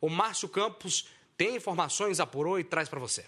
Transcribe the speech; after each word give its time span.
O 0.00 0.08
Márcio 0.08 0.48
Campos 0.48 1.08
tem 1.36 1.56
informações, 1.56 2.20
apurou 2.20 2.58
e 2.58 2.64
traz 2.64 2.88
para 2.88 3.00
você. 3.00 3.24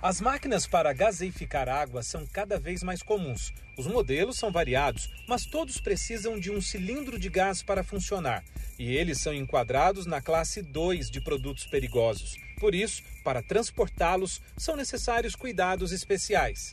As 0.00 0.20
máquinas 0.20 0.66
para 0.66 0.92
gaseificar 0.92 1.68
água 1.68 2.02
são 2.02 2.26
cada 2.26 2.58
vez 2.58 2.82
mais 2.82 3.02
comuns. 3.02 3.52
Os 3.78 3.86
modelos 3.86 4.36
são 4.36 4.52
variados, 4.52 5.08
mas 5.28 5.46
todos 5.46 5.80
precisam 5.80 6.38
de 6.38 6.50
um 6.50 6.60
cilindro 6.60 7.18
de 7.18 7.28
gás 7.28 7.62
para 7.62 7.84
funcionar. 7.84 8.44
E 8.78 8.94
eles 8.94 9.20
são 9.20 9.32
enquadrados 9.32 10.04
na 10.04 10.20
classe 10.20 10.60
2 10.60 11.10
de 11.10 11.22
produtos 11.22 11.66
perigosos. 11.66 12.36
Por 12.58 12.74
isso, 12.74 13.02
para 13.22 13.42
transportá-los, 13.42 14.40
são 14.56 14.76
necessários 14.76 15.34
cuidados 15.34 15.92
especiais. 15.92 16.72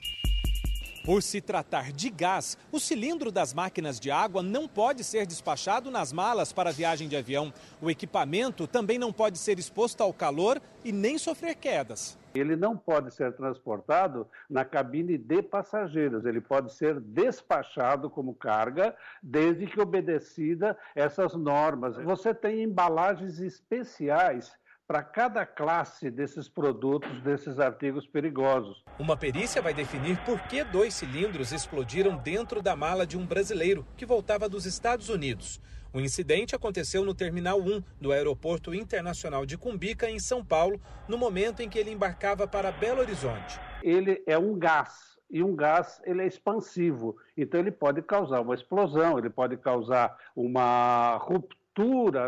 Por 1.03 1.23
se 1.23 1.41
tratar 1.41 1.91
de 1.91 2.11
gás, 2.11 2.55
o 2.71 2.79
cilindro 2.79 3.31
das 3.31 3.55
máquinas 3.55 3.99
de 3.99 4.11
água 4.11 4.43
não 4.43 4.67
pode 4.67 5.03
ser 5.03 5.25
despachado 5.25 5.89
nas 5.89 6.13
malas 6.13 6.53
para 6.53 6.71
viagem 6.71 7.07
de 7.07 7.17
avião. 7.17 7.51
O 7.81 7.89
equipamento 7.89 8.67
também 8.67 8.99
não 8.99 9.11
pode 9.11 9.39
ser 9.39 9.57
exposto 9.57 10.01
ao 10.01 10.13
calor 10.13 10.61
e 10.85 10.91
nem 10.91 11.17
sofrer 11.17 11.55
quedas. 11.55 12.19
Ele 12.35 12.55
não 12.55 12.77
pode 12.77 13.11
ser 13.11 13.33
transportado 13.33 14.27
na 14.47 14.63
cabine 14.63 15.17
de 15.17 15.41
passageiros, 15.41 16.23
ele 16.23 16.39
pode 16.39 16.71
ser 16.71 16.99
despachado 16.99 18.07
como 18.07 18.35
carga, 18.35 18.95
desde 19.23 19.65
que 19.65 19.81
obedecida 19.81 20.77
essas 20.95 21.33
normas. 21.33 21.97
Você 21.97 22.31
tem 22.31 22.61
embalagens 22.61 23.39
especiais 23.39 24.53
para 24.91 25.03
cada 25.03 25.45
classe 25.45 26.11
desses 26.11 26.49
produtos, 26.49 27.21
desses 27.21 27.59
artigos 27.59 28.05
perigosos. 28.05 28.83
Uma 28.99 29.15
perícia 29.15 29.61
vai 29.61 29.73
definir 29.73 30.17
por 30.25 30.37
que 30.41 30.65
dois 30.65 30.93
cilindros 30.93 31.53
explodiram 31.53 32.17
dentro 32.17 32.61
da 32.61 32.75
mala 32.75 33.07
de 33.07 33.17
um 33.17 33.25
brasileiro 33.25 33.87
que 33.95 34.05
voltava 34.05 34.49
dos 34.49 34.65
Estados 34.65 35.07
Unidos. 35.07 35.61
O 35.93 36.01
incidente 36.01 36.57
aconteceu 36.57 37.05
no 37.05 37.13
Terminal 37.13 37.61
1 37.61 37.81
do 38.01 38.11
Aeroporto 38.11 38.75
Internacional 38.75 39.45
de 39.45 39.57
Cumbica, 39.57 40.09
em 40.09 40.19
São 40.19 40.43
Paulo, 40.43 40.77
no 41.07 41.17
momento 41.17 41.61
em 41.61 41.69
que 41.69 41.79
ele 41.79 41.91
embarcava 41.91 42.45
para 42.45 42.69
Belo 42.69 42.99
Horizonte. 42.99 43.61
Ele 43.81 44.21
é 44.27 44.37
um 44.37 44.59
gás 44.59 45.17
e 45.29 45.41
um 45.41 45.55
gás 45.55 46.01
ele 46.03 46.21
é 46.21 46.27
expansivo, 46.27 47.15
então 47.37 47.61
ele 47.61 47.71
pode 47.71 48.01
causar 48.01 48.41
uma 48.41 48.55
explosão, 48.55 49.17
ele 49.17 49.29
pode 49.29 49.55
causar 49.55 50.17
uma 50.35 51.15
ruptura 51.15 51.60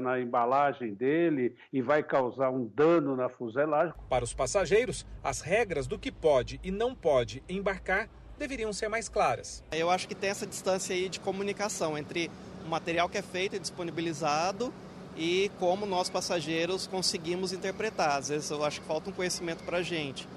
na 0.02 0.20
embalagem 0.20 0.94
dele 0.94 1.56
e 1.72 1.82
vai 1.82 2.04
causar 2.04 2.50
um 2.50 2.66
dano 2.66 3.16
na 3.16 3.30
fuselagem. 3.30 3.94
Para 4.10 4.24
os 4.24 4.34
passageiros, 4.34 5.06
as 5.24 5.42
regras 5.42 5.88
do 5.88 5.98
que 5.98 6.12
pode 6.12 6.60
e 6.64 6.72
não 6.72 6.96
pode 6.96 7.44
embarcar 7.48 8.10
deveriam 8.38 8.74
ser 8.74 8.90
mais 8.90 9.08
claras. 9.08 9.64
Eu 9.72 9.90
acho 9.90 10.08
que 10.08 10.16
tem 10.16 10.30
essa 10.30 10.46
distância 10.46 10.96
aí 10.96 11.10
de 11.10 11.20
comunicação 11.20 11.98
entre 11.98 12.30
o 12.66 12.70
material 12.70 13.08
que 13.08 13.18
é 13.18 13.22
feito 13.22 13.56
e 13.56 13.60
disponibilizado 13.60 14.74
e 15.16 15.52
como 15.60 15.86
nós 15.86 16.10
passageiros 16.10 16.88
conseguimos 16.88 17.54
interpretar. 17.54 18.18
Às 18.18 18.30
vezes 18.30 18.50
eu 18.50 18.64
acho 18.64 18.82
que 18.82 18.88
falta 18.88 19.10
um 19.10 19.14
conhecimento 19.14 19.64
para 19.64 19.78
a 19.78 19.82
gente. 19.82 20.28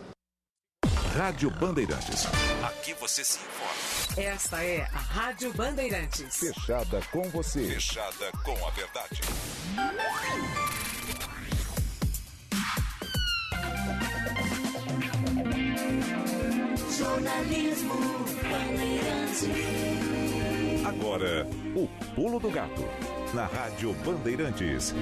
Rádio 1.17 1.51
Bandeirantes. 1.51 2.27
Aqui 2.63 2.93
você 3.01 3.25
se 3.25 3.39
informa. 3.39 4.23
Esta 4.23 4.63
é 4.63 4.83
a 4.83 4.99
Rádio 4.99 5.51
Bandeirantes. 5.55 6.37
Fechada 6.37 7.01
com 7.11 7.23
você. 7.31 7.67
Fechada 7.67 8.31
com 8.45 8.67
a 8.67 8.71
verdade. 8.73 9.23
Jornalismo 16.99 17.95
Bandeirantes. 18.43 19.49
Agora, 20.85 21.47
o 21.75 21.89
Pulo 22.15 22.39
do 22.39 22.51
Gato. 22.51 22.85
Na 23.33 23.47
Rádio 23.47 23.95
Bandeirantes. 24.05 24.95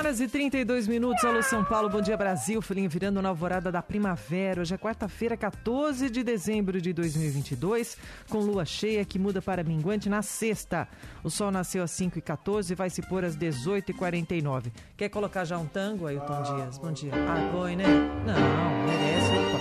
Horas 0.00 0.18
e 0.18 0.26
32 0.26 0.88
minutos, 0.88 1.22
alô 1.24 1.42
São 1.42 1.62
Paulo, 1.62 1.90
bom 1.90 2.00
dia 2.00 2.16
Brasil, 2.16 2.62
filhinho 2.62 2.88
virando 2.88 3.20
na 3.20 3.28
alvorada 3.28 3.70
da 3.70 3.82
primavera. 3.82 4.62
Hoje 4.62 4.74
é 4.74 4.78
quarta-feira, 4.78 5.36
14 5.36 6.08
de 6.08 6.22
dezembro 6.22 6.80
de 6.80 6.90
2022, 6.94 7.98
com 8.30 8.38
lua 8.38 8.64
cheia 8.64 9.04
que 9.04 9.18
muda 9.18 9.42
para 9.42 9.62
minguante 9.62 10.08
na 10.08 10.22
sexta. 10.22 10.88
O 11.22 11.28
sol 11.28 11.50
nasceu 11.50 11.82
às 11.82 11.90
5 11.90 12.18
e 12.18 12.22
14 12.22 12.74
vai 12.74 12.88
se 12.88 13.02
pôr 13.02 13.26
às 13.26 13.36
18 13.36 13.90
e 13.90 13.94
49 13.94 14.72
Quer 14.96 15.10
colocar 15.10 15.44
já 15.44 15.58
um 15.58 15.66
tango, 15.66 16.06
Ailton 16.06 16.42
Dias? 16.44 16.78
Bom 16.78 16.92
dia. 16.92 17.12
Ah, 17.12 17.50
foi, 17.52 17.76
né? 17.76 17.84
Não, 18.24 18.86
merece, 18.86 19.32
opa. 19.32 19.60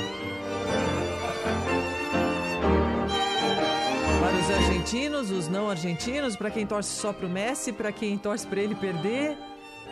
Para 4.21 4.37
os 4.37 4.51
argentinos, 4.51 5.31
os 5.31 5.49
não 5.49 5.69
argentinos, 5.69 6.37
para 6.37 6.49
quem 6.49 6.65
torce 6.65 6.91
só 6.91 7.11
pro 7.11 7.27
Messi, 7.27 7.73
para 7.73 7.91
quem 7.91 8.17
torce 8.17 8.47
para 8.47 8.61
ele 8.61 8.75
perder, 8.75 9.37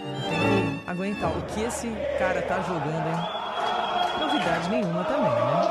tem 0.04 0.80
que 0.80 0.90
aguentar 0.90 1.32
o 1.32 1.42
que 1.44 1.62
esse 1.62 1.88
cara 2.20 2.42
tá 2.42 2.62
jogando, 2.62 3.08
hein? 3.08 4.20
Novidade 4.20 4.70
nenhuma 4.70 5.04
também, 5.04 5.32
né? 5.32 5.67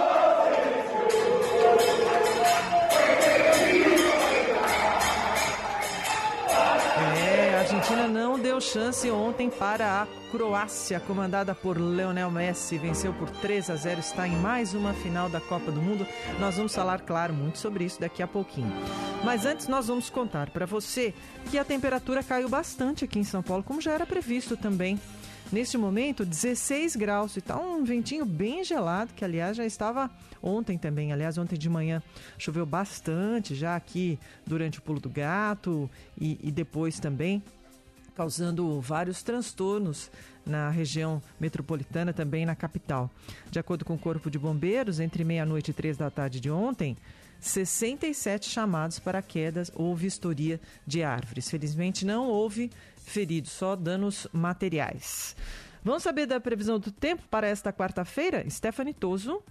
Não 8.07 8.39
deu 8.39 8.61
chance 8.61 9.11
ontem 9.11 9.51
para 9.51 10.03
a 10.03 10.07
Croácia, 10.31 11.01
comandada 11.01 11.55
por 11.55 11.77
Leonel 11.77 12.31
Messi. 12.31 12.79
Venceu 12.79 13.13
por 13.13 13.29
3 13.29 13.69
a 13.71 13.75
0, 13.75 14.01
está 14.01 14.29
em 14.29 14.37
mais 14.37 14.75
uma 14.75 14.95
final 14.95 15.29
da 15.29 15.41
Copa 15.41 15.73
do 15.73 15.83
Mundo. 15.83 16.07
Nós 16.39 16.57
vamos 16.57 16.75
falar, 16.75 17.01
claro, 17.01 17.35
muito 17.35 17.59
sobre 17.59 17.85
isso 17.85 18.01
daqui 18.01 18.23
a 18.23 18.27
pouquinho. 18.29 18.73
Mas 19.25 19.45
antes, 19.45 19.67
nós 19.67 19.89
vamos 19.89 20.09
contar 20.09 20.51
para 20.51 20.67
você 20.67 21.13
que 21.51 21.59
a 21.59 21.65
temperatura 21.65 22.23
caiu 22.23 22.49
bastante 22.49 23.05
aqui 23.05 23.19
em 23.19 23.25
São 23.25 23.43
Paulo, 23.43 23.65
como 23.65 23.81
já 23.81 23.93
era 23.93 24.07
previsto 24.07 24.57
também. 24.57 25.01
Neste 25.51 25.77
momento, 25.79 26.25
16 26.25 26.97
graus 26.97 27.37
e 27.37 27.41
tá 27.41 27.59
um 27.59 27.85
ventinho 27.85 28.25
bem 28.25 28.65
gelado, 28.65 29.15
que 29.15 29.25
aliás 29.25 29.57
já 29.57 29.65
estava 29.65 30.11
ontem 30.43 30.77
também. 30.79 31.13
Aliás, 31.13 31.39
ontem 31.39 31.57
de 31.57 31.69
manhã 31.69 32.03
choveu 32.39 32.67
bastante 32.67 33.55
já 33.55 33.77
aqui 33.77 34.19
durante 34.45 34.79
o 34.79 34.83
pulo 34.83 35.01
do 35.01 35.09
gato 35.09 35.89
e, 36.21 36.39
e 36.43 36.51
depois 36.51 36.99
também 36.99 37.43
causando 38.17 38.81
vários 38.81 39.23
transtornos 39.23 40.11
na 40.45 40.71
região 40.71 41.23
metropolitana, 41.39 42.13
também 42.13 42.47
na 42.47 42.57
capital. 42.57 43.11
De 43.51 43.59
acordo 43.59 43.85
com 43.85 43.95
o 43.95 43.99
Corpo 43.99 44.31
de 44.31 44.39
Bombeiros, 44.39 44.99
entre 44.99 45.23
meia-noite 45.23 45.71
e 45.71 45.75
três 45.75 45.99
da 45.99 46.11
tarde 46.11 46.41
de 46.41 46.51
ontem, 46.51 46.97
67 47.39 48.49
chamados 48.49 48.99
para 48.99 49.21
quedas 49.21 49.71
ou 49.75 49.95
vistoria 49.95 50.59
de 50.87 51.03
árvores. 51.03 51.51
Felizmente 51.51 52.07
não 52.07 52.29
houve 52.29 52.71
feridos, 52.97 53.53
só 53.53 53.77
danos 53.77 54.27
materiais. 54.33 55.37
Vamos 55.85 56.03
saber 56.03 56.27
da 56.27 56.41
previsão 56.41 56.81
do 56.81 56.91
tempo 56.91 57.23
para 57.31 57.47
esta 57.47 57.73
quarta-feira? 57.73 58.49
Stephanie 58.49 58.95
Toso. 58.95 59.43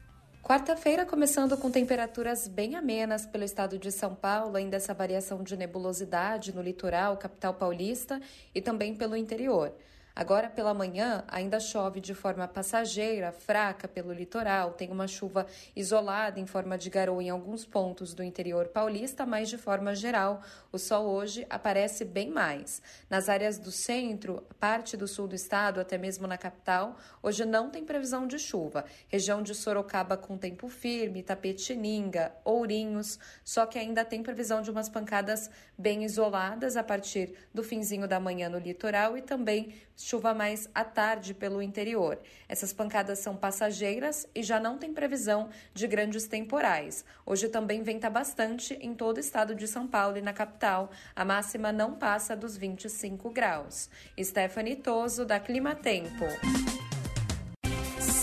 Quarta-feira, 0.46 1.08
começando 1.08 1.58
com 1.58 1.72
temperaturas 1.72 2.48
bem 2.48 2.76
amenas 2.76 3.26
pelo 3.26 3.44
estado 3.44 3.80
de 3.80 3.92
São 3.92 4.14
Paulo, 4.14 4.56
ainda 4.56 4.78
essa 4.78 4.94
variação 4.94 5.42
de 5.42 5.58
nebulosidade 5.58 6.54
no 6.54 6.62
litoral, 6.62 7.18
capital 7.18 7.56
paulista 7.56 8.22
e 8.54 8.62
também 8.62 8.94
pelo 8.94 9.16
interior. 9.16 9.74
Agora 10.18 10.50
pela 10.50 10.74
manhã 10.74 11.26
ainda 11.28 11.60
chove 11.60 12.00
de 12.00 12.14
forma 12.14 12.48
passageira, 12.48 13.34
fraca 13.34 13.86
pelo 13.86 14.14
litoral, 14.14 14.72
tem 14.72 14.90
uma 14.90 15.10
chuva 15.10 15.46
isolada 15.76 16.40
em 16.40 16.46
forma 16.46 16.78
de 16.78 16.90
garoa 16.90 17.22
em 17.22 17.30
alguns 17.30 17.66
pontos 17.66 18.14
do 18.14 18.24
interior 18.24 18.70
paulista, 18.70 19.26
mas 19.26 19.50
de 19.50 19.58
forma 19.58 19.94
geral 19.94 20.42
o 20.72 20.78
sol 20.78 21.08
hoje 21.08 21.46
aparece 21.50 22.06
bem 22.06 22.30
mais. 22.30 22.82
Nas 23.10 23.28
áreas 23.28 23.60
do 23.60 23.74
centro, 23.74 24.42
parte 24.58 24.96
do 24.96 25.06
sul 25.06 25.28
do 25.28 25.36
estado, 25.36 25.82
até 25.82 25.98
mesmo 25.98 26.26
na 26.26 26.38
capital, 26.38 26.96
hoje 27.22 27.44
não 27.44 27.70
tem 27.70 27.84
previsão 27.84 28.26
de 28.26 28.40
chuva. 28.40 28.86
Região 29.10 29.44
de 29.44 29.54
Sorocaba 29.54 30.16
com 30.16 30.38
tempo 30.38 30.70
firme, 30.70 31.24
Tapetininga, 31.24 32.34
Ourinhos, 32.46 33.20
só 33.44 33.66
que 33.66 33.78
ainda 33.78 34.06
tem 34.06 34.24
previsão 34.24 34.62
de 34.62 34.72
umas 34.72 34.88
pancadas 34.88 35.50
bem 35.78 36.06
isoladas 36.06 36.78
a 36.78 36.84
partir 36.84 37.34
do 37.54 37.62
finzinho 37.62 38.08
da 38.08 38.18
manhã 38.18 38.48
no 38.48 38.60
litoral 38.60 39.18
e 39.18 39.22
também 39.22 39.74
chuva 40.06 40.36
mais 40.36 40.70
à 40.76 40.84
tarde 40.84 41.34
pelo 41.34 41.64
interior. 41.64 42.20
Essas 42.48 42.72
pancadas 42.72 43.18
são 43.18 43.36
passageiras 43.36 44.28
e 44.36 44.44
já 44.44 44.60
não 44.60 44.78
tem 44.78 44.94
previsão 44.94 45.50
de 45.74 45.88
grandes 45.88 46.28
temporais. 46.28 47.04
Hoje 47.26 47.50
também 47.50 47.82
venta 47.82 48.08
bastante 48.08 48.76
em 48.76 48.94
todo 48.94 49.18
o 49.18 49.20
estado 49.20 49.56
de 49.56 49.68
São 49.68 49.88
Paulo 49.88 50.18
e 50.18 50.22
na 50.22 50.32
capital. 50.32 50.92
A 51.16 51.26
máxima 51.26 51.72
não 51.72 51.96
passa 51.96 52.36
dos 52.36 52.56
25 52.56 53.32
graus. 53.32 53.90
Stephanie 54.22 54.76
Toso, 54.76 55.26
da 55.26 55.40
Clima 55.40 55.74
Tempo. 55.74 56.26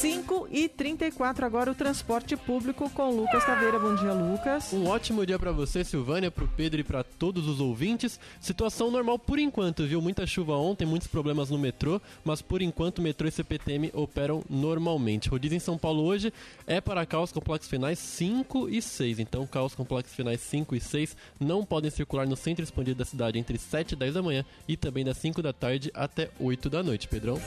5 0.03 0.49
e 0.51 0.69
34 0.69 1.47
agora 1.47 1.71
o 1.71 1.77
transporte 1.77 2.37
público 2.37 2.91
com 2.91 3.09
Lucas 3.09 3.47
Taveira. 3.47 3.79
Bom 3.79 3.95
dia, 3.95 4.13
Lucas. 4.13 4.73
Um 4.73 4.89
ótimo 4.89 5.25
dia 5.25 5.39
para 5.39 5.53
você, 5.53 5.85
Silvânia, 5.85 6.29
para 6.29 6.43
o 6.43 6.49
Pedro 6.49 6.81
e 6.81 6.83
para 6.83 7.05
todos 7.05 7.47
os 7.47 7.61
ouvintes. 7.61 8.19
Situação 8.41 8.91
normal 8.91 9.17
por 9.17 9.39
enquanto, 9.39 9.87
viu? 9.87 10.03
Muita 10.03 10.27
chuva 10.27 10.57
ontem, 10.57 10.85
muitos 10.85 11.07
problemas 11.07 11.51
no 11.51 11.57
metrô, 11.57 12.01
mas 12.25 12.43
por 12.43 12.61
enquanto 12.63 12.99
o 12.99 13.03
metrô 13.03 13.29
e 13.29 13.31
CPTM 13.31 13.93
operam 13.95 14.43
normalmente. 14.51 15.29
Rodízio 15.29 15.55
em 15.55 15.61
São 15.61 15.79
Paulo 15.79 16.03
hoje 16.03 16.33
é 16.67 16.81
para 16.81 17.07
carros 17.07 17.31
complexos 17.31 17.71
finais 17.71 18.01
5 18.01 18.69
e 18.71 18.83
6. 18.83 19.21
Então, 19.21 19.47
carros 19.47 19.77
complexos 19.77 20.17
finais 20.17 20.41
5 20.41 20.75
e 20.75 20.81
6 20.81 21.17
não 21.39 21.65
podem 21.65 21.93
circular 21.93 22.27
no 22.27 22.35
centro 22.35 22.65
expandido 22.65 22.99
da 22.99 23.05
cidade 23.05 23.39
entre 23.39 23.57
7 23.57 23.93
e 23.93 23.97
10 23.97 24.15
da 24.15 24.23
manhã 24.23 24.45
e 24.67 24.77
também 24.77 25.05
das 25.05 25.19
5 25.19 25.41
da 25.41 25.53
tarde 25.53 25.93
até 25.95 26.29
8 26.41 26.69
da 26.69 26.83
noite, 26.83 27.07
Pedrão. 27.07 27.41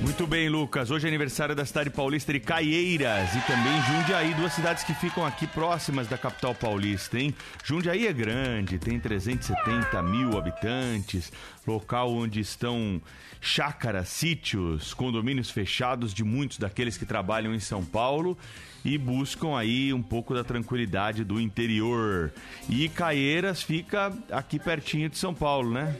Muito 0.00 0.26
bem, 0.26 0.48
Lucas. 0.48 0.90
Hoje 0.90 1.06
é 1.06 1.08
aniversário 1.08 1.54
da 1.54 1.64
cidade 1.66 1.90
paulista 1.90 2.32
de 2.32 2.40
Caieiras 2.40 3.34
e 3.34 3.40
também 3.40 3.82
Jundiaí, 3.82 4.32
duas 4.34 4.52
cidades 4.52 4.84
que 4.84 4.94
ficam 4.94 5.24
aqui 5.24 5.46
próximas 5.46 6.06
da 6.06 6.16
capital 6.16 6.54
paulista, 6.54 7.18
hein? 7.18 7.34
Jundiaí 7.64 8.06
é 8.06 8.12
grande, 8.12 8.78
tem 8.78 8.98
370 8.98 10.00
mil 10.02 10.38
habitantes, 10.38 11.32
local 11.66 12.12
onde 12.12 12.40
estão 12.40 13.02
chácaras, 13.40 14.08
sítios, 14.08 14.94
condomínios 14.94 15.50
fechados 15.50 16.14
de 16.14 16.22
muitos 16.22 16.58
daqueles 16.58 16.96
que 16.96 17.04
trabalham 17.04 17.54
em 17.54 17.60
São 17.60 17.84
Paulo 17.84 18.38
e 18.84 18.96
buscam 18.96 19.56
aí 19.56 19.92
um 19.92 20.02
pouco 20.02 20.32
da 20.32 20.44
tranquilidade 20.44 21.24
do 21.24 21.40
interior. 21.40 22.32
E 22.68 22.88
Caieiras 22.88 23.62
fica 23.62 24.12
aqui 24.30 24.58
pertinho 24.58 25.08
de 25.08 25.18
São 25.18 25.34
Paulo, 25.34 25.72
né? 25.72 25.96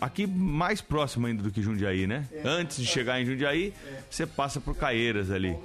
Aqui 0.00 0.26
mais 0.26 0.80
próximo 0.80 1.26
ainda 1.26 1.42
do 1.42 1.50
que 1.50 1.60
Jundiaí, 1.60 2.06
né? 2.06 2.26
É, 2.32 2.42
Antes 2.44 2.78
de 2.78 2.86
chegar 2.86 3.20
em 3.20 3.26
Jundiaí, 3.26 3.74
é. 3.86 4.02
você 4.08 4.26
passa 4.26 4.60
por 4.60 4.74
Caeiras 4.74 5.30
ali. 5.30 5.56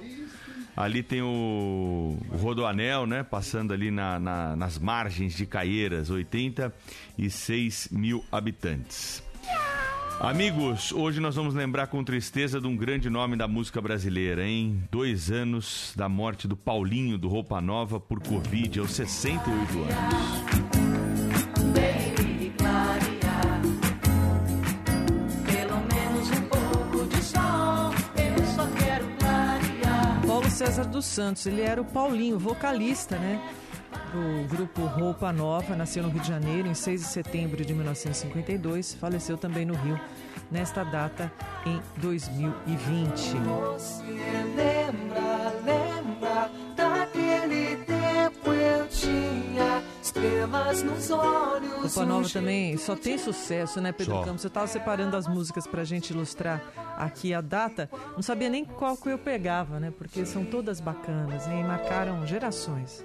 Ali 0.76 1.02
tem 1.02 1.22
o, 1.22 2.18
o 2.30 2.36
Rodoanel, 2.36 3.06
né? 3.06 3.22
Passando 3.22 3.72
ali 3.72 3.90
na, 3.90 4.20
na, 4.20 4.54
nas 4.54 4.78
margens 4.78 5.34
de 5.34 5.46
Caieiras, 5.46 6.10
86 6.10 7.88
mil 7.90 8.22
habitantes. 8.30 9.22
Amigos, 10.20 10.92
hoje 10.92 11.20
nós 11.20 11.34
vamos 11.34 11.54
lembrar 11.54 11.86
com 11.86 12.02
tristeza 12.02 12.60
de 12.60 12.66
um 12.66 12.76
grande 12.76 13.08
nome 13.08 13.36
da 13.36 13.46
música 13.46 13.80
brasileira, 13.80 14.46
hein? 14.46 14.82
Dois 14.90 15.30
anos 15.30 15.92
da 15.94 16.08
morte 16.08 16.48
do 16.48 16.56
Paulinho 16.56 17.18
do 17.18 17.28
Roupa 17.28 17.60
Nova 17.60 18.00
por 18.00 18.20
Covid, 18.20 18.80
aos 18.80 18.92
68 18.92 19.78
anos. 19.78 20.65
César 30.56 30.86
dos 30.86 31.04
Santos. 31.04 31.44
Ele 31.44 31.60
era 31.60 31.82
o 31.82 31.84
Paulinho, 31.84 32.38
vocalista, 32.38 33.18
né? 33.18 33.38
Do 34.10 34.48
grupo 34.48 34.86
Roupa 34.86 35.30
Nova, 35.30 35.76
nasceu 35.76 36.02
no 36.02 36.08
Rio 36.08 36.22
de 36.22 36.28
Janeiro 36.28 36.66
em 36.66 36.72
6 36.72 37.02
de 37.02 37.06
setembro 37.08 37.62
de 37.62 37.74
1952, 37.74 38.94
faleceu 38.94 39.36
também 39.36 39.66
no 39.66 39.74
Rio 39.74 40.00
nesta 40.50 40.82
data 40.82 41.30
em 41.66 41.78
2020. 41.98 43.36
Você 43.74 44.02
lembra, 44.56 45.52
lembra 45.62 46.50
daquele 46.74 47.76
tempo 47.84 48.50
eu 48.50 48.88
tinha 48.88 49.45
estrelas 50.16 50.82
nos 50.82 51.10
olhos. 51.10 51.72
Roupa 51.72 52.06
Nova 52.06 52.28
também 52.28 52.76
só 52.76 52.96
tem 52.96 53.18
sucesso, 53.18 53.80
né, 53.80 53.92
Pedro 53.92 54.14
só. 54.14 54.22
Campos? 54.22 54.44
Eu 54.44 54.48
estava 54.48 54.66
separando 54.66 55.16
as 55.16 55.28
músicas 55.28 55.66
para 55.66 55.82
a 55.82 55.84
gente 55.84 56.10
ilustrar 56.10 56.62
aqui 56.96 57.34
a 57.34 57.40
data. 57.40 57.90
Não 58.14 58.22
sabia 58.22 58.48
nem 58.48 58.64
qual 58.64 58.96
que 58.96 59.08
eu 59.08 59.18
pegava, 59.18 59.78
né? 59.78 59.92
Porque 59.96 60.24
são 60.24 60.44
todas 60.44 60.80
bacanas 60.80 61.46
né, 61.46 61.60
e 61.60 61.64
marcaram 61.64 62.26
gerações. 62.26 63.04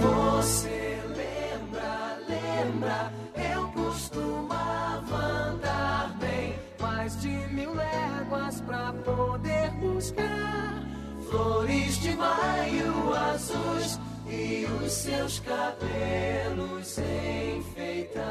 Você 0.00 0.98
lembra, 1.08 2.18
lembra, 2.26 3.12
eu 3.52 3.68
costumava 3.68 5.16
andar 5.16 6.16
bem 6.18 6.54
mais 6.80 7.20
de 7.20 7.28
mil 7.28 7.74
léguas 7.74 8.60
pra 8.62 8.92
poder 9.04 9.70
buscar 9.72 10.82
flores 11.28 11.98
de 11.98 12.16
maio 12.16 13.14
azuis 13.14 14.00
e 14.30 14.66
os 14.84 14.92
seus 14.92 15.40
cabelos 15.40 16.98
enfeitar. 16.98 18.24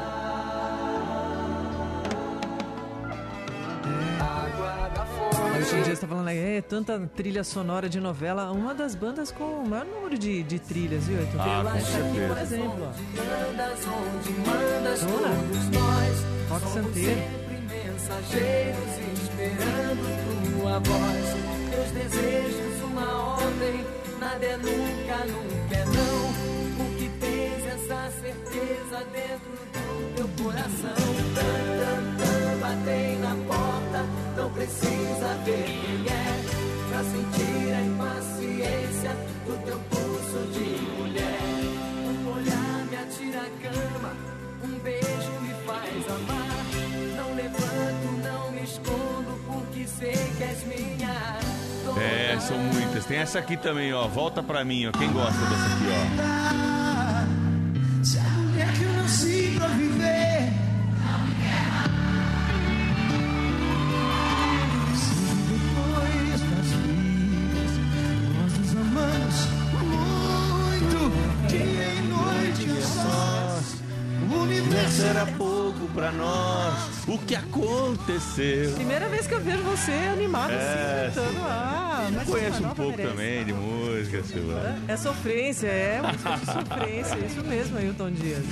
Água 4.20 4.88
da 4.94 5.04
fonte. 5.06 5.58
Hoje 5.58 5.76
em 5.76 5.82
dia 5.82 5.92
está 5.92 6.06
falando 6.06 6.28
aí, 6.28 6.56
é 6.56 6.62
tanta 6.62 6.98
trilha 7.14 7.42
sonora 7.42 7.88
de 7.88 7.98
novela, 8.00 8.50
uma 8.52 8.74
das 8.74 8.94
bandas 8.94 9.32
com 9.32 9.44
o 9.44 9.68
maior 9.68 9.86
número 9.86 10.16
de, 10.18 10.42
de 10.42 10.58
trilhas, 10.58 11.04
viu? 11.04 11.20
Então, 11.20 11.40
ah, 11.40 11.64
com 11.64 11.80
certeza. 11.80 12.08
Aqui, 12.08 12.20
por 12.28 12.38
exemplo, 12.38 12.84
ó. 12.84 12.92
Rock 16.48 16.66
Santeiro. 16.70 17.20
mensageiros 17.68 18.98
esperando 19.22 20.58
tua 20.60 20.78
voz, 20.78 21.26
teus 21.70 21.90
desejos 21.90 22.77
nada 24.28 24.44
é 24.44 24.56
nunca, 24.58 25.24
nunca 25.24 25.74
é 25.74 25.84
não. 25.84 26.18
Porque 26.76 27.08
tens 27.20 27.66
essa 27.66 28.10
certeza 28.20 29.04
dentro 29.12 29.50
do 29.56 30.14
teu 30.16 30.44
coração. 30.44 31.08
Batei 32.60 33.16
na 33.18 33.34
porta, 33.46 34.04
não 34.36 34.50
precisa 34.50 35.28
ver 35.44 35.64
quem 35.64 36.06
é. 36.12 36.28
Pra 36.88 37.04
sentir 37.04 37.72
a 37.72 37.80
impaciência 37.82 39.12
do 39.46 39.64
teu 39.64 39.78
pulso 39.90 40.40
de 40.52 40.68
mulher. 40.98 41.40
Um 42.04 42.36
olhar 42.36 42.86
me 42.90 42.96
atira 42.96 43.40
a 43.40 43.50
cama, 43.62 44.12
um 44.64 44.78
beijo 44.80 45.32
me 45.40 45.54
faz 45.66 46.08
amar. 46.08 46.64
Não 47.16 47.34
levanto, 47.34 48.17
escondo, 48.68 49.40
porque 49.46 49.86
sei 49.86 50.12
que 50.36 50.42
és 50.42 50.64
minha. 50.66 51.38
É, 51.98 52.38
são 52.40 52.58
muitas. 52.58 53.06
Tem 53.06 53.18
essa 53.18 53.38
aqui 53.38 53.56
também, 53.56 53.92
ó. 53.94 54.06
Volta 54.06 54.42
pra 54.42 54.64
mim, 54.64 54.86
ó. 54.86 54.92
Quem 54.92 55.10
gosta 55.10 55.40
dessa 55.40 55.66
aqui, 55.66 55.86
ó? 58.00 58.04
Se 58.04 58.18
a 58.18 58.22
mulher 58.22 58.72
que 58.72 58.82
eu 58.82 58.92
nasci 58.92 59.54
pra 59.56 59.68
viver. 59.68 60.52
Depois 65.48 66.40
das 66.40 66.66
vidas, 66.82 67.72
nós 68.34 68.52
nos 68.58 68.72
amamos 68.76 69.36
muito. 69.82 70.98
Dia 71.48 71.88
e 71.94 72.02
noite 72.08 72.70
a 72.70 72.82
sós. 72.82 73.66
O 74.30 74.34
universo 74.42 75.02
era 75.02 75.26
pouco 75.26 75.88
pra 75.94 76.12
nós. 76.12 76.97
O 77.08 77.18
que 77.18 77.34
aconteceu? 77.34 78.74
Primeira 78.74 79.08
vez 79.08 79.26
que 79.26 79.32
eu 79.32 79.40
vejo 79.40 79.62
você 79.62 79.92
animado 80.12 80.52
é, 80.52 81.06
assim, 81.06 81.14
cantando. 81.14 81.40
Ah, 81.40 81.87
Não, 82.10 82.18
mas 82.18 82.28
Conheço 82.28 82.62
Nova 82.62 82.72
um 82.72 82.74
pouco 82.74 82.96
merece. 82.96 83.10
também 83.10 83.44
de 83.44 83.52
música, 83.52 84.22
Silvana. 84.24 84.78
É 84.88 84.96
sofrência, 84.96 85.66
é 85.66 86.00
música 86.02 86.36
de 86.36 86.46
sofrência, 86.46 87.18
isso 87.26 87.44
mesmo, 87.44 87.78
Ailton 87.78 88.10
Dias. 88.12 88.44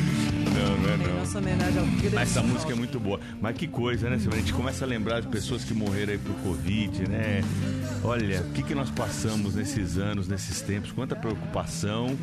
Não, 0.56 0.76
não 0.78 0.90
é 0.90 0.96
não. 0.96 1.18
nossa 1.18 1.38
homenagem 1.38 1.78
ao 1.78 1.86
grande 1.86 2.14
Mas 2.14 2.30
essa 2.30 2.42
música 2.42 2.72
é 2.72 2.74
muito 2.74 2.98
boa. 2.98 3.20
Mas 3.40 3.56
que 3.56 3.66
coisa, 3.66 4.08
né, 4.08 4.18
Silvana? 4.18 4.36
A 4.36 4.40
gente 4.40 4.54
começa 4.54 4.84
a 4.84 4.88
lembrar 4.88 5.20
de 5.20 5.28
pessoas 5.28 5.64
que 5.64 5.74
morreram 5.74 6.12
aí 6.12 6.18
por 6.18 6.34
Covid, 6.36 7.08
né? 7.08 7.42
Olha, 8.02 8.40
o 8.40 8.52
que, 8.52 8.62
que 8.62 8.74
nós 8.74 8.90
passamos 8.90 9.54
nesses 9.54 9.98
anos, 9.98 10.28
nesses 10.28 10.60
tempos, 10.60 10.92
quanta 10.92 11.14
preocupação 11.16 12.16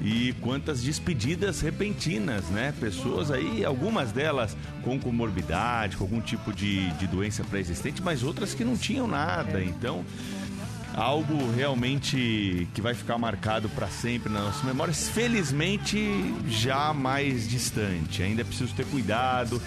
e 0.00 0.34
quantas 0.40 0.82
despedidas 0.82 1.60
repentinas, 1.60 2.44
né? 2.50 2.72
Pessoas 2.78 3.30
aí, 3.30 3.64
algumas 3.64 4.12
delas 4.12 4.56
com 4.82 4.98
comorbidade, 4.98 5.96
com 5.96 6.04
algum 6.04 6.20
tipo 6.20 6.52
de, 6.52 6.90
de 6.92 7.06
doença 7.06 7.42
pré-existente, 7.44 8.02
mas 8.02 8.22
outras 8.22 8.54
que 8.54 8.64
não 8.64 8.76
tinham 8.76 9.06
nada. 9.08 9.62
Então, 9.62 10.04
algo 10.94 11.50
realmente 11.52 12.68
que 12.74 12.80
vai 12.80 12.94
ficar 12.94 13.18
marcado 13.18 13.68
para 13.70 13.88
sempre 13.88 14.30
nas 14.32 14.42
nossas 14.42 14.62
memórias. 14.64 15.08
Felizmente, 15.08 15.98
já 16.48 16.92
mais 16.92 17.48
distante. 17.48 18.22
Ainda 18.22 18.42
é 18.42 18.44
preciso 18.44 18.74
ter 18.74 18.86
cuidado. 18.86 19.60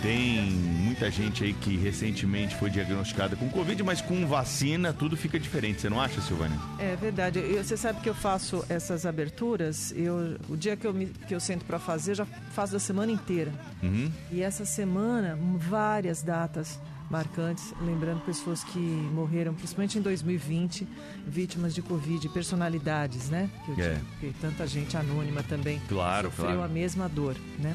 Tem 0.00 0.42
muita 0.42 1.10
gente 1.10 1.42
aí 1.42 1.52
que 1.52 1.76
recentemente 1.76 2.54
foi 2.54 2.70
diagnosticada 2.70 3.34
com 3.34 3.48
Covid, 3.48 3.82
mas 3.82 4.00
com 4.00 4.24
vacina 4.28 4.92
tudo 4.92 5.16
fica 5.16 5.40
diferente. 5.40 5.80
Você 5.80 5.90
não 5.90 6.00
acha, 6.00 6.20
Silvânia? 6.20 6.56
É 6.78 6.94
verdade. 6.94 7.40
Eu- 7.40 7.64
você 7.64 7.76
sabe 7.76 8.00
que 8.00 8.08
eu 8.08 8.14
faço 8.14 8.64
essas 8.68 9.04
aberturas, 9.04 9.92
eu, 9.96 10.36
o 10.48 10.56
dia 10.56 10.76
que 10.76 10.86
eu, 10.86 10.94
me, 10.94 11.06
que 11.26 11.34
eu 11.34 11.40
sento 11.40 11.64
para 11.64 11.80
fazer, 11.80 12.12
eu 12.12 12.14
já 12.14 12.26
faço 12.54 12.72
da 12.74 12.78
semana 12.78 13.10
inteira. 13.10 13.52
Uhum. 13.82 14.08
E 14.30 14.40
essa 14.40 14.64
semana, 14.64 15.36
várias 15.56 16.22
datas 16.22 16.78
marcantes, 17.10 17.72
lembrando 17.80 18.20
pessoas 18.20 18.62
que 18.64 18.78
morreram, 18.78 19.54
principalmente 19.54 19.98
em 19.98 20.02
2020, 20.02 20.86
vítimas 21.26 21.74
de 21.74 21.82
Covid, 21.82 22.28
personalidades, 22.28 23.30
né? 23.30 23.48
Que, 23.64 23.70
eu 23.72 23.84
É. 23.84 23.94
digo, 23.94 24.06
que 24.20 24.32
tanta 24.40 24.66
gente 24.66 24.96
anônima 24.96 25.42
também 25.42 25.80
Claro, 25.88 26.28
sofreu 26.28 26.46
claro. 26.56 26.62
a 26.64 26.68
mesma 26.68 27.08
dor, 27.08 27.36
né? 27.58 27.74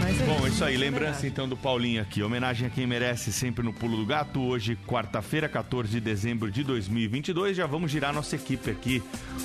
Mas 0.00 0.18
é 0.18 0.24
Bom, 0.24 0.46
isso 0.46 0.64
aí. 0.64 0.76
homenagem. 0.76 0.78
Lembrança 0.78 1.26
então 1.26 1.46
do 1.48 1.56
Paulinho 1.56 2.00
aqui. 2.00 2.22
Homenagem 2.22 2.66
a 2.66 2.70
quem 2.70 2.86
merece 2.86 3.32
sempre 3.32 3.62
no 3.62 3.72
Pulo 3.72 3.98
do 3.98 4.06
Gato. 4.06 4.40
Hoje, 4.40 4.76
quarta-feira, 4.86 5.48
14 5.48 5.90
de 5.90 6.00
dezembro 6.00 6.50
de 6.50 6.64
2022. 6.64 7.56
Já 7.56 7.66
vamos 7.66 7.90
girar 7.90 8.12
nossa 8.12 8.34
equipe 8.34 8.70
aqui. 8.70 9.02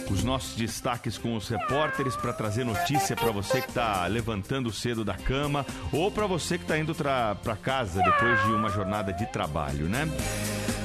Os 0.09 0.23
nossos 0.23 0.55
destaques 0.55 1.17
com 1.17 1.35
os 1.35 1.49
repórteres 1.49 2.15
para 2.15 2.31
trazer 2.31 2.63
notícia 2.63 3.15
para 3.15 3.31
você 3.31 3.61
que 3.61 3.67
está 3.67 4.07
levantando 4.07 4.71
cedo 4.71 5.03
da 5.03 5.15
cama 5.15 5.65
ou 5.91 6.09
para 6.09 6.25
você 6.25 6.57
que 6.57 6.63
está 6.63 6.77
indo 6.77 6.95
para 6.95 7.57
casa 7.61 8.01
depois 8.01 8.41
de 8.45 8.53
uma 8.53 8.69
jornada 8.69 9.11
de 9.11 9.25
trabalho, 9.25 9.89
né? 9.89 10.07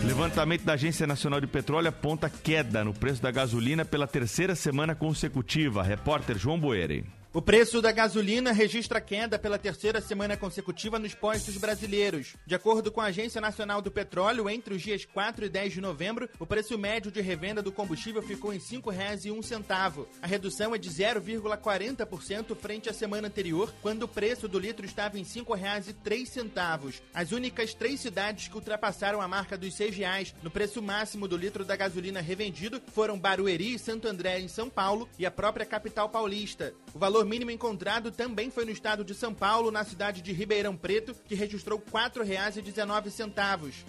Levantamento 0.04 0.64
da 0.64 0.72
Agência 0.72 1.06
Nacional 1.06 1.40
de 1.40 1.46
Petróleo 1.46 1.88
aponta 1.88 2.28
queda 2.30 2.82
no 2.82 2.92
preço 2.94 3.22
da 3.22 3.30
gasolina 3.30 3.84
pela 3.84 4.06
terceira 4.06 4.54
semana 4.54 4.94
consecutiva. 4.94 5.82
Repórter 5.82 6.38
João 6.38 6.58
Boeri. 6.58 7.19
O 7.32 7.40
preço 7.40 7.80
da 7.80 7.92
gasolina 7.92 8.50
registra 8.50 9.00
queda 9.00 9.38
pela 9.38 9.56
terceira 9.56 10.00
semana 10.00 10.36
consecutiva 10.36 10.98
nos 10.98 11.14
postos 11.14 11.56
brasileiros. 11.56 12.34
De 12.44 12.56
acordo 12.56 12.90
com 12.90 13.00
a 13.00 13.04
Agência 13.04 13.40
Nacional 13.40 13.80
do 13.80 13.88
Petróleo, 13.88 14.50
entre 14.50 14.74
os 14.74 14.82
dias 14.82 15.04
4 15.04 15.44
e 15.44 15.48
10 15.48 15.74
de 15.74 15.80
novembro, 15.80 16.28
o 16.40 16.46
preço 16.46 16.76
médio 16.76 17.08
de 17.08 17.20
revenda 17.20 17.62
do 17.62 17.70
combustível 17.70 18.20
ficou 18.20 18.52
em 18.52 18.58
R$ 18.58 18.64
5,01. 18.64 20.06
A 20.20 20.26
redução 20.26 20.74
é 20.74 20.78
de 20.78 20.90
0,40% 20.90 22.56
frente 22.56 22.90
à 22.90 22.92
semana 22.92 23.28
anterior, 23.28 23.72
quando 23.80 24.02
o 24.02 24.08
preço 24.08 24.48
do 24.48 24.58
litro 24.58 24.84
estava 24.84 25.16
em 25.16 25.22
R$ 25.22 25.28
5,03. 25.28 27.00
As 27.14 27.30
únicas 27.30 27.74
três 27.74 28.00
cidades 28.00 28.48
que 28.48 28.56
ultrapassaram 28.56 29.20
a 29.20 29.28
marca 29.28 29.56
dos 29.56 29.72
6 29.76 29.96
reais 29.96 30.34
no 30.42 30.50
preço 30.50 30.82
máximo 30.82 31.28
do 31.28 31.36
litro 31.36 31.64
da 31.64 31.76
gasolina 31.76 32.20
revendido 32.20 32.82
foram 32.92 33.16
Barueri 33.16 33.74
e 33.74 33.78
Santo 33.78 34.08
André, 34.08 34.40
em 34.40 34.48
São 34.48 34.68
Paulo, 34.68 35.08
e 35.16 35.24
a 35.24 35.30
própria 35.30 35.64
capital 35.64 36.08
paulista. 36.08 36.74
O 36.94 36.98
valor 36.98 37.24
mínimo 37.24 37.50
encontrado 37.50 38.10
também 38.10 38.50
foi 38.50 38.64
no 38.64 38.70
estado 38.70 39.04
de 39.04 39.14
São 39.14 39.32
Paulo, 39.32 39.70
na 39.70 39.84
cidade 39.84 40.20
de 40.20 40.32
Ribeirão 40.32 40.76
Preto, 40.76 41.14
que 41.24 41.34
registrou 41.34 41.78
R$ 41.78 41.84
4,19. 41.92 43.84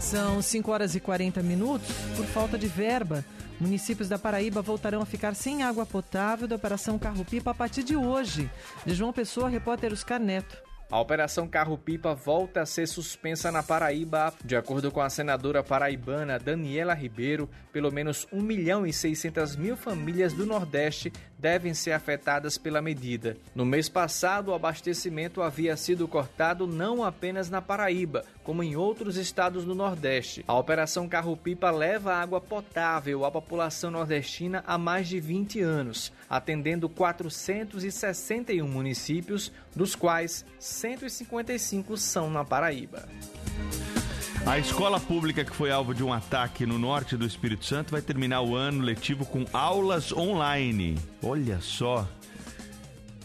São 0.00 0.42
5 0.42 0.70
horas 0.70 0.94
e 0.94 1.00
40 1.00 1.42
minutos. 1.42 1.88
Por 2.16 2.26
falta 2.26 2.58
de 2.58 2.66
verba, 2.66 3.24
municípios 3.58 4.08
da 4.08 4.18
Paraíba 4.18 4.60
voltarão 4.60 5.00
a 5.00 5.06
ficar 5.06 5.34
sem 5.34 5.62
água 5.62 5.86
potável 5.86 6.46
da 6.46 6.56
Operação 6.56 6.98
Carro-Pipa 6.98 7.52
a 7.52 7.54
partir 7.54 7.82
de 7.82 7.96
hoje. 7.96 8.50
De 8.84 8.94
João 8.94 9.12
Pessoa, 9.12 9.48
repórter 9.48 9.92
Oscar 9.92 10.20
Neto. 10.20 10.61
A 10.92 11.00
Operação 11.00 11.48
Carro-Pipa 11.48 12.14
volta 12.14 12.60
a 12.60 12.66
ser 12.66 12.86
suspensa 12.86 13.50
na 13.50 13.62
Paraíba. 13.62 14.30
De 14.44 14.54
acordo 14.54 14.92
com 14.92 15.00
a 15.00 15.08
senadora 15.08 15.62
paraibana 15.62 16.38
Daniela 16.38 16.92
Ribeiro, 16.92 17.48
pelo 17.72 17.90
menos 17.90 18.28
1 18.30 18.42
milhão 18.42 18.86
e 18.86 18.92
600 18.92 19.56
mil 19.56 19.74
famílias 19.74 20.34
do 20.34 20.44
Nordeste 20.44 21.10
devem 21.42 21.74
ser 21.74 21.90
afetadas 21.90 22.56
pela 22.56 22.80
medida. 22.80 23.36
No 23.52 23.66
mês 23.66 23.88
passado, 23.88 24.52
o 24.52 24.54
abastecimento 24.54 25.42
havia 25.42 25.76
sido 25.76 26.06
cortado 26.06 26.68
não 26.68 27.02
apenas 27.02 27.50
na 27.50 27.60
Paraíba, 27.60 28.24
como 28.44 28.62
em 28.62 28.76
outros 28.76 29.16
estados 29.16 29.64
do 29.64 29.74
Nordeste. 29.74 30.44
A 30.46 30.54
Operação 30.54 31.08
Carro-Pipa 31.08 31.68
leva 31.72 32.14
água 32.14 32.40
potável 32.40 33.24
à 33.24 33.30
população 33.30 33.90
nordestina 33.90 34.62
há 34.64 34.78
mais 34.78 35.08
de 35.08 35.18
20 35.18 35.60
anos, 35.60 36.12
atendendo 36.30 36.88
461 36.88 38.68
municípios, 38.68 39.50
dos 39.74 39.96
quais 39.96 40.46
155 40.60 41.96
são 41.96 42.30
na 42.30 42.44
Paraíba. 42.44 43.08
A 44.44 44.58
escola 44.58 44.98
pública 44.98 45.44
que 45.44 45.54
foi 45.54 45.70
alvo 45.70 45.94
de 45.94 46.02
um 46.02 46.12
ataque 46.12 46.66
no 46.66 46.76
norte 46.76 47.16
do 47.16 47.24
Espírito 47.24 47.64
Santo 47.64 47.92
vai 47.92 48.02
terminar 48.02 48.42
o 48.42 48.56
ano 48.56 48.82
letivo 48.82 49.24
com 49.24 49.46
aulas 49.52 50.12
online. 50.12 50.98
Olha 51.22 51.60
só 51.60 52.08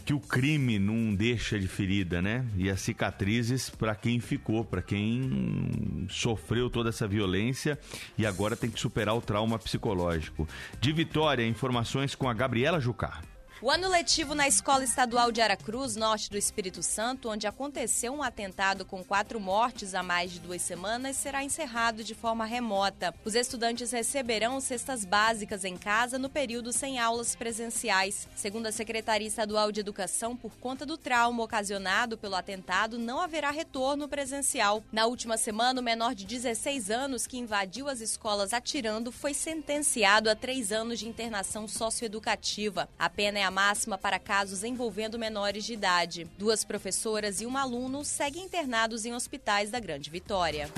que 0.04 0.14
o 0.14 0.20
crime 0.20 0.78
não 0.78 1.14
deixa 1.14 1.58
de 1.58 1.66
ferida, 1.66 2.22
né? 2.22 2.46
E 2.56 2.70
as 2.70 2.80
cicatrizes 2.80 3.68
para 3.68 3.94
quem 3.94 4.20
ficou, 4.20 4.64
para 4.64 4.80
quem 4.80 6.06
sofreu 6.08 6.70
toda 6.70 6.88
essa 6.88 7.06
violência 7.06 7.78
e 8.16 8.24
agora 8.24 8.56
tem 8.56 8.70
que 8.70 8.80
superar 8.80 9.14
o 9.14 9.20
trauma 9.20 9.58
psicológico. 9.58 10.48
De 10.80 10.92
Vitória, 10.92 11.46
informações 11.46 12.14
com 12.14 12.28
a 12.28 12.32
Gabriela 12.32 12.80
Jucá. 12.80 13.20
O 13.60 13.72
ano 13.72 13.88
letivo 13.88 14.36
na 14.36 14.46
Escola 14.46 14.84
Estadual 14.84 15.32
de 15.32 15.40
Aracruz, 15.40 15.96
norte 15.96 16.30
do 16.30 16.38
Espírito 16.38 16.80
Santo, 16.80 17.28
onde 17.28 17.44
aconteceu 17.44 18.12
um 18.12 18.22
atentado 18.22 18.84
com 18.84 19.02
quatro 19.02 19.40
mortes 19.40 19.96
há 19.96 20.02
mais 20.02 20.30
de 20.30 20.38
duas 20.38 20.62
semanas, 20.62 21.16
será 21.16 21.42
encerrado 21.42 22.04
de 22.04 22.14
forma 22.14 22.44
remota. 22.44 23.12
Os 23.24 23.34
estudantes 23.34 23.90
receberão 23.90 24.60
cestas 24.60 25.04
básicas 25.04 25.64
em 25.64 25.76
casa 25.76 26.20
no 26.20 26.30
período 26.30 26.72
sem 26.72 27.00
aulas 27.00 27.34
presenciais. 27.34 28.28
Segundo 28.36 28.68
a 28.68 28.72
Secretaria 28.72 29.26
Estadual 29.26 29.72
de 29.72 29.80
Educação, 29.80 30.36
por 30.36 30.52
conta 30.60 30.86
do 30.86 30.96
trauma 30.96 31.42
ocasionado 31.42 32.16
pelo 32.16 32.36
atentado, 32.36 32.96
não 32.96 33.20
haverá 33.20 33.50
retorno 33.50 34.06
presencial. 34.06 34.84
Na 34.92 35.06
última 35.06 35.36
semana, 35.36 35.80
o 35.80 35.84
menor 35.84 36.14
de 36.14 36.24
16 36.24 36.92
anos 36.92 37.26
que 37.26 37.38
invadiu 37.38 37.88
as 37.88 38.00
escolas 38.00 38.52
atirando 38.52 39.10
foi 39.10 39.34
sentenciado 39.34 40.30
a 40.30 40.36
três 40.36 40.70
anos 40.70 41.00
de 41.00 41.08
internação 41.08 41.66
socioeducativa. 41.66 42.88
A 42.96 43.10
pena 43.10 43.40
é 43.40 43.47
a 43.48 43.50
máxima 43.50 43.96
para 43.96 44.18
casos 44.18 44.62
envolvendo 44.62 45.18
menores 45.18 45.64
de 45.64 45.72
idade. 45.72 46.26
Duas 46.36 46.64
professoras 46.64 47.40
e 47.40 47.46
um 47.46 47.56
aluno 47.56 48.04
seguem 48.04 48.44
internados 48.44 49.06
em 49.06 49.14
hospitais 49.14 49.70
da 49.70 49.80
Grande 49.80 50.10
Vitória. 50.10 50.68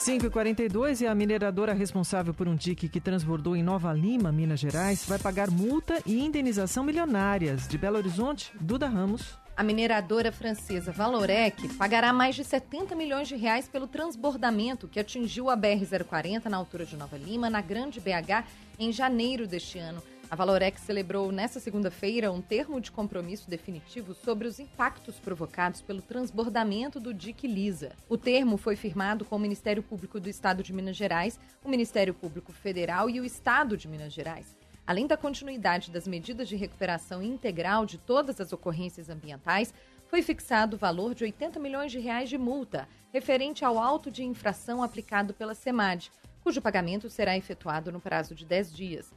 5h42 0.00 1.02
e 1.02 1.06
a 1.06 1.14
mineradora 1.14 1.74
responsável 1.74 2.32
por 2.32 2.48
um 2.48 2.56
dique 2.56 2.88
que 2.88 3.00
transbordou 3.00 3.54
em 3.54 3.62
Nova 3.62 3.92
Lima, 3.92 4.32
Minas 4.32 4.58
Gerais, 4.58 5.04
vai 5.06 5.18
pagar 5.18 5.50
multa 5.50 6.02
e 6.06 6.18
indenização 6.18 6.82
milionárias. 6.82 7.68
De 7.68 7.76
Belo 7.76 7.98
Horizonte, 7.98 8.50
Duda 8.58 8.88
Ramos. 8.88 9.38
A 9.54 9.62
mineradora 9.62 10.32
francesa 10.32 10.90
Valorec 10.90 11.68
pagará 11.74 12.10
mais 12.10 12.34
de 12.34 12.42
70 12.42 12.94
milhões 12.96 13.28
de 13.28 13.36
reais 13.36 13.68
pelo 13.68 13.86
transbordamento 13.86 14.88
que 14.88 14.98
atingiu 14.98 15.50
a 15.50 15.56
BR-040 15.56 16.46
na 16.46 16.56
altura 16.56 16.86
de 16.86 16.96
Nova 16.96 17.18
Lima, 17.18 17.50
na 17.50 17.60
Grande 17.60 18.00
BH, 18.00 18.44
em 18.78 18.90
janeiro 18.90 19.46
deste 19.46 19.78
ano. 19.78 20.02
A 20.32 20.34
Valorec 20.34 20.80
celebrou 20.80 21.30
nesta 21.30 21.60
segunda-feira 21.60 22.32
um 22.32 22.40
termo 22.40 22.80
de 22.80 22.90
compromisso 22.90 23.50
definitivo 23.50 24.14
sobre 24.14 24.48
os 24.48 24.58
impactos 24.58 25.20
provocados 25.20 25.82
pelo 25.82 26.00
transbordamento 26.00 26.98
do 26.98 27.12
dique 27.12 27.46
Lisa. 27.46 27.92
O 28.08 28.16
termo 28.16 28.56
foi 28.56 28.74
firmado 28.74 29.26
com 29.26 29.36
o 29.36 29.38
Ministério 29.38 29.82
Público 29.82 30.18
do 30.18 30.30
Estado 30.30 30.62
de 30.62 30.72
Minas 30.72 30.96
Gerais, 30.96 31.38
o 31.62 31.68
Ministério 31.68 32.14
Público 32.14 32.50
Federal 32.50 33.10
e 33.10 33.20
o 33.20 33.26
Estado 33.26 33.76
de 33.76 33.86
Minas 33.86 34.14
Gerais. 34.14 34.56
Além 34.86 35.06
da 35.06 35.18
continuidade 35.18 35.90
das 35.90 36.08
medidas 36.08 36.48
de 36.48 36.56
recuperação 36.56 37.22
integral 37.22 37.84
de 37.84 37.98
todas 37.98 38.40
as 38.40 38.54
ocorrências 38.54 39.10
ambientais, 39.10 39.74
foi 40.06 40.22
fixado 40.22 40.76
o 40.76 40.78
valor 40.78 41.14
de 41.14 41.24
80 41.24 41.60
milhões 41.60 41.92
de 41.92 41.98
reais 41.98 42.30
de 42.30 42.38
multa, 42.38 42.88
referente 43.12 43.66
ao 43.66 43.78
auto 43.78 44.10
de 44.10 44.24
infração 44.24 44.82
aplicado 44.82 45.34
pela 45.34 45.54
SEMAD, 45.54 46.10
cujo 46.42 46.62
pagamento 46.62 47.10
será 47.10 47.36
efetuado 47.36 47.92
no 47.92 48.00
prazo 48.00 48.34
de 48.34 48.46
10 48.46 48.72
dias. 48.74 49.12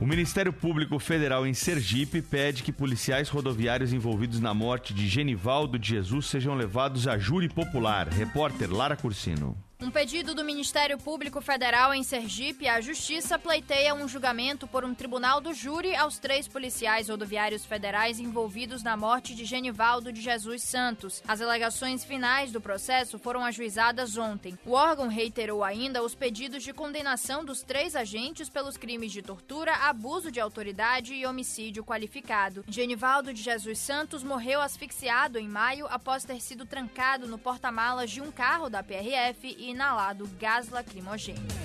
O 0.00 0.06
Ministério 0.06 0.50
Público 0.50 0.98
Federal 0.98 1.46
em 1.46 1.52
Sergipe 1.52 2.22
pede 2.22 2.62
que 2.62 2.72
policiais 2.72 3.28
rodoviários 3.28 3.92
envolvidos 3.92 4.40
na 4.40 4.54
morte 4.54 4.94
de 4.94 5.06
Genivaldo 5.06 5.78
de 5.78 5.88
Jesus 5.88 6.24
sejam 6.24 6.54
levados 6.54 7.06
a 7.06 7.18
júri 7.18 7.50
popular. 7.50 8.08
Repórter 8.08 8.72
Lara 8.72 8.96
Cursino. 8.96 9.54
Um 9.82 9.90
pedido 9.90 10.34
do 10.34 10.44
Ministério 10.44 10.98
Público 10.98 11.40
Federal 11.40 11.94
em 11.94 12.02
Sergipe 12.02 12.68
à 12.68 12.82
Justiça 12.82 13.38
pleiteia 13.38 13.94
um 13.94 14.06
julgamento 14.06 14.66
por 14.66 14.84
um 14.84 14.94
tribunal 14.94 15.40
do 15.40 15.54
júri 15.54 15.96
aos 15.96 16.18
três 16.18 16.46
policiais 16.46 17.08
rodoviários 17.08 17.64
federais 17.64 18.20
envolvidos 18.20 18.82
na 18.82 18.94
morte 18.94 19.34
de 19.34 19.46
Genivaldo 19.46 20.12
de 20.12 20.20
Jesus 20.20 20.64
Santos. 20.64 21.22
As 21.26 21.40
alegações 21.40 22.04
finais 22.04 22.52
do 22.52 22.60
processo 22.60 23.18
foram 23.18 23.42
ajuizadas 23.42 24.18
ontem. 24.18 24.58
O 24.66 24.72
órgão 24.72 25.08
reiterou 25.08 25.64
ainda 25.64 26.02
os 26.02 26.14
pedidos 26.14 26.62
de 26.62 26.74
condenação 26.74 27.42
dos 27.42 27.62
três 27.62 27.96
agentes 27.96 28.50
pelos 28.50 28.76
crimes 28.76 29.10
de 29.10 29.22
tortura, 29.22 29.72
abuso 29.76 30.30
de 30.30 30.40
autoridade 30.40 31.14
e 31.14 31.24
homicídio 31.24 31.82
qualificado. 31.82 32.62
Genivaldo 32.68 33.32
de 33.32 33.42
Jesus 33.42 33.78
Santos 33.78 34.22
morreu 34.22 34.60
asfixiado 34.60 35.38
em 35.38 35.48
maio 35.48 35.86
após 35.88 36.22
ter 36.22 36.38
sido 36.38 36.66
trancado 36.66 37.26
no 37.26 37.38
porta-malas 37.38 38.10
de 38.10 38.20
um 38.20 38.30
carro 38.30 38.68
da 38.68 38.82
PRF 38.82 39.56
e 39.58 39.69
inalado 39.70 40.28
gás 40.38 40.68
lacrimogêneo. 40.68 41.60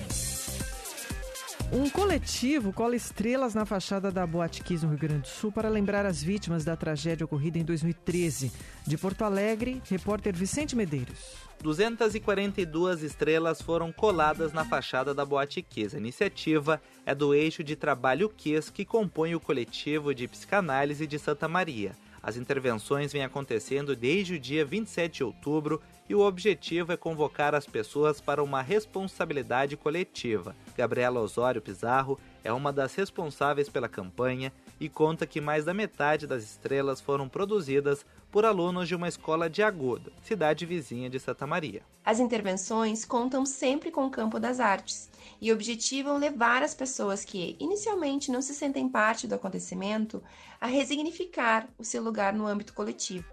Um 1.74 1.90
coletivo 1.90 2.72
cola 2.72 2.96
estrelas 2.96 3.56
na 3.56 3.66
fachada 3.66 4.12
da 4.12 4.26
Boate 4.26 4.64
Kiss 4.64 4.86
no 4.86 4.92
Rio 4.92 5.00
Grande 5.00 5.22
do 5.24 5.28
Sul 5.28 5.52
para 5.52 5.68
lembrar 5.68 6.06
as 6.06 6.22
vítimas 6.22 6.64
da 6.64 6.76
tragédia 6.76 7.26
ocorrida 7.26 7.58
em 7.58 7.66
2013. 7.66 8.52
De 8.86 8.98
Porto 8.98 9.24
Alegre, 9.24 9.82
repórter 9.90 10.34
Vicente 10.34 10.76
Medeiros. 10.76 11.34
242 11.62 13.02
estrelas 13.02 13.62
foram 13.62 13.92
coladas 13.92 14.54
na 14.54 14.64
fachada 14.64 15.14
da 15.14 15.26
Boate 15.26 15.64
Kiss. 15.64 15.96
A 15.96 16.00
iniciativa 16.00 16.80
é 17.06 17.16
do 17.16 17.34
eixo 17.34 17.64
de 17.64 17.76
trabalho 17.76 18.30
Kiss 18.30 18.72
que 18.72 18.86
compõe 18.86 19.34
o 19.34 19.40
coletivo 19.40 20.14
de 20.14 20.28
psicanálise 20.28 21.08
de 21.08 21.18
Santa 21.18 21.48
Maria. 21.48 21.94
As 22.26 22.38
intervenções 22.38 23.14
vêm 23.14 23.24
acontecendo 23.24 23.96
desde 23.96 24.34
o 24.34 24.40
dia 24.40 24.66
27 24.66 25.18
de 25.18 25.24
outubro 25.24 25.80
e 26.10 26.16
o 26.16 26.22
objetivo 26.22 26.92
é 26.92 26.98
convocar 26.98 27.54
as 27.54 27.68
pessoas 27.68 28.20
para 28.20 28.42
uma 28.44 28.64
responsabilidade 28.64 29.78
coletiva. 29.78 30.56
Gabriela 30.76 31.20
Osório 31.20 31.62
Pizarro 31.62 32.20
é 32.44 32.52
uma 32.52 32.74
das 32.74 32.96
responsáveis 32.96 33.70
pela 33.70 33.88
campanha 33.88 34.52
e 34.80 34.90
conta 34.90 35.28
que 35.28 35.40
mais 35.40 35.66
da 35.66 35.74
metade 35.74 36.26
das 36.26 36.44
estrelas 36.44 37.00
foram 37.00 37.30
produzidas 37.30 38.04
por 38.36 38.46
alunos 38.46 38.90
de 38.90 38.94
uma 38.94 39.08
escola 39.08 39.50
de 39.50 39.64
Agudo, 39.64 40.12
cidade 40.22 40.66
vizinha 40.66 41.10
de 41.10 41.18
Santa 41.22 41.48
Maria. 41.48 41.82
As 42.04 42.20
intervenções 42.20 43.06
contam 43.06 43.46
sempre 43.46 43.90
com 43.90 44.06
o 44.06 44.10
campo 44.10 44.42
das 44.42 44.60
artes 44.60 45.10
e 45.40 45.54
objetivam 45.54 46.18
levar 46.18 46.62
as 46.62 46.76
pessoas 46.76 47.24
que 47.24 47.56
inicialmente 47.62 48.30
não 48.30 48.42
se 48.42 48.54
sentem 48.54 48.90
parte 48.90 49.26
do 49.26 49.36
acontecimento 49.36 50.22
a 50.60 50.68
resignificar 50.68 51.70
o 51.78 51.86
seu 51.86 52.04
lugar 52.04 52.34
no 52.34 52.46
âmbito 52.46 52.74
coletivo. 52.74 53.24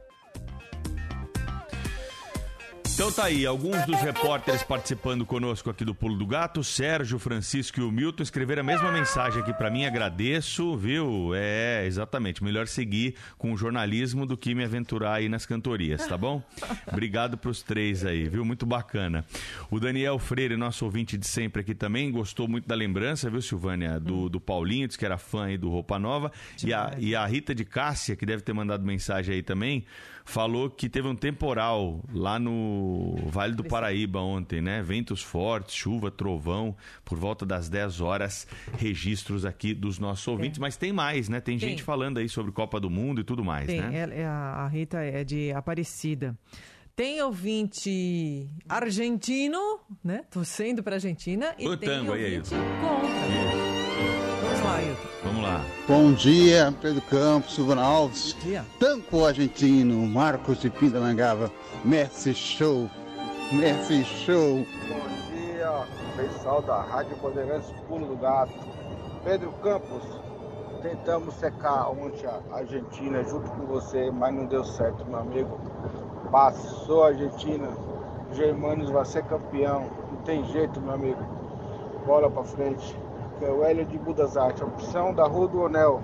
Então 2.95 3.11
tá 3.11 3.25
aí, 3.25 3.47
alguns 3.47 3.87
dos 3.87 3.99
repórteres 4.01 4.63
participando 4.63 5.25
conosco 5.25 5.71
aqui 5.71 5.83
do 5.83 5.95
Pulo 5.95 6.15
do 6.15 6.27
Gato, 6.27 6.63
Sérgio, 6.63 7.19
Francisco 7.19 7.81
e 7.81 7.83
o 7.83 7.91
Milton 7.91 8.23
escreveram 8.23 8.61
a 8.61 8.65
mesma 8.65 8.93
mensagem 8.93 9.41
aqui 9.41 9.53
para 9.55 9.71
mim, 9.71 9.87
agradeço, 9.87 10.77
viu? 10.77 11.33
É, 11.35 11.87
exatamente, 11.87 12.45
melhor 12.45 12.69
seguir 12.69 13.15
com 13.39 13.51
o 13.51 13.57
jornalismo 13.57 14.27
do 14.27 14.37
que 14.37 14.55
me 14.55 14.63
aventurar 14.63 15.15
aí 15.15 15.29
nas 15.29 15.47
cantorias, 15.47 16.07
tá 16.07 16.19
bom? 16.19 16.43
Obrigado 16.87 17.39
pros 17.39 17.63
três 17.63 18.05
aí, 18.05 18.29
viu? 18.29 18.45
Muito 18.45 18.67
bacana. 18.67 19.25
O 19.71 19.81
Daniel 19.81 20.19
Freire, 20.19 20.57
nosso 20.57 20.85
ouvinte 20.85 21.17
de 21.17 21.27
sempre 21.27 21.63
aqui 21.63 21.75
também, 21.75 22.13
gostou 22.13 22.47
muito 22.47 22.69
da 22.69 22.75
lembrança, 22.75 23.31
viu, 23.31 23.41
Silvânia? 23.41 23.99
Do, 23.99 24.29
do 24.29 24.39
Paulinho, 24.39 24.87
disse 24.87 24.99
que 24.99 25.07
era 25.07 25.17
fã 25.17 25.47
aí 25.47 25.57
do 25.57 25.71
Roupa 25.71 25.99
Nova. 25.99 26.31
E 26.63 26.75
a, 26.75 26.93
e 26.99 27.17
a 27.17 27.25
Rita 27.25 27.55
de 27.55 27.65
Cássia, 27.65 28.15
que 28.15 28.27
deve 28.27 28.43
ter 28.43 28.53
mandado 28.53 28.85
mensagem 28.85 29.37
aí 29.37 29.43
também, 29.43 29.83
falou 30.25 30.71
que 30.71 30.88
teve 30.88 31.09
um 31.09 31.17
temporal 31.17 32.00
lá 32.12 32.38
no 32.38 33.17
Vale 33.26 33.55
do 33.55 33.64
Paraíba 33.64 34.21
ontem, 34.21 34.61
né? 34.62 34.83
Ventos 34.83 35.23
fortes, 35.23 35.75
chuva, 35.75 36.11
trovão, 36.11 36.76
por 37.05 37.19
volta 37.19 37.45
das 37.45 37.69
10 37.69 38.00
horas, 38.00 38.47
registros 38.79 39.45
aqui 39.45 39.75
dos 39.75 39.99
nossos 39.99 40.26
ouvintes. 40.29 40.59
Mas 40.59 40.76
tem 40.76 40.93
mais, 40.93 41.29
né? 41.29 41.41
Tem, 41.41 41.59
Tem. 41.59 41.69
gente 41.71 41.83
falando 41.83 42.19
aí 42.19 42.29
sobre 42.29 42.52
Copa 42.52 42.79
do 42.81 42.88
Mundo 42.91 43.21
e 43.21 43.25
tudo 43.25 43.45
mais, 43.45 43.67
Tem, 43.67 43.81
né? 43.81 43.99
ela- 43.99 44.14
é 44.14 44.25
a, 44.25 44.69
Rita 44.69 44.99
é 44.99 45.25
de 45.25 45.52
Aparecida. 45.52 46.37
Tem 46.95 47.23
ouvinte 47.23 48.47
argentino, 48.69 49.59
né? 50.05 50.25
Torcendo 50.31 50.83
pra 50.83 50.97
Argentina. 50.97 51.55
E 51.59 51.67
O 51.67 51.76
tem 51.76 51.88
tango 51.88 52.12
aí, 52.12 52.37
ouvinte 52.37 52.55
Ailton. 52.55 52.71
contra. 52.81 53.42
Vamos 55.25 55.43
lá. 55.43 55.61
Bom 55.87 56.12
dia, 56.12 56.73
Pedro 56.81 57.03
Campos, 57.03 57.55
Silvana 57.55 57.83
Alves. 57.83 58.37
dia. 58.43 58.65
Tanco 58.79 59.25
argentino, 59.25 60.07
Marcos 60.07 60.61
de 60.61 60.71
Pindamonhangaba. 60.71 61.51
Messi 61.85 62.35
Show. 62.35 62.91
Messi 63.53 64.05
Show. 64.05 64.67
Bom 64.89 65.35
dia, 65.35 65.87
pessoal 66.17 66.62
da 66.62 66.83
Rádio 66.83 67.17
Bandeirantes 67.23 67.71
Pulo 67.88 68.07
do 68.07 68.16
Gato. 68.16 68.53
Pedro 69.25 69.53
Campos, 69.62 70.03
tentamos 70.83 71.35
secar 71.35 71.90
ontem 71.90 72.27
a 72.27 72.57
Argentina 72.57 73.23
junto 73.23 73.51
com 73.51 73.66
você, 73.66 74.11
mas 74.11 74.35
não 74.35 74.47
deu 74.47 74.64
certo, 74.64 75.05
meu 75.07 75.21
amigo. 75.21 75.61
Passou 76.31 77.05
a 77.05 77.09
Argentina, 77.09 77.68
Germanos 78.33 78.90
vai 78.90 79.05
ser 79.05 79.23
campeão. 79.25 79.90
Não 80.11 80.23
tem 80.23 80.45
jeito, 80.47 80.81
meu 80.81 80.95
amigo. 80.95 81.23
Bola 82.07 82.31
pra 82.31 82.42
frente. 82.45 82.97
É 83.44 83.50
o 83.50 83.64
Hélio 83.64 83.85
de 83.85 83.98
Budas 83.98 84.37
Artes, 84.37 84.62
opção 84.62 85.12
da 85.12 85.26
Rua 85.26 85.48
do 85.48 85.62
Onel. 85.62 86.00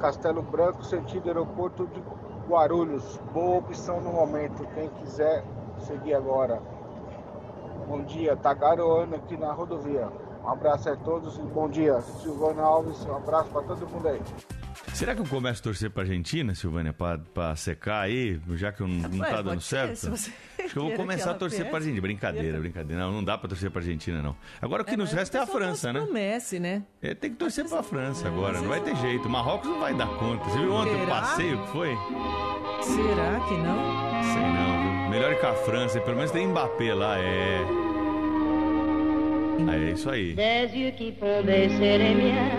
Castelo 0.00 0.40
Branco, 0.40 0.82
sentido 0.82 1.28
aeroporto 1.28 1.86
de 1.88 2.02
Guarulhos. 2.48 3.20
Boa 3.34 3.58
opção 3.58 4.00
no 4.00 4.10
momento. 4.10 4.66
Quem 4.72 4.88
quiser 4.88 5.44
seguir 5.80 6.14
agora. 6.14 6.62
Bom 7.86 8.00
dia, 8.02 8.34
tá 8.34 8.54
garoando 8.54 9.14
aqui 9.14 9.36
na 9.36 9.52
rodovia. 9.52 10.08
Um 10.42 10.48
abraço 10.48 10.88
a 10.88 10.96
todos 10.96 11.36
e 11.36 11.42
bom 11.42 11.68
dia. 11.68 12.00
Silvana 12.22 12.62
Alves, 12.62 13.04
um 13.04 13.16
abraço 13.16 13.50
pra 13.50 13.62
todo 13.62 13.86
mundo 13.88 14.08
aí. 14.08 14.20
Será 14.94 15.14
que 15.14 15.20
eu 15.20 15.26
começo 15.26 15.60
a 15.60 15.62
torcer 15.62 15.90
pra 15.90 16.02
Argentina, 16.02 16.54
Silvânia, 16.54 16.92
pra, 16.92 17.18
pra 17.18 17.54
secar 17.54 18.00
aí, 18.00 18.40
já 18.54 18.72
que 18.72 18.80
eu 18.80 18.88
não, 18.88 19.08
não 19.08 19.18
tá 19.18 19.42
dando 19.42 19.60
ser, 19.60 19.96
certo? 19.96 20.14
Acho 20.14 20.72
que 20.72 20.76
eu 20.76 20.82
vou 20.82 20.92
começar 20.94 21.30
a 21.30 21.34
torcer 21.34 21.60
pra 21.60 21.66
pense. 21.66 21.76
Argentina. 21.76 22.00
Brincadeira, 22.02 22.58
brincadeira. 22.58 23.02
Não, 23.04 23.12
não 23.12 23.24
dá 23.24 23.36
pra 23.38 23.48
torcer 23.48 23.70
pra 23.70 23.80
Argentina, 23.80 24.20
não. 24.22 24.34
Agora 24.60 24.82
o 24.82 24.84
que 24.84 24.96
nos 24.96 25.12
resta 25.12 25.38
é 25.38 25.40
a 25.42 25.46
França, 25.46 25.92
né? 25.92 26.06
Messi, 26.10 26.58
né? 26.58 26.82
É, 27.02 27.14
tem 27.14 27.30
que 27.30 27.36
torcer 27.36 27.68
pra 27.68 27.82
França 27.82 28.26
agora, 28.26 28.60
não 28.60 28.68
vai 28.68 28.80
ter 28.80 28.96
jeito. 28.96 29.28
Marrocos 29.28 29.68
não 29.68 29.78
vai 29.78 29.94
dar 29.94 30.08
conta. 30.08 30.44
Você 30.44 30.58
viu 30.58 30.72
ontem 30.72 31.04
o 31.04 31.06
passeio 31.06 31.62
que 31.62 31.68
foi? 31.68 31.96
Será 32.82 33.40
que 33.46 33.56
não? 33.56 34.22
Sei 34.22 34.42
não, 34.42 35.02
viu? 35.02 35.10
Melhor 35.10 35.32
ir 35.32 35.40
com 35.40 35.46
a 35.46 35.54
França, 35.54 36.00
pelo 36.00 36.16
menos 36.16 36.30
tem 36.30 36.46
Mbappé 36.48 36.94
lá, 36.94 37.18
é. 37.18 37.87
É 39.66 39.90
isso 39.92 40.08
aí. 40.10 40.34
Des 40.34 40.72
yeux 40.72 40.92
qui 40.96 41.12
font 41.18 41.42
baisser 41.44 41.98
les 41.98 42.14
miens, 42.14 42.52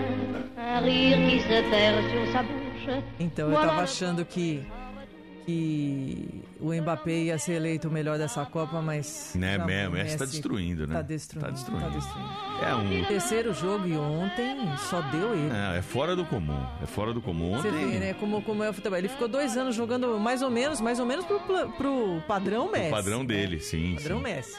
un 0.56 0.80
rire 0.80 1.16
qui 1.28 1.40
se 1.40 1.62
perd 1.70 2.02
sur 2.10 2.32
sa 2.32 2.42
bouche. 2.42 3.02
Então, 3.18 3.50
eu 3.50 3.58
tava 3.58 3.82
achando 3.82 4.24
que, 4.24 4.62
que 5.46 6.42
o 6.60 6.72
Mbappé 6.74 7.24
ia 7.24 7.38
ser 7.38 7.52
eleito 7.54 7.88
o 7.88 7.90
melhor 7.90 8.18
dessa 8.18 8.44
Copa, 8.44 8.80
mas. 8.82 9.32
Né 9.34 9.56
mesmo, 9.58 9.96
tá 9.96 10.02
Messi 10.02 10.18
destruindo, 10.18 10.86
né? 10.86 10.94
Tá 10.94 11.02
destruindo. 11.02 11.46
Tá 11.46 11.52
destruindo. 11.52 11.84
Tá 11.84 11.90
destruindo. 11.90 12.28
É 12.62 12.74
um. 12.74 13.04
Terceiro 13.06 13.54
jogo 13.54 13.86
e 13.86 13.96
ontem 13.96 14.56
só 14.90 15.00
deu 15.00 15.34
ele. 15.34 15.50
É, 15.74 15.78
é 15.78 15.82
fora 15.82 16.14
do 16.14 16.24
comum. 16.26 16.60
É 16.82 16.86
fora 16.86 17.12
do 17.12 17.22
comum. 17.22 17.56
Você 17.56 17.68
Ontem, 17.68 17.90
vê, 17.90 17.98
né, 17.98 18.14
como, 18.14 18.42
como 18.42 18.62
é 18.62 18.70
o 18.70 18.74
futebol. 18.74 18.98
Ele 18.98 19.08
ficou 19.08 19.28
dois 19.28 19.56
anos 19.56 19.74
jogando 19.74 20.18
mais 20.18 20.42
ou 20.42 20.50
menos, 20.50 20.80
mais 20.80 20.98
ou 20.98 21.06
menos 21.06 21.24
pro, 21.24 21.40
pro 21.76 22.22
padrão 22.28 22.70
Messi. 22.70 22.88
o 22.88 22.90
padrão 22.90 23.24
dele, 23.24 23.60
sim. 23.60 23.94
Padrão 23.96 24.18
sim. 24.18 24.22
Messi. 24.24 24.56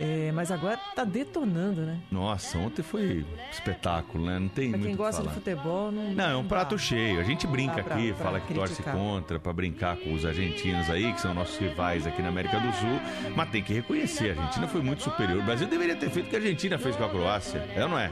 É, 0.00 0.30
mas 0.32 0.52
agora 0.52 0.78
tá 0.94 1.02
detonando, 1.02 1.80
né? 1.80 1.98
Nossa, 2.10 2.56
ontem 2.58 2.82
foi 2.82 3.26
espetáculo, 3.50 4.26
né? 4.26 4.38
Não 4.38 4.48
tem 4.48 4.68
Pra 4.70 4.78
muito 4.78 4.88
quem 4.90 4.96
gosta 4.96 5.22
de 5.22 5.28
futebol, 5.30 5.90
não. 5.90 6.12
Não, 6.12 6.30
é 6.30 6.36
um 6.36 6.46
prato 6.46 6.78
cheio. 6.78 7.18
A 7.20 7.24
gente 7.24 7.46
brinca 7.48 7.76
dá 7.78 7.82
pra- 7.82 7.94
aqui, 7.96 8.12
pra 8.12 8.24
fala 8.24 8.40
que 8.40 8.54
torce 8.54 8.80
contra, 8.82 9.40
pra 9.40 9.52
brincar 9.52 9.96
com 9.96 10.12
os 10.12 10.24
argentinos 10.24 10.88
aí, 10.88 11.12
que 11.12 11.20
são 11.20 11.34
nossos 11.34 11.56
rivais 11.58 12.06
aqui 12.06 12.22
na 12.22 12.28
América 12.28 12.60
do 12.60 12.72
Sul. 12.74 13.00
Mas 13.34 13.50
tem 13.50 13.62
que 13.62 13.72
reconhecer, 13.74 14.30
a 14.38 14.40
Argentina 14.40 14.68
foi 14.68 14.82
muito 14.82 15.02
superior. 15.02 15.38
O 15.40 15.42
Brasil 15.42 15.66
deveria 15.66 15.96
ter 15.96 16.10
feito 16.10 16.26
o 16.26 16.30
que 16.30 16.36
a 16.36 16.38
Argentina 16.38 16.78
fez 16.78 16.94
com 16.94 17.04
a 17.04 17.08
Croácia. 17.08 17.58
É 17.74 17.82
ou 17.82 17.88
não 17.88 17.98
é? 17.98 18.08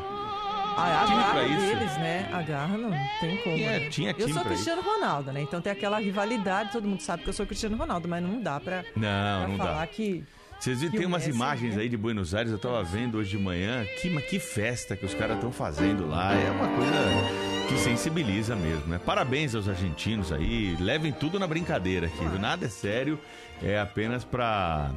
A, 0.79 1.03
a 1.03 1.07
Time 1.07 1.16
garra 1.18 1.42
isso. 1.44 1.66
deles, 1.77 1.96
né? 1.99 2.29
A 2.33 2.42
garra 2.42 2.77
não 2.77 2.90
tem 3.20 3.37
como. 3.38 3.57
Tinha- 3.57 3.70
né? 3.79 3.88
tinha 3.88 4.14
eu 4.18 4.29
sou 4.29 4.42
Cristiano 4.44 4.83
Ronaldo, 4.83 5.33
né? 5.33 5.40
Então 5.40 5.59
tem 5.61 5.72
aquela 5.72 5.99
rivalidade, 5.99 6.72
todo 6.72 6.87
mundo 6.87 7.01
sabe 7.01 7.22
que 7.22 7.29
eu 7.31 7.33
sou 7.33 7.46
Cristiano 7.46 7.77
Ronaldo, 7.79 8.07
mas 8.09 8.22
não 8.22 8.42
dá 8.42 8.61
pra, 8.61 8.85
Não, 8.94 9.38
pra 9.40 9.49
não 9.49 9.57
falar 9.57 9.81
dá. 9.81 9.87
que. 9.87 10.22
Vocês 10.58 10.78
viram, 10.80 10.92
que 10.92 10.98
tem 10.98 11.06
umas 11.06 11.24
Messi, 11.26 11.36
imagens 11.36 11.74
né? 11.76 11.82
aí 11.82 11.88
de 11.88 11.96
Buenos 11.96 12.34
Aires, 12.34 12.50
eu 12.50 12.58
tava 12.58 12.82
vendo 12.82 13.18
hoje 13.18 13.30
de 13.30 13.38
manhã. 13.38 13.84
Que, 14.00 14.10
que 14.22 14.38
festa 14.38 14.96
que 14.96 15.04
os 15.04 15.14
caras 15.14 15.36
estão 15.36 15.52
fazendo 15.52 16.08
lá. 16.08 16.34
É 16.34 16.50
uma 16.50 16.68
coisa 16.68 17.66
que 17.68 17.76
sensibiliza 17.78 18.54
mesmo, 18.56 18.86
né? 18.86 19.00
Parabéns 19.04 19.54
aos 19.54 19.68
argentinos 19.68 20.32
aí, 20.32 20.76
levem 20.80 21.12
tudo 21.12 21.38
na 21.38 21.46
brincadeira 21.46 22.06
aqui, 22.06 22.24
viu? 22.24 22.38
Nada 22.38 22.66
é 22.66 22.68
sério, 22.68 23.18
é 23.62 23.78
apenas 23.78 24.24
pra, 24.24 24.90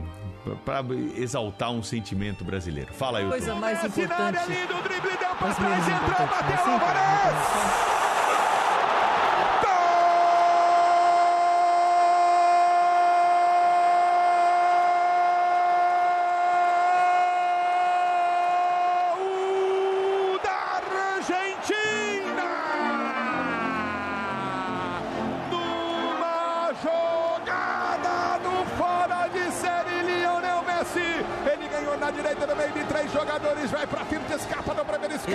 pra 0.63 0.83
exaltar 1.17 1.71
um 1.71 1.81
sentimento 1.83 2.43
brasileiro. 2.43 2.93
Fala 2.93 3.19
aí, 3.19 3.27
Coisa 3.27 3.55
mais 3.55 3.83
importante. 3.83 4.39
do 4.67 4.83
drible, 4.83 5.17
deu 5.17 5.35
pra 5.35 5.53
trás, 5.53 5.87
entrou, 5.87 6.27
bateu, 6.27 6.71
Alvarez! 6.73 8.08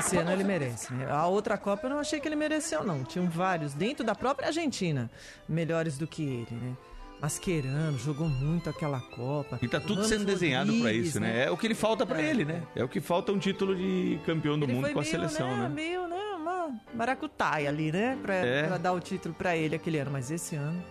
Esse 0.06 0.16
ano 0.16 0.32
ele 0.32 0.44
merece. 0.44 0.92
Né? 0.92 1.06
A 1.10 1.26
outra 1.26 1.56
Copa 1.56 1.86
eu 1.86 1.90
não 1.90 1.98
achei 1.98 2.20
que 2.20 2.28
ele 2.28 2.36
mereceu, 2.36 2.84
não. 2.84 3.04
Tinham 3.04 3.28
vários 3.28 3.74
dentro 3.74 4.04
da 4.04 4.14
própria 4.14 4.48
Argentina 4.48 5.10
melhores 5.48 5.96
do 5.96 6.06
que 6.06 6.22
ele, 6.22 6.60
né? 6.60 6.76
Mascherano 7.20 7.98
jogou 7.98 8.28
muito 8.28 8.68
aquela 8.68 9.00
Copa. 9.00 9.58
E 9.62 9.68
tá 9.68 9.80
tudo 9.80 9.94
Ramos 9.94 10.08
sendo 10.08 10.24
desenhado 10.26 10.72
para 10.78 10.92
isso, 10.92 11.18
né? 11.18 11.32
né? 11.32 11.44
É 11.44 11.50
o 11.50 11.56
que 11.56 11.66
ele 11.66 11.74
falta 11.74 12.04
para 12.04 12.20
é. 12.20 12.28
ele, 12.28 12.44
né? 12.44 12.62
É 12.76 12.84
o 12.84 12.88
que 12.88 13.00
falta 13.00 13.32
um 13.32 13.38
título 13.38 13.74
de 13.74 14.20
campeão 14.26 14.58
do 14.58 14.66
ele 14.66 14.74
mundo 14.74 14.92
com 14.92 15.00
a 15.00 15.04
seleção, 15.04 15.48
né? 15.48 15.62
né? 15.62 15.68
Meio, 15.68 16.06
né? 16.06 16.20
Uma 16.36 16.80
maracutaia 16.94 17.68
ali, 17.68 17.90
né? 17.90 18.18
Pra, 18.20 18.34
é. 18.34 18.66
pra 18.66 18.76
dar 18.76 18.92
o 18.92 19.00
título 19.00 19.34
para 19.34 19.56
ele 19.56 19.74
aquele 19.74 19.98
ano. 19.98 20.10
Mas 20.10 20.30
esse 20.30 20.54
ano. 20.54 20.84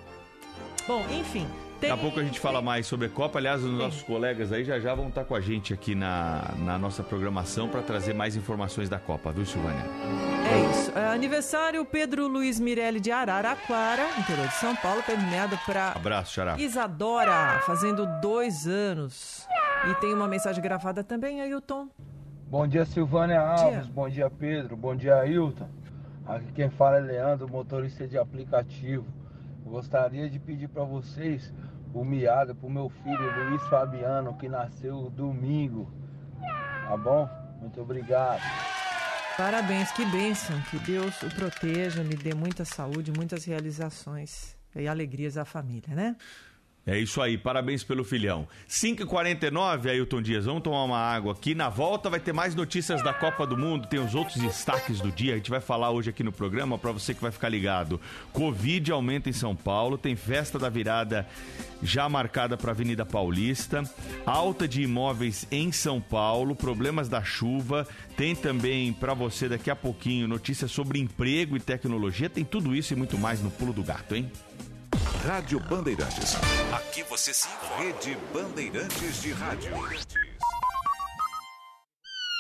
Bom, 0.88 1.06
enfim. 1.12 1.48
Tem... 1.84 1.90
Daqui 1.90 2.00
a 2.00 2.02
pouco 2.02 2.20
a 2.20 2.24
gente 2.24 2.40
fala 2.40 2.62
mais 2.62 2.88
sobre 2.88 3.08
a 3.08 3.10
Copa. 3.10 3.40
Aliás, 3.40 3.62
os 3.62 3.70
nossos 3.70 4.00
Sim. 4.00 4.06
colegas 4.06 4.54
aí 4.54 4.64
já 4.64 4.80
já 4.80 4.96
vão 4.96 5.10
estar 5.10 5.26
com 5.26 5.36
a 5.36 5.42
gente 5.42 5.74
aqui 5.74 5.94
na, 5.94 6.54
na 6.60 6.80
nossa 6.80 7.04
programação 7.04 7.68
para 7.68 7.82
trazer 7.82 8.14
mais 8.14 8.38
informações 8.38 8.88
da 8.88 8.98
Copa, 8.98 9.34
viu, 9.34 9.46
Silvânia? 9.46 9.84
É 10.50 10.72
isso. 10.72 10.98
É, 10.98 11.08
aniversário 11.10 11.84
Pedro 11.84 12.28
Luiz 12.28 12.58
Mirelli 12.58 13.02
de 13.02 13.12
Araraquara, 13.12 14.08
interior 14.18 14.48
de 14.48 14.54
São 14.54 14.74
Paulo, 14.78 15.04
premiado 15.04 15.60
para 15.66 15.92
Abraço, 15.92 16.34
Xará. 16.34 16.56
Isadora, 16.58 17.62
fazendo 17.66 18.08
dois 18.22 18.66
anos. 18.66 19.46
E 19.90 19.94
tem 19.96 20.14
uma 20.14 20.28
mensagem 20.28 20.64
gravada 20.64 21.04
também, 21.04 21.42
Ailton. 21.42 21.90
Bom 22.48 22.66
dia, 22.66 22.86
Silvânia 22.86 23.42
Alves. 23.42 23.84
Dia. 23.84 23.94
Bom 23.94 24.08
dia, 24.08 24.30
Pedro. 24.30 24.78
Bom 24.78 24.96
dia, 24.96 25.16
Ailton. 25.16 25.68
Aqui 26.26 26.50
quem 26.54 26.70
fala 26.70 26.98
é 26.98 27.02
Leandro, 27.02 27.50
motorista 27.50 28.08
de 28.08 28.18
aplicativo. 28.18 29.06
Gostaria 29.66 30.30
de 30.30 30.40
pedir 30.40 30.70
para 30.70 30.84
vocês 30.84 31.52
o 31.94 32.04
miado 32.04 32.56
pro 32.56 32.70
meu 32.70 32.90
filho 32.90 33.50
Luiz 33.50 33.62
Fabiano, 33.68 34.38
que 34.38 34.50
nasceu 34.50 35.10
domingo. 35.10 35.92
Tá 36.88 36.98
bom? 36.98 37.30
Muito 37.60 37.82
obrigado. 37.82 38.42
Parabéns, 39.38 39.92
que 39.92 40.06
bênção. 40.06 40.60
Que 40.70 40.78
Deus 40.80 41.22
o 41.24 41.30
proteja, 41.30 42.04
lhe 42.04 42.16
dê 42.16 42.34
muita 42.34 42.66
saúde, 42.66 43.12
muitas 43.12 43.46
realizações 43.46 44.56
e 44.76 44.88
alegrias 44.88 45.38
à 45.38 45.46
família, 45.46 45.96
né? 45.96 46.16
É 46.86 47.00
isso 47.00 47.22
aí, 47.22 47.38
parabéns 47.38 47.82
pelo 47.82 48.04
filhão. 48.04 48.46
5h49, 48.68 49.90
Ailton 49.90 50.22
Dias, 50.22 50.44
vamos 50.44 50.64
tomar 50.64 50.84
uma 50.84 50.98
água 50.98 51.32
aqui. 51.32 51.56
Na 51.56 51.70
volta 51.70 52.10
vai 52.10 52.20
ter 52.20 52.34
mais 52.34 52.54
notícias 52.56 53.02
da 53.02 53.14
Copa 53.14 53.48
do 53.48 53.58
Mundo, 53.58 53.88
tem 53.88 54.02
os 54.02 54.14
outros 54.14 54.36
destaques 54.36 55.00
do 55.00 55.10
dia. 55.10 55.34
A 55.34 55.38
gente 55.38 55.50
vai 55.50 55.62
falar 55.62 55.92
hoje 55.92 56.10
aqui 56.10 56.24
no 56.24 56.32
programa 56.34 56.78
para 56.78 56.92
você 56.92 57.14
que 57.14 57.22
vai 57.22 57.32
ficar 57.32 57.48
ligado. 57.48 58.02
Covid 58.34 58.92
aumenta 58.92 59.30
em 59.30 59.34
São 59.34 59.56
Paulo, 59.56 59.98
tem 59.98 60.18
festa 60.18 60.60
da 60.60 60.68
virada 60.68 61.26
já 61.82 62.10
marcada 62.10 62.58
para 62.58 62.72
Avenida 62.72 63.06
Paulista, 63.06 63.84
alta 64.26 64.68
de 64.68 64.82
imóveis 64.82 65.48
em 65.52 65.72
São 65.72 66.02
Paulo, 66.02 66.54
problemas 66.54 67.08
da 67.08 67.24
chuva, 67.24 67.88
tem 68.18 68.36
também 68.36 68.92
para 68.92 69.14
você 69.14 69.48
daqui 69.48 69.70
a 69.70 69.76
pouquinho 69.76 70.28
notícias 70.28 70.70
sobre 70.70 71.00
emprego 71.00 71.56
e 71.56 71.62
tecnologia, 71.62 72.30
tem 72.30 72.44
tudo 72.44 72.76
isso 72.76 72.92
e 72.92 72.96
muito 72.98 73.18
mais 73.18 73.42
no 73.42 73.50
Pulo 73.52 73.72
do 73.72 73.84
Gato, 73.84 74.16
hein? 74.16 74.30
Rádio 74.94 75.60
Bandeirantes. 75.60 76.36
Aqui 76.72 77.02
você 77.04 77.34
se 77.34 77.48
informa. 77.48 77.84
Rede 77.84 78.18
Bandeirantes 78.32 79.22
de 79.24 79.32
Rádio. 79.32 79.72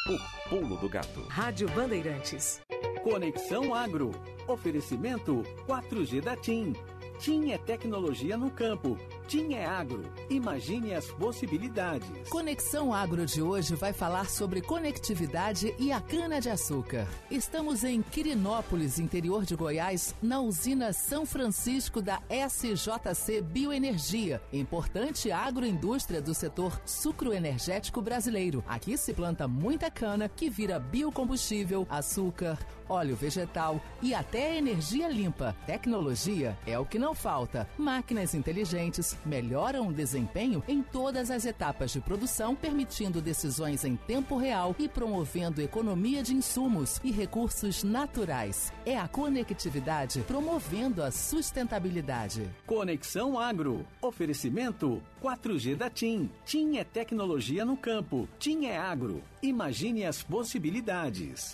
O 0.07 0.49
Pulo 0.49 0.77
do 0.77 0.87
Gato. 0.87 1.21
Rádio 1.29 1.67
Bandeirantes. 1.69 2.61
Conexão 3.03 3.73
Agro. 3.73 4.11
Oferecimento 4.47 5.41
4G 5.67 6.21
da 6.21 6.35
TIM. 6.35 6.73
TIM 7.17 7.51
é 7.53 7.57
tecnologia 7.57 8.37
no 8.37 8.51
campo. 8.51 8.99
TIM 9.27 9.53
é 9.53 9.65
agro. 9.65 10.03
Imagine 10.29 10.93
as 10.93 11.05
possibilidades. 11.07 12.07
Conexão 12.29 12.93
Agro 12.93 13.25
de 13.25 13.41
hoje 13.41 13.75
vai 13.75 13.93
falar 13.93 14.29
sobre 14.29 14.61
conectividade 14.61 15.73
e 15.79 15.91
a 15.91 15.99
cana-de-açúcar. 15.99 17.07
Estamos 17.31 17.83
em 17.83 18.01
Quirinópolis, 18.01 18.99
interior 18.99 19.45
de 19.45 19.55
Goiás, 19.55 20.13
na 20.21 20.39
usina 20.39 20.93
São 20.93 21.25
Francisco 21.25 22.01
da 22.01 22.21
SJC 22.29 23.41
Bioenergia, 23.41 24.41
importante 24.51 25.31
agroindústria 25.31 26.21
do 26.21 26.33
setor 26.33 26.79
sucroenergético 26.85 28.01
brasileiro. 28.01 28.63
Aqui 28.67 28.97
se 28.97 29.13
planta 29.13 29.47
muita 29.47 29.89
cana 29.89 30.27
que 30.29 30.49
vira 30.49 30.79
biocombustível, 30.79 31.87
açúcar, 31.89 32.57
óleo 32.87 33.15
vegetal 33.15 33.81
e 34.01 34.13
até 34.13 34.57
energia 34.57 35.07
limpa. 35.07 35.55
Tecnologia 35.65 36.57
é 36.65 36.77
o 36.77 36.85
que 36.85 36.99
não 36.99 37.13
falta. 37.13 37.67
Máquinas 37.77 38.33
inteligentes 38.33 39.17
melhoram 39.25 39.87
o 39.87 39.93
desempenho 39.93 40.63
em 40.67 40.81
todas 40.81 41.31
as 41.31 41.45
etapas 41.45 41.91
de 41.91 41.99
produção, 41.99 42.55
permitindo 42.55 43.21
decisões 43.21 43.83
em 43.83 43.95
tempo 43.95 44.37
real 44.37 44.75
e 44.79 44.87
promovendo 44.87 45.61
economia 45.61 46.21
de 46.23 46.33
insumos 46.33 46.99
e 47.03 47.11
recursos 47.11 47.83
naturais. 47.83 48.71
É 48.85 48.97
a 48.97 49.07
conectividade 49.07 50.21
promovendo 50.21 51.03
a 51.03 51.11
sustentabilidade. 51.11 52.49
Conexão 52.65 53.39
Agro. 53.39 53.85
Oferecimento 54.01 55.01
4G 55.21 55.75
da 55.75 55.89
TIM. 55.89 56.29
TIM 56.45 56.77
é 56.77 56.83
tecnologia 56.83 57.63
no 57.63 57.77
campo. 57.77 58.27
TIM 58.37 58.65
é 58.65 58.77
agro. 58.77 59.23
Imagine 59.41 60.05
as 60.05 60.21
possibilidades. 60.21 61.53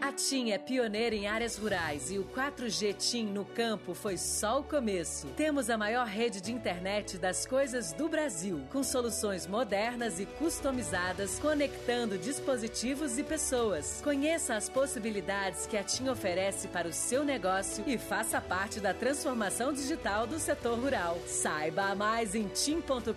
A 0.00 0.12
TIM 0.12 0.50
é 0.50 0.58
pioneira 0.58 1.14
em 1.14 1.26
áreas 1.26 1.56
rurais 1.56 2.10
e 2.10 2.18
o 2.18 2.24
4G 2.24 2.94
TIM 2.94 3.26
no 3.26 3.44
campo 3.44 3.94
foi 3.94 4.16
só 4.18 4.60
o 4.60 4.64
começo. 4.64 5.26
Temos 5.28 5.70
a 5.70 5.78
maior 5.78 6.06
rede 6.06 6.40
de 6.40 6.52
internet 6.52 7.16
das 7.16 7.46
coisas 7.46 7.92
do 7.92 8.08
Brasil, 8.08 8.62
com 8.70 8.82
soluções 8.82 9.46
modernas 9.46 10.20
e 10.20 10.26
customizadas, 10.26 11.38
conectando 11.38 12.18
dispositivos 12.18 13.18
e 13.18 13.22
pessoas. 13.22 14.00
Conheça 14.02 14.54
as 14.54 14.68
possibilidades 14.68 15.66
que 15.66 15.76
a 15.76 15.82
TIM 15.82 16.08
oferece 16.08 16.68
para 16.68 16.88
o 16.88 16.92
seu 16.92 17.24
negócio 17.24 17.82
e 17.86 17.96
faça 17.96 18.40
parte 18.40 18.80
da 18.80 18.92
transformação 18.92 19.72
digital 19.72 20.26
do 20.26 20.38
setor 20.38 20.78
rural. 20.78 21.18
Saiba 21.26 21.94
mais 21.94 22.34
em 22.34 22.48
tim.com.br 22.48 23.12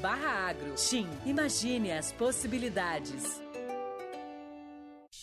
barra 0.00 0.48
agro. 0.48 0.74
TIM, 0.74 1.08
imagine 1.24 1.92
as 1.92 2.12
possibilidades. 2.12 3.47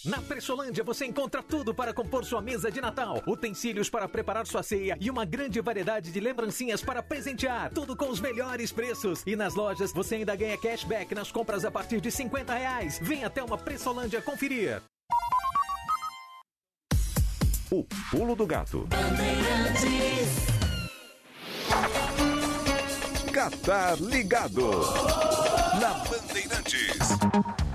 Na 0.05 0.21
Pressolândia 0.21 0.83
você 0.83 1.03
encontra 1.05 1.41
tudo 1.41 1.73
para 1.73 1.91
compor 1.91 2.23
sua 2.23 2.39
mesa 2.39 2.69
de 2.69 2.79
Natal, 2.79 3.23
utensílios 3.25 3.89
para 3.89 4.07
preparar 4.07 4.45
sua 4.45 4.61
ceia 4.61 4.95
e 5.01 5.09
uma 5.09 5.25
grande 5.25 5.59
variedade 5.59 6.11
de 6.11 6.19
lembrancinhas 6.19 6.83
para 6.83 7.01
presentear. 7.01 7.71
Tudo 7.73 7.95
com 7.95 8.09
os 8.09 8.19
melhores 8.19 8.71
preços. 8.71 9.23
E 9.25 9.35
nas 9.35 9.55
lojas 9.55 9.91
você 9.91 10.15
ainda 10.15 10.35
ganha 10.35 10.57
cashback 10.59 11.15
nas 11.15 11.31
compras 11.31 11.65
a 11.65 11.71
partir 11.71 11.99
de 11.99 12.11
50 12.11 12.53
reais. 12.53 12.99
Vem 13.01 13.23
até 13.23 13.43
uma 13.43 13.57
Pressolândia 13.57 14.21
conferir. 14.21 14.79
O 17.71 17.83
Pulo 18.11 18.35
do 18.35 18.45
Gato. 18.45 18.87
Catar 23.33 23.99
Ligado. 23.99 24.69
Na 25.81 25.93
Bandeirantes. 26.05 27.74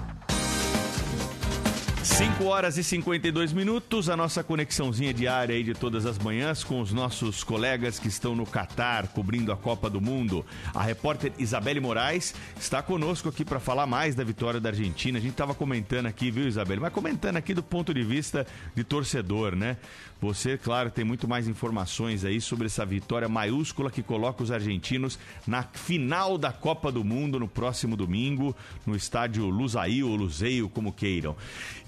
5 2.20 2.44
horas 2.44 2.76
e 2.76 2.85
52 2.85 3.50
minutos, 3.54 4.11
a 4.11 4.14
nossa 4.14 4.44
conexãozinha 4.44 5.14
diária 5.14 5.54
aí 5.54 5.64
de 5.64 5.72
todas 5.72 6.04
as 6.04 6.18
manhãs 6.18 6.62
com 6.62 6.78
os 6.83 6.92
nossos 6.92 7.42
colegas 7.42 7.98
que 7.98 8.09
estão 8.09 8.37
no 8.37 8.44
Catar 8.44 9.09
cobrindo 9.09 9.50
a 9.50 9.56
Copa 9.56 9.88
do 9.88 10.02
Mundo. 10.02 10.44
A 10.74 10.83
repórter 10.83 11.33
Isabelle 11.38 11.80
Moraes 11.80 12.35
está 12.61 12.83
conosco 12.83 13.30
aqui 13.30 13.42
para 13.42 13.59
falar 13.59 13.87
mais 13.87 14.14
da 14.14 14.22
vitória 14.22 14.61
da 14.61 14.68
Argentina. 14.68 15.16
A 15.16 15.20
gente 15.22 15.30
estava 15.30 15.54
comentando 15.54 16.04
aqui, 16.04 16.30
viu, 16.30 16.46
Isabelle? 16.46 16.83
Mas 16.83 16.92
comentando 16.92 17.38
aqui 17.38 17.54
do 17.54 17.62
ponto 17.62 17.94
de 17.94 18.04
vista 18.04 18.46
de 18.74 18.85
torcedor, 18.85 19.56
né? 19.56 19.78
Você, 20.20 20.59
claro, 20.59 20.90
tem 20.90 21.02
muito 21.02 21.26
mais 21.26 21.48
informações 21.48 22.26
aí 22.26 22.42
sobre 22.42 22.66
essa 22.66 22.85
vitória 22.85 23.26
maiúscula 23.26 23.90
que 23.90 24.02
coloca 24.02 24.42
os 24.42 24.50
argentinos 24.50 25.18
na 25.46 25.62
final 25.62 26.37
da 26.37 26.52
Copa 26.52 26.92
do 26.92 27.02
Mundo 27.02 27.40
no 27.40 27.48
próximo 27.48 27.96
domingo, 27.96 28.54
no 28.85 28.94
estádio 28.94 29.48
Lusail 29.48 30.06
ou 30.06 30.16
Luzeio, 30.16 30.68
como 30.68 30.92
queiram. 30.92 31.35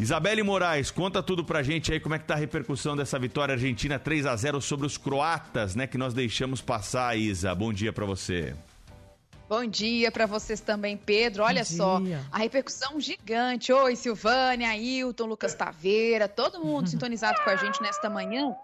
Isabelle 0.01 0.22
Isabelle 0.23 0.45
Moraes, 0.45 0.89
conta 0.93 1.21
tudo 1.21 1.45
pra 1.45 1.65
gente 1.65 1.93
aí 1.93 1.99
como 1.99 2.15
é 2.15 2.19
que 2.19 2.25
tá 2.25 2.35
a 2.35 2.37
repercussão 2.37 2.95
dessa 2.95 3.19
vitória 3.19 3.55
argentina 3.55 3.99
3 3.99 4.25
a 4.27 4.37
0 4.37 4.61
sobre 4.61 4.87
os 4.87 4.97
croatas, 4.97 5.75
né, 5.75 5.85
que 5.85 5.99
nós 5.99 6.15
deixamos 6.15 6.61
passar, 6.61 7.19
Isa. 7.19 7.53
Bom 7.57 7.73
dia 7.73 7.93
para 7.93 8.07
você. 8.07 8.55
Bom 9.49 9.67
dia 9.67 10.13
para 10.13 10.25
vocês 10.27 10.61
também, 10.61 10.97
Pedro. 10.97 11.43
Olha 11.43 11.65
só, 11.65 12.01
a 12.31 12.39
repercussão 12.39 13.01
gigante. 13.01 13.73
Oi, 13.73 13.97
Silvânia, 13.97 14.69
Ailton, 14.69 15.27
Lucas 15.27 15.57
Taveira, 15.57 16.29
todo 16.29 16.65
mundo 16.65 16.87
sintonizado 16.89 17.43
com 17.43 17.51
a 17.51 17.57
gente 17.57 17.83
nesta 17.83 18.09
manhã. 18.09 18.55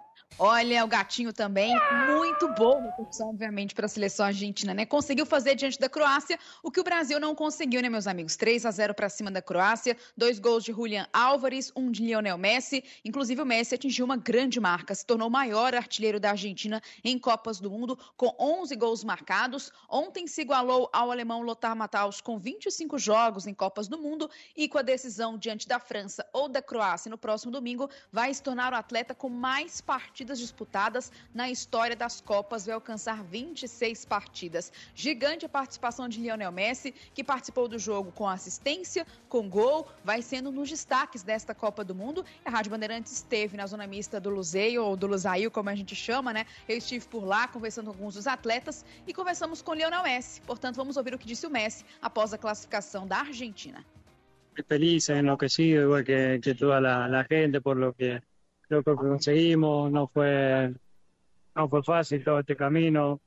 Olha, 0.41 0.85
o 0.85 0.89
gatinho 0.89 1.33
também, 1.33 1.75
muito 2.07 2.47
repercussão, 2.47 3.31
obviamente, 3.31 3.75
para 3.75 3.87
a 3.87 3.89
seleção 3.89 4.27
argentina, 4.27 4.73
né? 4.73 4.87
Conseguiu 4.87 5.27
fazer 5.27 5.57
diante 5.57 5.81
da 5.81 5.89
Croácia 5.89 6.39
o 6.63 6.71
que 6.71 6.79
o 6.79 6.85
Brasil 6.85 7.19
não 7.19 7.35
conseguiu, 7.35 7.83
né, 7.83 7.89
meus 7.89 8.07
amigos? 8.07 8.37
3 8.37 8.65
a 8.65 8.71
0 8.71 8.95
para 8.95 9.09
cima 9.09 9.33
da 9.33 9.43
Croácia, 9.43 9.97
dois 10.17 10.39
gols 10.39 10.63
de 10.63 10.73
Julian 10.73 11.09
Álvares, 11.13 11.73
um 11.75 11.91
de 11.91 12.05
Lionel 12.05 12.39
Messi. 12.39 12.85
Inclusive, 13.05 13.43
o 13.43 13.47
Messi 13.47 13.75
atingiu 13.75 14.05
uma 14.05 14.17
grande 14.17 14.61
marca, 14.61 14.95
se 14.95 15.05
tornou 15.05 15.27
o 15.27 15.31
maior 15.31 15.75
artilheiro 15.75 16.21
da 16.21 16.31
Argentina 16.31 16.81
em 17.03 17.19
Copas 17.19 17.59
do 17.59 17.69
Mundo, 17.69 17.99
com 18.17 18.33
11 18.39 18.77
gols 18.77 19.03
marcados. 19.03 19.73
Ontem 19.89 20.29
se 20.29 20.43
igualou 20.43 20.89
ao 20.93 21.11
alemão 21.11 21.43
Lothar 21.43 21.75
Matthaus 21.75 22.21
com 22.21 22.39
25 22.39 22.97
jogos 22.97 23.49
em 23.49 23.55
Copas 23.55 23.89
do 23.89 23.99
Mundo 23.99 24.31
e 24.57 24.69
com 24.69 24.79
a 24.79 24.83
decisão 24.83 25.37
diante 25.37 25.67
da 25.67 25.81
França 25.81 26.25
ou 26.33 26.49
da 26.49 26.63
Croácia 26.63 27.11
no 27.11 27.19
próximo 27.19 27.51
domingo, 27.51 27.91
vai 28.13 28.33
se 28.33 28.41
tornar 28.43 28.73
o 28.73 28.77
atleta 28.77 29.17
com 29.17 29.29
mais 29.29 29.81
partidas 29.81 30.18
disputadas 30.25 31.13
na 31.35 31.51
história 31.51 31.95
das 31.95 32.21
Copas, 32.21 32.67
vai 32.67 32.75
alcançar 32.75 33.23
26 33.25 34.05
partidas. 34.05 34.73
Gigante 34.95 35.47
a 35.47 35.49
participação 35.49 36.09
de 36.09 36.21
Lionel 36.21 36.53
Messi, 36.53 36.95
que 37.15 37.23
participou 37.23 37.69
do 37.69 37.79
jogo 37.79 38.13
com 38.13 38.29
assistência, 38.29 39.07
com 39.29 39.49
gol, 39.49 39.87
vai 40.05 40.23
sendo 40.23 40.51
nos 40.51 40.69
destaques 40.69 41.23
desta 41.23 41.55
Copa 41.55 41.85
do 41.85 41.95
Mundo. 41.95 42.25
A 42.45 42.51
Rádio 42.51 42.71
Bandeirantes 42.71 43.13
esteve 43.13 43.57
na 43.57 43.67
zona 43.67 43.87
mista 43.87 44.21
do 44.21 44.31
Luzeio, 44.31 44.85
ou 44.85 44.97
do 44.97 45.07
Lusail, 45.07 45.51
como 45.51 45.69
a 45.71 45.75
gente 45.75 45.95
chama, 45.95 46.33
né? 46.33 46.47
Eu 46.69 46.79
estive 46.79 47.07
por 47.07 47.25
lá 47.25 47.49
conversando 47.49 47.87
com 47.87 47.91
alguns 47.91 48.15
dos 48.15 48.27
atletas 48.27 48.85
e 49.07 49.13
conversamos 49.13 49.63
com 49.63 49.75
Lionel 49.75 50.03
Messi. 50.03 50.41
Portanto, 50.43 50.77
vamos 50.77 50.97
ouvir 50.97 51.15
o 51.15 51.19
que 51.19 51.27
disse 51.27 51.47
o 51.47 51.51
Messi 51.51 51.85
após 52.01 52.33
a 52.33 52.39
classificação 52.39 53.07
da 53.07 53.19
Argentina. 53.19 53.85
Feliz, 54.67 55.09
enloquecido, 55.09 55.83
igual 55.83 56.03
que, 56.03 56.41
que 56.41 56.55
toda 56.55 56.81
la 56.81 57.25
gente, 57.31 57.61
por 57.61 57.77
lo 57.77 57.93
que 57.95 58.21
lo 58.69 58.83
que 58.83 58.95
conseguimos, 58.95 59.91
no 59.91 60.09
fue, 60.09 60.73
no 61.55 61.69
fue 61.69 61.83
fácil 61.83 62.23
todo 62.23 62.41
este 62.41 62.57
camino. 62.57 63.21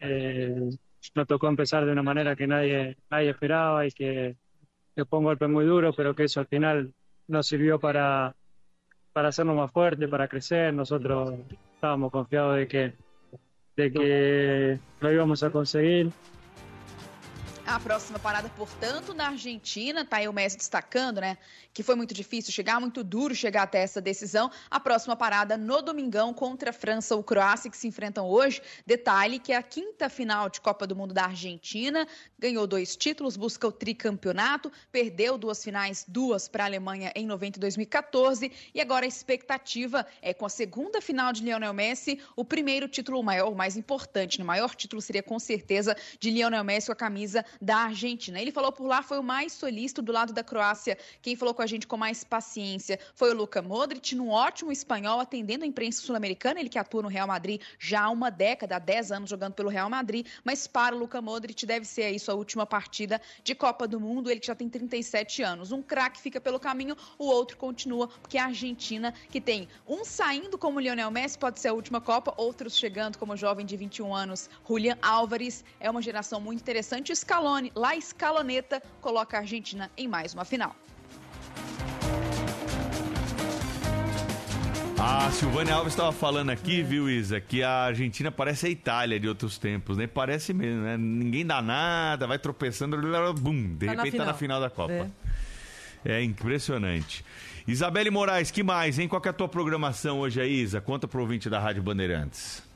Eh, 0.00 0.70
nos 1.14 1.26
tocó 1.26 1.48
empezar 1.48 1.84
de 1.86 1.92
una 1.92 2.02
manera 2.02 2.36
que 2.36 2.46
nadie, 2.46 2.96
nadie 3.10 3.30
esperaba 3.30 3.86
y 3.86 3.90
que, 3.92 4.36
que 4.94 5.04
fue 5.04 5.18
un 5.20 5.26
golpe 5.26 5.46
muy 5.46 5.64
duro, 5.64 5.92
pero 5.92 6.14
que 6.14 6.24
eso 6.24 6.40
al 6.40 6.46
final 6.46 6.92
nos 7.28 7.46
sirvió 7.46 7.78
para, 7.78 8.34
para 9.12 9.28
hacernos 9.28 9.56
más 9.56 9.70
fuertes, 9.70 10.08
para 10.08 10.28
crecer. 10.28 10.74
Nosotros 10.74 11.34
estábamos 11.74 12.10
confiados 12.10 12.56
de 12.56 12.68
que, 12.68 12.92
de 13.76 13.92
que 13.92 14.78
lo 15.00 15.12
íbamos 15.12 15.42
a 15.42 15.50
conseguir. 15.50 16.10
A 17.68 17.78
próxima 17.78 18.18
parada, 18.18 18.48
portanto, 18.56 19.12
na 19.12 19.26
Argentina, 19.26 20.02
tá 20.02 20.16
aí 20.16 20.26
o 20.26 20.32
Messi 20.32 20.56
destacando, 20.56 21.20
né? 21.20 21.36
Que 21.74 21.82
foi 21.82 21.94
muito 21.94 22.14
difícil 22.14 22.50
chegar, 22.50 22.80
muito 22.80 23.04
duro 23.04 23.34
chegar 23.34 23.64
até 23.64 23.82
essa 23.82 24.00
decisão. 24.00 24.50
A 24.70 24.80
próxima 24.80 25.14
parada 25.14 25.54
no 25.58 25.82
domingão 25.82 26.32
contra 26.32 26.70
a 26.70 26.72
França 26.72 27.14
ou 27.14 27.22
Croácia, 27.22 27.70
que 27.70 27.76
se 27.76 27.86
enfrentam 27.86 28.26
hoje. 28.26 28.62
Detalhe 28.86 29.38
que 29.38 29.52
é 29.52 29.56
a 29.56 29.62
quinta 29.62 30.08
final 30.08 30.48
de 30.48 30.62
Copa 30.62 30.86
do 30.86 30.96
Mundo 30.96 31.12
da 31.12 31.24
Argentina. 31.24 32.08
Ganhou 32.38 32.66
dois 32.66 32.96
títulos, 32.96 33.36
busca 33.36 33.68
o 33.68 33.70
tricampeonato, 33.70 34.72
perdeu 34.90 35.36
duas 35.36 35.62
finais, 35.62 36.06
duas 36.08 36.48
para 36.48 36.64
a 36.64 36.66
Alemanha 36.66 37.12
em 37.14 37.26
90 37.26 37.58
e 37.58 37.60
2014. 37.60 38.50
E 38.74 38.80
agora 38.80 39.04
a 39.04 39.08
expectativa 39.08 40.06
é 40.22 40.32
com 40.32 40.46
a 40.46 40.50
segunda 40.50 41.02
final 41.02 41.34
de 41.34 41.42
Lionel 41.42 41.74
Messi, 41.74 42.18
o 42.34 42.46
primeiro 42.46 42.88
título 42.88 43.22
maior, 43.22 43.52
o 43.52 43.54
mais 43.54 43.76
importante, 43.76 44.38
né? 44.38 44.44
o 44.44 44.46
maior 44.46 44.74
título 44.74 45.02
seria 45.02 45.22
com 45.22 45.38
certeza 45.38 45.94
de 46.18 46.30
Lionel 46.30 46.64
Messi 46.64 46.86
com 46.86 46.92
a 46.94 46.96
camisa 46.96 47.44
da 47.60 47.78
Argentina. 47.84 48.40
Ele 48.40 48.52
falou 48.52 48.72
por 48.72 48.86
lá, 48.86 49.02
foi 49.02 49.18
o 49.18 49.22
mais 49.22 49.52
solícito 49.52 50.00
do 50.00 50.12
lado 50.12 50.32
da 50.32 50.44
Croácia. 50.44 50.96
Quem 51.20 51.36
falou 51.36 51.54
com 51.54 51.62
a 51.62 51.66
gente 51.66 51.86
com 51.86 51.96
mais 51.96 52.24
paciência 52.24 52.98
foi 53.14 53.32
o 53.32 53.36
Luka 53.36 53.60
Modric, 53.60 54.14
num 54.14 54.30
ótimo 54.30 54.70
espanhol, 54.70 55.20
atendendo 55.20 55.64
a 55.64 55.66
imprensa 55.66 56.02
sul-americana. 56.02 56.60
Ele 56.60 56.68
que 56.68 56.78
atua 56.78 57.02
no 57.02 57.08
Real 57.08 57.26
Madrid 57.26 57.60
já 57.78 58.02
há 58.02 58.10
uma 58.10 58.30
década, 58.30 58.76
há 58.76 58.78
10 58.78 59.12
anos 59.12 59.30
jogando 59.30 59.54
pelo 59.54 59.68
Real 59.68 59.90
Madrid. 59.90 60.26
Mas 60.44 60.66
para 60.66 60.94
o 60.94 60.98
Luka 60.98 61.20
Modric 61.20 61.66
deve 61.66 61.84
ser 61.84 62.02
aí 62.04 62.18
sua 62.18 62.34
última 62.34 62.64
partida 62.66 63.20
de 63.42 63.54
Copa 63.54 63.88
do 63.88 63.98
Mundo. 64.00 64.30
Ele 64.30 64.40
que 64.40 64.46
já 64.46 64.54
tem 64.54 64.68
37 64.68 65.42
anos. 65.42 65.72
Um 65.72 65.82
craque 65.82 66.20
fica 66.20 66.40
pelo 66.40 66.60
caminho, 66.60 66.96
o 67.18 67.26
outro 67.26 67.56
continua, 67.56 68.08
porque 68.08 68.38
a 68.38 68.46
Argentina, 68.46 69.12
que 69.30 69.40
tem 69.40 69.68
um 69.86 70.04
saindo 70.04 70.56
como 70.56 70.80
Lionel 70.80 71.10
Messi, 71.10 71.38
pode 71.38 71.60
ser 71.60 71.68
a 71.68 71.72
última 71.72 72.00
Copa, 72.00 72.32
outros 72.36 72.76
chegando 72.76 73.18
como 73.18 73.36
jovem 73.36 73.66
de 73.66 73.76
21 73.76 74.14
anos, 74.14 74.48
Julian 74.66 74.96
Álvares. 75.02 75.64
É 75.80 75.90
uma 75.90 76.00
geração 76.00 76.40
muito 76.40 76.60
interessante. 76.60 77.12
Escalou 77.12 77.47
Scaloni, 77.48 77.72
La 77.74 78.00
Scaloneta, 78.00 78.82
coloca 79.00 79.38
a 79.38 79.40
Argentina 79.40 79.90
em 79.96 80.06
mais 80.06 80.34
uma 80.34 80.44
final. 80.44 80.76
A 84.98 85.30
Silvânia 85.30 85.74
Alves 85.74 85.92
estava 85.92 86.12
falando 86.12 86.50
aqui, 86.50 86.82
viu, 86.82 87.08
Isa, 87.08 87.40
que 87.40 87.62
a 87.62 87.84
Argentina 87.84 88.30
parece 88.30 88.66
a 88.66 88.68
Itália 88.68 89.18
de 89.18 89.28
outros 89.28 89.56
tempos, 89.56 89.96
né? 89.96 90.06
Parece 90.06 90.52
mesmo, 90.52 90.82
né? 90.82 90.96
Ninguém 90.98 91.46
dá 91.46 91.62
nada, 91.62 92.26
vai 92.26 92.38
tropeçando, 92.38 92.98
bum, 93.34 93.76
de 93.76 93.86
tá 93.86 93.92
repente 93.92 94.16
tá 94.16 94.24
na 94.24 94.34
final 94.34 94.60
da 94.60 94.68
Copa. 94.68 95.08
É. 96.04 96.16
é 96.16 96.22
impressionante. 96.22 97.24
Isabelle 97.66 98.10
Moraes, 98.10 98.50
que 98.50 98.62
mais, 98.62 98.98
hein? 98.98 99.08
Qual 99.08 99.22
é 99.24 99.28
a 99.28 99.32
tua 99.32 99.48
programação 99.48 100.18
hoje 100.18 100.40
aí, 100.40 100.62
Isa? 100.62 100.80
Conta 100.80 101.06
pro 101.06 101.20
ouvinte 101.20 101.48
da 101.48 101.60
Rádio 101.60 101.82
Bandeirantes. 101.82 102.67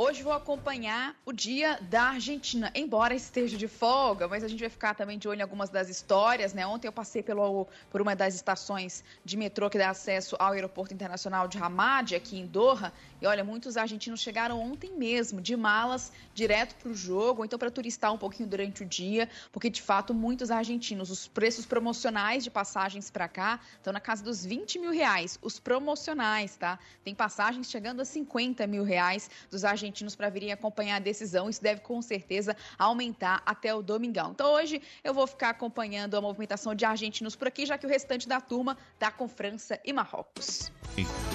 Hoje 0.00 0.22
vou 0.22 0.32
acompanhar 0.32 1.16
o 1.26 1.32
dia 1.32 1.76
da 1.90 2.10
Argentina, 2.10 2.70
embora 2.72 3.16
esteja 3.16 3.58
de 3.58 3.66
folga, 3.66 4.28
mas 4.28 4.44
a 4.44 4.46
gente 4.48 4.60
vai 4.60 4.68
ficar 4.68 4.94
também 4.94 5.18
de 5.18 5.26
olho 5.26 5.40
em 5.40 5.42
algumas 5.42 5.70
das 5.70 5.88
histórias, 5.88 6.54
né? 6.54 6.64
Ontem 6.64 6.86
eu 6.86 6.92
passei 6.92 7.20
pelo, 7.20 7.66
por 7.90 8.00
uma 8.00 8.14
das 8.14 8.36
estações 8.36 9.02
de 9.24 9.36
metrô 9.36 9.68
que 9.68 9.76
dá 9.76 9.90
acesso 9.90 10.36
ao 10.38 10.52
Aeroporto 10.52 10.94
Internacional 10.94 11.48
de 11.48 11.58
Hamad, 11.58 12.14
aqui 12.14 12.38
em 12.38 12.46
Doha, 12.46 12.92
e 13.20 13.26
olha, 13.26 13.42
muitos 13.42 13.76
argentinos 13.76 14.20
chegaram 14.20 14.60
ontem 14.60 14.92
mesmo, 14.92 15.40
de 15.40 15.56
malas, 15.56 16.12
direto 16.32 16.76
para 16.76 16.90
o 16.90 16.94
jogo, 16.94 17.40
ou 17.40 17.44
então 17.44 17.58
para 17.58 17.68
turistar 17.68 18.14
um 18.14 18.18
pouquinho 18.18 18.48
durante 18.48 18.84
o 18.84 18.86
dia, 18.86 19.28
porque 19.50 19.68
de 19.68 19.82
fato 19.82 20.14
muitos 20.14 20.52
argentinos, 20.52 21.10
os 21.10 21.26
preços 21.26 21.66
promocionais 21.66 22.44
de 22.44 22.52
passagens 22.52 23.10
para 23.10 23.26
cá 23.26 23.58
estão 23.76 23.92
na 23.92 23.98
casa 23.98 24.22
dos 24.22 24.46
20 24.46 24.78
mil 24.78 24.92
reais, 24.92 25.40
os 25.42 25.58
promocionais, 25.58 26.54
tá? 26.54 26.78
Tem 27.02 27.16
passagens 27.16 27.68
chegando 27.68 28.00
a 28.00 28.04
50 28.04 28.64
mil 28.68 28.84
reais 28.84 29.28
dos 29.50 29.64
argentinos 29.64 29.87
argentinos 29.88 30.14
para 30.14 30.28
virem 30.28 30.52
acompanhar 30.52 30.96
a 30.96 30.98
decisão. 30.98 31.48
Isso 31.48 31.62
deve 31.62 31.80
com 31.80 32.00
certeza 32.00 32.56
aumentar 32.78 33.42
até 33.44 33.74
o 33.74 33.82
domingão. 33.82 34.30
Então 34.32 34.52
hoje 34.52 34.80
eu 35.02 35.14
vou 35.14 35.26
ficar 35.26 35.50
acompanhando 35.50 36.16
a 36.16 36.20
movimentação 36.20 36.74
de 36.74 36.84
argentinos 36.84 37.34
por 37.34 37.48
aqui, 37.48 37.66
já 37.66 37.78
que 37.78 37.86
o 37.86 37.88
restante 37.88 38.28
da 38.28 38.40
turma 38.40 38.76
está 38.94 39.10
com 39.10 39.28
França 39.28 39.80
e 39.84 39.92
Marrocos. 39.92 40.70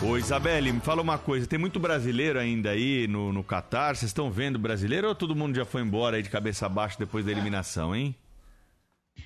Ô 0.01 0.17
Isabelle, 0.17 0.71
me 0.71 0.79
fala 0.79 1.01
uma 1.01 1.17
coisa, 1.17 1.47
tem 1.47 1.59
muito 1.59 1.79
brasileiro 1.79 2.39
ainda 2.39 2.71
aí 2.71 3.07
no, 3.07 3.33
no 3.33 3.43
Catar? 3.43 3.95
Vocês 3.95 4.09
estão 4.09 4.29
vendo 4.31 4.59
brasileiro 4.59 5.07
ou 5.07 5.15
todo 5.15 5.35
mundo 5.35 5.55
já 5.55 5.65
foi 5.65 5.81
embora 5.81 6.17
aí 6.17 6.23
de 6.23 6.29
cabeça 6.29 6.69
baixa 6.69 6.97
depois 6.99 7.25
da 7.25 7.31
eliminação, 7.31 7.95
hein? 7.95 8.15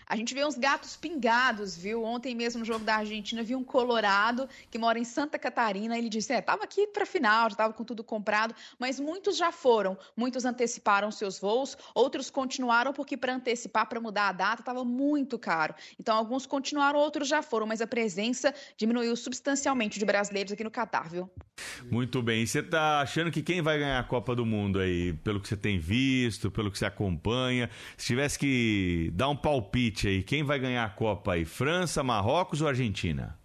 A 0.10 0.16
gente 0.16 0.34
vê 0.34 0.46
uns 0.46 0.58
gatos 0.58 0.96
pingados, 0.96 1.76
viu? 1.78 2.04
Ontem 2.04 2.34
mesmo 2.34 2.60
no 2.60 2.66
jogo 2.66 2.86
da 2.86 2.96
Argentina, 2.96 3.44
vi 3.44 3.56
um 3.56 3.64
colorado 3.64 4.48
que 4.72 4.78
mora 4.78 4.98
em 4.98 5.04
Santa 5.04 5.38
Catarina. 5.38 5.98
Ele 5.98 6.08
disse: 6.08 6.32
É, 6.32 6.42
tava 6.42 6.64
aqui 6.64 6.88
para 6.88 7.06
final, 7.06 7.50
já 7.50 7.56
tava 7.58 7.74
com 7.74 7.84
tudo 7.84 8.04
comprado, 8.04 8.56
mas 8.80 9.00
muitos 9.00 9.38
já 9.38 9.52
foram. 9.52 9.98
Muitos 10.16 10.46
anteciparam 10.46 11.12
seus 11.12 11.40
voos, 11.40 11.78
outros 11.94 12.30
continuaram 12.30 12.94
porque 12.94 13.18
para 13.18 13.34
antecipar, 13.34 13.88
para 13.88 14.00
mudar 14.00 14.30
a 14.30 14.32
data, 14.32 14.62
estava 14.62 14.86
muito 14.86 15.38
caro. 15.38 15.76
Então, 16.00 16.16
alguns 16.16 16.46
continuaram, 16.46 17.00
outros 17.00 17.28
já 17.28 17.42
foram, 17.42 17.68
mas 17.68 17.82
a 17.82 17.88
presença 17.88 18.54
diminuiu 18.78 19.16
substancialmente 19.16 20.00
de 20.00 20.06
brasileiros 20.06 20.54
aqui 20.54 20.64
no 20.64 20.72
Catar, 20.72 21.10
viu? 21.10 21.30
Muito 21.92 22.22
bem. 22.22 22.44
E 22.44 22.48
você 22.48 22.64
tá 22.64 23.02
achando 23.02 23.30
que 23.30 23.42
quem 23.42 23.62
vai 23.62 23.80
ganhar 23.80 24.00
a 24.00 24.04
Copa 24.04 24.36
do 24.36 24.46
Mundo 24.46 24.80
aí, 24.80 25.14
pelo 25.24 25.42
que 25.42 25.48
você 25.48 25.58
tem 25.58 25.80
visto, 25.80 26.50
pelo 26.50 26.72
que 26.72 26.78
você 26.78 26.86
acompanha? 26.86 27.70
Se 27.98 28.08
tivesse 28.08 28.38
que 28.40 29.12
dar 29.14 29.28
um 29.30 29.36
palpite 29.36 29.77
palpite 29.78 30.08
aí. 30.08 30.24
Quem 30.24 30.44
vai 30.44 30.58
ganhar 30.58 30.84
a 30.84 30.90
Copa 30.90 31.34
aí? 31.34 31.46
França, 31.46 32.04
Marrocos 32.04 32.62
ou 32.62 32.68
Argentina? 32.68 33.38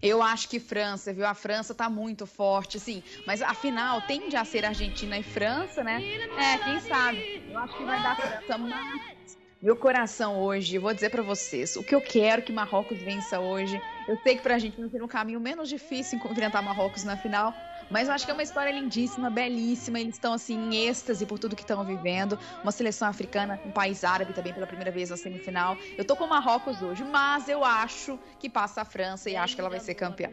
Eu 0.00 0.22
acho 0.22 0.48
que 0.48 0.60
França, 0.60 1.12
viu? 1.12 1.26
A 1.26 1.34
França 1.34 1.74
tá 1.74 1.88
muito 1.88 2.26
forte, 2.26 2.78
sim. 2.78 3.02
Mas 3.26 3.42
a 3.42 3.54
final 3.54 4.00
tende 4.02 4.36
a 4.36 4.44
ser 4.44 4.64
Argentina 4.64 5.18
e 5.18 5.22
França, 5.22 5.82
né? 5.82 6.02
É, 6.38 6.58
quem 6.58 6.80
sabe? 6.80 7.42
Eu 7.50 7.58
acho 7.58 7.76
que 7.76 7.84
vai 7.84 8.02
dar 8.02 8.16
França, 8.16 8.58
meu 9.62 9.76
coração 9.76 10.42
hoje, 10.42 10.76
vou 10.76 10.92
dizer 10.92 11.08
para 11.08 11.22
vocês, 11.22 11.74
o 11.74 11.82
que 11.82 11.94
eu 11.94 12.00
quero 12.02 12.42
que 12.42 12.52
Marrocos 12.52 12.98
vença 12.98 13.40
hoje. 13.40 13.80
Eu 14.06 14.18
sei 14.22 14.36
que 14.36 14.42
pra 14.42 14.54
Argentina 14.54 14.86
seria 14.90 15.02
um 15.02 15.08
caminho 15.08 15.40
menos 15.40 15.70
difícil 15.70 16.18
enfrentar 16.18 16.60
Marrocos 16.60 17.02
na 17.02 17.16
final, 17.16 17.54
Mas 17.90 18.08
eu 18.08 18.14
acho 18.14 18.24
que 18.24 18.30
é 18.30 18.34
uma 18.34 18.42
história 18.42 18.70
lindíssima, 18.70 19.30
belíssima. 19.30 20.00
Eles 20.00 20.14
estão 20.14 20.32
assim 20.32 20.54
em 20.56 20.86
êxtase 20.88 21.24
por 21.26 21.38
tudo 21.38 21.54
que 21.54 21.62
estão 21.62 21.84
vivendo. 21.84 22.38
Uma 22.62 22.72
seleção 22.72 23.08
africana, 23.08 23.60
um 23.64 23.70
país 23.70 24.04
árabe 24.04 24.32
também 24.32 24.52
pela 24.52 24.66
primeira 24.66 24.90
vez 24.90 25.10
na 25.10 25.16
semifinal. 25.16 25.76
Eu 25.96 26.04
tô 26.04 26.16
com 26.16 26.24
o 26.24 26.28
Marrocos 26.28 26.80
hoje, 26.82 27.04
mas 27.04 27.48
eu 27.48 27.64
acho 27.64 28.18
que 28.38 28.48
passa 28.48 28.82
a 28.82 28.84
França 28.84 29.28
e 29.30 29.36
acho 29.36 29.54
que 29.54 29.60
ela 29.60 29.70
vai 29.70 29.80
ser 29.80 29.94
campeã. 29.94 30.30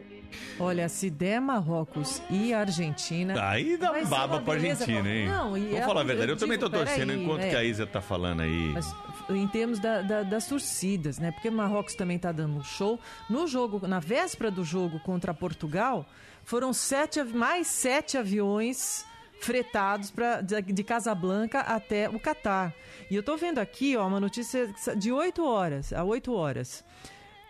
Olha, 0.60 0.88
se 0.88 1.10
der 1.10 1.42
Marrocos 1.42 2.22
e 2.30 2.54
Argentina. 2.54 3.34
Aí 3.50 3.76
dá 3.78 3.94
ser 3.94 4.06
baba 4.08 4.40
pra 4.40 4.54
beleza. 4.56 4.84
Argentina, 4.84 5.10
hein? 5.10 5.28
Não, 5.28 5.58
e 5.58 5.62
Vamos 5.66 5.78
é- 5.80 5.86
falar 5.86 6.02
a 6.02 6.04
verdade, 6.06 6.30
eu, 6.32 6.36
eu 6.36 6.40
também 6.40 6.58
tô 6.58 6.68
digo, 6.70 6.78
torcendo 6.78 7.08
peraí, 7.08 7.24
enquanto 7.24 7.42
né? 7.42 7.50
que 7.50 7.56
a 7.56 7.64
Isa 7.64 7.86
tá 7.86 8.02
falando 8.02 8.42
aí. 8.42 8.72
Mas 8.74 8.96
em 9.30 9.48
termos 9.48 9.80
da- 9.80 10.02
da- 10.02 10.24
das 10.24 10.48
torcidas, 10.48 11.20
né? 11.20 11.32
Porque 11.32 11.50
o 11.50 11.52
Marrocos 11.52 11.96
também 11.96 12.16
está 12.16 12.32
dando 12.32 12.56
um 12.58 12.64
show. 12.64 13.00
No 13.30 13.46
jogo, 13.46 13.86
na 13.88 14.00
véspera 14.00 14.50
do 14.50 14.64
jogo 14.64 15.00
contra 15.02 15.34
Portugal, 15.34 16.06
foram 16.43 16.73
sete, 16.73 17.23
mais 17.23 17.67
sete 17.67 18.17
aviões 18.17 19.06
fretados 19.41 20.12
pra, 20.12 20.41
de, 20.41 20.62
de 20.62 20.84
Casablanca 20.84 21.62
até 21.62 22.10
o 22.10 22.19
Catar. 22.19 22.73
E 23.10 23.15
eu 23.15 23.23
tô 23.23 23.36
vendo 23.36 23.60
aqui, 23.60 23.97
ó, 23.97 24.08
uma 24.08 24.19
notícia 24.19 24.73
de 24.95 25.12
8 25.12 25.43
horas, 25.43 25.91
a 25.91 26.04
8 26.04 26.34
horas. 26.34 26.84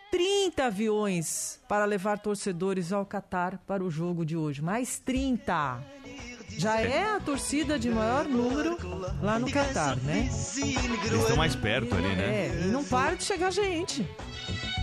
30 0.09 0.65
aviões 0.65 1.59
para 1.69 1.85
levar 1.85 2.19
torcedores 2.19 2.91
ao 2.91 3.05
Catar 3.05 3.57
para 3.65 3.83
o 3.83 3.89
jogo 3.89 4.25
de 4.25 4.35
hoje. 4.35 4.61
Mais 4.61 4.99
30. 4.99 5.79
Já 6.57 6.81
é 6.81 7.03
a 7.15 7.19
torcida 7.19 7.79
de 7.79 7.89
maior 7.89 8.25
número 8.25 8.77
lá 9.21 9.39
no 9.39 9.49
Catar, 9.49 9.95
né? 9.97 10.27
Eles 10.27 11.21
estão 11.21 11.37
mais 11.37 11.55
perto 11.55 11.95
ali, 11.95 12.15
né? 12.15 12.47
É, 12.47 12.61
e 12.65 12.67
não 12.67 12.83
para 12.83 13.15
de 13.15 13.23
chegar 13.23 13.51
gente. 13.51 14.05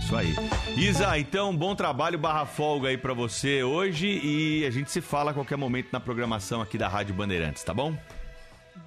Isso 0.09 0.15
aí. 0.15 0.33
Isa, 0.75 1.19
então, 1.19 1.55
bom 1.55 1.75
trabalho 1.75 2.17
barra 2.17 2.43
folga 2.43 2.89
aí 2.89 2.97
pra 2.97 3.13
você 3.13 3.61
hoje 3.61 4.07
e 4.07 4.65
a 4.65 4.71
gente 4.71 4.89
se 4.89 5.01
fala 5.01 5.29
a 5.29 5.33
qualquer 5.35 5.55
momento 5.55 5.89
na 5.91 5.99
programação 5.99 6.61
aqui 6.61 6.79
da 6.79 6.87
Rádio 6.87 7.13
Bandeirantes, 7.13 7.63
tá 7.63 7.75
bom? 7.75 7.95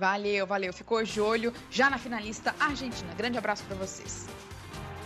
Valeu, 0.01 0.45
valeu. 0.49 0.73
Ficou 0.73 1.01
de 1.05 1.21
olho 1.21 1.53
já 1.71 1.89
na 1.89 1.97
finalista 1.97 2.53
Argentina. 2.59 3.15
Grande 3.15 3.39
abraço 3.39 3.63
pra 3.69 3.77
vocês. 3.77 4.27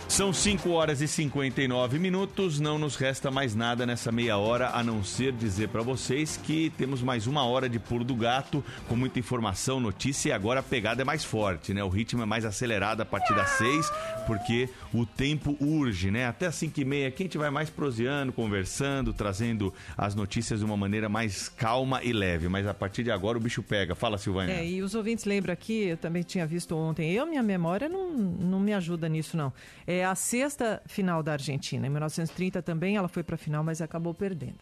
São 0.09 0.31
5 0.31 0.71
horas 0.71 1.01
e 1.01 1.07
59 1.07 1.99
minutos, 1.99 2.59
não 2.59 2.79
nos 2.79 2.95
resta 2.95 3.29
mais 3.29 3.53
nada 3.53 3.85
nessa 3.85 4.09
meia 4.11 4.37
hora 4.37 4.69
a 4.69 4.81
não 4.81 5.03
ser 5.03 5.33
dizer 5.33 5.67
para 5.67 5.83
vocês 5.83 6.37
que 6.37 6.71
temos 6.75 7.03
mais 7.03 7.27
uma 7.27 7.45
hora 7.45 7.67
de 7.69 7.77
Pulo 7.77 8.05
do 8.05 8.15
Gato, 8.15 8.63
com 8.87 8.95
muita 8.95 9.19
informação, 9.19 9.79
notícia 9.79 10.29
e 10.29 10.31
agora 10.31 10.61
a 10.61 10.63
pegada 10.63 11.01
é 11.01 11.05
mais 11.05 11.23
forte, 11.23 11.73
né? 11.73 11.83
O 11.83 11.89
ritmo 11.89 12.23
é 12.23 12.25
mais 12.25 12.45
acelerado 12.45 13.01
a 13.01 13.05
partir 13.05 13.35
das 13.35 13.49
6, 13.51 13.91
porque 14.25 14.69
o 14.93 15.05
tempo 15.05 15.55
urge, 15.59 16.09
né? 16.09 16.25
Até 16.25 16.47
as 16.47 16.55
5 16.55 16.79
e 16.79 16.85
meia 16.85 17.09
aqui 17.09 17.23
a 17.23 17.25
gente 17.25 17.37
vai 17.37 17.51
mais 17.51 17.69
proseando, 17.69 18.31
conversando, 18.31 19.13
trazendo 19.13 19.71
as 19.95 20.15
notícias 20.15 20.59
de 20.59 20.65
uma 20.65 20.77
maneira 20.77 21.09
mais 21.09 21.47
calma 21.49 22.01
e 22.01 22.11
leve, 22.11 22.47
mas 22.47 22.65
a 22.65 22.73
partir 22.73 23.03
de 23.03 23.11
agora 23.11 23.37
o 23.37 23.41
bicho 23.41 23.61
pega. 23.61 23.93
Fala, 23.93 24.17
Silvânia. 24.17 24.53
É, 24.53 24.65
e 24.65 24.81
os 24.81 24.95
ouvintes 24.95 25.25
lembram 25.25 25.53
aqui, 25.53 25.89
eu 25.89 25.97
também 25.97 26.23
tinha 26.23 26.47
visto 26.47 26.75
ontem, 26.75 27.11
eu, 27.11 27.25
minha 27.27 27.43
memória 27.43 27.87
não, 27.87 28.09
não 28.09 28.59
me 28.59 28.73
ajuda 28.73 29.07
nisso, 29.07 29.37
não. 29.37 29.53
É 29.85 29.96
a 30.03 30.15
sexta 30.15 30.81
final 30.85 31.21
da 31.21 31.33
Argentina. 31.33 31.87
Em 31.87 31.89
1930 31.89 32.61
também 32.61 32.95
ela 32.95 33.07
foi 33.07 33.23
para 33.23 33.35
a 33.35 33.37
final, 33.37 33.63
mas 33.63 33.81
acabou 33.81 34.13
perdendo. 34.13 34.57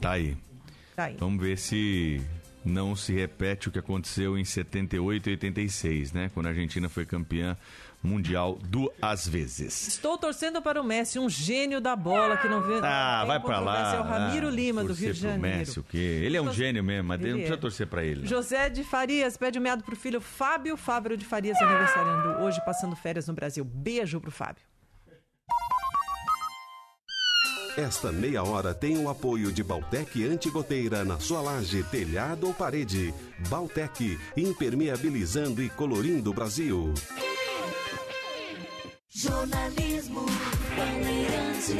Tá 0.00 0.12
aí. 0.12 0.36
Tá 0.96 1.04
aí. 1.04 1.16
Vamos 1.18 1.42
ver 1.42 1.58
se 1.58 2.20
não 2.64 2.96
se 2.96 3.12
repete 3.12 3.68
o 3.68 3.72
que 3.72 3.78
aconteceu 3.78 4.38
em 4.38 4.44
78 4.44 5.28
e 5.28 5.32
86, 5.32 6.12
né? 6.12 6.30
Quando 6.32 6.46
a 6.46 6.48
Argentina 6.50 6.88
foi 6.88 7.04
campeã 7.04 7.56
mundial 8.04 8.58
duas 8.62 9.26
vezes. 9.26 9.88
Estou 9.88 10.18
torcendo 10.18 10.60
para 10.60 10.80
o 10.80 10.84
Messi, 10.84 11.18
um 11.18 11.28
gênio 11.28 11.80
da 11.80 11.96
bola 11.96 12.36
que 12.36 12.46
não 12.46 12.60
vê. 12.60 12.74
Ah, 12.82 13.18
tem 13.20 13.28
vai 13.28 13.40
pra 13.40 13.56
controvérsia, 13.58 13.82
lá. 13.82 13.96
É 13.96 14.00
o 14.00 14.02
Ramiro 14.04 14.48
Ah, 14.48 14.50
Lima, 14.50 14.84
do 14.84 14.92
Rio 14.92 15.12
de 15.14 15.20
Janeiro. 15.20 15.58
Messi, 15.58 15.80
o 15.80 15.82
quê? 15.82 15.96
Ele 16.22 16.36
é 16.36 16.42
um 16.42 16.52
gênio 16.52 16.84
mesmo, 16.84 17.08
mas 17.08 17.20
Ele 17.20 17.30
não 17.30 17.36
precisa 17.38 17.54
é. 17.54 17.60
torcer 17.60 17.86
pra 17.86 18.04
ele. 18.04 18.20
não. 18.20 18.26
José 18.28 18.68
de 18.68 18.84
Farias 18.84 19.36
pede 19.36 19.58
um 19.58 19.62
meado 19.62 19.82
pro 19.82 19.96
filho 19.96 20.20
Fábio 20.20 20.76
Fábio 20.76 21.16
de 21.16 21.24
Farias, 21.24 21.60
aniversariando 21.60 22.44
hoje, 22.44 22.60
passando 22.64 22.94
férias 22.94 23.26
no 23.26 23.34
Brasil. 23.34 23.64
Beijo 23.64 24.20
pro 24.20 24.30
Fábio. 24.30 24.62
Esta 27.76 28.12
meia 28.12 28.42
hora 28.44 28.72
tem 28.72 28.96
o 28.98 29.08
apoio 29.08 29.50
de 29.50 29.60
Baltec 29.64 30.24
Antigoteira 30.24 31.04
na 31.04 31.18
sua 31.18 31.40
laje, 31.40 31.82
telhado 31.84 32.46
ou 32.46 32.54
parede. 32.54 33.12
Baltec, 33.48 34.16
impermeabilizando 34.36 35.60
e 35.60 35.68
colorindo 35.68 36.30
o 36.30 36.34
Brasil. 36.34 36.94
Jornalismo. 39.24 40.26
Bandeirantes. 40.76 41.74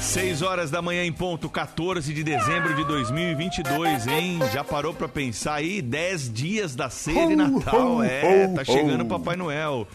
6 0.00 0.42
horas 0.42 0.70
da 0.70 0.82
manhã 0.82 1.04
em 1.04 1.12
ponto, 1.12 1.48
14 1.48 2.12
de 2.12 2.22
dezembro 2.22 2.74
de 2.74 2.84
2022, 2.84 4.06
hein? 4.06 4.38
Já 4.52 4.62
parou 4.62 4.92
pra 4.92 5.08
pensar 5.08 5.54
aí? 5.54 5.80
10 5.80 6.32
dias 6.32 6.74
da 6.74 6.90
ceia 6.90 7.26
de 7.26 7.36
Natal. 7.36 8.02
É, 8.02 8.46
tá 8.48 8.62
chegando 8.64 9.02
o. 9.02 9.06
Papai 9.06 9.36
Noel. 9.36 9.88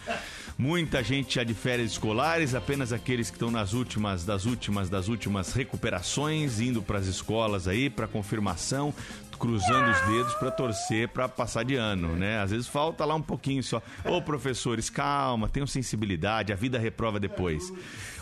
Muita 0.62 1.02
gente 1.02 1.34
já 1.34 1.42
de 1.42 1.54
férias 1.54 1.90
escolares, 1.90 2.54
apenas 2.54 2.92
aqueles 2.92 3.28
que 3.28 3.34
estão 3.34 3.50
nas 3.50 3.72
últimas, 3.72 4.24
das 4.24 4.44
últimas, 4.46 4.88
das 4.88 5.08
últimas 5.08 5.52
recuperações, 5.52 6.60
indo 6.60 6.80
pras 6.80 7.08
escolas 7.08 7.66
aí, 7.66 7.90
pra 7.90 8.06
confirmação, 8.06 8.94
cruzando 9.42 9.90
os 9.90 10.00
dedos 10.02 10.34
pra 10.34 10.52
torcer 10.52 11.08
pra 11.08 11.28
passar 11.28 11.64
de 11.64 11.74
ano, 11.74 12.14
né? 12.14 12.38
Às 12.38 12.52
vezes 12.52 12.68
falta 12.68 13.04
lá 13.04 13.16
um 13.16 13.20
pouquinho 13.20 13.60
só. 13.60 13.82
Ô, 14.04 14.22
professores, 14.22 14.88
calma, 14.88 15.48
tenham 15.48 15.66
sensibilidade, 15.66 16.52
a 16.52 16.56
vida 16.56 16.78
reprova 16.78 17.18
depois. 17.18 17.72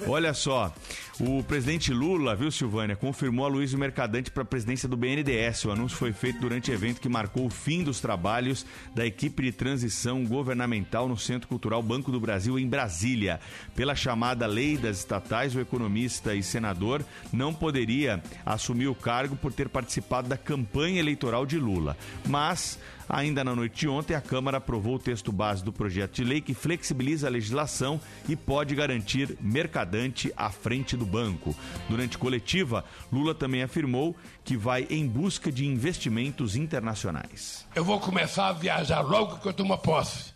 Olha 0.06 0.32
só, 0.32 0.74
o 1.20 1.42
presidente 1.42 1.92
Lula, 1.92 2.34
viu, 2.34 2.50
Silvânia, 2.50 2.96
confirmou 2.96 3.44
a 3.44 3.48
Luiz 3.50 3.74
Mercadante 3.74 4.30
para 4.30 4.44
a 4.44 4.46
presidência 4.46 4.88
do 4.88 4.96
BNDES. 4.96 5.66
O 5.66 5.70
anúncio 5.70 5.98
foi 5.98 6.14
feito 6.14 6.40
durante 6.40 6.70
evento 6.70 7.02
que 7.02 7.08
marcou 7.10 7.44
o 7.44 7.50
fim 7.50 7.84
dos 7.84 8.00
trabalhos 8.00 8.64
da 8.94 9.04
equipe 9.04 9.42
de 9.42 9.52
transição 9.52 10.24
governamental 10.24 11.06
no 11.06 11.18
Centro 11.18 11.46
Cultural 11.46 11.82
Banco 11.82 12.10
do 12.10 12.18
Brasil, 12.18 12.58
em 12.58 12.66
Brasília. 12.66 13.38
Pela 13.76 13.94
chamada 13.94 14.46
Lei 14.46 14.78
das 14.78 14.96
Estatais, 15.00 15.54
o 15.54 15.60
economista 15.60 16.34
e 16.34 16.42
senador 16.42 17.04
não 17.30 17.52
poderia 17.52 18.22
assumir 18.46 18.88
o 18.88 18.94
cargo 18.94 19.36
por 19.36 19.52
ter 19.52 19.68
participado 19.68 20.26
da 20.26 20.38
campanha 20.38 20.98
eleitoral 20.98 21.09
de 21.46 21.58
Lula. 21.58 21.96
Mas 22.26 22.78
Ainda 23.12 23.42
na 23.42 23.56
noite 23.56 23.80
de 23.80 23.88
ontem, 23.88 24.14
a 24.14 24.20
Câmara 24.20 24.58
aprovou 24.58 24.94
o 24.94 24.98
texto 24.98 25.32
base 25.32 25.64
do 25.64 25.72
projeto 25.72 26.14
de 26.14 26.22
lei 26.22 26.40
que 26.40 26.54
flexibiliza 26.54 27.26
a 27.26 27.30
legislação 27.30 28.00
e 28.28 28.36
pode 28.36 28.72
garantir 28.72 29.36
mercadante 29.40 30.32
à 30.36 30.48
frente 30.48 30.96
do 30.96 31.04
banco. 31.04 31.52
Durante 31.88 32.16
coletiva, 32.16 32.84
Lula 33.12 33.34
também 33.34 33.64
afirmou 33.64 34.14
que 34.44 34.56
vai 34.56 34.86
em 34.88 35.08
busca 35.08 35.50
de 35.50 35.66
investimentos 35.66 36.54
internacionais. 36.54 37.66
Eu 37.74 37.84
vou 37.84 37.98
começar 37.98 38.46
a 38.46 38.52
viajar 38.52 39.00
logo 39.00 39.40
que 39.40 39.48
eu 39.48 39.52
tomo 39.52 39.76
posse, 39.76 40.32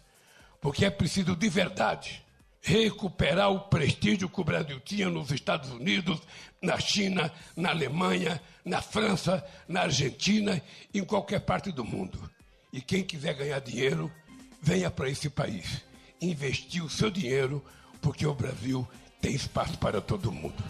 porque 0.60 0.84
é 0.84 0.90
preciso 0.90 1.36
de 1.36 1.48
verdade 1.48 2.24
recuperar 2.60 3.50
o 3.50 3.60
prestígio 3.60 4.26
que 4.26 4.40
o 4.40 4.44
Brasil 4.44 4.80
tinha 4.80 5.10
nos 5.10 5.30
Estados 5.30 5.70
Unidos, 5.70 6.18
na 6.64 6.78
China, 6.78 7.30
na 7.56 7.70
Alemanha, 7.70 8.40
na 8.64 8.80
França, 8.80 9.44
na 9.68 9.82
Argentina, 9.82 10.60
em 10.92 11.04
qualquer 11.04 11.40
parte 11.40 11.70
do 11.70 11.84
mundo. 11.84 12.18
E 12.72 12.80
quem 12.80 13.04
quiser 13.04 13.34
ganhar 13.34 13.60
dinheiro, 13.60 14.10
venha 14.60 14.90
para 14.90 15.08
esse 15.08 15.28
país. 15.28 15.82
Investir 16.20 16.82
o 16.82 16.90
seu 16.90 17.10
dinheiro, 17.10 17.62
porque 18.00 18.26
o 18.26 18.34
Brasil 18.34 18.88
tem 19.20 19.34
espaço 19.34 19.78
para 19.78 20.00
todo 20.00 20.32
mundo. 20.32 20.62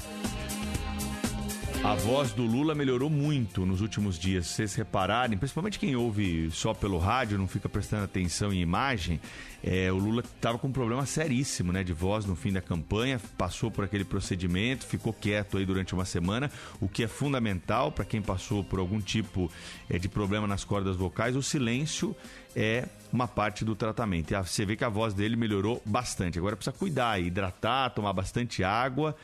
A 1.85 1.95
voz 1.97 2.33
do 2.33 2.45
Lula 2.45 2.75
melhorou 2.75 3.11
muito 3.11 3.67
nos 3.67 3.83
últimos 3.83 4.19
dias. 4.19 4.47
Se 4.47 4.55
vocês 4.55 4.75
repararem, 4.75 5.37
principalmente 5.37 5.79
quem 5.79 5.95
ouve 5.95 6.51
só 6.51 6.73
pelo 6.73 6.97
rádio, 6.97 7.37
não 7.37 7.47
fica 7.47 7.69
prestando 7.69 8.05
atenção 8.05 8.51
em 8.55 8.63
imagem, 8.63 9.21
é, 9.63 9.93
o 9.93 9.99
Lula 9.99 10.23
estava 10.23 10.59
com 10.59 10.69
um 10.69 10.73
problema 10.73 11.05
seríssimo 11.05 11.73
né, 11.75 11.85
de 11.85 11.93
voz 11.93 12.25
no 12.25 12.35
fim 12.35 12.51
da 12.51 12.63
campanha, 12.63 13.21
passou 13.37 13.71
por 13.71 13.85
aquele 13.85 14.03
procedimento, 14.03 14.87
ficou 14.87 15.13
quieto 15.13 15.59
aí 15.59 15.67
durante 15.67 15.93
uma 15.93 16.07
semana, 16.07 16.51
o 16.81 16.89
que 16.89 17.05
é 17.05 17.07
fundamental 17.07 17.93
para 17.93 18.07
quem 18.07 18.23
passou 18.23 18.65
por 18.65 18.79
algum 18.79 18.99
tipo 18.99 19.53
é, 19.91 19.99
de 19.99 20.09
problema 20.09 20.47
nas 20.47 20.65
cordas 20.65 20.97
vocais. 20.97 21.37
O 21.37 21.43
silêncio 21.43 22.17
é 22.57 22.89
uma 23.13 23.29
parte 23.29 23.63
do 23.63 23.77
tratamento. 23.77 24.33
E 24.33 24.43
você 24.43 24.65
vê 24.65 24.75
que 24.75 24.85
a 24.85 24.89
voz 24.89 25.13
dele 25.13 25.37
melhorou 25.37 25.83
bastante. 25.85 26.39
Agora 26.39 26.57
precisa 26.57 26.75
cuidar, 26.75 27.21
hidratar, 27.21 27.91
tomar 27.91 28.15
bastante 28.15 28.65
água 28.65 29.15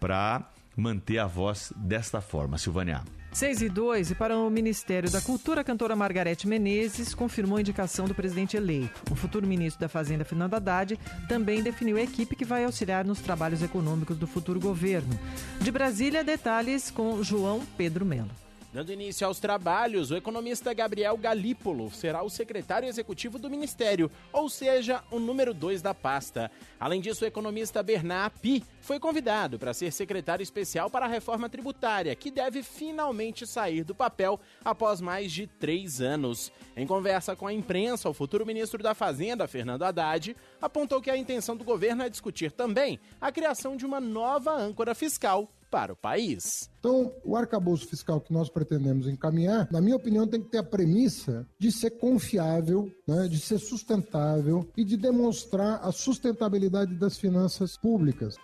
para 0.00 0.42
manter 0.76 1.18
a 1.18 1.26
voz 1.26 1.72
desta 1.76 2.20
forma, 2.20 2.58
Silvânia. 2.58 3.02
6 3.32 3.62
e 3.62 3.68
2, 3.68 4.12
e 4.12 4.14
para 4.14 4.38
o 4.38 4.48
Ministério 4.48 5.10
da 5.10 5.20
Cultura, 5.20 5.60
a 5.60 5.64
cantora 5.64 5.94
Margarete 5.94 6.48
Menezes 6.48 7.14
confirmou 7.14 7.58
a 7.58 7.60
indicação 7.60 8.06
do 8.06 8.14
presidente 8.14 8.56
eleito. 8.56 9.02
O 9.10 9.14
futuro 9.14 9.46
ministro 9.46 9.80
da 9.80 9.90
Fazenda, 9.90 10.24
Fernando 10.24 10.54
Haddad, 10.54 10.98
também 11.28 11.62
definiu 11.62 11.98
a 11.98 12.02
equipe 12.02 12.34
que 12.34 12.46
vai 12.46 12.64
auxiliar 12.64 13.04
nos 13.04 13.20
trabalhos 13.20 13.62
econômicos 13.62 14.16
do 14.16 14.26
futuro 14.26 14.58
governo. 14.58 15.18
De 15.60 15.70
Brasília, 15.70 16.24
detalhes 16.24 16.90
com 16.90 17.22
João 17.22 17.62
Pedro 17.76 18.06
Melo. 18.06 18.45
Dando 18.76 18.92
início 18.92 19.26
aos 19.26 19.40
trabalhos, 19.40 20.10
o 20.10 20.16
economista 20.16 20.74
Gabriel 20.74 21.16
Galípolo 21.16 21.90
será 21.90 22.22
o 22.22 22.28
secretário 22.28 22.86
executivo 22.86 23.38
do 23.38 23.48
Ministério, 23.48 24.10
ou 24.30 24.50
seja, 24.50 25.02
o 25.10 25.18
número 25.18 25.54
2 25.54 25.80
da 25.80 25.94
pasta. 25.94 26.50
Além 26.78 27.00
disso, 27.00 27.24
o 27.24 27.26
economista 27.26 27.82
Bernard 27.82 28.38
Pi 28.38 28.62
foi 28.82 29.00
convidado 29.00 29.58
para 29.58 29.72
ser 29.72 29.90
secretário 29.92 30.42
especial 30.42 30.90
para 30.90 31.06
a 31.06 31.08
reforma 31.08 31.48
tributária, 31.48 32.14
que 32.14 32.30
deve 32.30 32.62
finalmente 32.62 33.46
sair 33.46 33.82
do 33.82 33.94
papel 33.94 34.38
após 34.62 35.00
mais 35.00 35.32
de 35.32 35.46
três 35.46 36.02
anos. 36.02 36.52
Em 36.76 36.86
conversa 36.86 37.34
com 37.34 37.46
a 37.46 37.54
imprensa, 37.54 38.10
o 38.10 38.12
futuro 38.12 38.44
ministro 38.44 38.82
da 38.82 38.94
Fazenda, 38.94 39.48
Fernando 39.48 39.84
Haddad, 39.84 40.36
apontou 40.60 41.00
que 41.00 41.10
a 41.10 41.16
intenção 41.16 41.56
do 41.56 41.64
governo 41.64 42.02
é 42.02 42.10
discutir 42.10 42.52
também 42.52 43.00
a 43.18 43.32
criação 43.32 43.74
de 43.74 43.86
uma 43.86 44.02
nova 44.02 44.52
âncora 44.52 44.94
fiscal 44.94 45.50
para 45.76 45.92
o 45.92 45.96
país. 45.96 46.70
Então, 46.78 47.12
o 47.22 47.36
arcabouço 47.36 47.86
fiscal 47.86 48.18
que 48.18 48.32
nós 48.32 48.48
pretendemos 48.48 49.06
encaminhar, 49.06 49.68
na 49.70 49.78
minha 49.78 49.94
opinião, 49.94 50.26
tem 50.26 50.40
que 50.40 50.48
ter 50.48 50.56
a 50.56 50.62
premissa 50.62 51.46
de 51.58 51.70
ser 51.70 51.90
confiável, 51.98 52.90
né, 53.06 53.28
de 53.28 53.38
ser 53.38 53.58
sustentável 53.58 54.66
e 54.74 54.82
de 54.82 54.96
demonstrar 54.96 55.80
a 55.82 55.92
sustentabilidade 55.92 56.94
das 56.94 57.18
finanças 57.18 57.76
públicas. 57.76 58.36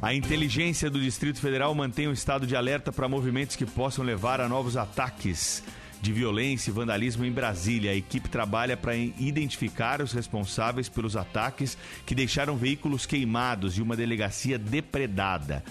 A 0.00 0.14
inteligência 0.14 0.88
do 0.88 1.00
Distrito 1.00 1.40
Federal 1.40 1.74
mantém 1.74 2.06
o 2.06 2.12
estado 2.12 2.46
de 2.46 2.54
alerta 2.54 2.92
para 2.92 3.08
movimentos 3.08 3.56
que 3.56 3.66
possam 3.66 4.04
levar 4.04 4.40
a 4.40 4.48
novos 4.48 4.76
ataques 4.76 5.60
de 6.00 6.12
violência 6.12 6.70
e 6.70 6.72
vandalismo 6.72 7.24
em 7.24 7.32
Brasília. 7.32 7.90
A 7.90 7.96
equipe 7.96 8.28
trabalha 8.28 8.76
para 8.76 8.96
identificar 8.96 10.00
os 10.00 10.12
responsáveis 10.12 10.88
pelos 10.88 11.16
ataques 11.16 11.76
que 12.06 12.14
deixaram 12.14 12.56
veículos 12.56 13.06
queimados 13.06 13.76
e 13.76 13.82
uma 13.82 13.96
delegacia 13.96 14.58
depredada. 14.58 15.64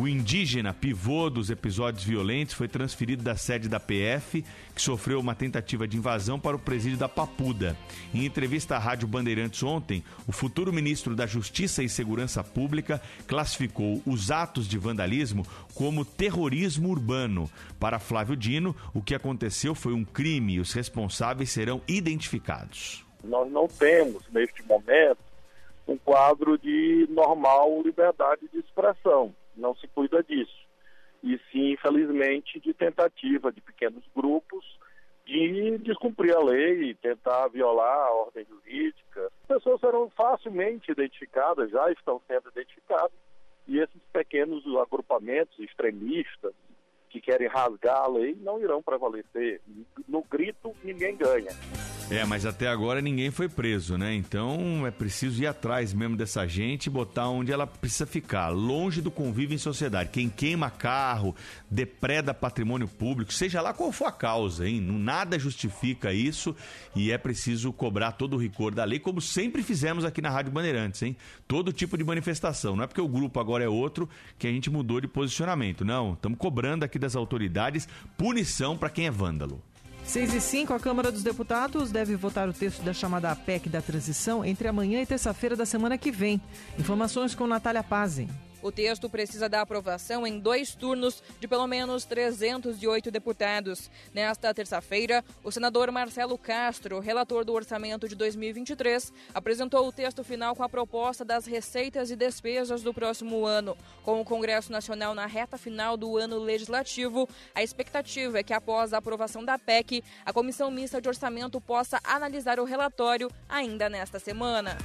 O 0.00 0.08
indígena, 0.08 0.72
pivô 0.72 1.28
dos 1.28 1.50
episódios 1.50 2.02
violentos, 2.02 2.54
foi 2.54 2.66
transferido 2.66 3.22
da 3.22 3.36
sede 3.36 3.68
da 3.68 3.78
PF, 3.78 4.42
que 4.74 4.80
sofreu 4.80 5.20
uma 5.20 5.34
tentativa 5.34 5.86
de 5.86 5.98
invasão, 5.98 6.40
para 6.40 6.56
o 6.56 6.58
presídio 6.58 6.96
da 6.96 7.06
Papuda. 7.06 7.76
Em 8.14 8.24
entrevista 8.24 8.76
à 8.76 8.78
Rádio 8.78 9.06
Bandeirantes 9.06 9.62
ontem, 9.62 10.02
o 10.26 10.32
futuro 10.32 10.72
ministro 10.72 11.14
da 11.14 11.26
Justiça 11.26 11.82
e 11.82 11.88
Segurança 11.90 12.42
Pública 12.42 12.98
classificou 13.26 14.00
os 14.06 14.30
atos 14.30 14.66
de 14.66 14.78
vandalismo 14.78 15.44
como 15.74 16.02
terrorismo 16.02 16.88
urbano. 16.88 17.50
Para 17.78 17.98
Flávio 17.98 18.36
Dino, 18.36 18.74
o 18.94 19.02
que 19.02 19.14
aconteceu 19.14 19.74
foi 19.74 19.92
um 19.92 20.02
crime 20.02 20.54
e 20.54 20.60
os 20.60 20.72
responsáveis 20.72 21.50
serão 21.50 21.82
identificados. 21.86 23.04
Nós 23.22 23.52
não 23.52 23.68
temos, 23.68 24.24
neste 24.32 24.62
momento, 24.62 25.18
um 25.86 25.98
quadro 25.98 26.56
de 26.56 27.06
normal 27.10 27.82
liberdade 27.82 28.48
de 28.50 28.60
expressão 28.60 29.34
não 29.60 29.74
se 29.76 29.86
cuida 29.88 30.22
disso. 30.22 30.68
E 31.22 31.38
sim, 31.52 31.72
infelizmente, 31.72 32.58
de 32.58 32.72
tentativa 32.72 33.52
de 33.52 33.60
pequenos 33.60 34.02
grupos 34.16 34.64
de 35.26 35.78
descumprir 35.78 36.34
a 36.34 36.42
lei 36.42 36.94
tentar 36.94 37.46
violar 37.48 38.08
a 38.08 38.12
ordem 38.14 38.44
jurídica. 38.44 39.30
As 39.42 39.46
pessoas 39.46 39.80
serão 39.80 40.10
facilmente 40.10 40.90
identificadas, 40.90 41.70
já 41.70 41.90
estão 41.92 42.20
sendo 42.26 42.48
identificadas, 42.48 43.12
e 43.68 43.78
esses 43.78 44.00
pequenos 44.12 44.64
agrupamentos 44.78 45.56
extremistas 45.60 46.52
que 47.10 47.20
querem 47.20 47.48
rasgar 47.48 48.02
a 48.02 48.08
lei 48.08 48.36
não 48.40 48.60
irão 48.60 48.82
prevalecer. 48.82 49.60
No 50.08 50.22
grito, 50.22 50.74
ninguém 50.82 51.16
ganha. 51.16 51.50
É, 52.10 52.24
mas 52.24 52.44
até 52.44 52.66
agora 52.66 53.00
ninguém 53.00 53.30
foi 53.30 53.48
preso, 53.48 53.96
né? 53.96 54.12
Então 54.12 54.84
é 54.84 54.90
preciso 54.90 55.40
ir 55.40 55.46
atrás 55.46 55.94
mesmo 55.94 56.16
dessa 56.16 56.44
gente 56.44 56.86
e 56.86 56.90
botar 56.90 57.28
onde 57.28 57.52
ela 57.52 57.68
precisa 57.68 58.04
ficar, 58.04 58.48
longe 58.48 59.00
do 59.00 59.12
convívio 59.12 59.54
em 59.54 59.58
sociedade. 59.58 60.10
Quem 60.10 60.28
queima 60.28 60.70
carro, 60.70 61.36
depreda 61.70 62.34
patrimônio 62.34 62.88
público, 62.88 63.32
seja 63.32 63.62
lá 63.62 63.72
qual 63.72 63.92
for 63.92 64.06
a 64.06 64.12
causa, 64.12 64.68
hein? 64.68 64.80
Nada 64.80 65.38
justifica 65.38 66.12
isso 66.12 66.54
e 66.96 67.12
é 67.12 67.16
preciso 67.16 67.72
cobrar 67.72 68.10
todo 68.12 68.34
o 68.34 68.40
rigor 68.40 68.74
da 68.74 68.82
lei, 68.82 68.98
como 68.98 69.20
sempre 69.20 69.62
fizemos 69.62 70.04
aqui 70.04 70.20
na 70.20 70.30
Rádio 70.30 70.50
Bandeirantes, 70.50 71.00
hein? 71.02 71.16
Todo 71.46 71.72
tipo 71.72 71.96
de 71.96 72.02
manifestação. 72.02 72.74
Não 72.74 72.82
é 72.82 72.86
porque 72.88 73.00
o 73.00 73.08
grupo 73.08 73.38
agora 73.38 73.62
é 73.62 73.68
outro 73.68 74.08
que 74.36 74.48
a 74.48 74.50
gente 74.50 74.68
mudou 74.68 75.00
de 75.00 75.06
posicionamento. 75.06 75.84
Não, 75.84 76.14
estamos 76.14 76.38
cobrando 76.38 76.84
aqui 76.84 76.98
das 76.98 77.14
autoridades 77.14 77.88
punição 78.18 78.76
para 78.76 78.90
quem 78.90 79.06
é 79.06 79.10
vândalo. 79.12 79.62
6 80.10 80.34
e 80.34 80.40
5, 80.40 80.74
a 80.74 80.80
Câmara 80.80 81.12
dos 81.12 81.22
Deputados 81.22 81.92
deve 81.92 82.16
votar 82.16 82.48
o 82.48 82.52
texto 82.52 82.82
da 82.82 82.92
chamada 82.92 83.32
PEC 83.36 83.68
da 83.68 83.80
transição 83.80 84.44
entre 84.44 84.66
amanhã 84.66 85.00
e 85.00 85.06
terça-feira 85.06 85.54
da 85.54 85.64
semana 85.64 85.96
que 85.96 86.10
vem. 86.10 86.40
Informações 86.76 87.32
com 87.32 87.46
Natália 87.46 87.84
Pazzi. 87.84 88.26
O 88.62 88.70
texto 88.70 89.08
precisa 89.08 89.48
da 89.48 89.62
aprovação 89.62 90.26
em 90.26 90.38
dois 90.38 90.74
turnos 90.74 91.22
de 91.40 91.48
pelo 91.48 91.66
menos 91.66 92.04
308 92.04 93.10
deputados. 93.10 93.90
Nesta 94.12 94.52
terça-feira, 94.52 95.24
o 95.42 95.50
senador 95.50 95.90
Marcelo 95.90 96.36
Castro, 96.36 97.00
relator 97.00 97.44
do 97.44 97.54
orçamento 97.54 98.08
de 98.08 98.14
2023, 98.14 99.12
apresentou 99.32 99.86
o 99.88 99.92
texto 99.92 100.22
final 100.22 100.54
com 100.54 100.62
a 100.62 100.68
proposta 100.68 101.24
das 101.24 101.46
receitas 101.46 102.10
e 102.10 102.16
despesas 102.16 102.82
do 102.82 102.92
próximo 102.92 103.46
ano. 103.46 103.76
Com 104.04 104.20
o 104.20 104.24
Congresso 104.24 104.70
Nacional 104.70 105.14
na 105.14 105.26
reta 105.26 105.56
final 105.56 105.96
do 105.96 106.18
ano 106.18 106.38
legislativo, 106.38 107.28
a 107.54 107.62
expectativa 107.62 108.38
é 108.38 108.42
que 108.42 108.52
após 108.52 108.92
a 108.92 108.98
aprovação 108.98 109.44
da 109.44 109.58
PEC, 109.58 110.04
a 110.24 110.32
Comissão 110.32 110.70
Mista 110.70 111.00
de 111.00 111.08
Orçamento 111.08 111.60
possa 111.60 111.98
analisar 112.04 112.60
o 112.60 112.64
relatório 112.64 113.30
ainda 113.48 113.88
nesta 113.88 114.18
semana. 114.18 114.76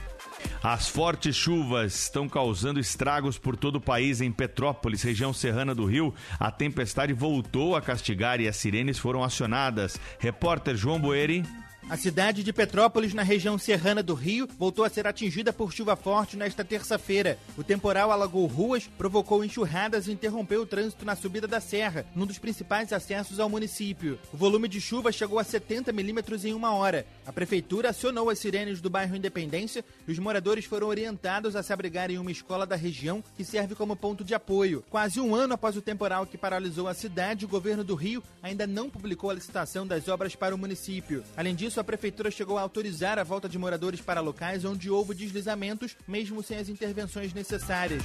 As 0.64 0.88
fortes 0.88 1.36
chuvas 1.36 1.94
estão 1.96 2.28
causando 2.28 2.80
estragos 2.80 3.38
por 3.38 3.56
todo 3.56 3.76
o 3.76 3.82
país. 3.82 4.22
Em 4.22 4.32
Petrópolis, 4.32 5.04
região 5.04 5.34
serrana 5.34 5.76
do 5.76 5.86
Rio, 5.86 6.14
a 6.40 6.52
tempestade 6.52 7.14
voltou 7.14 7.76
a 7.76 7.82
castigar 7.82 8.40
e 8.42 8.48
as 8.48 8.56
sirenes 8.56 8.98
foram 8.98 9.24
acionadas. 9.24 10.00
Repórter 10.20 10.76
João 10.76 11.00
Boeri. 11.00 11.44
A 11.88 11.96
cidade 11.96 12.44
de 12.44 12.52
Petrópolis, 12.52 13.14
na 13.14 13.22
região 13.22 13.60
serrana 13.60 14.02
do 14.02 14.16
Rio, 14.16 14.48
voltou 14.58 14.84
a 14.84 14.90
ser 14.90 15.06
atingida 15.06 15.54
por 15.54 15.72
chuva 15.72 15.96
forte 15.96 16.36
nesta 16.36 16.66
terça-feira. 16.66 17.38
O 17.56 17.64
temporal 17.64 18.12
alagou 18.12 18.48
ruas, 18.48 18.90
provocou 18.98 19.46
enxurradas 19.46 20.08
e 20.08 20.12
interrompeu 20.12 20.64
o 20.64 20.66
trânsito 20.66 21.06
na 21.06 21.16
subida 21.16 21.48
da 21.48 21.62
serra, 21.62 22.04
num 22.16 22.26
dos 22.26 22.40
principais 22.40 22.92
acessos 22.92 23.40
ao 23.40 23.48
município. 23.48 24.18
O 24.34 24.38
volume 24.38 24.68
de 24.68 24.82
chuva 24.82 25.12
chegou 25.12 25.38
a 25.38 25.44
70 25.44 25.92
milímetros 25.92 26.44
em 26.44 26.56
uma 26.56 26.74
hora. 26.74 27.06
A 27.26 27.34
prefeitura 27.34 27.90
acionou 27.90 28.30
as 28.30 28.38
sirenes 28.38 28.80
do 28.80 28.90
bairro 28.90 29.16
Independência 29.16 29.84
e 30.08 30.12
os 30.12 30.20
moradores 30.20 30.66
foram 30.66 30.88
orientados 30.88 31.56
a 31.56 31.64
se 31.64 31.74
abrigar 31.74 32.12
em 32.12 32.20
uma 32.20 32.32
escola 32.32 32.66
da 32.66 32.76
região 32.76 33.24
que 33.36 33.44
serve 33.44 33.74
como 33.74 33.96
ponto 33.96 34.24
de 34.24 34.36
apoio. 34.36 34.84
Quase 34.90 35.20
um 35.20 35.34
ano 35.34 35.56
após 35.56 35.76
o 35.76 35.82
temporal 35.82 36.26
que 36.26 36.38
paralisou 36.38 36.88
a 36.88 36.94
cidade, 36.94 37.44
o 37.44 37.48
governo 37.48 37.84
do 37.84 37.96
Rio 37.96 38.22
ainda 38.44 38.68
não 38.68 38.90
publicou 38.90 39.32
a 39.32 39.34
licitação 39.34 39.88
das 39.88 40.08
obras 40.08 40.36
para 40.36 40.54
o 40.54 40.58
município. 40.58 41.24
Além 41.36 41.56
disso, 41.56 41.80
a 41.80 41.84
prefeitura 41.84 42.30
chegou 42.30 42.58
a 42.58 42.62
autorizar 42.62 43.18
a 43.18 43.24
volta 43.24 43.50
de 43.50 43.58
moradores 43.58 44.02
para 44.02 44.22
locais 44.22 44.64
onde 44.64 44.90
houve 44.90 45.16
deslizamentos, 45.16 45.98
mesmo 46.08 46.44
sem 46.44 46.58
as 46.58 46.70
intervenções 46.70 47.34
necessárias. 47.34 48.04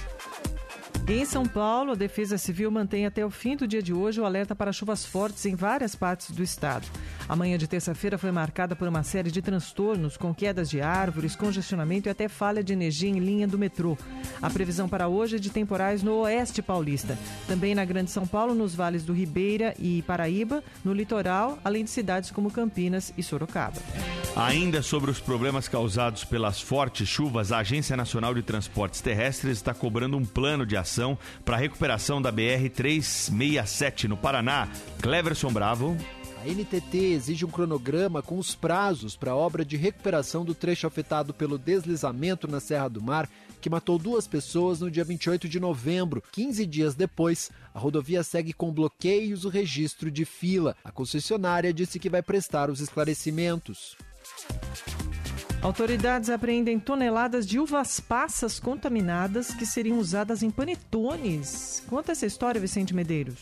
Em 1.10 1.24
São 1.24 1.44
Paulo, 1.44 1.90
a 1.90 1.94
Defesa 1.96 2.38
Civil 2.38 2.70
mantém 2.70 3.04
até 3.04 3.26
o 3.26 3.30
fim 3.30 3.56
do 3.56 3.66
dia 3.66 3.82
de 3.82 3.92
hoje 3.92 4.20
o 4.20 4.24
alerta 4.24 4.54
para 4.54 4.72
chuvas 4.72 5.04
fortes 5.04 5.44
em 5.44 5.56
várias 5.56 5.96
partes 5.96 6.30
do 6.30 6.40
estado. 6.40 6.86
A 7.28 7.34
manhã 7.34 7.58
de 7.58 7.66
terça-feira 7.66 8.16
foi 8.16 8.30
marcada 8.30 8.76
por 8.76 8.86
uma 8.86 9.02
série 9.02 9.30
de 9.30 9.42
transtornos, 9.42 10.16
com 10.16 10.32
quedas 10.32 10.70
de 10.70 10.80
árvores, 10.80 11.34
congestionamento 11.34 12.08
e 12.08 12.10
até 12.10 12.28
falha 12.28 12.62
de 12.62 12.72
energia 12.72 13.10
em 13.10 13.18
linha 13.18 13.48
do 13.48 13.58
metrô. 13.58 13.98
A 14.40 14.48
previsão 14.48 14.88
para 14.88 15.08
hoje 15.08 15.34
é 15.34 15.38
de 15.40 15.50
temporais 15.50 16.00
no 16.00 16.20
oeste 16.20 16.62
paulista, 16.62 17.18
também 17.48 17.74
na 17.74 17.84
Grande 17.84 18.12
São 18.12 18.24
Paulo, 18.24 18.54
nos 18.54 18.74
vales 18.74 19.04
do 19.04 19.12
Ribeira 19.12 19.74
e 19.80 20.02
Paraíba, 20.02 20.62
no 20.84 20.92
litoral, 20.92 21.58
além 21.64 21.82
de 21.82 21.90
cidades 21.90 22.30
como 22.30 22.52
Campinas 22.52 23.12
e 23.18 23.22
Sorocaba. 23.22 23.80
Ainda 24.36 24.80
sobre 24.80 25.10
os 25.10 25.18
problemas 25.18 25.66
causados 25.66 26.24
pelas 26.24 26.60
fortes 26.60 27.08
chuvas, 27.08 27.50
a 27.50 27.58
Agência 27.58 27.96
Nacional 27.96 28.32
de 28.32 28.42
Transportes 28.42 29.00
Terrestres 29.00 29.58
está 29.58 29.74
cobrando 29.74 30.16
um 30.16 30.24
plano 30.24 30.64
de 30.64 30.76
ação 30.80 31.18
para 31.44 31.56
recuperação 31.56 32.20
da 32.20 32.32
BR-367 32.32 34.04
no 34.04 34.16
Paraná. 34.16 34.68
Cleverson 35.00 35.52
Bravo. 35.52 35.96
A 36.42 36.48
NTT 36.48 36.96
exige 36.96 37.44
um 37.44 37.50
cronograma 37.50 38.22
com 38.22 38.38
os 38.38 38.54
prazos 38.54 39.14
para 39.14 39.32
a 39.32 39.36
obra 39.36 39.62
de 39.62 39.76
recuperação 39.76 40.42
do 40.42 40.54
trecho 40.54 40.86
afetado 40.86 41.34
pelo 41.34 41.58
deslizamento 41.58 42.48
na 42.48 42.60
Serra 42.60 42.88
do 42.88 43.02
Mar, 43.02 43.28
que 43.60 43.68
matou 43.68 43.98
duas 43.98 44.26
pessoas 44.26 44.80
no 44.80 44.90
dia 44.90 45.04
28 45.04 45.46
de 45.46 45.60
novembro. 45.60 46.22
15 46.32 46.64
dias 46.64 46.94
depois, 46.94 47.50
a 47.74 47.78
rodovia 47.78 48.22
segue 48.22 48.54
com 48.54 48.72
bloqueios 48.72 49.44
o 49.44 49.50
registro 49.50 50.10
de 50.10 50.24
fila. 50.24 50.74
A 50.82 50.90
concessionária 50.90 51.74
disse 51.74 51.98
que 51.98 52.08
vai 52.08 52.22
prestar 52.22 52.70
os 52.70 52.80
esclarecimentos. 52.80 53.94
Autoridades 55.62 56.30
apreendem 56.30 56.80
toneladas 56.80 57.46
de 57.46 57.58
uvas 57.58 58.00
passas 58.00 58.58
contaminadas 58.58 59.52
que 59.52 59.66
seriam 59.66 59.98
usadas 59.98 60.42
em 60.42 60.50
panetones. 60.50 61.84
Conta 61.86 62.12
essa 62.12 62.24
história, 62.24 62.58
Vicente 62.58 62.94
Medeiros. 62.94 63.38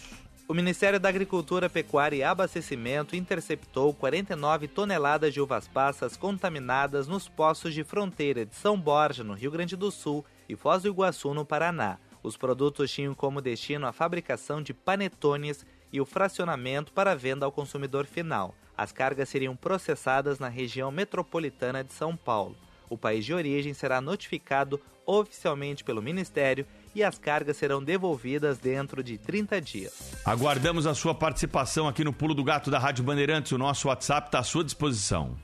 O 0.48 0.52
Ministério 0.52 0.98
da 0.98 1.08
Agricultura, 1.08 1.70
Pecuária 1.70 2.16
e 2.16 2.24
Abastecimento 2.24 3.14
interceptou 3.14 3.94
49 3.94 4.66
toneladas 4.66 5.32
de 5.32 5.40
uvas 5.40 5.68
passas 5.68 6.16
contaminadas 6.16 7.06
nos 7.06 7.28
postos 7.28 7.72
de 7.72 7.84
fronteira 7.84 8.44
de 8.44 8.56
São 8.56 8.76
Borja, 8.76 9.22
no 9.22 9.34
Rio 9.34 9.52
Grande 9.52 9.76
do 9.76 9.92
Sul, 9.92 10.24
e 10.48 10.56
Foz 10.56 10.82
do 10.82 10.88
Iguaçu, 10.88 11.32
no 11.32 11.44
Paraná. 11.44 11.98
Os 12.20 12.36
produtos 12.36 12.90
tinham 12.90 13.14
como 13.14 13.40
destino 13.40 13.86
a 13.86 13.92
fabricação 13.92 14.60
de 14.60 14.74
panetones 14.74 15.64
e 15.92 16.00
o 16.00 16.04
fracionamento 16.04 16.92
para 16.92 17.14
venda 17.14 17.46
ao 17.46 17.52
consumidor 17.52 18.06
final. 18.06 18.56
As 18.78 18.92
cargas 18.92 19.28
seriam 19.28 19.56
processadas 19.56 20.38
na 20.38 20.48
região 20.48 20.92
metropolitana 20.92 21.82
de 21.82 21.92
São 21.92 22.16
Paulo. 22.16 22.54
O 22.88 22.96
país 22.96 23.24
de 23.24 23.34
origem 23.34 23.74
será 23.74 24.00
notificado 24.00 24.80
oficialmente 25.04 25.82
pelo 25.82 26.00
Ministério 26.00 26.64
e 26.94 27.02
as 27.02 27.18
cargas 27.18 27.56
serão 27.56 27.82
devolvidas 27.82 28.58
dentro 28.58 29.02
de 29.02 29.18
30 29.18 29.60
dias. 29.60 30.12
Aguardamos 30.24 30.86
a 30.86 30.94
sua 30.94 31.12
participação 31.12 31.88
aqui 31.88 32.04
no 32.04 32.12
Pulo 32.12 32.34
do 32.34 32.44
Gato 32.44 32.70
da 32.70 32.78
Rádio 32.78 33.02
Bandeirantes. 33.02 33.50
O 33.50 33.58
nosso 33.58 33.88
WhatsApp 33.88 34.28
está 34.28 34.38
à 34.38 34.44
sua 34.44 34.62
disposição. 34.62 35.36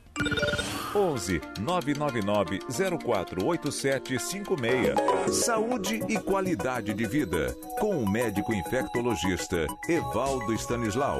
11 0.94 1.40
999 1.60 2.60
048756. 2.68 5.44
Saúde 5.44 6.04
e 6.08 6.16
qualidade 6.20 6.94
de 6.94 7.04
vida. 7.04 7.52
Com 7.80 7.98
o 7.98 8.08
médico 8.08 8.54
infectologista 8.54 9.66
Evaldo 9.88 10.54
Stanislau. 10.54 11.18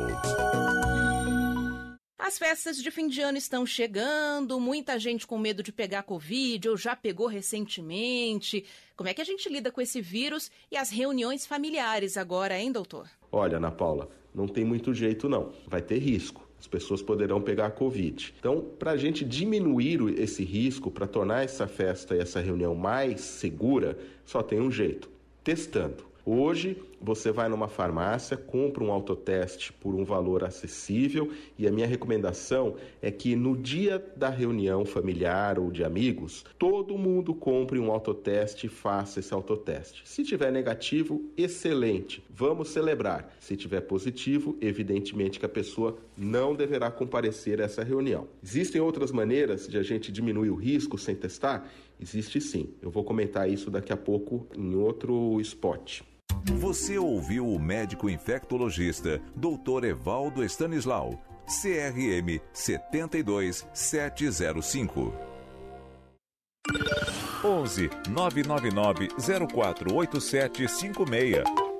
As 2.27 2.39
festas 2.39 2.79
de 2.79 2.91
fim 2.91 3.07
de 3.07 3.21
ano 3.21 3.37
estão 3.37 3.67
chegando, 3.67 4.59
muita 4.59 4.99
gente 4.99 5.27
com 5.27 5.37
medo 5.37 5.63
de 5.63 5.71
pegar 5.71 6.05
Covid 6.05 6.71
ou 6.71 6.75
já 6.75 6.97
pegou 6.97 7.27
recentemente. 7.27 8.65
Como 8.97 9.11
é 9.11 9.13
que 9.13 9.21
a 9.21 9.25
gente 9.25 9.47
lida 9.51 9.71
com 9.71 9.79
esse 9.79 10.01
vírus 10.01 10.51
e 10.73 10.77
as 10.79 10.89
reuniões 10.89 11.45
familiares 11.45 12.17
agora, 12.17 12.59
hein, 12.59 12.73
doutor? 12.73 13.11
Olha, 13.31 13.59
Ana 13.59 13.71
Paula, 13.71 14.09
não 14.35 14.49
tem 14.49 14.65
muito 14.65 14.95
jeito 14.95 15.29
não. 15.29 15.53
Vai 15.67 15.83
ter 15.83 15.99
risco. 15.99 16.49
As 16.59 16.67
pessoas 16.67 17.03
poderão 17.03 17.43
pegar 17.43 17.67
a 17.67 17.71
Covid. 17.71 18.35
Então, 18.39 18.63
para 18.79 18.93
a 18.93 18.97
gente 18.97 19.23
diminuir 19.23 20.19
esse 20.19 20.43
risco, 20.43 20.91
para 20.91 21.07
tornar 21.07 21.45
essa 21.45 21.67
festa 21.67 22.17
e 22.17 22.21
essa 22.21 22.41
reunião 22.41 22.75
mais 22.75 23.21
segura, 23.21 23.99
só 24.25 24.43
tem 24.43 24.63
um 24.63 24.71
jeito: 24.71 25.11
testando. 25.43 26.14
Hoje, 26.27 26.83
você 27.03 27.31
vai 27.31 27.51
numa 27.51 27.69
farmácia, 27.69 28.35
compra 28.35 28.83
um 28.83 28.91
autoteste 28.91 29.71
por 29.75 29.95
um 29.95 30.07
valor 30.07 30.43
acessível 30.43 31.31
e 31.59 31.69
a 31.69 31.71
minha 31.71 31.87
recomendação 31.87 32.77
é 33.03 33.11
que 33.11 33.37
no 33.37 33.55
dia 33.55 34.03
da 34.17 34.31
reunião 34.31 34.87
familiar 34.87 35.59
ou 35.59 35.71
de 35.71 35.85
amigos, 35.85 36.43
todo 36.59 36.97
mundo 36.97 37.35
compre 37.35 37.79
um 37.79 37.91
autoteste 37.91 38.67
e 38.67 38.71
faça 38.71 39.21
esse 39.21 39.35
autoteste. 39.35 40.01
Se 40.07 40.25
tiver 40.25 40.51
negativo, 40.51 41.23
excelente, 41.37 42.25
vamos 42.31 42.71
celebrar. 42.71 43.31
Se 43.39 43.55
tiver 43.55 43.83
positivo, 43.83 44.57
evidentemente 44.63 45.39
que 45.39 45.45
a 45.45 45.49
pessoa 45.49 45.99
não 46.17 46.55
deverá 46.55 46.91
comparecer 46.91 47.61
a 47.61 47.65
essa 47.65 47.85
reunião. 47.85 48.27
Existem 48.43 48.81
outras 48.81 49.13
maneiras 49.13 49.69
de 49.69 49.77
a 49.77 49.83
gente 49.83 50.11
diminuir 50.11 50.49
o 50.49 50.55
risco 50.55 50.97
sem 50.97 51.15
testar? 51.15 51.71
Existe 52.01 52.41
sim. 52.41 52.71
Eu 52.81 52.91
vou 52.91 53.05
comentar 53.05 53.49
isso 53.51 53.71
daqui 53.71 53.93
a 53.93 53.97
pouco 53.97 54.47
em 54.57 54.75
outro 54.75 55.39
spot. 55.43 56.01
Você 56.53 56.99
ouviu 56.99 57.49
o 57.49 57.59
médico 57.59 58.11
infectologista 58.11 59.19
Dr. 59.35 59.85
Evaldo 59.85 60.45
Stanislau, 60.45 61.19
CRM 61.47 62.39
72705. 62.53 65.11
11 67.43 67.89
999 68.11 69.09
048756. 69.19 71.74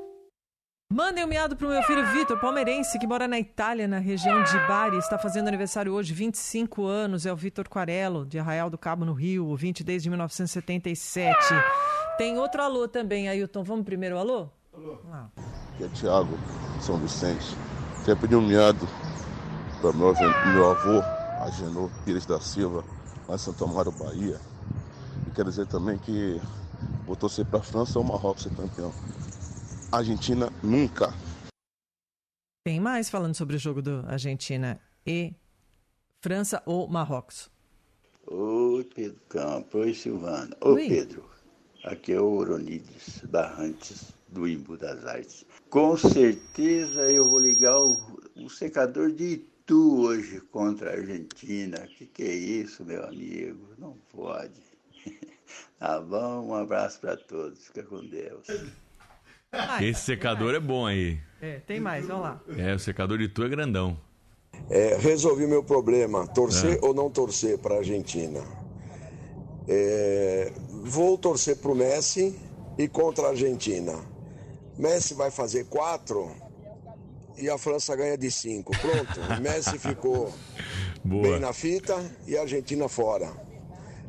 Mandem 0.95 1.25
um 1.25 1.27
miado 1.27 1.57
pro 1.57 1.69
meu 1.69 1.83
filho 1.83 2.07
Vitor, 2.13 2.39
palmeirense, 2.39 3.01
que 3.01 3.05
mora 3.05 3.27
na 3.27 3.37
Itália, 3.37 3.89
na 3.89 3.99
região 3.99 4.45
de 4.45 4.57
Bari. 4.69 4.97
Está 4.97 5.19
fazendo 5.19 5.49
aniversário 5.49 5.93
hoje, 5.93 6.15
25 6.15 6.87
anos. 6.87 7.27
É 7.27 7.33
o 7.33 7.37
Vitor 7.37 7.69
Quarello, 7.69 8.25
de 8.25 8.39
Arraial 8.39 8.71
do 8.71 8.79
Cabo, 8.79 9.05
no 9.05 9.13
Rio, 9.13 9.45
ouvinte 9.49 9.83
desde 9.83 10.09
1977. 10.09 11.37
Tem 12.17 12.39
outro 12.39 12.63
alô 12.63 12.87
também, 12.87 13.29
Ailton. 13.29 13.65
Vamos 13.65 13.85
primeiro 13.85 14.17
alô? 14.17 14.49
Alô. 14.73 15.01
Ah. 15.13 15.27
Que 15.77 15.83
é 15.83 15.89
Tiago, 15.89 16.39
São 16.81 16.97
Vicente. 16.99 17.57
Quer 18.05 18.17
pedir 18.17 18.37
um 18.37 18.47
miado 18.47 18.89
para 19.81 19.93
meu, 19.93 20.15
meu 20.15 20.71
avô, 20.71 21.03
Agenor 21.41 21.91
Pires 22.05 22.25
da 22.25 22.41
Silva, 22.41 22.85
lá 23.29 23.35
em 23.35 23.39
Santo 23.39 23.65
Amaro, 23.65 23.91
Bahia. 23.91 24.41
E 25.27 25.31
quero 25.33 25.51
dizer 25.51 25.67
também 25.67 25.99
que 25.99 26.41
vou 27.05 27.17
torcer 27.17 27.45
para 27.45 27.59
a 27.59 27.63
França 27.63 27.99
ou 27.99 28.05
Marrocos 28.05 28.45
ser 28.45 28.51
campeão. 28.51 28.93
Argentina 29.97 30.51
nunca. 30.63 31.13
Tem 32.67 32.81
mais 32.81 33.11
falando 33.11 33.35
sobre 33.35 33.57
o 33.57 33.59
jogo 33.59 33.83
do 33.83 34.05
Argentina 34.07 34.81
e 35.07 35.35
França 36.23 36.63
ou 36.65 36.89
Marrocos. 36.89 37.51
Oi, 38.27 38.85
Pedro 38.85 39.21
Campos. 39.29 39.75
Oi, 39.75 39.95
Silvana. 39.95 40.57
Ô, 40.61 40.71
Oi. 40.71 40.89
Pedro. 40.89 41.29
Aqui 41.85 42.15
é 42.15 42.21
o 42.21 42.33
Oronides 42.33 43.21
Barrantes, 43.29 44.15
do 44.29 44.49
Imbu 44.49 44.79
das 44.79 45.05
Artes. 45.05 45.45
Com 45.69 45.99
certeza 45.99 47.11
eu 47.11 47.29
vou 47.29 47.39
ligar 47.39 47.79
o, 47.79 47.95
o 48.37 48.49
secador 48.49 49.13
de 49.13 49.25
Itu 49.25 50.01
hoje 50.01 50.41
contra 50.41 50.91
a 50.91 50.95
Argentina. 50.95 51.87
Que 51.87 52.07
que 52.07 52.23
é 52.23 52.35
isso, 52.35 52.85
meu 52.85 53.05
amigo? 53.05 53.75
Não 53.79 53.97
pode. 54.11 54.63
Tá 55.79 56.01
bom? 56.01 56.49
Um 56.49 56.55
abraço 56.55 56.99
para 57.01 57.17
todos. 57.17 57.67
Fica 57.67 57.83
com 57.83 58.07
Deus. 58.07 58.47
Esse 59.81 60.01
secador 60.01 60.55
é 60.55 60.61
bom 60.61 60.87
aí. 60.87 61.19
É, 61.41 61.59
tem 61.67 61.79
mais, 61.81 62.07
vamos 62.07 62.23
lá. 62.23 62.41
É, 62.57 62.75
o 62.75 62.79
secador 62.79 63.19
de 63.19 63.29
tu 63.29 63.43
é 63.45 63.49
grandão. 63.49 63.97
É, 64.71 64.97
resolvi 64.99 65.47
meu 65.47 65.63
problema, 65.63 66.27
torcer 66.29 66.79
É. 66.83 66.87
ou 66.87 66.95
não 66.95 67.11
torcer 67.11 67.59
para 67.59 67.75
a 67.75 67.79
Argentina. 67.79 68.41
É, 69.69 70.53
vou 70.85 71.17
torcer 71.19 71.57
para 71.57 71.71
o 71.71 71.75
Messi 71.75 72.39
e 72.79 72.87
contra 72.89 73.27
a 73.27 73.31
Argentina. 73.31 73.99
Messi 74.79 75.15
vai 75.15 75.31
fazer 75.31 75.65
quatro 75.67 76.31
e 77.37 77.49
a 77.49 77.59
França 77.59 77.95
ganha 77.97 78.17
de 78.17 78.31
cinco. 78.31 78.73
Pronto, 78.79 79.21
Messi 79.43 79.79
ficou 79.79 80.33
Boa. 81.05 81.23
bem 81.23 81.41
na 81.41 81.53
fita 81.53 81.95
e 82.27 82.37
a 82.37 82.43
Argentina 82.43 82.89
fora. 82.89 83.31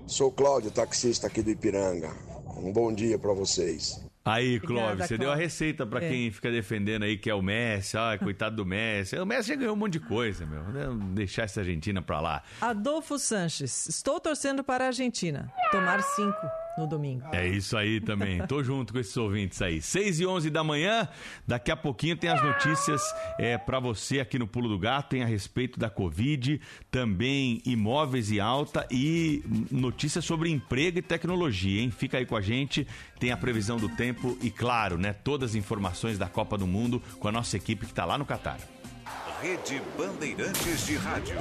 Sou 0.07 0.31
Cláudio, 0.31 0.69
taxista 0.71 1.27
aqui 1.27 1.41
do 1.41 1.49
Ipiranga. 1.49 2.11
Um 2.57 2.71
bom 2.71 2.93
dia 2.93 3.17
para 3.17 3.33
vocês. 3.33 4.04
Aí, 4.27 4.57
Obrigada, 4.57 4.87
Clóvis, 4.87 5.07
você 5.07 5.17
deu 5.19 5.31
a 5.31 5.35
receita 5.35 5.85
pra 5.85 6.03
É. 6.03 6.09
quem 6.09 6.31
fica 6.31 6.49
defendendo 6.51 7.03
aí 7.03 7.15
que 7.15 7.29
é 7.29 7.35
o 7.35 7.43
Messi. 7.43 7.95
Ai, 7.95 8.17
coitado 8.17 8.55
do 8.55 8.65
Messi. 8.65 9.15
O 9.19 9.25
Messi 9.25 9.49
já 9.49 9.55
ganhou 9.55 9.73
um 9.73 9.77
monte 9.77 9.93
de 9.93 9.99
coisa, 9.99 10.45
meu. 10.47 10.63
Vamos 10.63 11.13
Deixar 11.13 11.43
essa 11.43 11.59
Argentina 11.61 12.01
pra 12.01 12.19
lá. 12.19 12.41
Adolfo 12.59 13.19
Sanches, 13.19 13.87
estou 13.87 14.19
torcendo 14.19 14.63
para 14.63 14.85
a 14.85 14.87
Argentina. 14.87 15.51
Tomar 15.71 16.01
cinco 16.01 16.64
no 16.77 16.87
domingo. 16.87 17.25
É 17.31 17.47
isso 17.47 17.77
aí 17.77 17.99
também. 17.99 18.45
Tô 18.47 18.63
junto 18.63 18.93
com 18.93 18.99
esses 18.99 19.15
ouvintes 19.17 19.61
aí. 19.61 19.81
6 19.81 20.19
e 20.19 20.25
11 20.25 20.49
da 20.49 20.63
manhã. 20.63 21.07
Daqui 21.47 21.71
a 21.71 21.75
pouquinho 21.75 22.17
tem 22.17 22.29
as 22.29 22.41
notícias 22.41 23.01
é, 23.37 23.57
para 23.57 23.79
você 23.79 24.19
aqui 24.19 24.37
no 24.37 24.47
Pulo 24.47 24.69
do 24.69 24.79
Gato. 24.79 25.09
Tem 25.09 25.23
a 25.23 25.25
respeito 25.25 25.79
da 25.79 25.89
Covid, 25.89 26.59
também 26.91 27.61
imóveis 27.65 28.31
e 28.31 28.39
alta 28.39 28.87
e 28.91 29.43
notícias 29.71 30.25
sobre 30.25 30.49
emprego 30.49 30.99
e 30.99 31.01
tecnologia, 31.01 31.81
hein? 31.81 31.91
Fica 31.91 32.17
aí 32.17 32.25
com 32.25 32.35
a 32.35 32.41
gente. 32.41 32.87
Tem 33.19 33.31
a 33.31 33.37
previsão 33.37 33.77
do 33.77 33.89
tempo 33.89 34.37
e, 34.41 34.49
claro, 34.49 34.97
né? 34.97 35.13
Todas 35.13 35.51
as 35.51 35.55
informações 35.55 36.17
da 36.17 36.27
Copa 36.27 36.57
do 36.57 36.67
Mundo 36.67 37.01
com 37.19 37.27
a 37.27 37.31
nossa 37.31 37.55
equipe 37.55 37.85
que 37.85 37.93
tá 37.93 38.05
lá 38.05 38.17
no 38.17 38.25
Catar. 38.25 38.59
Rede 39.41 39.81
Bandeirantes 39.97 40.87
de 40.87 40.95
Rádio. 40.95 41.37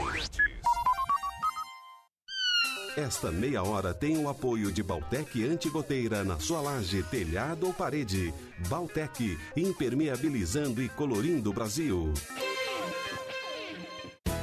Esta 2.97 3.32
meia 3.32 3.61
hora 3.61 3.92
tem 3.92 4.16
o 4.18 4.28
apoio 4.28 4.70
de 4.70 4.80
Baltec 4.80 5.45
Antigoteira 5.45 6.22
na 6.22 6.38
sua 6.38 6.61
laje, 6.61 7.03
telhado 7.03 7.66
ou 7.66 7.74
parede. 7.74 8.32
Baltec, 8.68 9.36
impermeabilizando 9.57 10.80
e 10.80 10.88
colorindo 10.88 11.51
o 11.51 11.53
Brasil. 11.53 12.14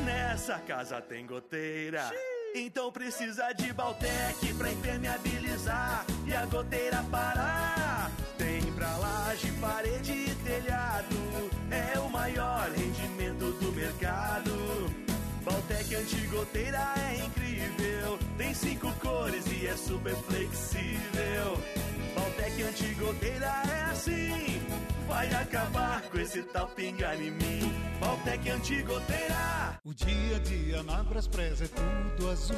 Nessa 0.04 0.60
casa 0.60 1.00
tem 1.00 1.26
goteira. 1.26 2.12
Então 2.54 2.92
precisa 2.92 3.54
de 3.54 3.72
Baltec 3.72 4.54
pra 4.58 4.70
impermeabilizar 4.70 6.06
e 6.28 6.34
a 6.34 6.46
goteira 6.46 7.02
parar. 7.10 8.12
Tem 8.38 8.62
pra 8.74 8.98
laje, 8.98 9.50
parede 9.62 10.12
e 10.12 10.36
telhado. 10.44 11.16
É 11.72 11.98
o 12.00 12.10
maior 12.10 12.70
rendimento 12.70 13.54
do 13.62 13.72
mercado. 13.72 15.11
Baltec 15.62 15.96
antigoteira 15.96 16.94
é 16.98 17.24
incrível. 17.24 18.18
Tem 18.36 18.52
cinco 18.52 18.92
cores 18.94 19.46
e 19.52 19.68
é 19.68 19.78
super 19.78 20.16
flexível. 20.16 21.62
Baltec 22.16 22.64
antigoteira 22.64 23.46
é 23.46 23.92
assim. 23.92 24.60
Vai 25.08 25.32
acabar 25.36 26.02
com 26.02 26.18
esse 26.18 26.42
tal 26.44 26.68
pingar 26.70 27.16
em 27.22 27.30
mim. 27.30 27.72
Baltec 28.00 28.50
antigoteira. 28.50 29.80
O 29.86 29.94
dia 29.94 30.36
a 30.36 30.40
dia 30.40 30.84
na 30.84 31.04
Braspress 31.04 31.62
é 31.62 31.68
tudo 31.68 32.32
azul. 32.32 32.58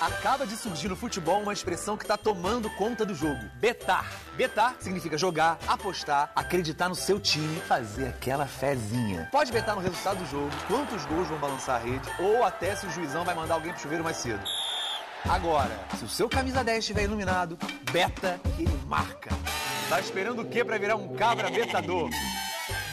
Acaba 0.00 0.46
de 0.46 0.56
surgir 0.56 0.88
no 0.88 0.96
futebol 0.96 1.42
uma 1.42 1.52
expressão 1.52 1.94
que 1.94 2.04
está 2.04 2.16
tomando 2.16 2.70
conta 2.70 3.04
do 3.04 3.14
jogo: 3.14 3.38
betar. 3.56 4.10
Betar 4.34 4.76
significa 4.80 5.18
jogar, 5.18 5.58
apostar, 5.68 6.32
acreditar 6.34 6.88
no 6.88 6.94
seu 6.94 7.20
time, 7.20 7.60
fazer 7.60 8.08
aquela 8.08 8.46
fezinha. 8.46 9.28
Pode 9.30 9.52
betar 9.52 9.74
no 9.74 9.82
resultado 9.82 10.16
do 10.20 10.26
jogo, 10.26 10.50
quantos 10.66 11.04
gols 11.04 11.28
vão 11.28 11.36
balançar 11.36 11.76
a 11.76 11.84
rede, 11.84 12.08
ou 12.18 12.42
até 12.42 12.74
se 12.74 12.86
o 12.86 12.90
juizão 12.90 13.24
vai 13.24 13.34
mandar 13.34 13.54
alguém 13.54 13.72
pro 13.72 13.82
chuveiro 13.82 14.02
mais 14.02 14.16
cedo. 14.16 14.42
Agora, 15.28 15.78
se 15.98 16.04
o 16.04 16.08
seu 16.08 16.30
camisa 16.30 16.64
10 16.64 16.78
estiver 16.78 17.02
iluminado, 17.02 17.58
beta 17.92 18.40
que 18.56 18.62
ele 18.62 18.80
marca. 18.86 19.28
Tá 19.90 20.00
esperando 20.00 20.40
o 20.40 20.48
quê 20.48 20.64
para 20.64 20.78
virar 20.78 20.96
um 20.96 21.14
cabra 21.14 21.50
betador? 21.50 22.08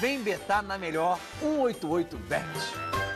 Vem 0.01 0.22
betar 0.22 0.62
na 0.62 0.78
melhor 0.78 1.18
188bet. 1.41 3.07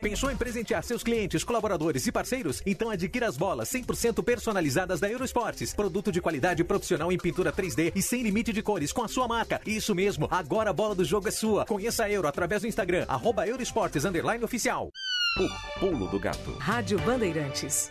Pensou 0.00 0.30
em 0.30 0.36
presentear 0.36 0.84
seus 0.84 1.02
clientes, 1.02 1.42
colaboradores 1.42 2.06
e 2.06 2.12
parceiros? 2.12 2.62
Então 2.64 2.88
adquira 2.88 3.26
as 3.26 3.36
bolas 3.36 3.68
100% 3.68 4.22
personalizadas 4.22 5.00
da 5.00 5.10
Eurosportes. 5.10 5.74
Produto 5.74 6.12
de 6.12 6.20
qualidade 6.20 6.62
profissional 6.62 7.10
em 7.10 7.18
pintura 7.18 7.52
3D 7.52 7.90
e 7.96 8.00
sem 8.00 8.22
limite 8.22 8.52
de 8.52 8.62
cores 8.62 8.92
com 8.92 9.02
a 9.02 9.08
sua 9.08 9.26
marca. 9.26 9.60
Isso 9.66 9.96
mesmo, 9.96 10.28
agora 10.30 10.70
a 10.70 10.72
bola 10.72 10.94
do 10.94 11.04
jogo 11.04 11.26
é 11.26 11.32
sua. 11.32 11.66
Conheça 11.66 12.04
a 12.04 12.10
Euro 12.10 12.28
através 12.28 12.62
do 12.62 12.68
Instagram, 12.68 13.06
arroba 13.08 13.44
Eurosportes 13.44 14.04
Underline 14.04 14.44
Oficial. 14.44 14.92
O 15.36 15.80
pulo 15.80 16.06
do 16.06 16.20
gato. 16.20 16.52
Rádio 16.58 17.00
Bandeirantes. 17.00 17.90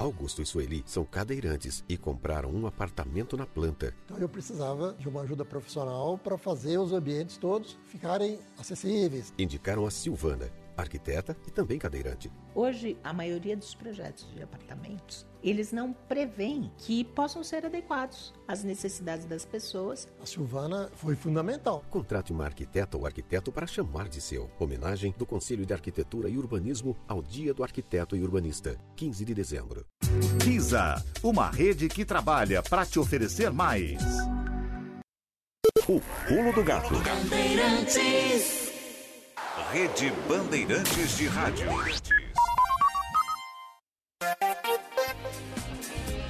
Augusto 0.00 0.40
e 0.40 0.46
Sueli 0.46 0.82
são 0.86 1.04
cadeirantes 1.04 1.84
e 1.86 1.94
compraram 1.98 2.50
um 2.50 2.66
apartamento 2.66 3.36
na 3.36 3.44
planta. 3.44 3.94
Então 4.06 4.16
eu 4.16 4.30
precisava 4.30 4.94
de 4.98 5.06
uma 5.06 5.20
ajuda 5.20 5.44
profissional 5.44 6.16
para 6.16 6.38
fazer 6.38 6.78
os 6.78 6.90
ambientes 6.90 7.36
todos 7.36 7.78
ficarem 7.84 8.38
acessíveis. 8.58 9.30
Indicaram 9.38 9.84
a 9.84 9.90
Silvana, 9.90 10.50
arquiteta 10.80 11.36
e 11.46 11.50
também 11.50 11.78
cadeirante. 11.78 12.30
Hoje, 12.54 12.96
a 13.02 13.12
maioria 13.12 13.56
dos 13.56 13.74
projetos 13.74 14.28
de 14.34 14.42
apartamentos, 14.42 15.26
eles 15.42 15.72
não 15.72 15.92
prevêem 15.92 16.70
que 16.78 17.04
possam 17.04 17.42
ser 17.42 17.64
adequados 17.64 18.32
às 18.46 18.62
necessidades 18.62 19.24
das 19.24 19.44
pessoas. 19.44 20.08
A 20.20 20.26
Silvana 20.26 20.90
foi 20.94 21.14
fundamental. 21.14 21.84
Contrate 21.90 22.32
uma 22.32 22.44
arquiteta 22.44 22.96
ou 22.96 23.06
arquiteto 23.06 23.52
para 23.52 23.66
chamar 23.66 24.08
de 24.08 24.20
seu. 24.20 24.50
Homenagem 24.58 25.14
do 25.16 25.24
Conselho 25.24 25.64
de 25.64 25.72
Arquitetura 25.72 26.28
e 26.28 26.36
Urbanismo 26.36 26.96
ao 27.06 27.22
Dia 27.22 27.54
do 27.54 27.62
Arquiteto 27.62 28.16
e 28.16 28.22
Urbanista, 28.22 28.78
15 28.96 29.24
de 29.24 29.34
dezembro. 29.34 29.86
Visa, 30.44 31.02
uma 31.22 31.50
rede 31.50 31.88
que 31.88 32.04
trabalha 32.04 32.62
para 32.62 32.84
te 32.84 32.98
oferecer 32.98 33.50
mais. 33.50 34.00
O 35.88 36.00
pulo 36.28 36.52
do 36.52 36.62
gato. 36.62 36.94
Bandeirantes. 36.94 38.69
Rede 39.72 40.10
Bandeirantes 40.28 41.16
de 41.16 41.28
Rádio. 41.28 41.68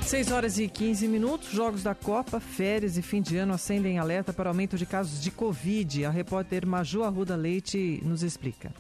6 0.03 0.31
horas 0.31 0.59
e 0.59 0.69
15 0.69 1.09
minutos, 1.09 1.49
jogos 1.49 1.83
da 1.83 1.95
Copa, 1.95 2.39
férias 2.39 2.99
e 2.99 3.03
fim 3.03 3.23
de 3.23 3.39
ano 3.39 3.55
acendem 3.55 3.99
alerta 3.99 4.31
para 4.31 4.51
aumento 4.51 4.77
de 4.77 4.85
casos 4.85 5.23
de 5.23 5.31
Covid. 5.31 6.05
A 6.05 6.11
repórter 6.11 6.67
Maju 6.67 7.03
Arruda 7.03 7.35
Leite 7.35 8.03
nos 8.05 8.23
explica. 8.23 8.75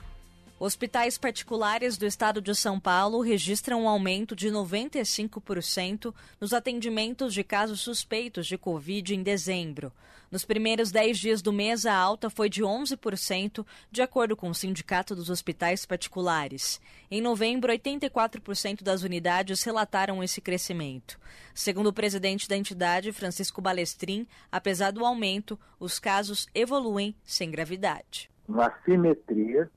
Hospitais 0.59 1.17
particulares 1.17 1.97
do 1.97 2.05
estado 2.05 2.43
de 2.43 2.55
São 2.55 2.79
Paulo 2.79 3.23
registram 3.23 3.85
um 3.85 3.89
aumento 3.89 4.37
de 4.37 4.51
95% 4.51 6.15
nos 6.39 6.53
atendimentos 6.53 7.33
de 7.33 7.43
casos 7.43 7.81
suspeitos 7.81 8.47
de 8.47 8.59
Covid 8.59 9.15
em 9.15 9.23
dezembro. 9.23 9.91
Nos 10.31 10.45
primeiros 10.45 10.93
10 10.93 11.19
dias 11.19 11.43
do 11.43 11.53
mês, 11.53 11.85
a 11.85 11.93
alta 11.93 12.31
foi 12.31 12.49
de 12.49 12.63
11%, 12.63 13.67
de 13.91 14.01
acordo 14.01 14.37
com 14.37 14.49
o 14.49 14.55
Sindicato 14.55 15.13
dos 15.13 15.29
Hospitais 15.29 15.85
Particulares. 15.85 16.81
Em 17.11 17.21
novembro, 17.21 17.73
84% 17.73 18.85
das 18.85 19.03
unidades 19.03 19.61
relataram 19.65 20.23
esse 20.23 20.41
crescimento. 20.41 21.19
Segundo 21.53 21.89
o 21.89 21.93
presidente 21.93 22.49
da 22.49 22.57
entidade, 22.57 23.11
Francisco 23.11 23.61
Balestrin, 23.61 24.25
apesar 24.53 24.93
do 24.93 25.05
aumento, 25.05 25.59
os 25.81 25.99
casos 25.99 26.47
evoluem 26.55 27.13
sem 27.25 27.51
gravidade. 27.51 28.31
Uma 28.47 28.73
simetria 28.85 29.69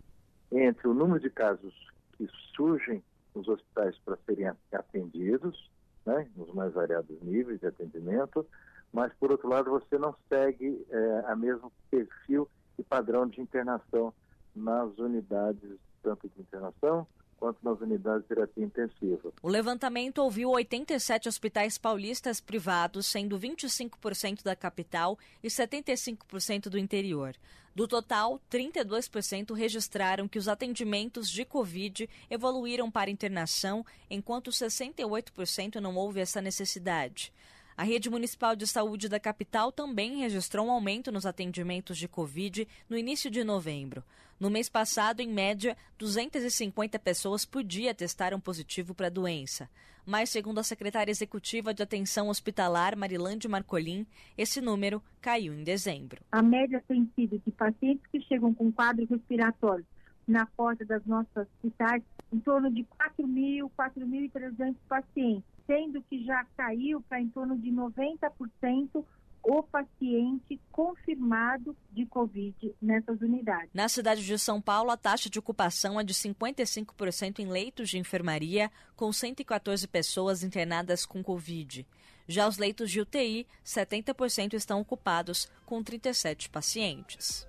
entre 0.52 0.88
o 0.88 0.94
número 0.94 1.20
de 1.20 1.32
casos 1.32 1.74
que 2.16 2.30
surgem 2.56 3.04
nos 3.34 3.48
hospitais 3.48 3.98
para 4.06 4.20
serem 4.24 4.52
atendidos, 4.72 5.68
né, 6.06 6.28
nos 6.36 6.54
mais 6.54 6.72
variados 6.74 7.20
níveis 7.24 7.60
de 7.60 7.66
atendimento, 7.66 8.46
mas, 8.94 9.12
por 9.16 9.32
outro 9.32 9.50
lado, 9.50 9.72
você 9.72 9.98
não 9.98 10.16
segue 10.30 10.86
é, 10.90 11.24
a 11.26 11.36
mesmo 11.36 11.72
perfil 11.90 12.48
e 12.78 12.84
padrão 12.84 13.28
de 13.28 13.42
internação 13.42 14.14
nas 14.56 14.96
unidades, 15.00 15.80
tanto 16.04 16.30
de 16.30 16.40
internação 16.40 17.08
quanto 17.38 17.58
nas 17.62 17.82
unidades 17.82 18.22
de 18.22 18.30
terapia 18.30 18.64
intensiva. 18.64 19.34
O 19.42 19.50
levantamento 19.50 20.20
ouviu 20.20 20.52
87 20.52 21.28
hospitais 21.28 21.78
paulistas 21.78 22.40
privados, 22.40 23.08
sendo 23.08 23.38
25% 23.38 24.44
da 24.44 24.56
capital 24.56 25.18
e 25.44 25.48
75% 25.48 26.70
do 26.70 26.78
interior. 26.78 27.36
Do 27.76 27.88
total, 27.88 28.40
32% 28.52 29.54
registraram 29.56 30.28
que 30.28 30.38
os 30.38 30.48
atendimentos 30.48 31.28
de 31.30 31.44
Covid 31.44 32.08
evoluíram 32.30 32.90
para 32.92 33.10
internação, 33.10 33.84
enquanto 34.10 34.52
68% 34.52 35.82
não 35.82 35.96
houve 35.96 36.20
essa 36.20 36.40
necessidade. 36.40 37.34
A 37.76 37.84
rede 37.84 38.10
municipal 38.10 38.56
de 38.56 38.68
saúde 38.68 39.10
da 39.10 39.20
capital 39.20 39.72
também 39.72 40.18
registrou 40.18 40.68
um 40.68 40.72
aumento 40.72 41.12
nos 41.12 41.26
atendimentos 41.26 41.98
de 41.98 42.08
Covid 42.08 42.68
no 42.88 42.98
início 42.98 43.32
de 43.32 43.44
novembro. 43.44 44.04
No 44.40 44.50
mês 44.50 44.70
passado, 44.70 45.22
em 45.22 45.28
média, 45.28 45.76
250 45.98 47.00
pessoas 47.00 47.46
por 47.46 47.64
dia 47.64 47.94
testaram 47.94 48.40
positivo 48.40 48.94
para 48.94 49.08
a 49.08 49.10
doença. 49.10 49.70
Mas, 50.06 50.30
segundo 50.30 50.60
a 50.60 50.64
secretária 50.64 51.12
executiva 51.12 51.74
de 51.74 51.82
Atenção 51.82 52.28
Hospitalar, 52.28 52.96
Marilande 52.98 53.48
Marcolin, 53.48 54.06
esse 54.38 54.60
número 54.60 55.02
caiu 55.22 55.54
em 55.54 55.64
dezembro. 55.64 56.22
A 56.32 56.44
média 56.44 56.84
tem 56.88 57.10
sido 57.16 57.42
de 57.44 57.52
pacientes 57.52 58.06
que 58.12 58.20
chegam 58.22 58.54
com 58.54 58.72
quadro 58.72 59.06
respiratório 59.06 59.86
na 60.28 60.46
porta 60.46 60.86
das 60.86 61.06
nossas 61.06 61.48
hospitais, 61.48 62.04
em 62.32 62.40
torno 62.40 62.72
de 62.72 62.84
4.000, 62.84 63.70
4.300 63.78 64.76
pacientes, 64.88 65.44
sendo 65.66 66.02
que 66.04 66.24
já 66.24 66.46
caiu 66.58 67.02
para 67.02 67.22
em 67.22 67.30
torno 67.30 67.58
de 67.58 67.72
90% 67.72 69.06
o 69.44 69.62
paciente 69.62 70.60
confirmado 70.72 71.76
de 71.92 72.06
Covid 72.06 72.74
nessas 72.82 73.20
unidades. 73.22 73.70
Na 73.74 73.90
cidade 73.90 74.26
de 74.26 74.40
São 74.40 74.62
Paulo, 74.62 74.90
a 74.90 74.98
taxa 74.98 75.30
de 75.30 75.38
ocupação 75.38 76.00
é 76.00 76.04
de 76.04 76.14
55% 76.14 77.40
em 77.40 77.48
leitos 77.48 77.90
de 77.90 77.98
enfermaria, 77.98 78.72
com 78.96 79.12
114 79.12 79.86
pessoas 79.88 80.44
internadas 80.44 81.06
com 81.06 81.22
Covid. 81.22 81.86
Já 82.26 82.48
os 82.48 82.58
leitos 82.58 82.90
de 82.90 83.02
UTI, 83.02 83.46
70% 83.66 84.54
estão 84.54 84.80
ocupados, 84.80 85.52
com 85.66 85.84
37 85.84 86.50
pacientes. 86.50 87.46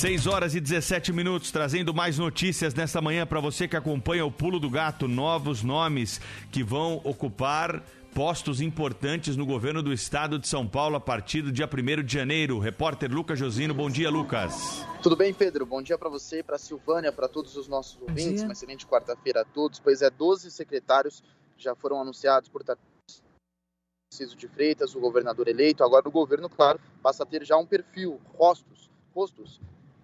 6 0.00 0.26
horas 0.26 0.54
e 0.54 0.60
17 0.62 1.12
minutos, 1.12 1.50
trazendo 1.50 1.92
mais 1.92 2.16
notícias 2.16 2.72
nessa 2.72 3.02
manhã 3.02 3.26
para 3.26 3.38
você 3.38 3.68
que 3.68 3.76
acompanha 3.76 4.24
o 4.24 4.32
Pulo 4.32 4.58
do 4.58 4.70
Gato. 4.70 5.06
Novos 5.06 5.62
nomes 5.62 6.22
que 6.50 6.64
vão 6.64 7.02
ocupar 7.04 7.84
postos 8.14 8.62
importantes 8.62 9.36
no 9.36 9.44
governo 9.44 9.82
do 9.82 9.92
estado 9.92 10.38
de 10.38 10.48
São 10.48 10.66
Paulo 10.66 10.96
a 10.96 11.00
partir 11.00 11.42
do 11.42 11.52
dia 11.52 11.68
1 11.68 12.02
de 12.02 12.14
janeiro. 12.14 12.58
Repórter 12.58 13.12
Lucas 13.12 13.38
Josino, 13.38 13.74
bom 13.74 13.90
dia, 13.90 14.08
Lucas. 14.08 14.86
Tudo 15.02 15.16
bem, 15.16 15.34
Pedro? 15.34 15.66
Bom 15.66 15.82
dia 15.82 15.98
para 15.98 16.08
você, 16.08 16.42
para 16.42 16.56
Silvânia, 16.56 17.12
para 17.12 17.28
todos 17.28 17.54
os 17.58 17.68
nossos 17.68 18.00
ouvintes. 18.00 18.42
Uma 18.42 18.54
excelente 18.54 18.86
quarta-feira 18.86 19.42
a 19.42 19.44
todos. 19.44 19.78
Pois 19.80 20.00
é, 20.00 20.08
12 20.08 20.50
secretários 20.50 21.22
já 21.58 21.74
foram 21.74 22.00
anunciados 22.00 22.48
por 22.48 22.64
Tarcísio 22.64 24.38
de 24.38 24.48
Freitas, 24.48 24.94
o 24.94 24.98
governador 24.98 25.46
eleito. 25.46 25.84
Agora 25.84 26.08
o 26.08 26.10
governo, 26.10 26.48
claro, 26.48 26.80
passa 27.02 27.22
a 27.22 27.26
ter 27.26 27.44
já 27.44 27.58
um 27.58 27.66
perfil, 27.66 28.18
rostos, 28.38 28.88
rostos 29.14 29.60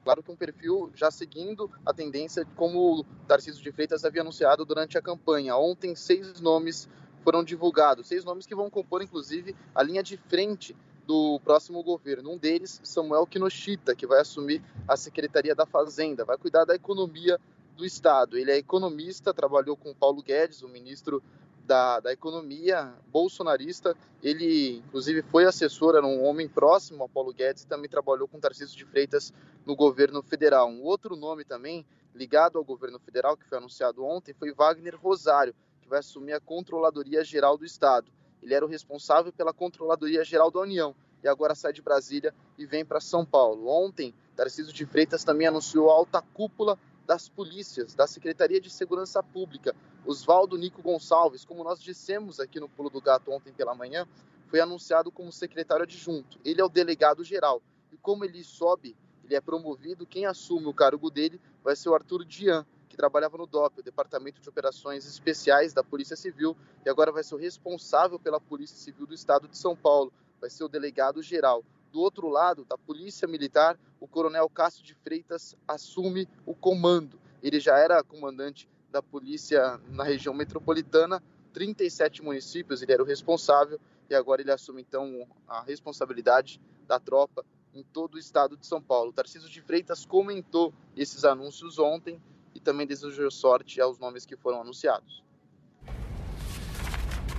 Claro 0.07 0.23
que 0.23 0.31
um 0.31 0.37
perfil 0.37 0.89
já 0.95 1.11
seguindo 1.11 1.69
a 1.85 1.93
tendência 1.93 2.47
como 2.55 3.01
o 3.01 3.05
Tarcísio 3.27 3.61
de 3.61 3.73
Freitas 3.73 4.05
havia 4.05 4.21
anunciado 4.21 4.65
durante 4.65 4.97
a 4.97 5.03
campanha. 5.03 5.57
Ontem, 5.57 5.97
seis 5.97 6.41
nomes 6.41 6.89
foram 7.25 7.43
divulgados, 7.43 8.07
seis 8.07 8.25
nomes 8.25 8.47
que 8.47 8.55
vão 8.55 8.71
compor, 8.71 9.03
inclusive, 9.03 9.57
a 9.75 9.83
linha 9.83 10.05
de 10.05 10.17
frente 10.17 10.77
do 11.09 11.41
próximo 11.41 11.83
governo. 11.83 12.31
Um 12.31 12.39
deles, 12.39 12.81
Samuel 12.85 13.27
Kinoshita, 13.27 13.97
que 13.97 14.07
vai 14.07 14.21
assumir 14.21 14.63
a 14.87 14.97
Secretaria 14.97 15.57
da 15.57 15.67
Fazenda, 15.67 16.25
vai 16.25 16.39
cuidar 16.39 16.65
da 16.65 16.77
economia 16.77 17.37
do 17.77 17.85
Estado. 17.85 18.39
Ele 18.39 18.53
é 18.53 18.57
economista, 18.57 19.35
trabalhou 19.35 19.77
com 19.77 19.93
Paulo 19.93 20.23
Guedes, 20.23 20.63
o 20.63 20.69
ministro 20.69 21.21
da, 21.67 22.01
da 22.01 22.12
Economia, 22.12 22.95
bolsonarista. 23.09 23.97
Ele, 24.23 24.79
inclusive, 24.79 25.23
foi 25.23 25.45
assessor, 25.45 25.97
era 25.97 26.07
um 26.07 26.25
homem 26.25 26.49
próximo 26.49 27.05
a 27.05 27.09
Paulo 27.09 27.33
Guedes 27.33 27.64
e 27.64 27.67
também 27.67 27.91
trabalhou 27.91 28.27
com 28.27 28.41
Tarcísio 28.41 28.77
de 28.77 28.85
Freitas 28.85 29.33
no 29.67 29.77
governo 29.77 30.23
federal. 30.23 30.69
Um 30.69 30.83
outro 30.83 31.17
nome 31.17 31.45
também 31.45 31.85
ligado 32.14 32.57
ao 32.57 32.64
governo 32.64 32.99
federal, 32.99 33.37
que 33.37 33.45
foi 33.45 33.59
anunciado 33.59 34.05
ontem, 34.05 34.33
foi 34.33 34.53
Wagner 34.53 34.97
Rosário, 34.97 35.55
que 35.83 35.89
vai 35.89 35.99
assumir 35.99 36.33
a 36.33 36.41
Controladoria 36.41 37.23
Geral 37.23 37.59
do 37.59 37.64
Estado. 37.64 38.11
Ele 38.43 38.55
era 38.55 38.64
o 38.64 38.69
responsável 38.69 39.33
pela 39.33 39.53
Controladoria 39.53 40.25
Geral 40.25 40.51
da 40.51 40.61
União 40.61 40.95
e 41.23 41.29
agora 41.29 41.55
sai 41.55 41.73
de 41.73 41.83
Brasília 41.83 42.35
e 42.57 42.64
vem 42.64 42.85
para 42.85 43.01
São 43.01 43.25
Paulo. 43.25 43.69
Ontem, 43.69 44.14
Tarcísio 44.35 44.73
de 44.73 44.87
Freitas 44.87 45.25
também 45.25 45.47
anunciou 45.47 45.91
a 45.91 45.95
alta 45.95 46.23
cúpula 46.23 46.79
das 47.07 47.29
polícias, 47.29 47.95
da 47.95 48.07
Secretaria 48.07 48.61
de 48.61 48.69
Segurança 48.69 49.23
Pública, 49.23 49.75
Oswaldo 50.05 50.59
Nico 50.59 50.83
Gonçalves, 50.83 51.45
como 51.45 51.63
nós 51.63 51.81
dissemos 51.81 52.41
aqui 52.41 52.59
no 52.59 52.69
Pulo 52.69 52.91
do 52.91 53.01
Gato 53.01 53.31
ontem 53.31 53.53
pela 53.53 53.75
manhã, 53.75 54.07
foi 54.49 54.61
anunciado 54.61 55.11
como 55.11 55.33
secretário 55.33 55.85
adjunto. 55.85 56.39
Ele 56.45 56.61
é 56.61 56.65
o 56.65 56.69
delegado 56.69 57.23
geral. 57.23 57.63
E 57.93 57.97
como 57.97 58.25
ele 58.25 58.43
sobe, 58.43 58.97
ele 59.25 59.35
é 59.35 59.41
promovido, 59.41 60.07
quem 60.07 60.27
assume 60.27 60.67
o 60.67 60.75
cargo 60.75 61.11
dele 61.11 61.41
vai 61.63 61.77
ser 61.77 61.89
o 61.89 61.95
Arthur 61.95 62.25
Dian, 62.25 62.67
que 62.89 62.97
trabalhava 62.97 63.37
no 63.37 63.47
DOP, 63.47 63.81
o 63.81 63.83
Departamento 63.83 64.41
de 64.41 64.49
Operações 64.49 65.07
Especiais 65.07 65.73
da 65.73 65.85
Polícia 65.85 66.17
Civil, 66.17 66.57
e 66.85 66.89
agora 66.89 67.13
vai 67.13 67.23
ser 67.23 67.35
o 67.35 67.39
responsável 67.39 68.19
pela 68.19 68.41
Polícia 68.41 68.77
Civil 68.77 69.07
do 69.07 69.15
Estado 69.15 69.49
de 69.49 69.57
São 69.57 69.77
Paulo, 69.77 70.13
vai 70.41 70.51
ser 70.51 70.65
o 70.65 70.69
delegado 70.69 71.23
geral. 71.23 71.65
Do 71.93 72.01
outro 72.01 72.28
lado, 72.28 72.64
da 72.64 72.76
Polícia 72.76 73.26
Militar, 73.26 73.78
o 74.01 74.07
Coronel 74.07 74.49
Cássio 74.49 74.84
de 74.84 74.95
Freitas 74.95 75.57
assume 75.66 76.28
o 76.45 76.55
comando. 76.55 77.18
Ele 77.43 77.61
já 77.61 77.78
era 77.78 78.03
comandante 78.03 78.68
da 78.91 79.03
polícia 79.03 79.80
na 79.89 80.05
região 80.05 80.34
metropolitana, 80.34 81.22
37 81.53 82.22
municípios, 82.22 82.82
ele 82.82 82.93
era 82.93 83.03
o 83.03 83.07
responsável 83.07 83.80
e 84.09 84.14
agora 84.14 84.43
ele 84.43 84.53
assume 84.53 84.82
então 84.82 85.26
a 85.49 85.62
responsabilidade 85.62 86.61
da 86.87 87.01
tropa 87.01 87.45
em 87.74 87.82
todo 87.82 88.14
o 88.14 88.18
estado 88.18 88.57
de 88.57 88.66
São 88.66 88.80
Paulo. 88.80 89.12
Tarcísio 89.12 89.49
de 89.49 89.61
Freitas 89.61 90.05
comentou 90.07 90.72
esses 90.97 91.24
anúncios 91.24 91.78
ontem 91.78 92.20
e 92.55 92.61
também 92.61 92.87
desejou 92.87 93.30
sorte 93.30 93.80
aos 93.80 93.99
nomes 93.99 94.24
que 94.24 94.37
foram 94.37 94.61
anunciados. 94.61 95.22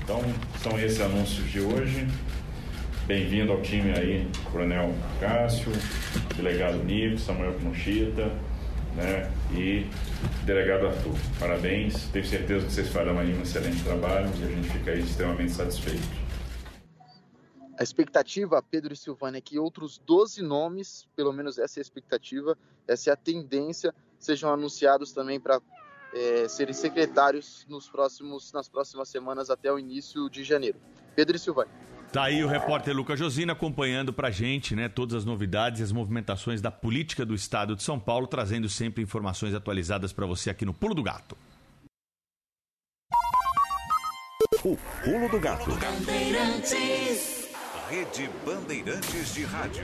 Então, 0.04 0.22
são 0.62 0.80
esses 0.80 1.02
anúncios 1.02 1.50
de 1.50 1.60
hoje. 1.60 2.08
Bem-vindo 3.08 3.54
ao 3.54 3.62
time 3.62 3.94
aí, 3.98 4.30
Coronel 4.52 4.94
Cássio, 5.18 5.72
delegado 6.36 6.84
Nico, 6.84 7.18
Samuel 7.18 7.58
Conchita, 7.58 8.26
né? 8.98 9.32
E 9.54 9.90
delegado 10.46 10.88
Arthur. 10.88 11.16
Parabéns, 11.40 12.10
tenho 12.10 12.26
certeza 12.26 12.66
que 12.66 12.74
vocês 12.74 12.90
farão 12.90 13.18
aí 13.18 13.34
um 13.34 13.44
excelente 13.44 13.82
trabalho 13.82 14.30
e 14.38 14.44
a 14.44 14.48
gente 14.48 14.70
fica 14.72 14.92
aí 14.92 15.00
extremamente 15.00 15.54
satisfeito. 15.54 16.06
A 17.80 17.82
expectativa, 17.82 18.62
Pedro 18.62 18.92
e 18.92 18.98
Silvânia, 18.98 19.38
é 19.38 19.42
que 19.42 19.58
outros 19.58 19.98
12 20.06 20.42
nomes, 20.42 21.08
pelo 21.16 21.32
menos 21.32 21.58
essa 21.58 21.80
é 21.80 21.82
a 21.82 21.84
expectativa, 21.84 22.58
essa 22.86 23.10
é 23.10 23.14
a 23.14 23.16
tendência, 23.16 23.96
sejam 24.20 24.52
anunciados 24.52 25.14
também 25.14 25.40
para 25.40 25.62
é, 26.14 26.50
serem 26.50 26.74
secretários 26.74 27.66
nos 27.70 27.88
próximos, 27.88 28.52
nas 28.52 28.68
próximas 28.68 29.08
semanas 29.08 29.50
até 29.50 29.72
o 29.72 29.80
início 29.80 30.30
de 30.30 30.44
janeiro. 30.44 30.78
Pedro 31.16 31.38
e 31.38 31.40
Silvânia. 31.40 31.88
Tá 32.12 32.24
aí 32.24 32.44
o 32.44 32.48
repórter 32.48 32.96
Lucas 32.96 33.20
Josina 33.20 33.54
acompanhando 33.54 34.14
pra 34.14 34.32
gente, 34.32 34.76
né, 34.76 34.88
todas 34.88 35.14
as 35.14 35.26
novidades 35.26 35.82
e 35.82 35.84
as 35.84 35.92
movimentações 35.92 36.62
da 36.62 36.72
política 36.72 37.26
do 37.26 37.36
estado 37.36 37.76
de 37.76 37.84
São 37.84 38.00
Paulo, 38.00 38.28
trazendo 38.28 38.70
sempre 38.70 39.04
informações 39.04 39.54
atualizadas 39.54 40.14
para 40.14 40.26
você 40.26 40.50
aqui 40.50 40.66
no 40.66 40.74
Pulo 40.74 40.96
do 40.96 41.04
Gato. 41.04 41.38
O 44.64 44.78
Pulo 45.04 45.30
do 45.30 45.40
Gato. 45.40 45.70
Bandeirantes. 45.72 47.50
Rede 47.90 48.30
Bandeirantes 48.46 49.34
de 49.34 49.44
Rádio. 49.44 49.84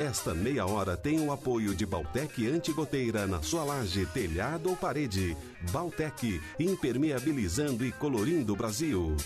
Esta 0.00 0.34
meia 0.34 0.66
hora 0.66 0.96
tem 0.96 1.20
o 1.20 1.30
apoio 1.30 1.72
de 1.72 1.86
Baltec 1.86 2.48
Antigoteira 2.48 3.28
na 3.28 3.40
sua 3.42 3.62
laje, 3.62 4.04
telhado 4.06 4.70
ou 4.70 4.76
parede. 4.76 5.36
Baltec, 5.70 6.40
impermeabilizando 6.58 7.84
e 7.84 7.92
colorindo 7.92 8.54
o 8.54 8.56
Brasil. 8.56 9.16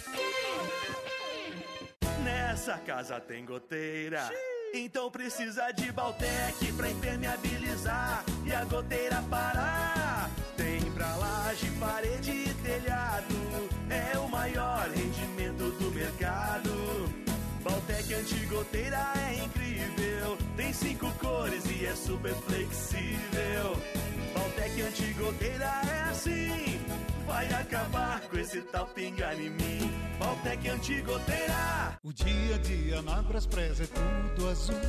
Nessa 2.22 2.76
casa 2.76 3.18
tem 3.18 3.46
goteira. 3.46 4.30
Então 4.74 5.10
precisa 5.10 5.70
de 5.72 5.90
Baltec 5.90 6.70
pra 6.76 6.90
impermeabilizar 6.90 8.22
e 8.44 8.52
a 8.52 8.62
goteira 8.66 9.22
parar. 9.30 10.30
Tem 10.54 10.82
pra 10.92 11.16
laje, 11.16 11.70
parede 11.80 12.30
e 12.30 12.54
telhado. 12.62 13.34
É 13.88 14.18
o 14.18 14.28
maior 14.28 14.86
rendimento 14.90 15.70
do 15.78 15.90
mercado. 15.92 16.70
Baltec 17.62 18.12
antigoteira 18.12 19.14
é 19.16 19.44
incrível. 19.44 19.97
Cinco 20.78 21.10
cores 21.18 21.64
e 21.66 21.86
é 21.86 21.96
super 21.96 22.32
flexível. 22.46 23.76
Baltec 24.32 24.80
antigoteira 24.80 25.64
é 25.64 26.10
assim. 26.10 26.80
Vai 27.26 27.52
acabar 27.52 28.20
com 28.20 28.38
esse 28.38 28.60
tal 28.62 28.86
pingar 28.86 29.34
em 29.34 29.50
mim. 29.50 29.90
Baltec 30.20 30.68
antigoteira. 30.68 31.98
O 32.04 32.12
dia 32.12 32.54
a 32.54 32.58
dia 32.58 33.02
na 33.02 33.20
Braspress 33.22 33.80
é 33.80 33.86
tudo 33.86 34.48
azul. 34.48 34.80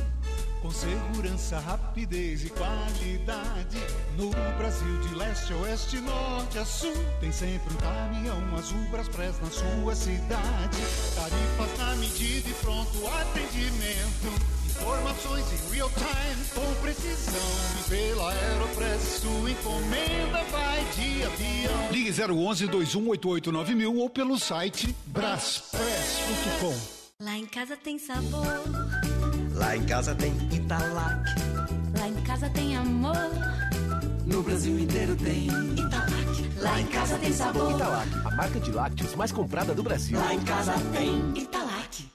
Com 0.62 0.70
segurança, 0.70 1.58
rapidez 1.58 2.44
e 2.44 2.50
qualidade. 2.50 3.78
No 4.16 4.30
Brasil, 4.58 5.00
de 5.00 5.14
leste 5.16 5.52
a 5.52 5.56
oeste, 5.56 5.96
norte 5.98 6.58
a 6.58 6.64
sul. 6.64 6.94
Tem 7.18 7.32
sempre 7.32 7.74
um 7.74 7.76
caminhão 7.78 8.56
azul 8.56 8.82
Braspress 8.92 9.40
na 9.40 9.50
sua 9.50 9.96
cidade. 9.96 10.78
Tarifas 11.16 11.78
na 11.78 11.96
medida 11.96 12.48
e 12.48 12.54
pronto 12.54 13.06
atendimento. 13.08 14.59
Informações 14.80 15.44
em 15.52 15.74
real 15.74 15.90
time, 15.90 16.44
com 16.54 16.74
precisão. 16.80 17.34
E 17.78 17.90
pela 17.90 18.32
Aeropress, 18.32 19.20
sua 19.20 19.50
encomenda 19.50 20.42
vai 20.50 20.84
de 20.94 21.22
avião. 21.24 21.90
Ligue 21.90 22.10
011 22.10 22.66
2188 22.66 23.76
mil 23.76 23.96
ou 23.96 24.08
pelo 24.08 24.38
site 24.38 24.94
braspress.com. 25.06 26.74
Lá 27.22 27.36
em 27.36 27.44
casa 27.46 27.76
tem 27.76 27.98
sabor. 27.98 28.46
Lá 29.54 29.76
em 29.76 29.84
casa 29.84 30.14
tem 30.14 30.32
Italac. 30.50 31.30
Lá 31.98 32.08
em 32.08 32.22
casa 32.22 32.48
tem 32.48 32.76
amor. 32.76 33.14
No 34.24 34.42
Brasil 34.42 34.78
inteiro 34.78 35.14
tem 35.16 35.46
Italac. 35.46 36.50
Lá 36.58 36.80
em 36.80 36.86
casa 36.86 37.18
tem 37.18 37.32
sabor. 37.32 37.72
Italac, 37.72 38.08
a 38.24 38.30
marca 38.34 38.58
de 38.58 38.72
lácteos 38.72 39.14
mais 39.14 39.30
comprada 39.32 39.74
do 39.74 39.82
Brasil. 39.82 40.18
Lá 40.18 40.32
em 40.32 40.40
casa 40.40 40.72
tem 40.92 41.42
Italac. 41.42 42.09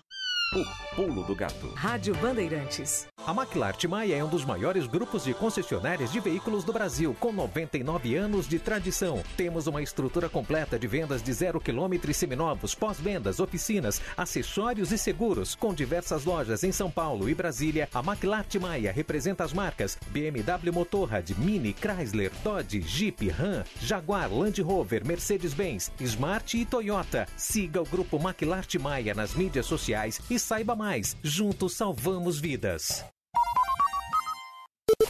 O 0.55 0.95
Pulo 0.95 1.21
do 1.23 1.35
Gato. 1.35 1.67
Rádio 1.75 2.15
Bandeirantes. 2.15 3.07
A 3.27 3.33
Maclart 3.33 3.83
Maia 3.85 4.17
é 4.17 4.23
um 4.23 4.29
dos 4.29 4.45
maiores 4.45 4.85
grupos 4.85 5.23
de 5.23 5.33
concessionárias 5.33 6.11
de 6.11 6.19
veículos 6.19 6.63
do 6.63 6.71
Brasil, 6.71 7.17
com 7.19 7.31
99 7.31 8.15
anos 8.15 8.47
de 8.47 8.59
tradição. 8.59 9.23
Temos 9.35 9.65
uma 9.65 9.81
estrutura 9.81 10.29
completa 10.29 10.77
de 10.77 10.85
vendas 10.85 11.23
de 11.23 11.33
zero 11.33 11.59
quilômetro 11.59 12.11
e 12.11 12.13
seminovos, 12.13 12.75
pós-vendas, 12.75 13.39
oficinas, 13.39 13.99
acessórios 14.15 14.91
e 14.91 14.97
seguros, 14.99 15.55
com 15.55 15.73
diversas 15.73 16.23
lojas 16.23 16.63
em 16.63 16.71
São 16.71 16.91
Paulo 16.91 17.27
e 17.27 17.33
Brasília. 17.33 17.89
A 17.95 18.03
Maclart 18.03 18.53
Maia 18.57 18.91
representa 18.91 19.43
as 19.43 19.53
marcas 19.53 19.97
BMW 20.11 20.71
Motorrad, 20.71 21.27
Mini, 21.39 21.73
Chrysler, 21.73 22.31
Dodge, 22.43 22.81
Jeep, 22.81 23.27
Ram, 23.29 23.63
Jaguar, 23.81 24.31
Land 24.31 24.61
Rover, 24.61 25.03
Mercedes-Benz, 25.03 25.91
Smart 25.99 26.55
e 26.55 26.63
Toyota. 26.63 27.27
Siga 27.35 27.81
o 27.81 27.85
grupo 27.85 28.19
Maclart 28.19 28.75
Maia 28.75 29.15
nas 29.15 29.33
mídias 29.33 29.65
sociais 29.65 30.21
e 30.29 30.37
saiba 30.37 30.75
mais. 30.75 31.17
Juntos 31.23 31.73
salvamos 31.73 32.39
vidas. 32.39 33.03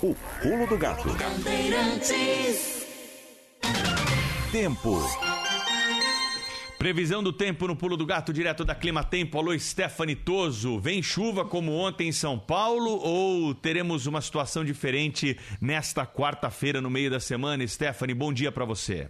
O 0.01 0.13
Pulo 0.41 0.67
do 0.67 0.77
Gato. 0.77 1.09
Tempo. 4.51 4.99
Previsão 6.77 7.23
do 7.23 7.33
tempo 7.33 7.67
no 7.67 7.75
Pulo 7.75 7.97
do 7.97 8.05
Gato, 8.05 8.31
direto 8.31 8.63
da 8.63 8.75
Clima 8.75 9.03
Tempo. 9.03 9.39
Alô, 9.39 9.57
Stephanie 9.57 10.15
Toso. 10.15 10.79
Vem 10.79 11.01
chuva 11.01 11.43
como 11.43 11.71
ontem 11.73 12.09
em 12.09 12.11
São 12.11 12.37
Paulo 12.37 12.99
ou 13.01 13.55
teremos 13.55 14.05
uma 14.05 14.21
situação 14.21 14.63
diferente 14.63 15.35
nesta 15.59 16.05
quarta-feira, 16.05 16.79
no 16.79 16.89
meio 16.89 17.09
da 17.09 17.19
semana? 17.19 17.67
Stephanie, 17.67 18.13
bom 18.13 18.31
dia 18.31 18.51
para 18.51 18.65
você. 18.65 19.07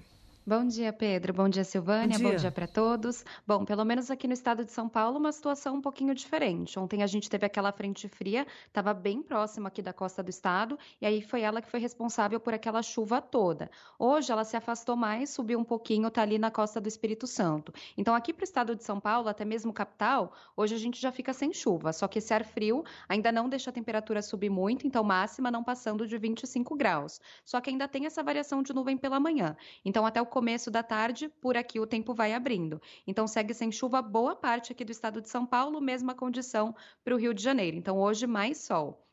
Bom 0.47 0.63
dia, 0.67 0.93
Pedro. 0.93 1.33
Bom 1.33 1.49
dia, 1.49 1.63
Silvânia. 1.63 2.19
Bom 2.19 2.29
dia, 2.29 2.37
dia 2.37 2.51
para 2.51 2.67
todos. 2.67 3.25
Bom, 3.47 3.65
pelo 3.65 3.83
menos 3.83 4.11
aqui 4.11 4.27
no 4.27 4.33
estado 4.33 4.63
de 4.63 4.71
São 4.71 4.87
Paulo, 4.87 5.17
uma 5.17 5.31
situação 5.31 5.77
um 5.77 5.81
pouquinho 5.81 6.13
diferente. 6.13 6.77
Ontem 6.77 7.01
a 7.01 7.07
gente 7.07 7.27
teve 7.27 7.47
aquela 7.47 7.71
frente 7.71 8.07
fria, 8.07 8.45
estava 8.67 8.93
bem 8.93 9.23
próxima 9.23 9.69
aqui 9.69 9.81
da 9.81 9.91
costa 9.91 10.21
do 10.21 10.29
estado, 10.29 10.77
e 11.01 11.05
aí 11.07 11.23
foi 11.23 11.41
ela 11.41 11.63
que 11.63 11.67
foi 11.67 11.79
responsável 11.79 12.39
por 12.39 12.53
aquela 12.53 12.83
chuva 12.83 13.23
toda. 13.23 13.71
Hoje 13.97 14.31
ela 14.31 14.43
se 14.43 14.55
afastou 14.55 14.95
mais, 14.95 15.31
subiu 15.31 15.57
um 15.57 15.63
pouquinho, 15.63 16.09
está 16.09 16.21
ali 16.21 16.37
na 16.37 16.51
costa 16.51 16.79
do 16.79 16.87
Espírito 16.87 17.25
Santo. 17.25 17.73
Então, 17.97 18.13
aqui 18.13 18.31
para 18.31 18.43
o 18.43 18.45
estado 18.45 18.75
de 18.75 18.83
São 18.83 18.99
Paulo, 18.99 19.27
até 19.27 19.43
mesmo 19.43 19.73
capital, 19.73 20.31
hoje 20.55 20.75
a 20.75 20.77
gente 20.77 21.01
já 21.01 21.11
fica 21.11 21.33
sem 21.33 21.51
chuva. 21.53 21.91
Só 21.91 22.07
que 22.07 22.19
esse 22.19 22.31
ar 22.31 22.43
frio 22.43 22.85
ainda 23.09 23.31
não 23.31 23.49
deixa 23.49 23.71
a 23.71 23.73
temperatura 23.73 24.21
subir 24.21 24.51
muito, 24.51 24.85
então 24.85 25.03
máxima 25.03 25.49
não 25.49 25.63
passando 25.63 26.05
de 26.05 26.19
25 26.19 26.75
graus. 26.75 27.19
Só 27.43 27.59
que 27.59 27.71
ainda 27.71 27.87
tem 27.87 28.05
essa 28.05 28.21
variação 28.21 28.61
de 28.61 28.73
nuvem 28.73 28.95
pela 28.95 29.19
manhã. 29.19 29.57
Então, 29.83 30.05
até 30.05 30.21
o 30.21 30.34
começo 30.36 30.69
da 30.69 30.83
tarde, 30.83 31.29
por 31.29 31.55
aqui 31.55 31.79
o 31.79 31.88
tempo 31.88 32.13
vai 32.13 32.33
abrindo. 32.33 32.81
Então, 33.07 33.25
segue 33.25 33.53
sem 33.53 33.71
chuva 33.71 34.01
boa 34.01 34.36
parte 34.36 34.73
aqui 34.73 34.83
do 34.83 34.91
estado 34.91 35.21
de 35.21 35.29
São 35.29 35.45
Paulo, 35.45 35.79
mesma 35.79 36.13
condição 36.13 36.75
para 37.05 37.15
o 37.15 37.17
Rio 37.17 37.33
de 37.33 37.41
Janeiro. 37.41 37.77
Então, 37.77 37.97
hoje 37.97 38.27
mais 38.27 38.57
sol. 38.57 39.04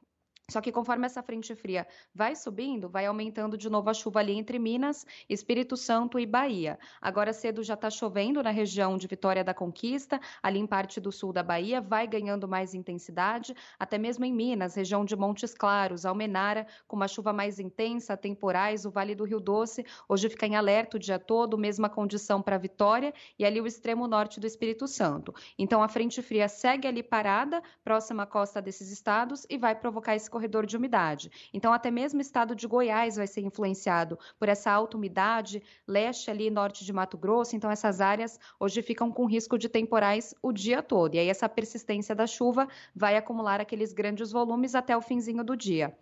Só 0.50 0.60
que 0.60 0.72
conforme 0.72 1.06
essa 1.06 1.22
frente 1.22 1.54
fria 1.54 1.86
vai 2.14 2.34
subindo, 2.34 2.88
vai 2.88 3.06
aumentando 3.06 3.56
de 3.56 3.70
novo 3.70 3.88
a 3.88 3.94
chuva 3.94 4.20
ali 4.20 4.32
entre 4.32 4.58
Minas, 4.58 5.06
Espírito 5.28 5.76
Santo 5.76 6.18
e 6.18 6.26
Bahia. 6.26 6.78
Agora 7.00 7.32
cedo 7.32 7.62
já 7.62 7.74
está 7.74 7.88
chovendo 7.88 8.42
na 8.42 8.50
região 8.50 8.96
de 8.96 9.06
Vitória 9.06 9.44
da 9.44 9.54
Conquista, 9.54 10.20
ali 10.42 10.58
em 10.58 10.66
parte 10.66 11.00
do 11.00 11.12
sul 11.12 11.32
da 11.32 11.42
Bahia, 11.42 11.80
vai 11.80 12.06
ganhando 12.06 12.48
mais 12.48 12.74
intensidade, 12.74 13.54
até 13.78 13.96
mesmo 13.96 14.24
em 14.24 14.32
Minas, 14.32 14.74
região 14.74 15.04
de 15.04 15.16
Montes 15.16 15.54
Claros, 15.54 16.04
Almenara, 16.04 16.66
com 16.86 16.96
uma 16.96 17.08
chuva 17.08 17.32
mais 17.32 17.58
intensa, 17.58 18.16
temporais, 18.16 18.84
o 18.84 18.90
Vale 18.90 19.14
do 19.14 19.24
Rio 19.24 19.40
Doce, 19.40 19.86
hoje 20.08 20.28
fica 20.28 20.46
em 20.46 20.56
alerta 20.56 20.96
o 20.96 21.00
dia 21.00 21.18
todo, 21.18 21.56
mesma 21.56 21.88
condição 21.88 22.42
para 22.42 22.58
Vitória 22.58 23.14
e 23.38 23.44
ali 23.44 23.60
o 23.60 23.66
extremo 23.66 24.06
norte 24.06 24.40
do 24.40 24.46
Espírito 24.46 24.88
Santo. 24.88 25.32
Então 25.56 25.82
a 25.82 25.88
frente 25.88 26.20
fria 26.20 26.48
segue 26.48 26.88
ali 26.88 27.02
parada, 27.02 27.62
próxima 27.84 28.24
à 28.24 28.26
costa 28.26 28.60
desses 28.60 28.90
estados, 28.90 29.46
e 29.48 29.56
vai 29.56 29.74
provocar 29.74 30.16
esse 30.16 30.31
corredor 30.32 30.66
de 30.66 30.76
umidade. 30.76 31.30
Então, 31.52 31.72
até 31.72 31.90
mesmo 31.90 32.18
o 32.18 32.22
estado 32.22 32.56
de 32.56 32.66
Goiás 32.66 33.16
vai 33.16 33.26
ser 33.26 33.42
influenciado 33.42 34.18
por 34.38 34.48
essa 34.48 34.72
alta 34.72 34.96
umidade, 34.96 35.62
leste 35.86 36.30
ali, 36.30 36.50
norte 36.50 36.84
de 36.84 36.92
Mato 36.92 37.16
Grosso. 37.16 37.54
Então, 37.54 37.70
essas 37.70 38.00
áreas 38.00 38.40
hoje 38.58 38.82
ficam 38.82 39.12
com 39.12 39.26
risco 39.26 39.58
de 39.58 39.68
temporais 39.68 40.34
o 40.42 40.50
dia 40.50 40.82
todo. 40.82 41.14
E 41.14 41.18
aí, 41.18 41.28
essa 41.28 41.48
persistência 41.48 42.14
da 42.14 42.26
chuva 42.26 42.66
vai 42.96 43.16
acumular 43.16 43.60
aqueles 43.60 43.92
grandes 43.92 44.32
volumes 44.32 44.74
até 44.74 44.96
o 44.96 45.02
finzinho 45.02 45.44
do 45.44 45.56
dia. 45.56 45.94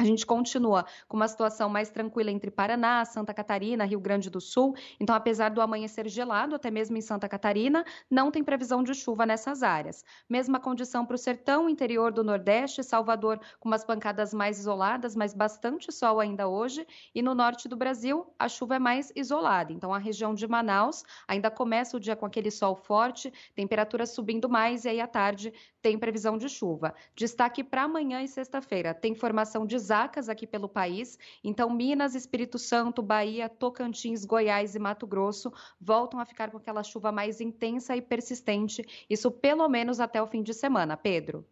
A 0.00 0.04
gente 0.04 0.24
continua 0.24 0.86
com 1.08 1.16
uma 1.16 1.26
situação 1.26 1.68
mais 1.68 1.90
tranquila 1.90 2.30
entre 2.30 2.52
Paraná, 2.52 3.04
Santa 3.04 3.34
Catarina, 3.34 3.84
Rio 3.84 3.98
Grande 3.98 4.30
do 4.30 4.40
Sul. 4.40 4.76
Então, 5.00 5.12
apesar 5.12 5.48
do 5.48 5.60
amanhecer 5.60 6.08
gelado, 6.08 6.54
até 6.54 6.70
mesmo 6.70 6.96
em 6.96 7.00
Santa 7.00 7.28
Catarina, 7.28 7.84
não 8.08 8.30
tem 8.30 8.44
previsão 8.44 8.84
de 8.84 8.94
chuva 8.94 9.26
nessas 9.26 9.60
áreas. 9.60 10.04
Mesma 10.30 10.60
condição 10.60 11.04
para 11.04 11.16
o 11.16 11.18
sertão, 11.18 11.68
interior 11.68 12.12
do 12.12 12.22
Nordeste, 12.22 12.84
Salvador 12.84 13.40
com 13.58 13.68
umas 13.68 13.84
pancadas 13.84 14.32
mais 14.32 14.60
isoladas, 14.60 15.16
mas 15.16 15.34
bastante 15.34 15.90
sol 15.90 16.20
ainda 16.20 16.46
hoje. 16.46 16.86
E 17.12 17.20
no 17.20 17.34
norte 17.34 17.66
do 17.66 17.76
Brasil, 17.76 18.24
a 18.38 18.48
chuva 18.48 18.76
é 18.76 18.78
mais 18.78 19.12
isolada. 19.16 19.72
Então, 19.72 19.92
a 19.92 19.98
região 19.98 20.32
de 20.32 20.46
Manaus 20.46 21.02
ainda 21.26 21.50
começa 21.50 21.96
o 21.96 22.00
dia 22.00 22.14
com 22.14 22.24
aquele 22.24 22.52
sol 22.52 22.76
forte, 22.76 23.32
temperatura 23.52 24.06
subindo 24.06 24.48
mais, 24.48 24.84
e 24.84 24.90
aí 24.90 25.00
à 25.00 25.08
tarde 25.08 25.52
tem 25.88 25.98
previsão 25.98 26.36
de 26.36 26.50
chuva. 26.50 26.94
Destaque 27.16 27.64
para 27.64 27.84
amanhã 27.84 28.20
e 28.22 28.28
sexta-feira: 28.28 28.92
tem 28.92 29.14
formação 29.14 29.64
de 29.64 29.78
zacas 29.78 30.28
aqui 30.28 30.46
pelo 30.46 30.68
país. 30.68 31.18
Então, 31.42 31.70
Minas, 31.70 32.14
Espírito 32.14 32.58
Santo, 32.58 33.02
Bahia, 33.02 33.48
Tocantins, 33.48 34.26
Goiás 34.26 34.74
e 34.74 34.78
Mato 34.78 35.06
Grosso 35.06 35.50
voltam 35.80 36.20
a 36.20 36.26
ficar 36.26 36.50
com 36.50 36.58
aquela 36.58 36.82
chuva 36.82 37.10
mais 37.10 37.40
intensa 37.40 37.96
e 37.96 38.02
persistente. 38.02 38.84
Isso 39.08 39.30
pelo 39.30 39.66
menos 39.66 39.98
até 39.98 40.20
o 40.20 40.26
fim 40.26 40.42
de 40.42 40.52
semana. 40.52 40.94
Pedro. 40.94 41.46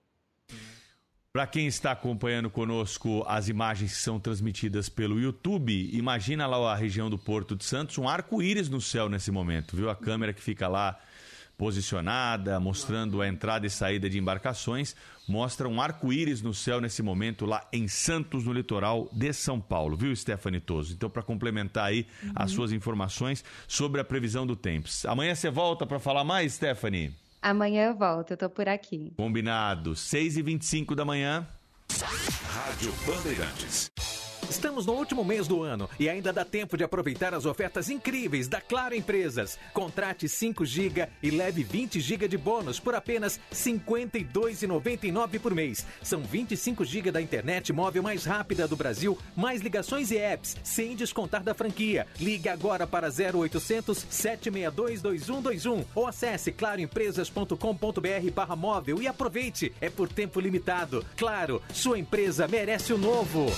Para 1.32 1.47
quem 1.47 1.66
está 1.66 1.93
acompanhando 1.93 2.51
conosco 2.51 3.22
as 3.26 3.49
imagens 3.49 3.93
que 3.93 4.03
são 4.03 4.18
transmitidas 4.18 4.89
pelo 4.89 5.20
YouTube, 5.20 5.91
imagina 5.95 6.47
lá 6.47 6.72
a 6.72 6.74
região 6.74 7.09
do 7.09 7.18
Porto 7.18 7.55
de 7.57 7.64
Santos, 7.64 7.99
um 7.99 8.09
arco-íris 8.09 8.68
no 8.68 8.80
céu 8.80 9.09
nesse 9.09 9.30
momento, 9.30 9.76
viu? 9.76 9.91
A 9.91 9.97
câmera 9.97 10.32
que 10.32 10.43
fica 10.43 10.66
lá 10.66 10.99
posicionada, 11.57 12.61
mostrando 12.61 13.23
a 13.23 13.29
entrada 13.29 13.67
e 13.67 13.71
saída 13.71 14.11
de 14.11 14.19
embarcações, 14.19 14.95
mostra 15.27 15.69
um 15.69 15.81
arco-íris 15.81 16.43
no 16.43 16.53
céu 16.53 16.81
nesse 16.81 17.03
momento 17.03 17.47
lá 17.47 17.67
em 17.73 17.89
Santos, 17.89 18.45
no 18.45 18.53
litoral 18.53 19.09
de 19.13 19.33
São 19.33 19.61
Paulo, 19.61 19.97
viu, 19.97 20.15
Stephanie 20.15 20.61
Toso? 20.61 20.93
Então, 20.93 21.11
para 21.11 21.23
complementar 21.23 21.87
aí 21.87 22.07
uhum. 22.23 22.33
as 22.35 22.51
suas 22.51 22.73
informações 22.73 23.45
sobre 23.67 24.01
a 24.01 24.05
previsão 24.05 24.47
do 24.47 24.55
tempo. 24.55 24.89
Amanhã 25.07 25.35
você 25.35 25.51
volta 25.51 25.87
para 25.87 25.99
falar 25.99 26.25
mais, 26.25 26.55
Stephanie? 26.55 27.13
Amanhã 27.43 27.87
eu 27.87 27.95
volto, 27.95 28.33
eu 28.33 28.37
tô 28.37 28.51
por 28.51 28.69
aqui. 28.69 29.13
Combinado. 29.17 29.93
6h25 29.93 30.95
da 30.95 31.05
manhã. 31.05 31.47
Rádio 32.51 32.93
Bandeirantes. 33.07 33.91
Estamos 34.49 34.87
no 34.87 34.93
último 34.93 35.25
mês 35.25 35.49
do 35.49 35.63
ano 35.63 35.91
e 35.99 36.09
ainda 36.09 36.33
dá 36.33 36.45
tempo 36.45 36.77
de 36.77 36.85
aproveitar 36.85 37.35
as 37.35 37.45
ofertas 37.45 37.91
incríveis 37.91 38.47
da 38.47 38.61
Claro 38.61 38.95
Empresas. 38.95 39.59
Contrate 39.73 40.29
5 40.29 40.65
GB 40.65 41.09
e 41.21 41.31
leve 41.31 41.65
20 41.65 42.01
GB 42.01 42.29
de 42.29 42.39
bônus 42.39 42.79
por 42.79 42.95
apenas 42.95 43.37
R$ 43.51 43.57
52,99 43.57 45.41
por 45.41 45.53
mês. 45.53 45.85
São 46.01 46.23
25 46.23 46.85
GB 46.85 47.11
da 47.11 47.21
internet 47.21 47.73
móvel 47.73 48.05
mais 48.05 48.25
rápida 48.25 48.69
do 48.69 48.77
Brasil, 48.77 49.19
mais 49.35 49.61
ligações 49.61 50.13
e 50.13 50.17
apps, 50.17 50.57
sem 50.63 50.95
descontar 50.95 51.43
da 51.43 51.55
franquia. 51.55 52.07
Ligue 52.21 52.49
agora 52.49 52.87
para 52.87 53.09
0800 53.09 54.07
762 54.09 55.03
2121 55.03 55.85
ou 55.95 56.07
acesse 56.07 56.53
claroempresas.com.br 56.53 58.31
barra 58.33 58.55
móvel 58.55 59.03
e 59.03 59.09
aproveite. 59.09 59.73
É 59.81 59.91
por 59.91 60.09
tempo 60.09 60.39
limitado. 60.39 61.05
Claro, 61.17 61.61
sua 61.73 61.99
empresa 61.99 62.47
merece 62.47 62.93
o 62.93 62.99
novo. 62.99 63.51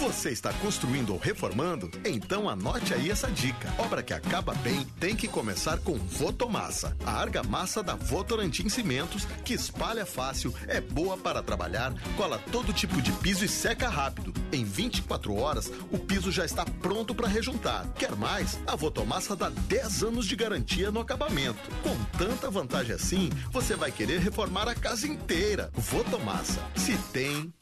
Você 0.00 0.30
está 0.30 0.50
construindo 0.54 1.12
ou 1.12 1.18
reformando? 1.18 1.90
Então 2.06 2.48
anote 2.48 2.94
aí 2.94 3.10
essa 3.10 3.30
dica. 3.30 3.70
Obra 3.76 4.02
que 4.02 4.14
acaba 4.14 4.54
bem 4.54 4.82
tem 4.98 5.14
que 5.14 5.28
começar 5.28 5.78
com 5.80 5.92
Votomassa. 5.98 6.96
A 7.04 7.20
argamassa 7.20 7.82
da 7.82 7.94
Votorantim 7.96 8.70
Cimentos, 8.70 9.26
que 9.44 9.52
espalha 9.52 10.06
fácil, 10.06 10.54
é 10.66 10.80
boa 10.80 11.18
para 11.18 11.42
trabalhar, 11.42 11.92
cola 12.16 12.42
todo 12.50 12.72
tipo 12.72 13.02
de 13.02 13.12
piso 13.12 13.44
e 13.44 13.48
seca 13.48 13.90
rápido. 13.90 14.32
Em 14.50 14.64
24 14.64 15.34
horas, 15.34 15.70
o 15.90 15.98
piso 15.98 16.32
já 16.32 16.46
está 16.46 16.64
pronto 16.64 17.14
para 17.14 17.28
rejuntar. 17.28 17.86
Quer 17.92 18.16
mais? 18.16 18.58
A 18.66 18.74
Votomassa 18.74 19.36
dá 19.36 19.50
10 19.50 20.02
anos 20.04 20.26
de 20.26 20.34
garantia 20.34 20.90
no 20.90 21.00
acabamento. 21.00 21.60
Com 21.82 21.94
tanta 22.16 22.50
vantagem 22.50 22.94
assim, 22.94 23.28
você 23.52 23.76
vai 23.76 23.92
querer 23.92 24.20
reformar 24.20 24.66
a 24.66 24.74
casa 24.74 25.06
inteira. 25.06 25.70
Votomassa. 25.74 26.64
Se 26.74 26.96
tem, 27.12 27.52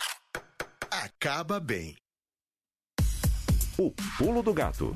acaba 0.88 1.58
bem. 1.58 1.96
O 3.80 3.92
pulo 4.18 4.42
do 4.42 4.52
gato. 4.52 4.92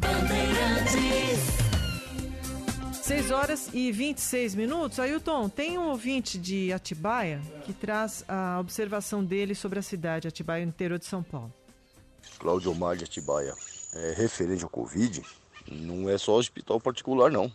6 2.92 3.30
horas 3.30 3.68
e 3.72 3.92
26 3.92 4.56
minutos. 4.56 4.98
Ailton, 4.98 5.48
tem 5.48 5.78
um 5.78 5.90
ouvinte 5.90 6.36
de 6.36 6.72
Atibaia 6.72 7.40
que 7.64 7.72
traz 7.72 8.24
a 8.26 8.58
observação 8.58 9.24
dele 9.24 9.54
sobre 9.54 9.78
a 9.78 9.82
cidade, 9.82 10.26
Atibaia, 10.26 10.64
no 10.66 10.70
interior 10.70 10.98
de 10.98 11.04
São 11.04 11.22
Paulo. 11.22 11.54
Cláudio 12.40 12.72
Omar 12.72 12.96
de 12.96 13.04
Atibaia. 13.04 13.54
É, 13.94 14.14
referente 14.16 14.64
ao 14.64 14.70
Covid, 14.70 15.22
não 15.70 16.10
é 16.10 16.18
só 16.18 16.34
hospital 16.34 16.80
particular, 16.80 17.30
não. 17.30 17.54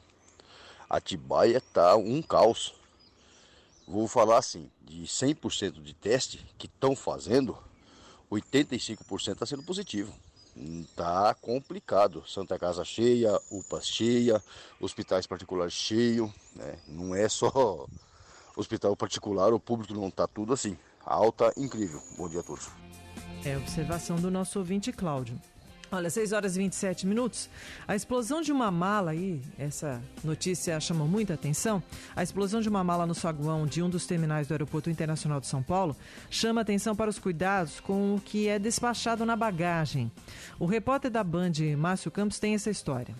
Atibaia 0.89 1.59
tá 1.73 1.97
um 1.97 2.21
caos. 2.21 2.73
Vou 3.85 4.07
falar 4.07 4.37
assim, 4.37 4.71
de 4.81 5.03
100% 5.03 5.83
de 5.83 5.93
teste 5.93 6.45
que 6.57 6.67
estão 6.67 6.95
fazendo, 6.95 7.57
85% 8.31 9.33
está 9.33 9.45
sendo 9.45 9.63
positivo. 9.63 10.13
Tá 10.95 11.35
complicado. 11.35 12.23
Santa 12.27 12.57
Casa 12.57 12.83
cheia, 12.83 13.39
UPA 13.51 13.81
cheia, 13.81 14.43
hospitais 14.79 15.27
particulares 15.27 15.73
cheio, 15.73 16.33
né? 16.55 16.79
Não 16.87 17.15
é 17.15 17.29
só 17.29 17.85
hospital 18.55 18.95
particular, 18.95 19.53
o 19.53 19.59
público 19.59 19.93
não 19.93 20.09
tá 20.09 20.27
tudo 20.27 20.53
assim. 20.53 20.77
Alta 21.05 21.53
incrível. 21.55 22.01
Bom 22.17 22.27
dia 22.27 22.39
a 22.39 22.43
todos. 22.43 22.67
É 23.45 23.55
observação 23.55 24.17
do 24.17 24.31
nosso 24.31 24.59
ouvinte 24.59 24.91
Cláudio. 24.91 25.39
Olha, 25.89 26.09
6 26.09 26.33
horas 26.33 26.57
e 26.57 26.59
27 26.59 27.07
minutos. 27.07 27.49
A 27.87 27.95
explosão 27.95 28.41
de 28.41 28.51
uma 28.51 28.69
mala 28.69 29.11
aí, 29.11 29.41
essa 29.57 30.01
notícia 30.21 30.77
chamou 30.81 31.07
muita 31.07 31.35
atenção. 31.35 31.81
A 32.13 32.21
explosão 32.21 32.59
de 32.59 32.67
uma 32.67 32.83
mala 32.83 33.05
no 33.05 33.15
saguão 33.15 33.65
de 33.65 33.81
um 33.81 33.89
dos 33.89 34.05
terminais 34.05 34.47
do 34.47 34.53
Aeroporto 34.53 34.89
Internacional 34.89 35.39
de 35.39 35.47
São 35.47 35.63
Paulo 35.63 35.95
chama 36.29 36.59
atenção 36.59 36.93
para 36.93 37.09
os 37.09 37.17
cuidados 37.17 37.79
com 37.79 38.15
o 38.15 38.19
que 38.19 38.49
é 38.49 38.59
despachado 38.59 39.25
na 39.25 39.37
bagagem. 39.37 40.11
O 40.59 40.65
repórter 40.65 41.09
da 41.09 41.23
Band, 41.23 41.53
Márcio 41.77 42.11
Campos, 42.11 42.37
tem 42.37 42.53
essa 42.53 42.69
história. 42.69 43.15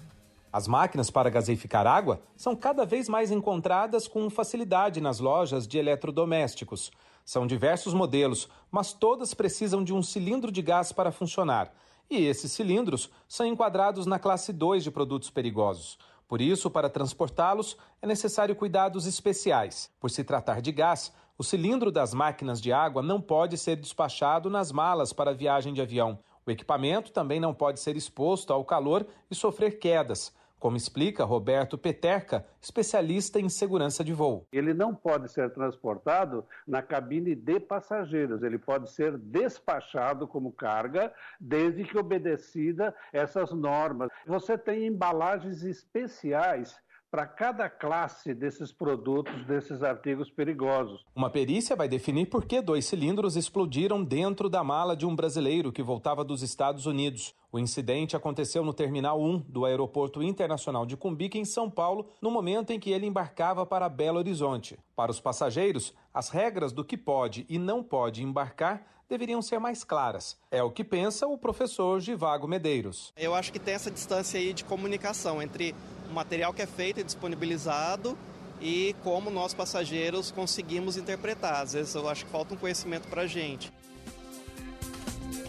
As 0.51 0.67
máquinas 0.67 1.09
para 1.09 1.29
gaseificar 1.29 1.87
água 1.87 2.19
são 2.35 2.53
cada 2.53 2.85
vez 2.85 3.07
mais 3.07 3.31
encontradas 3.31 4.09
com 4.09 4.29
facilidade 4.29 4.99
nas 4.99 5.21
lojas 5.21 5.65
de 5.65 5.77
eletrodomésticos. 5.77 6.91
São 7.23 7.47
diversos 7.47 7.93
modelos, 7.93 8.49
mas 8.69 8.91
todas 8.91 9.33
precisam 9.33 9.85
de 9.85 9.93
um 9.93 10.03
cilindro 10.03 10.51
de 10.51 10.61
gás 10.61 10.91
para 10.91 11.13
funcionar 11.13 11.71
E 12.09 12.23
esses 12.25 12.51
cilindros 12.51 13.09
são 13.27 13.45
enquadrados 13.45 14.05
na 14.05 14.17
classe 14.17 14.53
2 14.53 14.83
de 14.83 14.91
produtos 14.91 15.29
perigosos. 15.29 15.97
Por 16.27 16.41
isso, 16.41 16.69
para 16.69 16.89
transportá-los, 16.89 17.77
é 18.01 18.07
necessário 18.07 18.55
cuidados 18.55 19.05
especiais. 19.05 19.89
Por 19.99 20.09
se 20.09 20.23
tratar 20.23 20.61
de 20.61 20.71
gás, 20.71 21.13
o 21.37 21.43
cilindro 21.43 21.91
das 21.91 22.13
máquinas 22.13 22.61
de 22.61 22.71
água 22.71 23.01
não 23.01 23.21
pode 23.21 23.57
ser 23.57 23.75
despachado 23.75 24.49
nas 24.49 24.71
malas 24.71 25.13
para 25.13 25.33
viagem 25.33 25.73
de 25.73 25.81
avião. 25.81 26.19
O 26.45 26.51
equipamento 26.51 27.11
também 27.11 27.39
não 27.39 27.53
pode 27.53 27.79
ser 27.79 27.95
exposto 27.97 28.53
ao 28.53 28.63
calor 28.63 29.05
e 29.29 29.35
sofrer 29.35 29.77
quedas 29.77 30.33
como 30.67 30.75
explica 30.75 31.23
Roberto 31.23 31.77
Peterca, 31.77 32.45
especialista 32.59 33.39
em 33.39 33.47
segurança 33.47 34.03
de 34.03 34.11
voo. 34.11 34.45
Ele 34.51 34.73
não 34.73 34.93
pode 34.93 35.31
ser 35.31 35.49
transportado 35.53 36.45
na 36.67 36.81
cabine 36.81 37.33
de 37.33 37.57
passageiros, 37.57 38.43
ele 38.43 38.57
pode 38.57 38.91
ser 38.91 39.17
despachado 39.17 40.27
como 40.27 40.51
carga, 40.51 41.13
desde 41.39 41.85
que 41.85 41.97
obedecida 41.97 42.93
essas 43.13 43.53
normas. 43.53 44.11
Você 44.25 44.57
tem 44.57 44.85
embalagens 44.85 45.63
especiais 45.63 46.77
para 47.09 47.25
cada 47.25 47.69
classe 47.69 48.33
desses 48.33 48.71
produtos, 48.71 49.45
desses 49.45 49.81
artigos 49.81 50.29
perigosos. 50.29 51.05
Uma 51.15 51.29
perícia 51.29 51.75
vai 51.75 51.87
definir 51.87 52.27
por 52.27 52.45
que 52.45 52.61
dois 52.61 52.85
cilindros 52.85 53.35
explodiram 53.35 54.03
dentro 54.03 54.49
da 54.49 54.63
mala 54.63 54.95
de 54.95 55.05
um 55.05 55.15
brasileiro 55.15 55.71
que 55.71 55.81
voltava 55.81 56.23
dos 56.23 56.41
Estados 56.41 56.85
Unidos. 56.85 57.33
O 57.51 57.57
incidente 57.57 58.15
aconteceu 58.15 58.63
no 58.63 58.73
Terminal 58.73 59.21
1 59.21 59.39
do 59.47 59.65
Aeroporto 59.65 60.21
Internacional 60.21 60.85
de 60.85 60.97
Cumbica, 60.97 61.37
em 61.37 61.45
São 61.45 61.69
Paulo, 61.69 62.09
no 62.21 62.29
momento 62.29 62.71
em 62.71 62.79
que 62.79 62.91
ele 62.91 63.05
embarcava 63.05 63.65
para 63.65 63.87
Belo 63.87 64.19
Horizonte. 64.19 64.77
Para 64.95 65.11
os 65.11 65.19
passageiros, 65.19 65.93
as 66.13 66.29
regras 66.29 66.73
do 66.73 66.83
que 66.83 66.97
pode 66.97 67.45
e 67.47 67.57
não 67.57 67.81
pode 67.81 68.21
embarcar 68.21 68.85
deveriam 69.09 69.41
ser 69.41 69.59
mais 69.59 69.83
claras. 69.83 70.37
É 70.51 70.61
o 70.61 70.71
que 70.71 70.83
pensa 70.83 71.27
o 71.27 71.37
professor 71.37 71.99
Givago 71.99 72.47
Medeiros. 72.47 73.13
Eu 73.15 73.33
acho 73.33 73.51
que 73.51 73.59
tem 73.59 73.73
essa 73.73 73.89
distância 73.89 74.39
aí 74.39 74.53
de 74.53 74.63
comunicação 74.63 75.41
entre 75.41 75.73
o 76.09 76.13
material 76.13 76.53
que 76.53 76.61
é 76.61 76.67
feito 76.67 76.99
e 76.99 77.03
disponibilizado 77.03 78.17
e 78.61 78.95
como 79.03 79.29
nós 79.29 79.53
passageiros 79.53 80.31
conseguimos 80.31 80.97
interpretar. 80.97 81.61
Às 81.61 81.73
vezes 81.73 81.95
eu 81.95 82.07
acho 82.09 82.25
que 82.25 82.31
falta 82.31 82.53
um 82.53 82.57
conhecimento 82.57 83.07
para 83.07 83.23
a 83.23 83.27
gente. 83.27 83.71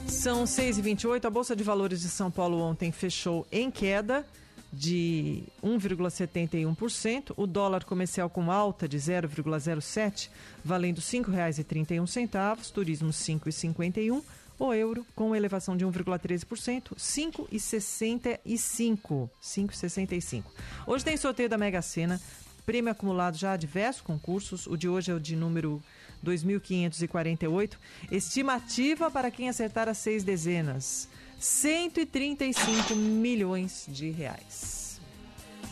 São 0.07 0.45
6h28. 0.45 1.25
A 1.25 1.31
Bolsa 1.31 1.55
de 1.55 1.63
Valores 1.63 2.01
de 2.01 2.09
São 2.09 2.31
Paulo 2.31 2.59
ontem 2.59 2.91
fechou 2.91 3.47
em 3.53 3.71
queda 3.71 4.27
de 4.73 5.45
1,71%, 5.63 7.35
o 7.37 7.47
dólar 7.47 7.85
comercial 7.85 8.29
com 8.29 8.51
alta 8.51 8.89
de 8.89 8.99
0,07, 8.99 10.29
valendo 10.65 10.99
R$ 10.99 11.05
5,31, 11.05 12.71
turismo 12.71 13.11
5,51, 13.11 14.23
o 14.59 14.75
euro 14.75 15.07
com 15.15 15.37
elevação 15.37 15.77
de 15.77 15.87
1,13%, 15.87 16.97
5,65, 16.97 19.31
5,65. 19.41 20.43
Hoje 20.87 21.05
tem 21.05 21.17
sorteio 21.17 21.49
da 21.49 21.57
Mega 21.57 21.81
Sena, 21.81 22.21
prêmio 22.67 22.91
acumulado 22.91 23.37
já 23.37 23.53
a 23.53 23.57
diversos 23.57 24.03
concursos, 24.03 24.67
o 24.67 24.77
de 24.77 24.89
hoje 24.89 25.11
é 25.11 25.15
o 25.15 25.21
de 25.21 25.35
número 25.35 25.83
2548, 26.23 27.79
estimativa 28.11 29.11
para 29.11 29.31
quem 29.31 29.49
acertar 29.49 29.89
as 29.89 29.97
seis 29.99 30.25
dezenas. 30.25 31.09
135 31.39 32.95
milhões 32.97 33.87
de 33.89 34.11
reais. 34.11 35.01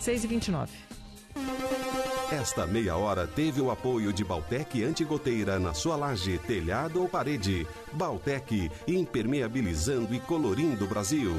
6 0.01 0.25
e 0.25 0.27
29. 0.27 0.73
Esta 2.31 2.67
meia 2.67 2.97
hora 2.97 3.27
teve 3.27 3.61
o 3.61 3.71
apoio 3.71 4.13
de 4.13 4.25
Baltec 4.25 4.83
Antigoteira 4.83 5.59
na 5.59 5.75
sua 5.75 5.97
laje, 5.97 6.39
telhado 6.39 7.01
ou 7.01 7.09
parede. 7.09 7.67
Baltec, 7.93 8.71
impermeabilizando 8.87 10.15
e 10.15 10.21
colorindo 10.21 10.85
o 10.85 10.89
Brasil. 10.89 11.33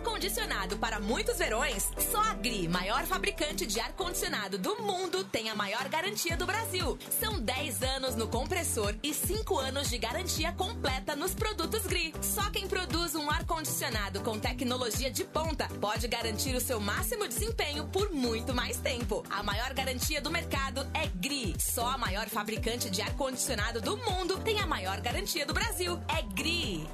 Ar-condicionado 0.00 0.78
para 0.78 0.98
muitos 0.98 1.36
verões? 1.36 1.90
Só 2.10 2.22
a 2.22 2.32
Gri, 2.32 2.66
maior 2.66 3.04
fabricante 3.04 3.66
de 3.66 3.78
ar-condicionado 3.78 4.56
do 4.56 4.80
mundo, 4.80 5.24
tem 5.24 5.50
a 5.50 5.54
maior 5.54 5.86
garantia 5.90 6.38
do 6.38 6.46
Brasil. 6.46 6.98
São 7.20 7.38
10 7.38 7.82
anos 7.82 8.16
no 8.16 8.26
compressor 8.26 8.94
e 9.02 9.12
5 9.12 9.58
anos 9.58 9.90
de 9.90 9.98
garantia 9.98 10.52
completa 10.52 11.14
nos 11.14 11.34
produtos 11.34 11.82
Gri. 11.82 12.14
Só 12.22 12.48
quem 12.48 12.66
produz 12.66 13.14
um 13.14 13.30
ar-condicionado 13.30 14.22
com 14.22 14.38
tecnologia 14.38 15.10
de 15.10 15.22
ponta 15.22 15.68
pode 15.78 16.08
garantir 16.08 16.56
o 16.56 16.60
seu 16.62 16.80
máximo 16.80 17.28
desempenho 17.28 17.86
por 17.88 18.10
muito 18.10 18.54
mais 18.54 18.78
tempo. 18.78 19.22
A 19.28 19.42
maior 19.42 19.74
garantia 19.74 20.22
do 20.22 20.30
mercado 20.30 20.80
é 20.94 21.08
Gri. 21.08 21.54
Só 21.58 21.86
a 21.86 21.98
maior 21.98 22.26
fabricante 22.30 22.88
de 22.88 23.02
ar-condicionado 23.02 23.82
do 23.82 23.98
mundo 23.98 24.40
tem 24.40 24.60
a 24.60 24.66
maior 24.66 24.98
garantia 25.02 25.44
do 25.44 25.52
Brasil. 25.52 26.00
É 26.08 26.22
Gri. 26.22 26.88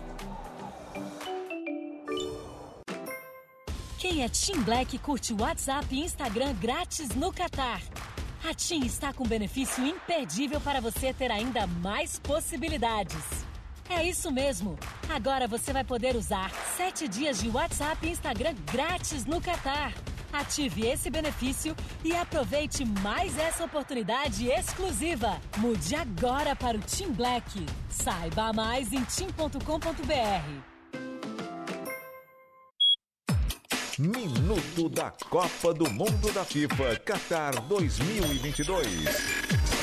Quem 3.99 4.23
é 4.23 4.29
Team 4.29 4.63
Black 4.63 4.99
curte 4.99 5.33
WhatsApp 5.33 5.87
e 5.95 6.01
Instagram 6.01 6.53
grátis 6.55 7.09
no 7.15 7.33
Catar. 7.33 7.81
A 8.45 8.53
TIM 8.53 8.85
está 8.85 9.11
com 9.13 9.27
benefício 9.27 9.85
imperdível 9.87 10.61
para 10.61 10.83
você 10.83 11.15
ter 11.15 11.31
ainda 11.31 11.67
mais 11.67 12.19
possibilidades. 12.19 13.25
É 13.89 14.07
isso 14.07 14.31
mesmo! 14.31 14.79
Agora 15.09 15.49
você 15.49 15.73
vai 15.73 15.83
poder 15.83 16.15
usar 16.15 16.51
7 16.77 17.09
dias 17.09 17.41
de 17.41 17.49
WhatsApp 17.49 18.07
e 18.07 18.11
Instagram 18.11 18.55
grátis 18.71 19.25
no 19.25 19.41
Catar. 19.41 19.95
Ative 20.31 20.87
esse 20.87 21.09
benefício 21.09 21.75
e 22.05 22.15
aproveite 22.15 22.85
mais 22.85 23.39
essa 23.39 23.65
oportunidade 23.65 24.47
exclusiva. 24.47 25.41
Mude 25.57 25.95
agora 25.95 26.55
para 26.55 26.77
o 26.77 26.81
Team 26.83 27.13
Black. 27.13 27.65
Saiba 27.89 28.53
mais 28.53 28.93
em 28.93 29.03
tim.com.br. 29.05 30.76
Minuto 33.99 34.91
da 34.91 35.11
Copa 35.31 35.73
do 35.73 35.91
Mundo 35.91 36.31
da 36.31 36.45
FIFA 36.45 36.97
Qatar 36.97 37.63
2022. 37.63 39.76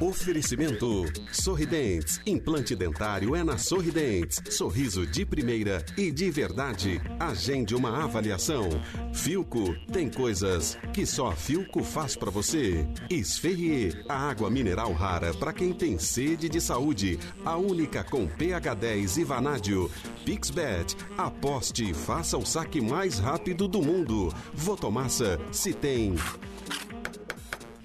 Oferecimento 0.00 1.06
Sorridentes. 1.32 2.20
Implante 2.24 2.76
dentário 2.76 3.34
é 3.34 3.42
na 3.42 3.58
Sorridentes. 3.58 4.40
Sorriso 4.48 5.04
de 5.04 5.26
primeira 5.26 5.84
e 5.96 6.12
de 6.12 6.30
verdade. 6.30 7.00
Agende 7.18 7.74
uma 7.74 8.04
avaliação. 8.04 8.68
Filco 9.12 9.74
tem 9.92 10.08
coisas 10.08 10.78
que 10.92 11.04
só 11.04 11.32
Filco 11.32 11.82
faz 11.82 12.14
para 12.14 12.30
você. 12.30 12.86
Esferrier, 13.10 14.04
a 14.08 14.16
água 14.30 14.48
mineral 14.48 14.92
rara 14.92 15.34
para 15.34 15.52
quem 15.52 15.72
tem 15.72 15.98
sede 15.98 16.48
de 16.48 16.60
saúde. 16.60 17.18
A 17.44 17.56
única 17.56 18.04
com 18.04 18.28
pH 18.28 18.74
10 18.74 19.16
e 19.18 19.24
vanádio. 19.24 19.90
Pixbet, 20.24 20.96
aposte 21.16 21.90
e 21.90 21.94
faça 21.94 22.38
o 22.38 22.46
saque 22.46 22.80
mais 22.80 23.18
rápido 23.18 23.66
do 23.66 23.82
mundo. 23.82 24.32
Votomassa, 24.54 25.40
se 25.50 25.72
tem. 25.72 26.14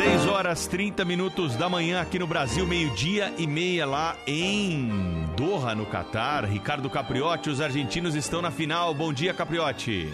6 0.00 0.26
horas 0.28 0.66
30 0.66 1.04
minutos 1.04 1.56
da 1.56 1.68
manhã 1.68 2.00
aqui 2.00 2.18
no 2.18 2.26
Brasil, 2.26 2.66
meio-dia 2.66 3.34
e 3.36 3.46
meia 3.46 3.84
lá 3.84 4.16
em 4.26 4.88
Doha, 5.36 5.74
no 5.74 5.84
Catar. 5.84 6.46
Ricardo 6.46 6.88
Capriotti, 6.88 7.50
os 7.50 7.60
argentinos 7.60 8.14
estão 8.14 8.40
na 8.40 8.50
final. 8.50 8.94
Bom 8.94 9.12
dia, 9.12 9.34
Capriotti. 9.34 10.10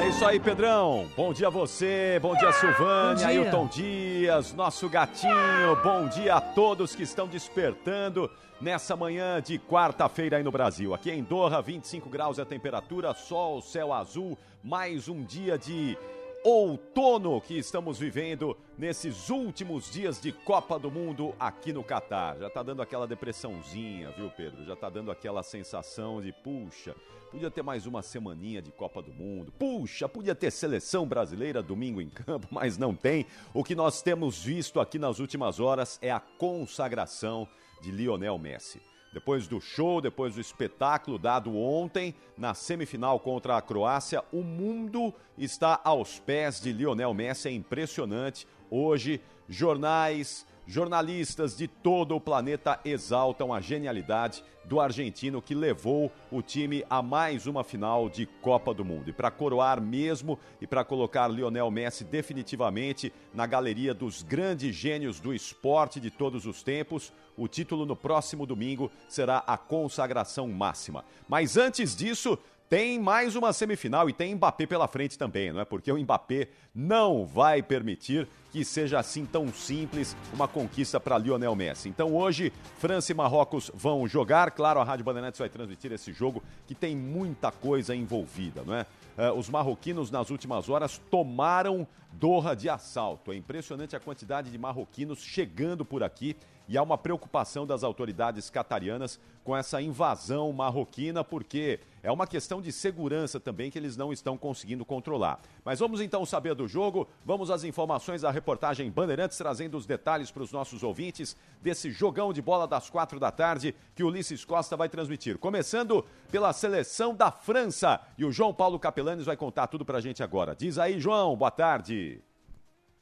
É 0.00 0.08
isso 0.08 0.24
aí, 0.24 0.40
Pedrão. 0.40 1.06
Bom 1.14 1.34
dia 1.34 1.48
a 1.48 1.50
você, 1.50 2.18
bom 2.22 2.34
dia, 2.34 2.50
Silvânia, 2.52 3.26
Ailton 3.26 3.66
Dias, 3.66 4.54
nosso 4.54 4.88
gatinho. 4.88 5.76
Bom 5.84 6.08
dia 6.08 6.36
a 6.36 6.40
todos 6.40 6.96
que 6.96 7.02
estão 7.02 7.28
despertando 7.28 8.30
nessa 8.58 8.96
manhã 8.96 9.42
de 9.42 9.58
quarta-feira 9.58 10.38
aí 10.38 10.42
no 10.42 10.50
Brasil. 10.50 10.94
Aqui 10.94 11.10
em 11.10 11.22
Doha, 11.22 11.60
25 11.60 12.08
graus 12.08 12.38
é 12.38 12.42
a 12.42 12.46
temperatura, 12.46 13.12
sol, 13.12 13.60
céu 13.60 13.92
azul, 13.92 14.38
mais 14.64 15.06
um 15.06 15.22
dia 15.22 15.58
de 15.58 15.98
outono 16.44 17.40
que 17.40 17.56
estamos 17.56 17.98
vivendo 17.98 18.56
nesses 18.76 19.30
últimos 19.30 19.90
dias 19.90 20.20
de 20.20 20.32
Copa 20.32 20.78
do 20.78 20.90
Mundo 20.90 21.34
aqui 21.38 21.72
no 21.72 21.84
Catar. 21.84 22.38
Já 22.38 22.50
tá 22.50 22.62
dando 22.62 22.82
aquela 22.82 23.06
depressãozinha, 23.06 24.10
viu, 24.10 24.30
Pedro? 24.30 24.64
Já 24.64 24.74
tá 24.74 24.90
dando 24.90 25.10
aquela 25.10 25.42
sensação 25.42 26.20
de, 26.20 26.32
puxa, 26.32 26.96
podia 27.30 27.50
ter 27.50 27.62
mais 27.62 27.86
uma 27.86 28.02
semaninha 28.02 28.60
de 28.60 28.72
Copa 28.72 29.00
do 29.00 29.12
Mundo. 29.12 29.52
Puxa, 29.52 30.08
podia 30.08 30.34
ter 30.34 30.50
seleção 30.50 31.06
brasileira 31.06 31.62
domingo 31.62 32.00
em 32.00 32.08
campo, 32.08 32.48
mas 32.50 32.76
não 32.76 32.94
tem. 32.94 33.24
O 33.54 33.62
que 33.62 33.74
nós 33.74 34.02
temos 34.02 34.42
visto 34.42 34.80
aqui 34.80 34.98
nas 34.98 35.20
últimas 35.20 35.60
horas 35.60 35.98
é 36.02 36.10
a 36.10 36.20
consagração 36.20 37.46
de 37.80 37.92
Lionel 37.92 38.38
Messi. 38.38 38.82
Depois 39.12 39.46
do 39.46 39.60
show, 39.60 40.00
depois 40.00 40.34
do 40.34 40.40
espetáculo 40.40 41.18
dado 41.18 41.54
ontem 41.54 42.14
na 42.36 42.54
semifinal 42.54 43.20
contra 43.20 43.56
a 43.56 43.62
Croácia, 43.62 44.24
o 44.32 44.42
mundo 44.42 45.12
está 45.36 45.78
aos 45.84 46.18
pés 46.18 46.60
de 46.60 46.72
Lionel 46.72 47.12
Messi. 47.12 47.48
É 47.48 47.52
impressionante. 47.52 48.46
Hoje, 48.70 49.20
jornais, 49.46 50.46
jornalistas 50.66 51.54
de 51.54 51.68
todo 51.68 52.16
o 52.16 52.20
planeta 52.20 52.80
exaltam 52.84 53.52
a 53.52 53.60
genialidade 53.60 54.42
do 54.64 54.80
argentino 54.80 55.42
que 55.42 55.54
levou 55.54 56.10
o 56.30 56.40
time 56.40 56.84
a 56.88 57.02
mais 57.02 57.46
uma 57.46 57.64
final 57.64 58.08
de 58.08 58.24
Copa 58.24 58.72
do 58.72 58.84
Mundo. 58.84 59.10
E 59.10 59.12
para 59.12 59.30
coroar 59.30 59.80
mesmo 59.80 60.38
e 60.60 60.66
para 60.66 60.84
colocar 60.84 61.28
Lionel 61.28 61.70
Messi 61.70 62.04
definitivamente 62.04 63.12
na 63.34 63.46
galeria 63.46 63.92
dos 63.92 64.22
grandes 64.22 64.74
gênios 64.74 65.20
do 65.20 65.34
esporte 65.34 66.00
de 66.00 66.10
todos 66.10 66.46
os 66.46 66.62
tempos, 66.62 67.12
o 67.36 67.48
título 67.48 67.86
no 67.86 67.96
próximo 67.96 68.46
domingo 68.46 68.90
será 69.08 69.38
a 69.46 69.56
consagração 69.56 70.48
máxima. 70.48 71.04
Mas 71.28 71.56
antes 71.56 71.96
disso, 71.96 72.38
tem 72.72 72.98
mais 72.98 73.36
uma 73.36 73.52
semifinal 73.52 74.08
e 74.08 74.14
tem 74.14 74.34
Mbappé 74.34 74.64
pela 74.64 74.88
frente 74.88 75.18
também, 75.18 75.52
não 75.52 75.60
é? 75.60 75.64
Porque 75.66 75.92
o 75.92 75.98
Mbappé 75.98 76.48
não 76.74 77.26
vai 77.26 77.62
permitir 77.62 78.26
que 78.50 78.64
seja 78.64 78.98
assim 78.98 79.26
tão 79.26 79.52
simples 79.52 80.16
uma 80.32 80.48
conquista 80.48 80.98
para 80.98 81.18
Lionel 81.18 81.54
Messi. 81.54 81.90
Então 81.90 82.14
hoje, 82.14 82.50
França 82.78 83.12
e 83.12 83.14
Marrocos 83.14 83.70
vão 83.74 84.08
jogar. 84.08 84.52
Claro, 84.52 84.80
a 84.80 84.84
Rádio 84.84 85.04
Bandeirantes 85.04 85.38
vai 85.38 85.50
transmitir 85.50 85.92
esse 85.92 86.14
jogo 86.14 86.42
que 86.66 86.74
tem 86.74 86.96
muita 86.96 87.52
coisa 87.52 87.94
envolvida, 87.94 88.62
não 88.64 88.74
é? 88.74 88.86
Uh, 89.18 89.38
os 89.38 89.50
marroquinos 89.50 90.10
nas 90.10 90.30
últimas 90.30 90.70
horas 90.70 90.96
tomaram 91.10 91.86
Doha 92.12 92.54
de 92.54 92.68
assalto. 92.68 93.32
É 93.32 93.36
impressionante 93.36 93.96
a 93.96 94.00
quantidade 94.00 94.50
de 94.50 94.58
marroquinos 94.58 95.20
chegando 95.20 95.84
por 95.84 96.02
aqui 96.02 96.36
e 96.68 96.78
há 96.78 96.82
uma 96.82 96.98
preocupação 96.98 97.66
das 97.66 97.82
autoridades 97.82 98.50
catarianas 98.50 99.18
com 99.44 99.56
essa 99.56 99.80
invasão 99.82 100.52
marroquina, 100.52 101.24
porque 101.24 101.80
é 102.02 102.10
uma 102.10 102.26
questão 102.26 102.60
de 102.60 102.72
segurança 102.72 103.40
também 103.40 103.70
que 103.70 103.78
eles 103.78 103.96
não 103.96 104.12
estão 104.12 104.36
conseguindo 104.36 104.84
controlar. 104.84 105.40
Mas 105.64 105.80
vamos 105.80 106.00
então 106.00 106.24
saber 106.24 106.54
do 106.54 106.68
jogo, 106.68 107.08
vamos 107.24 107.50
às 107.50 107.64
informações 107.64 108.22
da 108.22 108.30
reportagem 108.30 108.90
Bandeirantes, 108.90 109.38
trazendo 109.38 109.76
os 109.76 109.86
detalhes 109.86 110.30
para 110.30 110.42
os 110.42 110.52
nossos 110.52 110.82
ouvintes 110.82 111.36
desse 111.60 111.90
jogão 111.90 112.32
de 112.32 112.42
bola 112.42 112.66
das 112.66 112.88
quatro 112.88 113.18
da 113.18 113.30
tarde 113.30 113.74
que 113.94 114.04
Ulisses 114.04 114.44
Costa 114.44 114.76
vai 114.76 114.88
transmitir. 114.88 115.38
Começando 115.38 116.04
pela 116.30 116.52
seleção 116.52 117.14
da 117.14 117.30
França. 117.30 118.00
E 118.16 118.24
o 118.24 118.32
João 118.32 118.54
Paulo 118.54 118.78
Capelanes 118.78 119.26
vai 119.26 119.36
contar 119.36 119.66
tudo 119.66 119.84
para 119.84 119.98
a 119.98 120.00
gente 120.00 120.22
agora. 120.22 120.54
Diz 120.54 120.78
aí, 120.78 121.00
João, 121.00 121.36
boa 121.36 121.50
tarde. 121.50 122.22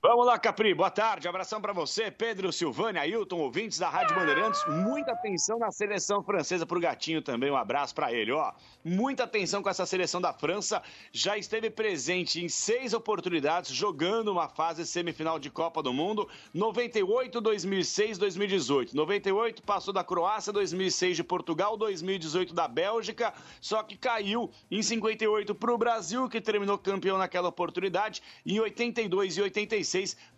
Vamos 0.02 0.24
lá, 0.24 0.38
Capri. 0.38 0.72
Boa 0.72 0.90
tarde. 0.90 1.28
Abração 1.28 1.60
para 1.60 1.74
você, 1.74 2.10
Pedro 2.10 2.50
Silvânia, 2.50 3.02
Ailton, 3.02 3.36
ouvintes 3.36 3.78
da 3.78 3.90
Rádio 3.90 4.16
Bandeirantes. 4.16 4.64
Muita 4.66 5.12
atenção 5.12 5.58
na 5.58 5.70
seleção 5.70 6.22
francesa 6.22 6.64
para 6.64 6.78
o 6.78 6.80
Gatinho 6.80 7.20
também. 7.20 7.50
Um 7.50 7.56
abraço 7.56 7.94
para 7.94 8.10
ele. 8.10 8.32
Ó, 8.32 8.50
muita 8.82 9.24
atenção 9.24 9.62
com 9.62 9.68
essa 9.68 9.84
seleção 9.84 10.18
da 10.18 10.32
França. 10.32 10.82
Já 11.12 11.36
esteve 11.36 11.68
presente 11.68 12.42
em 12.42 12.48
seis 12.48 12.94
oportunidades 12.94 13.72
jogando 13.72 14.32
uma 14.32 14.48
fase 14.48 14.86
semifinal 14.86 15.38
de 15.38 15.50
Copa 15.50 15.82
do 15.82 15.92
Mundo: 15.92 16.26
98, 16.54 17.38
2006, 17.38 18.16
2018. 18.16 18.96
98 18.96 19.62
passou 19.62 19.92
da 19.92 20.02
Croácia, 20.02 20.50
2006 20.50 21.16
de 21.16 21.24
Portugal, 21.24 21.76
2018 21.76 22.54
da 22.54 22.66
Bélgica. 22.66 23.34
Só 23.60 23.82
que 23.82 23.98
caiu 23.98 24.50
em 24.70 24.82
58 24.82 25.54
para 25.54 25.74
o 25.74 25.76
Brasil, 25.76 26.26
que 26.26 26.40
terminou 26.40 26.78
campeão 26.78 27.18
naquela 27.18 27.50
oportunidade. 27.50 28.22
Em 28.46 28.58
82 28.58 29.36
e 29.36 29.42
86 29.42 29.89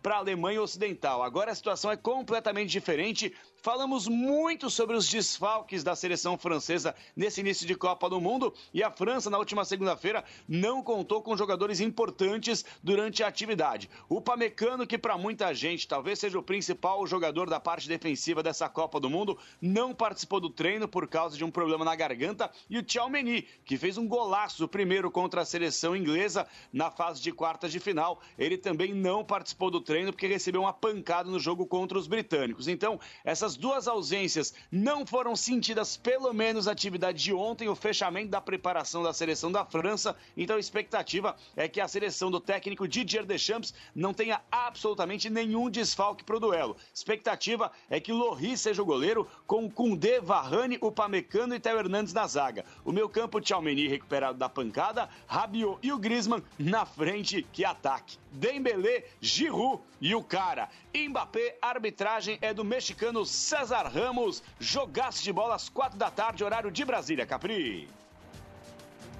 para 0.02 0.16
a 0.16 0.18
Alemanha 0.18 0.62
Ocidental. 0.62 1.22
Agora 1.22 1.52
a 1.52 1.54
situação 1.54 1.90
é 1.90 1.96
completamente 1.96 2.70
diferente. 2.70 3.32
Falamos 3.62 4.08
muito 4.08 4.68
sobre 4.68 4.96
os 4.96 5.08
desfalques 5.08 5.84
da 5.84 5.94
seleção 5.94 6.36
francesa 6.36 6.96
nesse 7.14 7.40
início 7.40 7.64
de 7.64 7.76
Copa 7.76 8.10
do 8.10 8.20
Mundo 8.20 8.52
e 8.74 8.82
a 8.82 8.90
França, 8.90 9.30
na 9.30 9.38
última 9.38 9.64
segunda-feira, 9.64 10.24
não 10.48 10.82
contou 10.82 11.22
com 11.22 11.36
jogadores 11.36 11.78
importantes 11.78 12.64
durante 12.82 13.22
a 13.22 13.28
atividade. 13.28 13.88
O 14.08 14.20
Pamecano, 14.20 14.84
que 14.84 14.98
para 14.98 15.16
muita 15.16 15.54
gente 15.54 15.86
talvez 15.86 16.18
seja 16.18 16.40
o 16.40 16.42
principal 16.42 17.06
jogador 17.06 17.48
da 17.48 17.60
parte 17.60 17.86
defensiva 17.86 18.42
dessa 18.42 18.68
Copa 18.68 18.98
do 18.98 19.08
Mundo, 19.08 19.38
não 19.60 19.94
participou 19.94 20.40
do 20.40 20.50
treino 20.50 20.88
por 20.88 21.06
causa 21.06 21.36
de 21.36 21.44
um 21.44 21.50
problema 21.50 21.84
na 21.84 21.94
garganta. 21.94 22.50
E 22.68 22.78
o 22.78 22.82
Tchouameni, 22.82 23.42
que 23.64 23.78
fez 23.78 23.96
um 23.96 24.08
golaço 24.08 24.66
primeiro 24.66 25.08
contra 25.08 25.42
a 25.42 25.44
seleção 25.44 25.94
inglesa 25.94 26.48
na 26.72 26.90
fase 26.90 27.22
de 27.22 27.30
quartas 27.30 27.70
de 27.70 27.78
final, 27.78 28.20
ele 28.36 28.58
também 28.58 28.92
não 28.92 29.24
participou 29.24 29.41
do 29.70 29.80
treino 29.80 30.12
porque 30.12 30.26
recebeu 30.26 30.62
uma 30.62 30.72
pancada 30.72 31.30
no 31.30 31.38
jogo 31.38 31.66
contra 31.66 31.98
os 31.98 32.06
britânicos. 32.06 32.68
Então, 32.68 32.98
essas 33.24 33.56
duas 33.56 33.88
ausências 33.88 34.54
não 34.70 35.06
foram 35.06 35.34
sentidas, 35.34 35.96
pelo 35.96 36.32
menos 36.32 36.66
na 36.66 36.72
atividade 36.72 37.22
de 37.22 37.32
ontem, 37.32 37.68
o 37.68 37.74
fechamento 37.74 38.30
da 38.30 38.40
preparação 38.40 39.02
da 39.02 39.12
seleção 39.12 39.50
da 39.50 39.64
França. 39.64 40.16
Então, 40.36 40.56
a 40.56 40.60
expectativa 40.60 41.36
é 41.56 41.68
que 41.68 41.80
a 41.80 41.88
seleção 41.88 42.30
do 42.30 42.40
técnico 42.40 42.86
Didier 42.88 43.24
Deschamps 43.24 43.74
não 43.94 44.14
tenha 44.14 44.40
absolutamente 44.50 45.28
nenhum 45.28 45.68
desfalque 45.70 46.24
para 46.24 46.36
o 46.36 46.40
duelo. 46.40 46.76
Expectativa 46.94 47.70
é 47.90 48.00
que 48.00 48.12
Lohri 48.12 48.56
seja 48.56 48.82
o 48.82 48.86
goleiro, 48.86 49.26
com 49.46 49.70
Koundé, 49.70 50.20
Varane, 50.20 50.78
Upamecano 50.80 51.54
e 51.54 51.60
Theo 51.60 51.78
Hernandes 51.78 52.12
na 52.12 52.26
zaga. 52.26 52.64
O 52.84 52.92
meu 52.92 53.08
campo, 53.08 53.40
Tchouameni 53.40 53.88
recuperado 53.88 54.38
da 54.38 54.48
pancada, 54.48 55.08
Rabiot 55.26 55.78
e 55.82 55.92
o 55.92 55.98
Griezmann 55.98 56.42
na 56.58 56.84
frente, 56.84 57.46
que 57.52 57.64
ataque. 57.64 58.21
Dembélé, 58.32 59.04
Giroud 59.20 59.82
e 60.00 60.14
o 60.14 60.22
cara. 60.22 60.68
Mbappé, 60.94 61.58
arbitragem 61.60 62.38
é 62.40 62.52
do 62.52 62.64
mexicano 62.64 63.24
César 63.24 63.88
Ramos. 63.88 64.42
Jogaço 64.58 65.22
de 65.22 65.32
bola 65.32 65.54
às 65.54 65.68
quatro 65.68 65.98
da 65.98 66.10
tarde, 66.10 66.42
horário 66.42 66.70
de 66.70 66.84
Brasília, 66.84 67.26
Capri. 67.26 67.88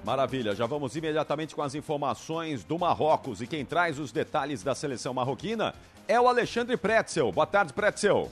Maravilha, 0.03 0.53
já 0.53 0.65
vamos 0.65 0.95
imediatamente 0.97 1.55
com 1.55 1.61
as 1.61 1.75
informações 1.75 2.63
do 2.63 2.77
Marrocos. 2.77 3.41
E 3.41 3.47
quem 3.47 3.63
traz 3.63 3.97
os 3.99 4.11
detalhes 4.11 4.61
da 4.61 4.75
seleção 4.75 5.13
marroquina 5.13 5.73
é 6.07 6.19
o 6.19 6.27
Alexandre 6.27 6.75
Pretzel. 6.75 7.31
Boa 7.31 7.47
tarde, 7.47 7.71
Pretzel. 7.71 8.29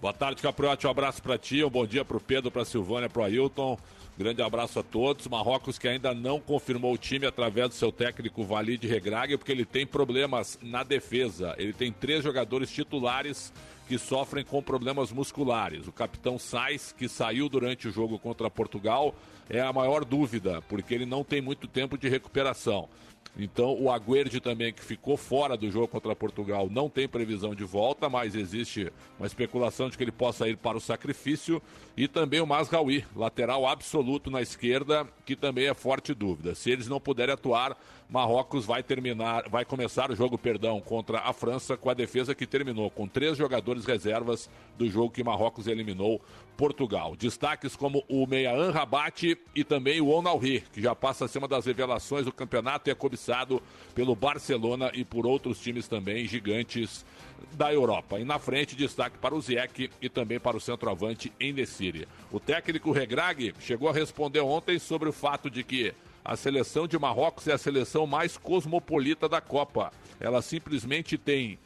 Boa 0.00 0.14
tarde, 0.14 0.40
Capriotti. 0.40 0.86
Um 0.86 0.90
abraço 0.90 1.22
para 1.22 1.36
ti, 1.36 1.62
um 1.62 1.68
bom 1.68 1.84
dia 1.84 2.02
para 2.02 2.16
o 2.16 2.20
Pedro, 2.20 2.50
para 2.50 2.62
a 2.62 2.64
Silvânia, 2.64 3.10
para 3.10 3.20
o 3.20 3.24
Ailton. 3.24 3.78
Grande 4.20 4.42
abraço 4.42 4.78
a 4.78 4.82
todos. 4.82 5.26
Marrocos 5.28 5.78
que 5.78 5.88
ainda 5.88 6.12
não 6.12 6.38
confirmou 6.38 6.92
o 6.92 6.98
time 6.98 7.24
através 7.24 7.70
do 7.70 7.74
seu 7.74 7.90
técnico 7.90 8.44
Valide 8.44 8.86
Regrague, 8.86 9.38
porque 9.38 9.50
ele 9.50 9.64
tem 9.64 9.86
problemas 9.86 10.58
na 10.60 10.82
defesa. 10.82 11.54
Ele 11.56 11.72
tem 11.72 11.90
três 11.90 12.22
jogadores 12.22 12.70
titulares 12.70 13.50
que 13.88 13.96
sofrem 13.96 14.44
com 14.44 14.62
problemas 14.62 15.10
musculares. 15.10 15.88
O 15.88 15.92
capitão 15.92 16.38
Sais, 16.38 16.94
que 16.98 17.08
saiu 17.08 17.48
durante 17.48 17.88
o 17.88 17.90
jogo 17.90 18.18
contra 18.18 18.50
Portugal, 18.50 19.14
é 19.48 19.62
a 19.62 19.72
maior 19.72 20.04
dúvida, 20.04 20.60
porque 20.68 20.92
ele 20.94 21.06
não 21.06 21.24
tem 21.24 21.40
muito 21.40 21.66
tempo 21.66 21.96
de 21.96 22.06
recuperação. 22.06 22.90
Então, 23.38 23.76
o 23.80 23.90
Aguerde 23.90 24.40
também, 24.40 24.72
que 24.72 24.84
ficou 24.84 25.16
fora 25.16 25.56
do 25.56 25.70
jogo 25.70 25.88
contra 25.88 26.14
Portugal, 26.16 26.68
não 26.70 26.90
tem 26.90 27.08
previsão 27.08 27.54
de 27.54 27.64
volta, 27.64 28.08
mas 28.08 28.34
existe 28.34 28.92
uma 29.18 29.26
especulação 29.26 29.88
de 29.88 29.96
que 29.96 30.04
ele 30.04 30.12
possa 30.12 30.48
ir 30.48 30.56
para 30.56 30.76
o 30.76 30.80
sacrifício. 30.80 31.62
E 31.96 32.08
também 32.08 32.40
o 32.40 32.46
Masraoui, 32.46 33.04
lateral 33.14 33.66
absoluto 33.66 34.30
na 34.30 34.42
esquerda, 34.42 35.06
que 35.24 35.36
também 35.36 35.68
é 35.68 35.74
forte 35.74 36.12
dúvida. 36.12 36.54
Se 36.54 36.70
eles 36.70 36.88
não 36.88 37.00
puderem 37.00 37.32
atuar, 37.32 37.76
Marrocos 38.10 38.66
vai 38.66 38.82
terminar, 38.82 39.48
vai 39.48 39.64
começar 39.64 40.10
o 40.10 40.16
jogo, 40.16 40.36
perdão, 40.36 40.80
contra 40.80 41.20
a 41.20 41.32
França 41.32 41.76
com 41.76 41.88
a 41.88 41.94
defesa 41.94 42.34
que 42.34 42.44
terminou 42.44 42.90
com 42.90 43.06
três 43.06 43.38
jogadores 43.38 43.84
reservas 43.84 44.50
do 44.76 44.90
jogo 44.90 45.10
que 45.10 45.22
Marrocos 45.22 45.68
eliminou 45.68 46.20
Portugal. 46.56 47.14
Destaques 47.14 47.76
como 47.76 48.04
o 48.08 48.26
Meia 48.26 48.72
Rabat 48.72 49.38
e 49.54 49.62
também 49.62 50.00
o 50.00 50.08
Onalri, 50.08 50.64
que 50.72 50.82
já 50.82 50.92
passa 50.92 51.24
a 51.24 51.28
ser 51.28 51.38
uma 51.38 51.46
das 51.46 51.66
revelações 51.66 52.24
do 52.24 52.32
campeonato 52.32 52.90
e 52.90 52.92
é 52.92 52.94
cobiçado 52.96 53.62
pelo 53.94 54.16
Barcelona 54.16 54.90
e 54.92 55.04
por 55.04 55.24
outros 55.24 55.60
times 55.60 55.86
também 55.86 56.26
gigantes 56.26 57.06
da 57.52 57.72
Europa. 57.72 58.18
E 58.18 58.24
na 58.24 58.40
frente, 58.40 58.74
destaque 58.74 59.18
para 59.18 59.36
o 59.36 59.40
Ziyech 59.40 59.88
e 60.02 60.08
também 60.08 60.40
para 60.40 60.56
o 60.56 60.60
centroavante 60.60 61.32
Endesiri. 61.40 62.08
O 62.32 62.40
técnico 62.40 62.90
Regrag 62.90 63.54
chegou 63.60 63.88
a 63.88 63.92
responder 63.92 64.40
ontem 64.40 64.80
sobre 64.80 65.08
o 65.08 65.12
fato 65.12 65.48
de 65.48 65.62
que 65.62 65.94
a 66.24 66.36
seleção 66.36 66.86
de 66.86 66.98
Marrocos 66.98 67.48
é 67.48 67.52
a 67.52 67.58
seleção 67.58 68.06
mais 68.06 68.36
cosmopolita 68.36 69.28
da 69.28 69.40
Copa. 69.40 69.92
Ela 70.20 70.42
simplesmente 70.42 71.16
tem 71.16 71.58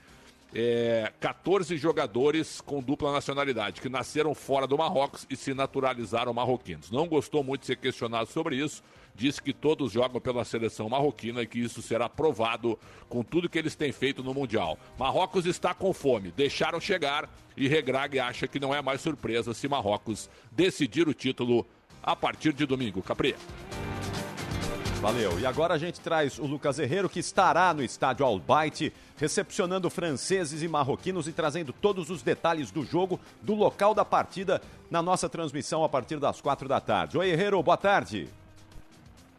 é, 0.54 1.12
14 1.18 1.76
jogadores 1.76 2.60
com 2.60 2.80
dupla 2.80 3.12
nacionalidade 3.12 3.80
que 3.80 3.88
nasceram 3.88 4.32
fora 4.34 4.66
do 4.66 4.78
Marrocos 4.78 5.26
e 5.28 5.36
se 5.36 5.52
naturalizaram 5.52 6.32
marroquinos. 6.32 6.90
Não 6.92 7.08
gostou 7.08 7.42
muito 7.42 7.62
de 7.62 7.66
ser 7.66 7.76
questionado 7.76 8.30
sobre 8.30 8.56
isso. 8.56 8.82
Disse 9.16 9.42
que 9.42 9.52
todos 9.52 9.92
jogam 9.92 10.20
pela 10.20 10.44
seleção 10.44 10.88
marroquina 10.88 11.42
e 11.42 11.46
que 11.46 11.58
isso 11.58 11.82
será 11.82 12.08
provado 12.08 12.78
com 13.08 13.22
tudo 13.22 13.48
que 13.48 13.58
eles 13.58 13.74
têm 13.74 13.92
feito 13.92 14.22
no 14.22 14.32
Mundial. 14.32 14.78
Marrocos 14.98 15.46
está 15.46 15.74
com 15.74 15.92
fome, 15.92 16.32
deixaram 16.32 16.80
chegar 16.80 17.28
e 17.56 17.68
Regrag 17.68 18.18
acha 18.18 18.48
que 18.48 18.60
não 18.60 18.74
é 18.74 18.80
mais 18.80 19.00
surpresa 19.00 19.54
se 19.54 19.68
Marrocos 19.68 20.28
decidir 20.50 21.08
o 21.08 21.14
título 21.14 21.66
a 22.02 22.14
partir 22.14 22.52
de 22.52 22.66
domingo. 22.66 23.02
Capri. 23.02 23.34
Valeu. 25.00 25.38
E 25.38 25.46
agora 25.46 25.74
a 25.74 25.78
gente 25.78 26.00
traz 26.00 26.38
o 26.38 26.46
Lucas 26.46 26.78
Herrero, 26.78 27.08
que 27.08 27.20
estará 27.20 27.74
no 27.74 27.82
estádio 27.82 28.24
Albaite, 28.24 28.92
recepcionando 29.16 29.90
franceses 29.90 30.62
e 30.62 30.68
marroquinos 30.68 31.28
e 31.28 31.32
trazendo 31.32 31.72
todos 31.72 32.10
os 32.10 32.22
detalhes 32.22 32.70
do 32.70 32.84
jogo, 32.84 33.20
do 33.42 33.54
local 33.54 33.94
da 33.94 34.04
partida, 34.04 34.62
na 34.90 35.02
nossa 35.02 35.28
transmissão 35.28 35.84
a 35.84 35.88
partir 35.88 36.18
das 36.18 36.40
quatro 36.40 36.68
da 36.68 36.80
tarde. 36.80 37.18
Oi, 37.18 37.28
Herrero, 37.28 37.62
boa 37.62 37.76
tarde. 37.76 38.28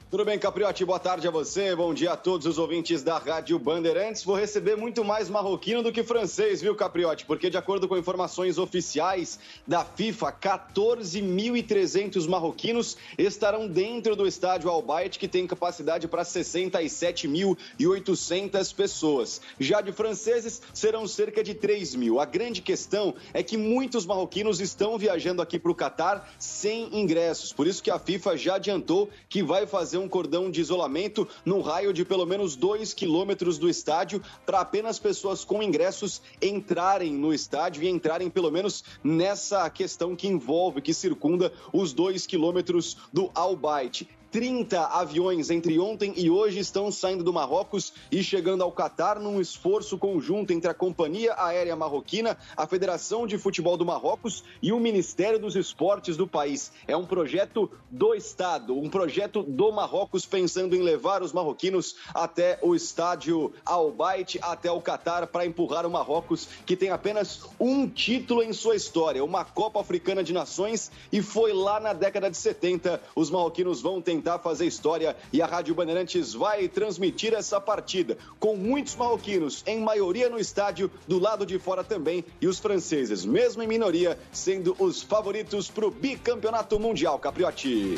Tudo 0.08 0.24
bem, 0.24 0.38
Capriotti? 0.38 0.86
Boa 0.86 1.00
tarde 1.00 1.28
a 1.28 1.32
você, 1.32 1.76
bom 1.76 1.92
dia 1.92 2.12
a 2.12 2.16
todos 2.16 2.46
os 2.46 2.60
ouvintes 2.60 3.02
da 3.02 3.18
Rádio 3.18 3.58
Bandeirantes. 3.58 4.24
Vou 4.24 4.36
receber 4.36 4.78
muito 4.78 5.04
mais 5.04 5.32
marroquino 5.32 5.82
do 5.82 5.92
que 5.92 6.04
francês, 6.04 6.62
viu, 6.62 6.76
Capriotti? 6.76 7.26
Porque, 7.26 7.50
de 7.50 7.58
acordo 7.58 7.88
com 7.88 7.98
informações 7.98 8.60
oficiais 8.60 9.40
da 9.66 9.84
FIFA, 9.84 10.32
14.300 10.32 12.30
marroquinos 12.30 12.96
estarão 13.18 13.68
dentro 13.68 14.16
do 14.16 14.28
estádio 14.28 14.70
Albayt, 14.70 15.18
que 15.18 15.28
tem 15.28 15.48
capacidade 15.48 16.08
para 16.08 16.22
67.800 16.22 18.76
pessoas. 18.76 19.42
Já 19.60 19.82
de 19.82 19.92
franceses, 19.92 20.62
serão 20.72 21.08
cerca 21.08 21.44
de 21.44 21.56
3 21.56 21.96
mil. 21.96 22.20
A 22.20 22.26
grande 22.26 22.62
questão 22.62 23.16
é 23.34 23.42
que 23.42 23.58
muitos 23.58 24.06
marroquinos 24.06 24.62
estão 24.62 25.00
viajando 25.00 25.42
aqui 25.42 25.58
para 25.58 25.72
o 25.72 25.76
Catar 25.76 26.32
sem 26.38 26.96
ingressos. 26.96 27.52
Por 27.52 27.66
isso 27.66 27.82
que 27.82 27.90
a 27.90 27.98
FIFA 27.98 28.38
já 28.38 28.58
adiantou 28.58 29.10
que 29.28 29.42
vai 29.42 29.66
fazer 29.66 29.95
um 29.98 30.08
cordão 30.08 30.50
de 30.50 30.62
isolamento 30.62 31.28
num 31.44 31.62
raio 31.62 31.94
de 31.94 32.04
pelo 32.04 32.26
menos 32.26 32.56
2 32.56 32.94
quilômetros 32.94 33.58
do 33.58 33.70
estádio 33.70 34.22
para 34.46 34.60
apenas 34.60 35.00
pessoas 35.00 35.44
com 35.44 35.62
ingressos 35.62 36.22
entrarem 36.42 37.14
no 37.14 37.34
estádio 37.34 37.84
e 37.84 37.90
entrarem 37.90 38.30
pelo 38.30 38.52
menos 38.52 38.84
nessa 39.04 39.70
questão 39.70 40.16
que 40.16 40.28
envolve, 40.28 40.82
que 40.82 40.94
circunda 40.94 41.52
os 41.74 41.94
2 41.94 42.26
quilômetros 42.26 42.98
do 43.12 43.30
Albayt. 43.34 44.08
30 44.36 44.88
aviões 44.88 45.50
entre 45.50 45.80
ontem 45.80 46.14
e 46.18 46.30
hoje 46.30 46.60
estão 46.60 46.92
saindo 46.92 47.24
do 47.24 47.32
Marrocos 47.32 47.94
e 48.12 48.22
chegando 48.22 48.66
ao 48.66 48.72
Catar 48.74 49.18
num 49.18 49.40
esforço 49.40 49.98
conjunto 49.98 50.52
entre 50.52 50.70
a 50.70 50.74
Companhia 50.74 51.34
Aérea 51.38 51.74
Marroquina, 51.74 52.38
a 52.58 52.68
Federação 52.68 53.26
de 53.26 53.38
Futebol 53.38 53.78
do 53.78 53.86
Marrocos 53.86 54.44
e 54.62 54.74
o 54.74 54.80
Ministério 54.82 55.40
dos 55.40 55.56
Esportes 55.56 56.18
do 56.18 56.28
país. 56.28 56.74
É 56.86 56.98
um 56.98 57.06
projeto 57.06 57.72
do 57.90 58.14
Estado, 58.14 58.78
um 58.78 58.90
projeto 58.90 59.42
do 59.42 59.72
Marrocos 59.72 60.26
pensando 60.26 60.76
em 60.76 60.82
levar 60.82 61.24
os 61.24 61.32
marroquinos 61.32 61.96
até 62.14 62.60
o 62.62 62.76
estádio 62.76 63.54
Al 63.66 63.90
Bayt, 63.90 64.38
até 64.42 64.70
o 64.70 64.82
Catar, 64.82 65.28
para 65.28 65.46
empurrar 65.46 65.86
o 65.86 65.90
Marrocos, 65.90 66.50
que 66.66 66.76
tem 66.76 66.90
apenas 66.90 67.40
um 67.58 67.88
título 67.88 68.44
em 68.44 68.52
sua 68.52 68.76
história, 68.76 69.24
uma 69.24 69.46
Copa 69.46 69.80
Africana 69.80 70.22
de 70.22 70.34
Nações, 70.34 70.92
e 71.10 71.22
foi 71.22 71.54
lá 71.54 71.80
na 71.80 71.94
década 71.94 72.30
de 72.30 72.36
70. 72.36 73.02
Os 73.16 73.32
marroquinos 73.32 73.82
vão 73.82 74.02
tentar 74.02 74.25
fazer 74.40 74.66
história 74.66 75.16
e 75.32 75.42
a 75.42 75.46
Rádio 75.46 75.76
Bandeirantes 75.76 76.34
vai 76.34 76.68
transmitir 76.68 77.34
essa 77.34 77.62
partida 77.62 78.18
com 78.40 78.56
muitos 78.56 78.96
marroquinos, 78.96 79.64
em 79.66 79.80
maioria 79.80 80.30
no 80.30 80.40
estádio, 80.40 80.92
do 81.08 81.20
lado 81.20 81.46
de 81.46 81.60
fora 81.60 81.84
também, 81.84 82.26
e 82.42 82.48
os 82.48 82.60
franceses, 82.60 83.24
mesmo 83.26 83.62
em 83.64 83.68
minoria, 83.68 84.18
sendo 84.32 84.76
os 84.80 85.02
favoritos 85.02 85.70
para 85.70 85.86
o 85.86 85.92
bicampeonato 85.92 86.80
mundial, 86.80 87.20
Capriotti. 87.20 87.96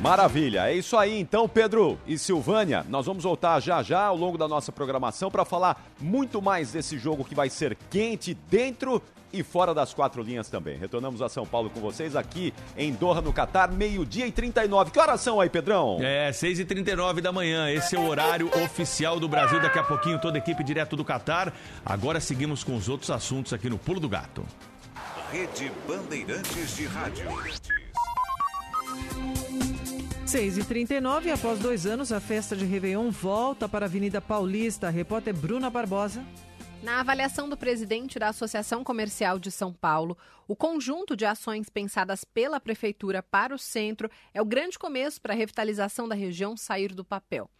Maravilha, 0.00 0.70
é 0.70 0.74
isso 0.74 0.96
aí 0.96 1.18
então, 1.18 1.48
Pedro 1.48 1.98
e 2.06 2.16
Silvânia. 2.16 2.86
Nós 2.88 3.06
vamos 3.06 3.24
voltar 3.24 3.58
já 3.58 3.82
já 3.82 4.04
ao 4.04 4.16
longo 4.16 4.38
da 4.38 4.46
nossa 4.46 4.70
programação 4.70 5.28
para 5.28 5.44
falar 5.44 5.90
muito 6.00 6.40
mais 6.40 6.70
desse 6.70 6.96
jogo 6.96 7.24
que 7.24 7.34
vai 7.34 7.50
ser 7.50 7.76
quente 7.90 8.32
dentro 8.48 9.02
e 9.32 9.42
fora 9.42 9.74
das 9.74 9.92
quatro 9.92 10.22
linhas 10.22 10.48
também. 10.48 10.78
Retornamos 10.78 11.20
a 11.22 11.28
São 11.28 11.46
Paulo 11.46 11.70
com 11.70 11.80
vocês 11.80 12.16
aqui 12.16 12.52
em 12.76 12.92
Doha, 12.92 13.20
no 13.20 13.32
Catar, 13.32 13.70
meio-dia 13.70 14.26
e 14.26 14.32
39. 14.32 14.90
Que 14.90 14.98
horas 14.98 15.20
são 15.20 15.40
aí, 15.40 15.48
Pedrão? 15.48 15.98
É, 16.00 16.32
6 16.32 16.60
e 16.60 16.64
39 16.64 17.20
da 17.20 17.32
manhã. 17.32 17.70
Esse 17.70 17.96
é 17.96 17.98
o 17.98 18.06
horário 18.06 18.48
oficial 18.64 19.20
do 19.20 19.28
Brasil. 19.28 19.60
Daqui 19.60 19.78
a 19.78 19.84
pouquinho, 19.84 20.20
toda 20.20 20.38
a 20.38 20.40
equipe 20.40 20.62
direto 20.64 20.96
do 20.96 21.04
Catar. 21.04 21.52
Agora 21.84 22.20
seguimos 22.20 22.64
com 22.64 22.76
os 22.76 22.88
outros 22.88 23.10
assuntos 23.10 23.52
aqui 23.52 23.68
no 23.68 23.78
Pulo 23.78 24.00
do 24.00 24.08
Gato. 24.08 24.44
Rede 25.30 25.70
Bandeirantes 25.86 26.76
de 26.76 26.86
Rádio. 26.86 27.26
6 30.24 30.58
e 30.58 30.64
39 30.64 31.30
após 31.30 31.58
dois 31.58 31.86
anos, 31.86 32.12
a 32.12 32.20
festa 32.20 32.54
de 32.54 32.64
Réveillon 32.66 33.10
volta 33.10 33.66
para 33.66 33.86
a 33.86 33.88
Avenida 33.88 34.20
Paulista. 34.20 34.88
A 34.88 34.90
repórter 34.90 35.34
Bruna 35.34 35.70
Barbosa. 35.70 36.22
Na 36.82 37.00
avaliação 37.00 37.48
do 37.48 37.56
presidente 37.56 38.20
da 38.20 38.28
Associação 38.28 38.84
Comercial 38.84 39.38
de 39.38 39.50
São 39.50 39.72
Paulo, 39.72 40.16
o 40.46 40.54
conjunto 40.54 41.16
de 41.16 41.26
ações 41.26 41.68
pensadas 41.68 42.22
pela 42.24 42.60
Prefeitura 42.60 43.20
para 43.20 43.52
o 43.52 43.58
centro 43.58 44.08
é 44.32 44.40
o 44.40 44.44
grande 44.44 44.78
começo 44.78 45.20
para 45.20 45.34
a 45.34 45.36
revitalização 45.36 46.06
da 46.06 46.14
região 46.14 46.56
sair 46.56 46.94
do 46.94 47.04
papel. 47.04 47.50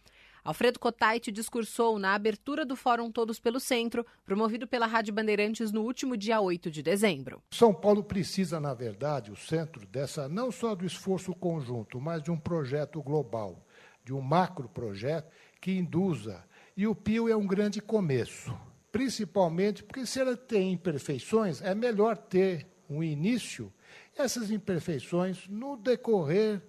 Alfredo 0.41 0.79
Cotait 0.79 1.31
discursou 1.33 1.99
na 1.99 2.15
abertura 2.15 2.65
do 2.65 2.77
Fórum 2.77 3.11
Todos 3.11 3.41
pelo 3.41 3.59
Centro, 3.59 4.05
promovido 4.23 4.65
pela 4.65 4.87
Rádio 4.87 5.13
Bandeirantes 5.13 5.69
no 5.71 5.81
último 5.81 6.15
dia 6.15 6.39
8 6.39 6.71
de 6.71 6.81
dezembro. 6.81 7.43
São 7.51 7.73
Paulo 7.73 8.01
precisa, 8.01 8.57
na 8.57 8.73
verdade, 8.73 9.31
o 9.31 9.35
centro 9.35 9.85
dessa 9.85 10.29
não 10.29 10.49
só 10.49 10.73
do 10.73 10.85
esforço 10.85 11.35
conjunto, 11.35 11.99
mas 11.99 12.23
de 12.23 12.31
um 12.31 12.39
projeto 12.39 13.01
global, 13.01 13.65
de 14.03 14.13
um 14.13 14.21
macro 14.21 14.69
projeto 14.69 15.29
que 15.59 15.77
induza. 15.77 16.41
E 16.75 16.87
o 16.87 16.95
Pio 16.95 17.27
é 17.27 17.35
um 17.35 17.45
grande 17.45 17.81
começo, 17.81 18.57
principalmente 18.91 19.83
porque 19.83 20.05
se 20.05 20.19
ela 20.19 20.35
tem 20.35 20.73
imperfeições, 20.73 21.61
é 21.61 21.73
melhor 21.75 22.17
ter 22.17 22.67
um 22.89 23.03
início. 23.03 23.71
Essas 24.15 24.51
imperfeições, 24.51 25.47
no 25.47 25.77
decorrer 25.77 26.61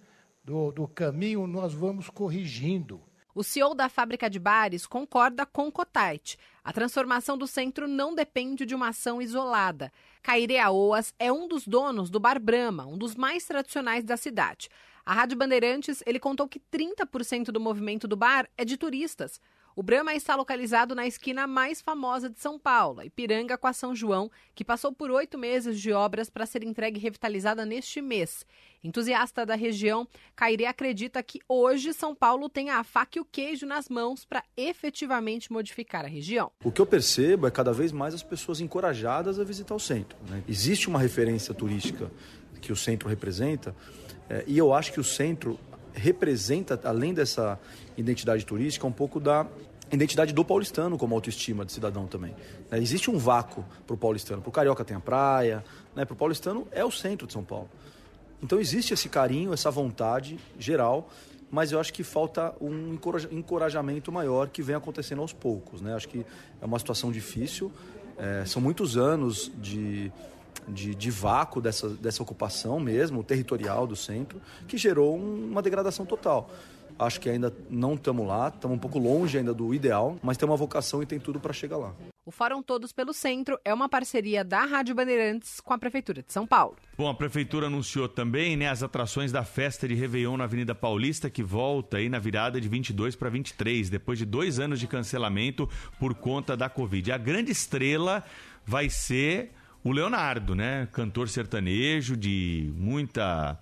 do, 0.44 0.70
do 0.70 0.86
caminho, 0.86 1.46
nós 1.46 1.72
vamos 1.72 2.08
corrigindo. 2.08 3.00
O 3.32 3.44
CEO 3.44 3.74
da 3.74 3.88
fábrica 3.88 4.28
de 4.28 4.38
bares 4.40 4.86
concorda 4.86 5.46
com 5.46 5.70
Cotait. 5.70 6.36
A 6.64 6.72
transformação 6.72 7.38
do 7.38 7.46
centro 7.46 7.86
não 7.86 8.14
depende 8.14 8.66
de 8.66 8.74
uma 8.74 8.88
ação 8.88 9.22
isolada. 9.22 9.92
Caire 10.22 10.58
Aoas 10.58 11.14
é 11.18 11.32
um 11.32 11.46
dos 11.46 11.66
donos 11.66 12.10
do 12.10 12.18
Bar 12.18 12.40
Brahma, 12.40 12.86
um 12.86 12.98
dos 12.98 13.14
mais 13.14 13.44
tradicionais 13.44 14.04
da 14.04 14.16
cidade. 14.16 14.68
A 15.06 15.14
Rádio 15.14 15.38
Bandeirantes, 15.38 16.02
ele 16.06 16.18
contou 16.18 16.48
que 16.48 16.60
30% 16.60 17.46
do 17.46 17.60
movimento 17.60 18.06
do 18.06 18.16
bar 18.16 18.48
é 18.56 18.64
de 18.64 18.76
turistas. 18.76 19.40
O 19.76 19.84
Brahma 19.84 20.14
está 20.14 20.34
localizado 20.34 20.96
na 20.96 21.06
esquina 21.06 21.46
mais 21.46 21.80
famosa 21.80 22.28
de 22.28 22.40
São 22.40 22.58
Paulo, 22.58 23.04
Ipiranga 23.04 23.56
com 23.56 23.68
a 23.68 23.72
São 23.72 23.94
João, 23.94 24.28
que 24.52 24.64
passou 24.64 24.92
por 24.92 25.12
oito 25.12 25.38
meses 25.38 25.80
de 25.80 25.92
obras 25.92 26.28
para 26.28 26.44
ser 26.44 26.64
entregue 26.64 26.98
e 26.98 27.02
revitalizada 27.02 27.64
neste 27.64 28.02
mês. 28.02 28.44
Entusiasta 28.82 29.46
da 29.46 29.54
região, 29.54 30.08
Caire 30.34 30.66
acredita 30.66 31.22
que 31.22 31.40
hoje 31.48 31.92
São 31.92 32.14
Paulo 32.14 32.48
tem 32.48 32.70
a 32.70 32.82
faca 32.82 33.18
e 33.18 33.20
o 33.20 33.24
queijo 33.24 33.64
nas 33.64 33.88
mãos 33.88 34.24
para 34.24 34.42
efetivamente 34.56 35.52
modificar 35.52 36.04
a 36.04 36.08
região. 36.08 36.50
O 36.64 36.72
que 36.72 36.80
eu 36.80 36.86
percebo 36.86 37.46
é 37.46 37.50
cada 37.50 37.72
vez 37.72 37.92
mais 37.92 38.12
as 38.12 38.22
pessoas 38.24 38.60
encorajadas 38.60 39.38
a 39.38 39.44
visitar 39.44 39.74
o 39.74 39.80
centro. 39.80 40.18
Né? 40.28 40.42
Existe 40.48 40.88
uma 40.88 40.98
referência 40.98 41.54
turística 41.54 42.10
que 42.60 42.72
o 42.72 42.76
centro 42.76 43.08
representa, 43.08 43.74
é, 44.28 44.44
e 44.46 44.58
eu 44.58 44.74
acho 44.74 44.92
que 44.92 45.00
o 45.00 45.04
centro 45.04 45.58
representa, 46.00 46.80
além 46.84 47.12
dessa 47.12 47.58
identidade 47.96 48.44
turística, 48.44 48.86
um 48.86 48.92
pouco 48.92 49.20
da 49.20 49.46
identidade 49.92 50.32
do 50.32 50.44
paulistano 50.44 50.96
como 50.96 51.14
autoestima 51.14 51.64
de 51.64 51.72
cidadão 51.72 52.06
também. 52.06 52.34
Né? 52.70 52.78
Existe 52.78 53.10
um 53.10 53.18
vácuo 53.18 53.64
para 53.86 53.94
o 53.94 53.96
paulistano. 53.96 54.40
Para 54.40 54.48
o 54.48 54.52
carioca 54.52 54.84
tem 54.84 54.96
a 54.96 55.00
praia, 55.00 55.64
né? 55.94 56.04
para 56.04 56.14
o 56.14 56.16
paulistano 56.16 56.66
é 56.70 56.84
o 56.84 56.90
centro 56.90 57.26
de 57.26 57.32
São 57.32 57.44
Paulo. 57.44 57.68
Então 58.42 58.58
existe 58.58 58.94
esse 58.94 59.08
carinho, 59.08 59.52
essa 59.52 59.70
vontade 59.70 60.38
geral, 60.58 61.10
mas 61.50 61.72
eu 61.72 61.80
acho 61.80 61.92
que 61.92 62.02
falta 62.02 62.54
um 62.60 62.96
encorajamento 63.30 64.10
maior 64.12 64.48
que 64.48 64.62
vem 64.62 64.76
acontecendo 64.76 65.20
aos 65.20 65.32
poucos. 65.32 65.80
Né? 65.80 65.94
Acho 65.94 66.08
que 66.08 66.24
é 66.60 66.64
uma 66.64 66.78
situação 66.78 67.10
difícil, 67.10 67.70
é, 68.16 68.44
são 68.46 68.62
muitos 68.62 68.96
anos 68.96 69.50
de, 69.56 70.12
de, 70.70 70.94
de, 70.94 71.10
vácuo 71.10 71.60
dessa, 71.60 71.88
dessa 71.88 72.22
ocupação 72.22 72.80
mesmo, 72.80 73.22
territorial 73.22 73.86
do 73.86 73.96
centro, 73.96 74.40
que 74.66 74.78
gerou 74.78 75.16
uma 75.16 75.62
degradação 75.62 76.06
total. 76.06 76.50
Acho 76.98 77.20
que 77.20 77.30
ainda 77.30 77.54
não 77.70 77.94
estamos 77.94 78.26
lá, 78.26 78.48
estamos 78.48 78.76
um 78.76 78.80
pouco 78.80 78.98
longe 78.98 79.38
ainda 79.38 79.54
do 79.54 79.74
ideal, 79.74 80.16
mas 80.22 80.36
tem 80.36 80.46
uma 80.48 80.56
vocação 80.56 81.02
e 81.02 81.06
tem 81.06 81.18
tudo 81.18 81.40
para 81.40 81.52
chegar 81.52 81.78
lá. 81.78 81.94
O 82.26 82.30
Fórum 82.30 82.62
Todos 82.62 82.92
pelo 82.92 83.14
Centro 83.14 83.58
é 83.64 83.72
uma 83.72 83.88
parceria 83.88 84.44
da 84.44 84.66
Rádio 84.66 84.94
Bandeirantes 84.94 85.58
com 85.60 85.72
a 85.72 85.78
Prefeitura 85.78 86.22
de 86.22 86.30
São 86.30 86.46
Paulo. 86.46 86.76
Bom, 86.96 87.08
a 87.08 87.14
Prefeitura 87.14 87.68
anunciou 87.68 88.06
também 88.06 88.56
né, 88.56 88.68
as 88.68 88.82
atrações 88.82 89.32
da 89.32 89.42
festa 89.42 89.88
de 89.88 89.94
Réveillon 89.94 90.36
na 90.36 90.44
Avenida 90.44 90.74
Paulista, 90.74 91.30
que 91.30 91.42
volta 91.42 91.96
aí 91.96 92.10
na 92.10 92.18
virada 92.18 92.60
de 92.60 92.68
22 92.68 93.16
para 93.16 93.30
23, 93.30 93.88
depois 93.88 94.18
de 94.18 94.26
dois 94.26 94.60
anos 94.60 94.78
de 94.78 94.86
cancelamento 94.86 95.68
por 95.98 96.14
conta 96.14 96.54
da 96.54 96.68
Covid. 96.68 97.10
A 97.10 97.18
grande 97.18 97.50
estrela 97.50 98.22
vai 98.66 98.90
ser 98.90 99.52
o 99.82 99.92
Leonardo, 99.92 100.54
né? 100.54 100.88
Cantor 100.92 101.28
sertanejo 101.28 102.16
de 102.16 102.72
muita 102.76 103.58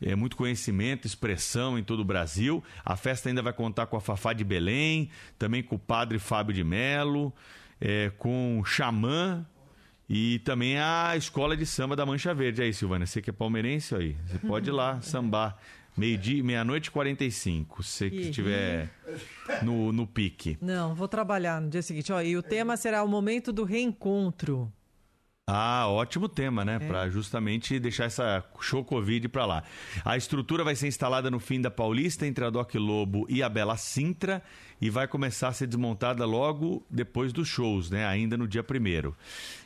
é, 0.00 0.14
muito 0.14 0.36
conhecimento, 0.36 1.06
expressão 1.06 1.78
em 1.78 1.84
todo 1.84 2.00
o 2.00 2.04
Brasil. 2.04 2.62
A 2.84 2.96
festa 2.96 3.28
ainda 3.28 3.42
vai 3.42 3.52
contar 3.52 3.86
com 3.86 3.96
a 3.96 4.00
Fafá 4.00 4.32
de 4.32 4.44
Belém, 4.44 5.10
também 5.38 5.62
com 5.62 5.76
o 5.76 5.78
padre 5.78 6.18
Fábio 6.18 6.54
de 6.54 6.64
Melo, 6.64 7.32
é, 7.80 8.10
com 8.18 8.60
o 8.60 8.64
Xamã 8.64 9.46
e 10.08 10.40
também 10.40 10.78
a 10.78 11.14
escola 11.16 11.56
de 11.56 11.64
samba 11.64 11.94
da 11.94 12.04
Mancha 12.04 12.34
Verde. 12.34 12.62
Aí, 12.62 12.72
Silvana, 12.72 13.06
você 13.06 13.22
que 13.22 13.30
é 13.30 13.32
palmeirense 13.32 13.94
aí, 13.94 14.16
você 14.26 14.38
pode 14.38 14.68
ir 14.68 14.72
lá 14.72 15.00
sambar 15.02 15.56
Meio-dia, 15.94 16.42
meia-noite 16.42 16.88
e 16.88 16.90
45, 16.90 17.82
se 17.82 17.90
você 17.90 18.10
que 18.10 18.20
estiver 18.22 18.88
no, 19.62 19.92
no 19.92 20.06
pique. 20.06 20.56
Não, 20.58 20.94
vou 20.94 21.06
trabalhar 21.06 21.60
no 21.60 21.68
dia 21.68 21.82
seguinte. 21.82 22.10
Ó, 22.10 22.20
e 22.22 22.34
o 22.34 22.42
tema 22.42 22.78
será 22.78 23.04
o 23.04 23.08
momento 23.08 23.52
do 23.52 23.62
reencontro. 23.62 24.72
Ah, 25.48 25.88
ótimo 25.88 26.28
tema, 26.28 26.64
né? 26.64 26.78
Pra 26.78 27.08
justamente 27.10 27.80
deixar 27.80 28.04
essa 28.04 28.44
show 28.60 28.84
Covid 28.84 29.28
pra 29.28 29.44
lá. 29.44 29.64
A 30.04 30.16
estrutura 30.16 30.62
vai 30.62 30.76
ser 30.76 30.86
instalada 30.86 31.32
no 31.32 31.40
fim 31.40 31.60
da 31.60 31.68
Paulista, 31.68 32.24
entre 32.24 32.44
a 32.44 32.50
Doc 32.50 32.72
Lobo 32.76 33.26
e 33.28 33.42
a 33.42 33.48
Bela 33.48 33.76
Sintra, 33.76 34.40
e 34.80 34.88
vai 34.88 35.08
começar 35.08 35.48
a 35.48 35.52
ser 35.52 35.66
desmontada 35.66 36.24
logo 36.24 36.86
depois 36.88 37.32
dos 37.32 37.48
shows, 37.48 37.90
né? 37.90 38.06
Ainda 38.06 38.36
no 38.36 38.46
dia 38.46 38.62
primeiro. 38.62 39.16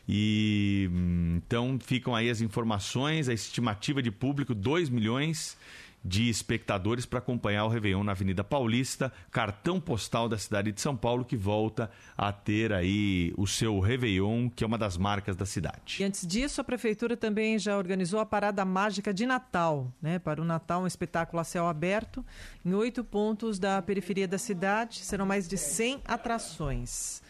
E 0.09 0.89
hum, 0.91 1.41
então 1.45 1.79
ficam 1.79 2.15
aí 2.15 2.31
as 2.31 2.41
informações, 2.41 3.29
a 3.29 3.35
estimativa 3.35 4.03
de 4.03 4.11
público, 4.11 4.55
2 4.55 4.89
milhões 4.89 5.59
de 6.07 6.31
espectadores 6.31 7.05
para 7.05 7.19
acompanhar 7.19 7.65
o 7.65 7.69
Réveillon 7.69 8.05
na 8.05 8.13
Avenida 8.13 8.45
Paulista, 8.45 9.13
cartão 9.31 9.81
postal 9.81 10.29
da 10.29 10.39
cidade 10.39 10.71
de 10.71 10.81
São 10.81 10.97
Paulo, 10.97 11.25
que 11.25 11.37
volta 11.37 11.91
a 12.17 12.33
ter 12.33 12.73
aí 12.73 13.35
o 13.37 13.47
seu 13.47 13.81
Réveillon, 13.81 14.49
que 14.49 14.63
é 14.63 14.67
uma 14.67 14.79
das 14.79 14.97
marcas 14.97 15.35
da 15.35 15.45
cidade. 15.45 15.97
E 16.01 16.05
antes 16.05 16.25
disso, 16.25 16.61
a 16.61 16.65
prefeitura 16.65 17.17
também 17.17 17.59
já 17.59 17.77
organizou 17.77 18.21
a 18.21 18.27
parada 18.27 18.65
mágica 18.65 19.13
de 19.13 19.27
Natal, 19.27 19.93
né? 20.01 20.19
Para 20.21 20.41
o 20.41 20.45
Natal, 20.45 20.83
um 20.83 20.87
espetáculo 20.87 21.41
a 21.41 21.45
céu 21.45 21.67
aberto 21.67 22.25
em 22.65 22.73
oito 22.73 23.03
pontos 23.03 23.59
da 23.59 23.83
periferia 23.83 24.29
da 24.29 24.39
cidade. 24.39 25.01
Serão 25.01 25.27
mais 25.27 25.49
de 25.49 25.59
100 25.59 26.03
atrações. 26.05 27.21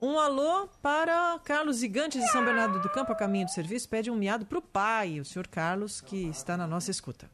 Um 0.00 0.18
alô 0.18 0.66
para 0.80 1.38
Carlos 1.44 1.80
Gigantes 1.80 2.22
de 2.22 2.30
São 2.30 2.42
Bernardo 2.42 2.80
do 2.80 2.88
Campo, 2.88 3.12
a 3.12 3.14
caminho 3.14 3.44
do 3.44 3.50
serviço, 3.50 3.86
pede 3.86 4.10
um 4.10 4.16
miado 4.16 4.46
para 4.46 4.58
o 4.58 4.62
pai, 4.62 5.20
o 5.20 5.24
senhor 5.26 5.46
Carlos, 5.46 6.00
que 6.00 6.28
está 6.28 6.56
na 6.56 6.66
nossa 6.66 6.90
escuta. 6.90 7.30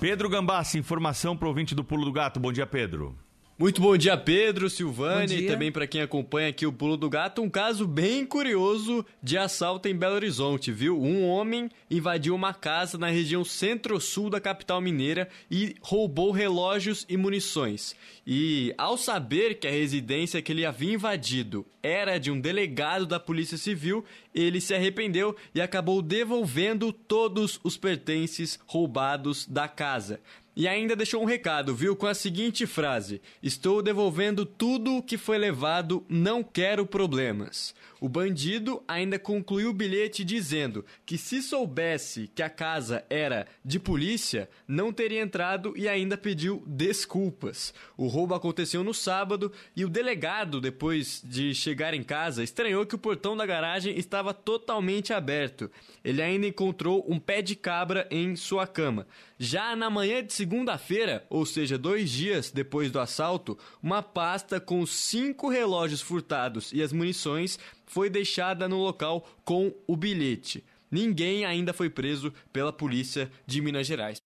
Pedro 0.00 0.28
Gambassi, 0.28 0.78
informação 0.78 1.36
para 1.36 1.46
o 1.46 1.48
ouvinte 1.48 1.74
do 1.74 1.84
Pulo 1.84 2.04
do 2.04 2.12
Gato. 2.12 2.38
Bom 2.38 2.52
dia, 2.52 2.66
Pedro. 2.66 3.16
Muito 3.60 3.82
bom 3.82 3.96
dia, 3.96 4.16
Pedro, 4.16 4.70
Silvane, 4.70 5.26
dia. 5.26 5.40
e 5.40 5.46
também 5.48 5.72
para 5.72 5.84
quem 5.84 6.00
acompanha 6.00 6.48
aqui 6.48 6.64
o 6.64 6.72
Pulo 6.72 6.96
do 6.96 7.10
Gato, 7.10 7.42
um 7.42 7.50
caso 7.50 7.88
bem 7.88 8.24
curioso 8.24 9.04
de 9.20 9.36
assalto 9.36 9.88
em 9.88 9.96
Belo 9.96 10.14
Horizonte, 10.14 10.70
viu? 10.70 10.96
Um 10.96 11.26
homem 11.26 11.68
invadiu 11.90 12.36
uma 12.36 12.54
casa 12.54 12.96
na 12.96 13.08
região 13.08 13.44
centro-sul 13.44 14.30
da 14.30 14.40
capital 14.40 14.80
mineira 14.80 15.28
e 15.50 15.74
roubou 15.80 16.30
relógios 16.30 17.04
e 17.08 17.16
munições. 17.16 17.96
E 18.24 18.72
ao 18.78 18.96
saber 18.96 19.58
que 19.58 19.66
a 19.66 19.72
residência 19.72 20.40
que 20.40 20.52
ele 20.52 20.64
havia 20.64 20.94
invadido 20.94 21.66
era 21.82 22.16
de 22.16 22.30
um 22.30 22.40
delegado 22.40 23.06
da 23.06 23.18
Polícia 23.18 23.58
Civil, 23.58 24.04
ele 24.32 24.60
se 24.60 24.72
arrependeu 24.72 25.34
e 25.52 25.60
acabou 25.60 26.00
devolvendo 26.00 26.92
todos 26.92 27.58
os 27.64 27.76
pertences 27.76 28.56
roubados 28.68 29.48
da 29.48 29.66
casa. 29.66 30.20
E 30.58 30.66
ainda 30.66 30.96
deixou 30.96 31.22
um 31.22 31.24
recado, 31.24 31.72
viu? 31.72 31.94
Com 31.94 32.08
a 32.08 32.14
seguinte 32.14 32.66
frase: 32.66 33.22
Estou 33.40 33.80
devolvendo 33.80 34.44
tudo 34.44 34.96
o 34.96 35.02
que 35.02 35.16
foi 35.16 35.38
levado, 35.38 36.04
não 36.08 36.42
quero 36.42 36.84
problemas. 36.84 37.72
O 38.00 38.08
bandido 38.08 38.82
ainda 38.86 39.18
concluiu 39.18 39.70
o 39.70 39.74
bilhete 39.74 40.24
dizendo 40.24 40.84
que 41.04 41.18
se 41.18 41.42
soubesse 41.42 42.30
que 42.34 42.42
a 42.42 42.50
casa 42.50 43.04
era 43.10 43.46
de 43.64 43.78
polícia, 43.78 44.48
não 44.66 44.92
teria 44.92 45.20
entrado 45.20 45.74
e 45.76 45.88
ainda 45.88 46.16
pediu 46.16 46.62
desculpas. 46.66 47.74
O 47.96 48.06
roubo 48.06 48.34
aconteceu 48.34 48.84
no 48.84 48.94
sábado 48.94 49.52
e 49.74 49.84
o 49.84 49.88
delegado, 49.88 50.60
depois 50.60 51.22
de 51.24 51.54
chegar 51.54 51.92
em 51.92 52.02
casa, 52.02 52.42
estranhou 52.42 52.86
que 52.86 52.94
o 52.94 52.98
portão 52.98 53.36
da 53.36 53.44
garagem 53.44 53.98
estava 53.98 54.32
totalmente 54.32 55.12
aberto. 55.12 55.70
Ele 56.04 56.22
ainda 56.22 56.46
encontrou 56.46 57.04
um 57.08 57.18
pé 57.18 57.42
de 57.42 57.56
cabra 57.56 58.06
em 58.10 58.36
sua 58.36 58.66
cama. 58.66 59.06
Já 59.38 59.76
na 59.76 59.88
manhã 59.90 60.24
de 60.24 60.32
segunda-feira, 60.32 61.24
ou 61.30 61.46
seja, 61.46 61.78
dois 61.78 62.10
dias 62.10 62.50
depois 62.50 62.90
do 62.90 62.98
assalto, 62.98 63.58
uma 63.82 64.02
pasta 64.02 64.60
com 64.60 64.84
cinco 64.84 65.48
relógios 65.48 66.00
furtados 66.00 66.72
e 66.72 66.82
as 66.82 66.92
munições 66.92 67.58
foi 67.88 68.08
deixada 68.08 68.68
no 68.68 68.78
local 68.78 69.26
com 69.44 69.74
o 69.86 69.96
bilhete. 69.96 70.64
Ninguém 70.90 71.44
ainda 71.44 71.72
foi 71.72 71.90
preso 71.90 72.32
pela 72.52 72.72
polícia 72.72 73.30
de 73.46 73.60
Minas 73.60 73.86
Gerais. 73.86 74.18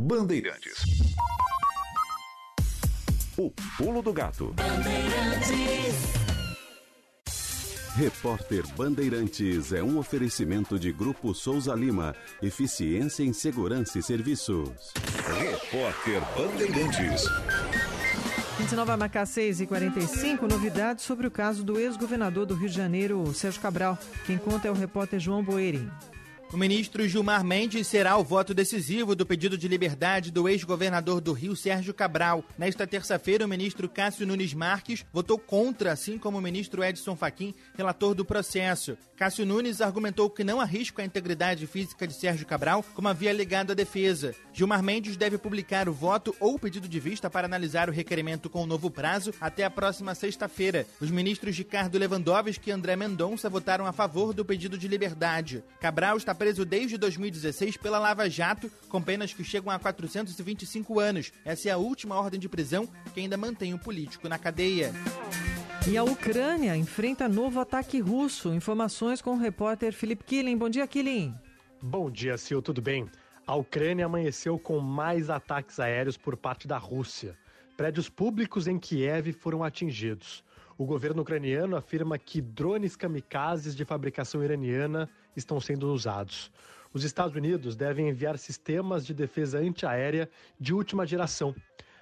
Bandeirantes. 0.00 0.84
O 3.36 3.50
pulo 3.76 4.02
do 4.02 4.12
gato. 4.12 4.54
Repórter 7.94 8.64
Bandeirantes 8.76 9.72
é 9.72 9.82
um 9.82 9.98
oferecimento 9.98 10.78
de 10.78 10.92
Grupo 10.92 11.34
Souza 11.34 11.74
Lima. 11.74 12.14
Eficiência 12.40 13.24
em 13.24 13.32
Segurança 13.32 13.98
e 13.98 14.02
Serviços. 14.02 14.92
Repórter 15.36 16.20
Bandeirantes. 16.36 17.24
29 18.58 18.88
vai 18.88 18.96
marcar 18.96 19.24
6 19.24 19.60
e 19.60 19.66
45 19.68 20.48
novidades 20.48 21.04
sobre 21.04 21.28
o 21.28 21.30
caso 21.30 21.62
do 21.62 21.78
ex-governador 21.78 22.44
do 22.44 22.56
Rio 22.56 22.68
de 22.68 22.74
Janeiro, 22.74 23.32
Sérgio 23.32 23.60
Cabral. 23.60 23.96
Quem 24.26 24.36
conta 24.36 24.66
é 24.66 24.70
o 24.70 24.74
repórter 24.74 25.20
João 25.20 25.44
Boeri. 25.44 25.88
O 26.50 26.56
ministro 26.56 27.06
Gilmar 27.06 27.44
Mendes 27.44 27.86
será 27.86 28.16
o 28.16 28.24
voto 28.24 28.54
decisivo 28.54 29.14
do 29.14 29.26
pedido 29.26 29.58
de 29.58 29.68
liberdade 29.68 30.30
do 30.30 30.48
ex-governador 30.48 31.20
do 31.20 31.34
Rio, 31.34 31.54
Sérgio 31.54 31.92
Cabral. 31.92 32.42
Nesta 32.56 32.86
terça-feira, 32.86 33.44
o 33.44 33.48
ministro 33.48 33.86
Cássio 33.86 34.26
Nunes 34.26 34.54
Marques 34.54 35.04
votou 35.12 35.38
contra, 35.38 35.92
assim 35.92 36.16
como 36.16 36.38
o 36.38 36.40
ministro 36.40 36.82
Edson 36.82 37.14
Fachin, 37.14 37.54
relator 37.76 38.14
do 38.14 38.24
processo. 38.24 38.96
Cássio 39.14 39.44
Nunes 39.44 39.82
argumentou 39.82 40.30
que 40.30 40.42
não 40.42 40.58
há 40.58 40.64
risco 40.64 41.02
à 41.02 41.04
integridade 41.04 41.66
física 41.66 42.06
de 42.06 42.14
Sérgio 42.14 42.46
Cabral, 42.46 42.82
como 42.94 43.08
havia 43.08 43.30
alegado 43.30 43.72
a 43.72 43.74
defesa. 43.74 44.34
Gilmar 44.50 44.82
Mendes 44.82 45.18
deve 45.18 45.36
publicar 45.36 45.86
o 45.86 45.92
voto 45.92 46.34
ou 46.40 46.58
pedido 46.58 46.88
de 46.88 46.98
vista 46.98 47.28
para 47.28 47.46
analisar 47.46 47.90
o 47.90 47.92
requerimento 47.92 48.48
com 48.48 48.62
um 48.62 48.66
novo 48.66 48.90
prazo 48.90 49.34
até 49.38 49.64
a 49.64 49.70
próxima 49.70 50.14
sexta-feira. 50.14 50.86
Os 50.98 51.10
ministros 51.10 51.58
Ricardo 51.58 51.98
Lewandowski 51.98 52.70
e 52.70 52.72
André 52.72 52.96
Mendonça 52.96 53.50
votaram 53.50 53.84
a 53.84 53.92
favor 53.92 54.32
do 54.32 54.46
pedido 54.46 54.78
de 54.78 54.88
liberdade. 54.88 55.62
Cabral 55.78 56.16
está 56.16 56.37
preso 56.38 56.64
desde 56.64 56.96
2016 56.96 57.76
pela 57.76 57.98
Lava 57.98 58.30
Jato, 58.30 58.70
com 58.88 59.02
penas 59.02 59.34
que 59.34 59.42
chegam 59.42 59.70
a 59.70 59.78
425 59.78 61.00
anos. 61.00 61.32
Essa 61.44 61.68
é 61.68 61.72
a 61.72 61.76
última 61.76 62.14
ordem 62.14 62.38
de 62.38 62.48
prisão 62.48 62.88
que 63.12 63.20
ainda 63.20 63.36
mantém 63.36 63.74
o 63.74 63.78
político 63.78 64.28
na 64.28 64.38
cadeia. 64.38 64.92
E 65.90 65.96
a 65.96 66.04
Ucrânia 66.04 66.76
enfrenta 66.76 67.28
novo 67.28 67.60
ataque 67.60 67.98
russo. 67.98 68.54
Informações 68.54 69.20
com 69.20 69.32
o 69.32 69.38
repórter 69.38 69.92
Felipe 69.92 70.22
Killing. 70.24 70.56
Bom 70.56 70.68
dia, 70.68 70.86
Killing. 70.86 71.34
Bom 71.82 72.10
dia, 72.10 72.36
Sil, 72.38 72.62
tudo 72.62 72.80
bem? 72.80 73.08
A 73.46 73.54
Ucrânia 73.54 74.06
amanheceu 74.06 74.58
com 74.58 74.78
mais 74.78 75.30
ataques 75.30 75.80
aéreos 75.80 76.16
por 76.16 76.36
parte 76.36 76.68
da 76.68 76.78
Rússia. 76.78 77.36
Prédios 77.76 78.08
públicos 78.08 78.66
em 78.66 78.78
Kiev 78.78 79.32
foram 79.32 79.64
atingidos. 79.64 80.44
O 80.76 80.84
governo 80.84 81.22
ucraniano 81.22 81.74
afirma 81.76 82.18
que 82.18 82.40
drones 82.40 82.94
kamikazes 82.94 83.74
de 83.74 83.84
fabricação 83.84 84.44
iraniana 84.44 85.08
estão 85.38 85.60
sendo 85.60 85.92
usados. 85.92 86.50
Os 86.92 87.04
Estados 87.04 87.36
Unidos 87.36 87.76
devem 87.76 88.08
enviar 88.08 88.38
sistemas 88.38 89.06
de 89.06 89.14
defesa 89.14 89.58
antiaérea 89.58 90.28
de 90.58 90.72
última 90.74 91.06
geração. 91.06 91.54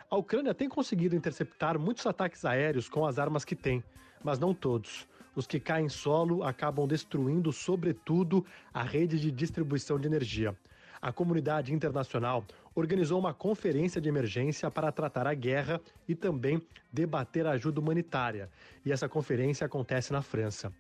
A 0.08 0.16
Ucrânia 0.16 0.54
tem 0.54 0.68
conseguido 0.68 1.16
interceptar 1.16 1.78
muitos 1.78 2.06
ataques 2.06 2.44
aéreos 2.44 2.88
com 2.88 3.04
as 3.04 3.18
armas 3.18 3.44
que 3.44 3.56
tem, 3.56 3.82
mas 4.22 4.38
não 4.38 4.54
todos. 4.54 5.06
Os 5.34 5.46
que 5.46 5.60
caem 5.60 5.86
em 5.86 5.88
solo 5.88 6.42
acabam 6.44 6.86
destruindo, 6.86 7.52
sobretudo, 7.52 8.46
a 8.72 8.82
rede 8.82 9.18
de 9.18 9.30
distribuição 9.30 9.98
de 9.98 10.06
energia. 10.06 10.56
A 11.02 11.12
comunidade 11.12 11.74
internacional 11.74 12.44
organizou 12.76 13.18
uma 13.18 13.32
conferência 13.32 14.00
de 14.02 14.08
emergência 14.08 14.70
para 14.70 14.92
tratar 14.92 15.26
a 15.26 15.32
guerra 15.32 15.80
e 16.06 16.14
também 16.14 16.60
debater 16.92 17.46
a 17.46 17.52
ajuda 17.52 17.80
humanitária. 17.80 18.50
E 18.84 18.92
essa 18.92 19.08
conferência 19.08 19.64
acontece 19.64 20.12
na 20.12 20.20
França. 20.20 20.70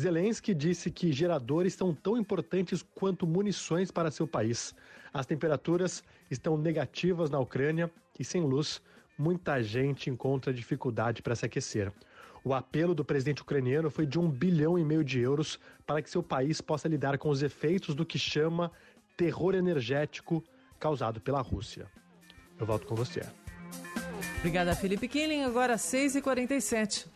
Zelensky 0.00 0.54
disse 0.54 0.90
que 0.90 1.12
geradores 1.12 1.74
são 1.74 1.94
tão 1.94 2.16
importantes 2.16 2.82
quanto 2.94 3.26
munições 3.26 3.90
para 3.90 4.10
seu 4.10 4.26
país. 4.26 4.74
As 5.12 5.26
temperaturas 5.26 6.02
estão 6.30 6.56
negativas 6.56 7.28
na 7.28 7.38
Ucrânia 7.38 7.90
e 8.18 8.24
sem 8.24 8.40
luz, 8.40 8.80
muita 9.18 9.62
gente 9.62 10.08
encontra 10.08 10.54
dificuldade 10.54 11.20
para 11.20 11.36
se 11.36 11.44
aquecer. 11.44 11.92
O 12.42 12.54
apelo 12.54 12.94
do 12.94 13.04
presidente 13.04 13.42
ucraniano 13.42 13.90
foi 13.90 14.06
de 14.06 14.18
um 14.18 14.28
bilhão 14.28 14.78
e 14.78 14.84
meio 14.84 15.04
de 15.04 15.20
euros 15.20 15.60
para 15.86 16.00
que 16.00 16.08
seu 16.08 16.22
país 16.22 16.62
possa 16.62 16.88
lidar 16.88 17.18
com 17.18 17.28
os 17.28 17.42
efeitos 17.42 17.94
do 17.94 18.06
que 18.06 18.18
chama 18.18 18.72
terror 19.16 19.54
energético 19.54 20.42
causado 20.82 21.20
pela 21.20 21.40
Rússia. 21.40 21.86
Eu 22.58 22.66
volto 22.66 22.88
com 22.88 22.96
você. 22.96 23.22
Obrigada, 24.38 24.74
Felipe 24.74 25.06
Killing. 25.06 25.44
Agora 25.44 25.76
6h47. 25.76 27.06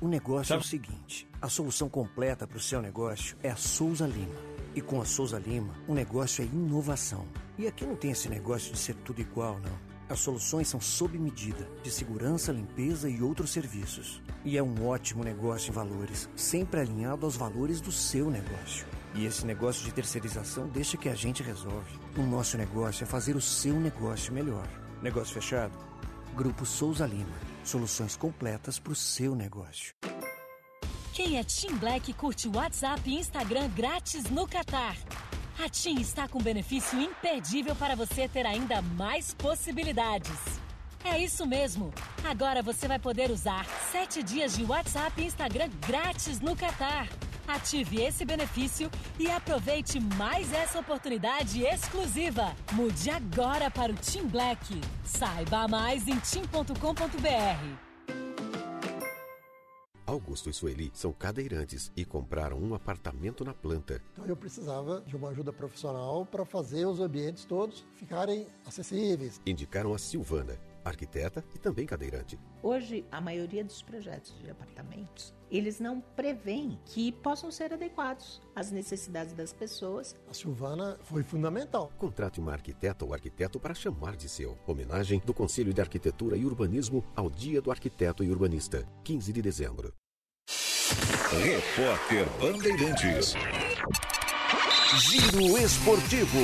O 0.00 0.08
negócio 0.08 0.52
é 0.54 0.56
o 0.58 0.62
seguinte: 0.62 1.28
a 1.40 1.48
solução 1.48 1.88
completa 1.88 2.48
para 2.48 2.56
o 2.56 2.60
seu 2.60 2.82
negócio 2.82 3.36
é 3.40 3.50
a 3.50 3.56
Souza 3.56 4.08
Lima. 4.08 4.34
E 4.74 4.80
com 4.80 5.00
a 5.00 5.04
Souza 5.04 5.38
Lima, 5.38 5.72
o 5.86 5.94
negócio 5.94 6.42
é 6.42 6.46
inovação. 6.46 7.24
E 7.56 7.68
aqui 7.68 7.86
não 7.86 7.94
tem 7.94 8.10
esse 8.10 8.28
negócio 8.28 8.72
de 8.72 8.78
ser 8.78 8.94
tudo 8.96 9.20
igual, 9.20 9.60
não. 9.60 9.92
As 10.08 10.18
soluções 10.18 10.66
são 10.66 10.80
sob 10.80 11.16
medida, 11.16 11.68
de 11.82 11.90
segurança, 11.90 12.50
limpeza 12.50 13.08
e 13.08 13.22
outros 13.22 13.50
serviços. 13.50 14.20
E 14.44 14.58
é 14.58 14.62
um 14.62 14.86
ótimo 14.86 15.22
negócio 15.22 15.70
em 15.70 15.74
valores, 15.74 16.28
sempre 16.34 16.80
alinhado 16.80 17.24
aos 17.24 17.36
valores 17.36 17.80
do 17.80 17.92
seu 17.92 18.28
negócio. 18.30 18.84
E 19.14 19.26
esse 19.26 19.44
negócio 19.44 19.84
de 19.84 19.92
terceirização 19.92 20.68
deixa 20.68 20.96
que 20.96 21.08
a 21.08 21.14
gente 21.14 21.42
resolve. 21.42 21.98
O 22.16 22.22
nosso 22.22 22.56
negócio 22.56 23.04
é 23.04 23.06
fazer 23.06 23.36
o 23.36 23.40
seu 23.40 23.78
negócio 23.78 24.32
melhor. 24.32 24.66
Negócio 25.02 25.34
fechado? 25.34 25.76
Grupo 26.34 26.64
Souza 26.64 27.06
Lima. 27.06 27.36
Soluções 27.62 28.16
completas 28.16 28.78
para 28.78 28.92
o 28.92 28.96
seu 28.96 29.34
negócio. 29.34 29.94
Quem 31.12 31.38
é 31.38 31.44
Team 31.44 31.76
Black 31.76 32.12
curte 32.14 32.48
WhatsApp 32.48 33.02
e 33.10 33.18
Instagram 33.18 33.68
grátis 33.68 34.24
no 34.30 34.48
Catar. 34.48 34.96
A 35.62 35.68
TIM 35.68 36.00
está 36.00 36.26
com 36.26 36.40
benefício 36.40 36.98
imperdível 36.98 37.76
para 37.76 37.94
você 37.94 38.26
ter 38.26 38.46
ainda 38.46 38.80
mais 38.80 39.34
possibilidades. 39.34 40.38
É 41.04 41.18
isso 41.18 41.44
mesmo! 41.46 41.92
Agora 42.24 42.62
você 42.62 42.88
vai 42.88 42.98
poder 42.98 43.30
usar 43.30 43.66
7 43.90 44.22
dias 44.22 44.56
de 44.56 44.64
WhatsApp 44.64 45.20
e 45.20 45.26
Instagram 45.26 45.68
grátis 45.86 46.40
no 46.40 46.56
Catar. 46.56 47.08
Ative 47.46 48.02
esse 48.02 48.24
benefício 48.24 48.90
e 49.18 49.30
aproveite 49.30 50.00
mais 50.00 50.52
essa 50.52 50.78
oportunidade 50.78 51.62
exclusiva. 51.62 52.54
Mude 52.72 53.10
agora 53.10 53.70
para 53.70 53.92
o 53.92 53.96
Team 53.96 54.28
Black. 54.28 54.80
Saiba 55.04 55.66
mais 55.68 56.06
em 56.08 56.18
tim.com.br. 56.18 57.92
Augusto 60.04 60.50
e 60.50 60.52
Sueli 60.52 60.90
são 60.92 61.12
cadeirantes 61.12 61.90
e 61.96 62.04
compraram 62.04 62.58
um 62.58 62.74
apartamento 62.74 63.44
na 63.44 63.54
planta. 63.54 64.02
Então 64.12 64.26
eu 64.26 64.36
precisava 64.36 65.00
de 65.06 65.16
uma 65.16 65.30
ajuda 65.30 65.52
profissional 65.52 66.26
para 66.26 66.44
fazer 66.44 66.86
os 66.86 67.00
ambientes 67.00 67.44
todos 67.44 67.84
ficarem 67.94 68.46
acessíveis. 68.66 69.40
Indicaram 69.46 69.94
a 69.94 69.98
Silvana, 69.98 70.58
arquiteta 70.84 71.44
e 71.54 71.58
também 71.58 71.86
cadeirante. 71.86 72.38
Hoje, 72.62 73.06
a 73.10 73.20
maioria 73.20 73.64
dos 73.64 73.80
projetos 73.80 74.36
de 74.38 74.50
apartamentos, 74.50 75.32
eles 75.52 75.78
não 75.78 76.00
prevêem 76.00 76.78
que 76.86 77.12
possam 77.12 77.50
ser 77.50 77.74
adequados 77.74 78.40
às 78.56 78.70
necessidades 78.70 79.34
das 79.34 79.52
pessoas. 79.52 80.16
A 80.28 80.32
Silvana 80.32 80.98
foi 81.02 81.22
fundamental. 81.22 81.92
Contrate 81.98 82.40
uma 82.40 82.52
arquiteta 82.52 83.04
ou 83.04 83.12
arquiteto 83.12 83.60
para 83.60 83.74
chamar 83.74 84.16
de 84.16 84.28
seu. 84.28 84.58
Homenagem 84.66 85.20
do 85.24 85.34
Conselho 85.34 85.74
de 85.74 85.80
Arquitetura 85.80 86.36
e 86.36 86.46
Urbanismo 86.46 87.04
ao 87.14 87.30
Dia 87.30 87.60
do 87.60 87.70
Arquiteto 87.70 88.24
e 88.24 88.30
Urbanista, 88.30 88.88
15 89.04 89.32
de 89.32 89.42
dezembro. 89.42 89.92
Repórter 91.30 92.26
Bandeirantes. 92.40 93.34
Giro 94.98 95.56
Esportivo. 95.56 96.38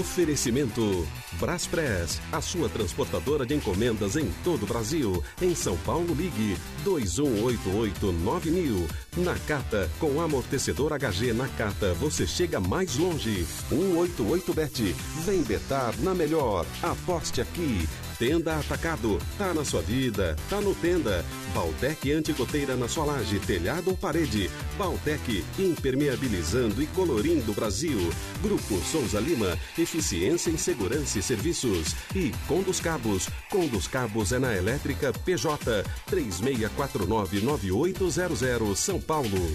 Oferecimento 0.00 1.06
Braspress, 1.32 2.22
a 2.32 2.40
sua 2.40 2.70
transportadora 2.70 3.44
de 3.44 3.54
encomendas 3.54 4.16
em 4.16 4.32
todo 4.42 4.62
o 4.62 4.66
Brasil. 4.66 5.22
Em 5.42 5.54
São 5.54 5.76
Paulo, 5.78 6.14
ligue 6.14 6.56
21889000. 6.86 8.88
Nakata, 9.18 9.90
com 9.98 10.22
amortecedor 10.22 10.92
HG 10.98 11.34
Nakata, 11.34 11.92
você 11.94 12.26
chega 12.26 12.58
mais 12.58 12.96
longe. 12.96 13.46
188bet. 13.70 14.94
Vem 15.26 15.42
betar 15.42 15.94
na 15.98 16.14
melhor. 16.14 16.64
Aposte 16.82 17.42
aqui. 17.42 17.86
Tenda 18.18 18.58
Atacado. 18.58 19.18
Tá 19.38 19.54
na 19.54 19.64
sua 19.64 19.80
vida, 19.82 20.36
tá 20.48 20.60
no 20.60 20.74
Tenda. 20.74 21.24
Baltec 21.54 22.10
Antigoteira 22.12 22.76
na 22.76 22.88
sua 22.88 23.04
laje, 23.04 23.38
telhado 23.40 23.90
ou 23.90 23.96
parede. 23.96 24.50
Baltec, 24.78 25.44
impermeabilizando 25.58 26.80
e 26.82 26.86
colorindo 26.86 27.52
o 27.52 27.54
Brasil. 27.54 27.98
Grupo 28.42 28.80
Souza 28.90 29.20
Lima, 29.20 29.58
eficiência 29.78 30.50
em 30.50 30.56
segurança 30.56 31.18
e 31.18 31.22
serviços. 31.22 31.94
E 32.14 32.32
Conduz 32.48 32.80
Cabos. 32.80 33.28
Conduz 33.50 33.86
Cabos 33.86 34.32
é 34.32 34.38
na 34.38 34.54
Elétrica 34.54 35.12
PJ 35.12 35.84
36499800 36.10 38.76
São 38.76 38.98
Paulo. 39.00 39.52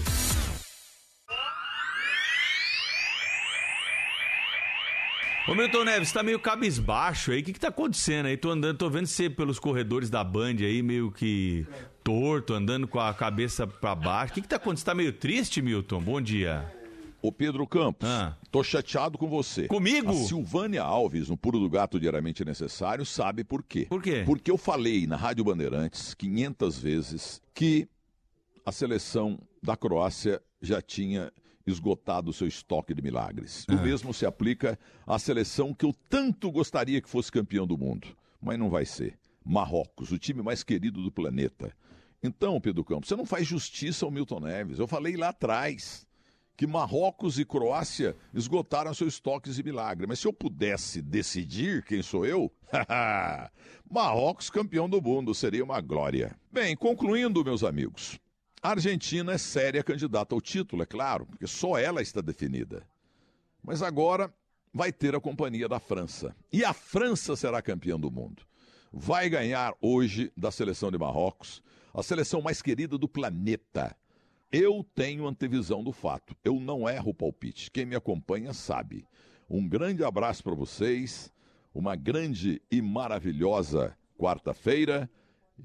Ô 5.50 5.54
Milton 5.54 5.84
Neves, 5.84 6.12
tá 6.12 6.22
meio 6.22 6.38
cabisbaixo 6.38 7.32
aí. 7.32 7.40
O 7.40 7.44
que, 7.44 7.52
que 7.54 7.60
tá 7.60 7.68
acontecendo 7.68 8.26
aí? 8.26 8.36
Tô 8.36 8.50
andando, 8.50 8.76
tô 8.76 8.90
vendo 8.90 9.06
você 9.06 9.30
pelos 9.30 9.58
corredores 9.58 10.10
da 10.10 10.22
Band 10.22 10.56
aí, 10.60 10.82
meio 10.82 11.10
que 11.10 11.66
torto, 12.04 12.52
andando 12.52 12.86
com 12.86 13.00
a 13.00 13.14
cabeça 13.14 13.66
pra 13.66 13.94
baixo. 13.94 14.32
O 14.32 14.34
que, 14.34 14.42
que 14.42 14.48
tá 14.48 14.56
acontecendo? 14.56 14.86
Tá 14.86 14.94
meio 14.94 15.12
triste, 15.12 15.62
Milton? 15.62 16.02
Bom 16.02 16.20
dia. 16.20 16.70
Ô 17.22 17.32
Pedro 17.32 17.66
Campos, 17.66 18.06
Ah. 18.08 18.36
tô 18.50 18.62
chateado 18.62 19.16
com 19.16 19.26
você. 19.26 19.66
Comigo? 19.66 20.10
A 20.10 20.14
Silvânia 20.14 20.82
Alves, 20.82 21.28
no 21.30 21.36
Puro 21.36 21.58
do 21.58 21.68
Gato 21.68 21.98
Diariamente 21.98 22.44
Necessário, 22.44 23.04
sabe 23.06 23.42
por 23.42 23.62
quê. 23.62 23.86
Por 23.88 24.02
quê? 24.02 24.22
Porque 24.26 24.50
eu 24.50 24.58
falei 24.58 25.06
na 25.06 25.16
Rádio 25.16 25.44
Bandeirantes 25.44 26.12
500 26.14 26.78
vezes 26.78 27.42
que 27.54 27.88
a 28.66 28.70
seleção 28.70 29.38
da 29.62 29.76
Croácia 29.76 30.40
já 30.60 30.80
tinha 30.82 31.32
esgotado 31.68 32.30
o 32.30 32.32
seu 32.32 32.46
estoque 32.48 32.94
de 32.94 33.02
milagres. 33.02 33.64
O 33.68 33.72
Ah. 33.72 33.82
mesmo 33.82 34.12
se 34.14 34.24
aplica 34.26 34.78
à 35.06 35.18
seleção 35.18 35.72
que 35.74 35.84
eu 35.84 35.94
tanto 36.08 36.50
gostaria 36.50 37.00
que 37.00 37.08
fosse 37.08 37.30
campeão 37.30 37.66
do 37.66 37.76
mundo, 37.78 38.08
mas 38.40 38.58
não 38.58 38.68
vai 38.70 38.84
ser. 38.84 39.18
Marrocos, 39.44 40.12
o 40.12 40.18
time 40.18 40.42
mais 40.42 40.62
querido 40.62 41.02
do 41.02 41.10
planeta. 41.10 41.72
Então, 42.22 42.60
Pedro 42.60 42.84
Campos, 42.84 43.08
você 43.08 43.16
não 43.16 43.24
faz 43.24 43.46
justiça 43.46 44.04
ao 44.04 44.10
Milton 44.10 44.40
Neves. 44.40 44.78
Eu 44.78 44.86
falei 44.88 45.16
lá 45.16 45.28
atrás 45.28 46.06
que 46.56 46.66
Marrocos 46.66 47.38
e 47.38 47.44
Croácia 47.44 48.16
esgotaram 48.34 48.92
seus 48.92 49.14
estoques 49.14 49.54
de 49.54 49.62
milagre. 49.62 50.06
Mas 50.08 50.18
se 50.18 50.26
eu 50.26 50.32
pudesse 50.32 51.00
decidir 51.00 51.84
quem 51.84 52.02
sou 52.02 52.26
eu, 52.26 52.52
Marrocos 53.90 54.50
campeão 54.50 54.88
do 54.88 55.00
mundo 55.00 55.34
seria 55.34 55.64
uma 55.64 55.80
glória. 55.80 56.36
Bem, 56.52 56.76
concluindo, 56.76 57.44
meus 57.44 57.62
amigos, 57.64 58.18
a 58.62 58.70
Argentina 58.70 59.32
é 59.32 59.38
séria 59.38 59.82
candidata 59.82 60.34
ao 60.34 60.40
título, 60.40 60.82
é 60.82 60.86
claro, 60.86 61.26
porque 61.26 61.46
só 61.46 61.78
ela 61.78 62.02
está 62.02 62.20
definida. 62.20 62.86
Mas 63.62 63.82
agora 63.82 64.32
vai 64.72 64.92
ter 64.92 65.14
a 65.14 65.20
companhia 65.20 65.68
da 65.68 65.78
França. 65.78 66.34
E 66.52 66.64
a 66.64 66.72
França 66.72 67.36
será 67.36 67.62
campeã 67.62 67.98
do 67.98 68.10
mundo. 68.10 68.42
Vai 68.92 69.28
ganhar 69.28 69.74
hoje 69.80 70.32
da 70.36 70.50
seleção 70.50 70.90
de 70.90 70.98
Marrocos, 70.98 71.62
a 71.92 72.02
seleção 72.02 72.40
mais 72.40 72.62
querida 72.62 72.96
do 72.96 73.08
planeta. 73.08 73.96
Eu 74.50 74.84
tenho 74.94 75.26
antevisão 75.26 75.84
do 75.84 75.92
fato. 75.92 76.34
Eu 76.42 76.58
não 76.58 76.88
erro 76.88 77.10
o 77.10 77.14
palpite. 77.14 77.70
Quem 77.70 77.84
me 77.84 77.94
acompanha 77.94 78.54
sabe. 78.54 79.06
Um 79.48 79.68
grande 79.68 80.02
abraço 80.02 80.42
para 80.42 80.54
vocês. 80.54 81.32
Uma 81.74 81.94
grande 81.94 82.62
e 82.70 82.80
maravilhosa 82.80 83.94
quarta-feira. 84.18 85.10